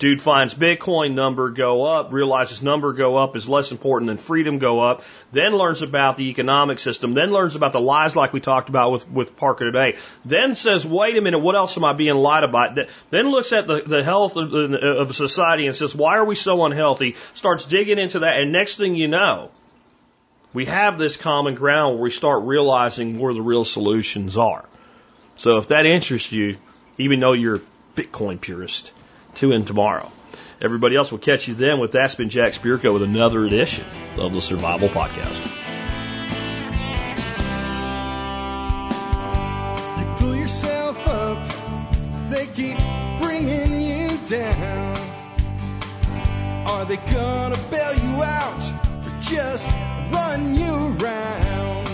Dude 0.00 0.20
finds 0.20 0.54
Bitcoin 0.54 1.14
number 1.14 1.50
go 1.50 1.84
up, 1.84 2.12
realizes 2.12 2.60
number 2.60 2.92
go 2.92 3.16
up 3.16 3.36
is 3.36 3.48
less 3.48 3.70
important 3.70 4.08
than 4.08 4.18
freedom 4.18 4.58
go 4.58 4.80
up, 4.80 5.04
then 5.30 5.52
learns 5.52 5.82
about 5.82 6.16
the 6.16 6.30
economic 6.30 6.80
system, 6.80 7.14
then 7.14 7.30
learns 7.30 7.54
about 7.54 7.72
the 7.72 7.80
lies 7.80 8.16
like 8.16 8.32
we 8.32 8.40
talked 8.40 8.68
about 8.68 8.90
with, 8.90 9.08
with 9.08 9.36
Parker 9.36 9.66
today, 9.66 9.96
then 10.24 10.56
says, 10.56 10.84
wait 10.84 11.16
a 11.16 11.20
minute, 11.20 11.38
what 11.38 11.54
else 11.54 11.76
am 11.76 11.84
I 11.84 11.92
being 11.92 12.16
lied 12.16 12.42
about? 12.42 12.76
Then 13.10 13.30
looks 13.30 13.52
at 13.52 13.68
the, 13.68 13.82
the 13.82 14.02
health 14.02 14.36
of, 14.36 14.52
of 14.52 15.14
society 15.14 15.68
and 15.68 15.76
says, 15.76 15.94
why 15.94 16.16
are 16.16 16.24
we 16.24 16.34
so 16.34 16.64
unhealthy? 16.64 17.14
Starts 17.34 17.64
digging 17.64 18.00
into 18.00 18.18
that, 18.18 18.40
and 18.40 18.50
next 18.50 18.76
thing 18.76 18.96
you 18.96 19.06
know, 19.06 19.52
we 20.52 20.64
have 20.64 20.98
this 20.98 21.16
common 21.16 21.54
ground 21.54 21.94
where 21.94 22.02
we 22.02 22.10
start 22.10 22.42
realizing 22.42 23.20
where 23.20 23.32
the 23.32 23.42
real 23.42 23.64
solutions 23.64 24.36
are. 24.36 24.64
So 25.36 25.58
if 25.58 25.68
that 25.68 25.86
interests 25.86 26.32
you, 26.32 26.56
even 26.98 27.20
though 27.20 27.32
you're 27.32 27.56
a 27.56 27.60
Bitcoin 27.96 28.40
purist, 28.40 28.92
tune 29.34 29.52
in 29.52 29.64
tomorrow. 29.64 30.10
Everybody 30.60 30.96
else 30.96 31.10
will 31.10 31.18
catch 31.18 31.48
you 31.48 31.54
then 31.54 31.80
with 31.80 31.92
been 31.92 32.30
Jack 32.30 32.52
Spirko 32.52 32.92
with 32.92 33.02
another 33.02 33.44
edition 33.44 33.84
of 34.16 34.32
the 34.32 34.40
Survival 34.40 34.88
Podcast. 34.88 35.44
You 39.98 40.14
pull 40.16 40.36
yourself 40.36 41.08
up, 41.08 41.44
they 42.30 42.46
keep 42.46 42.78
bringing 43.20 43.80
you 43.82 44.16
down. 44.26 44.96
Are 46.66 46.84
they 46.84 46.96
gonna 46.96 47.58
bail 47.70 47.94
you 47.94 48.22
out 48.22 48.62
or 49.04 49.20
just 49.20 49.68
run 50.12 50.54
you 50.54 50.96
around? 51.02 51.93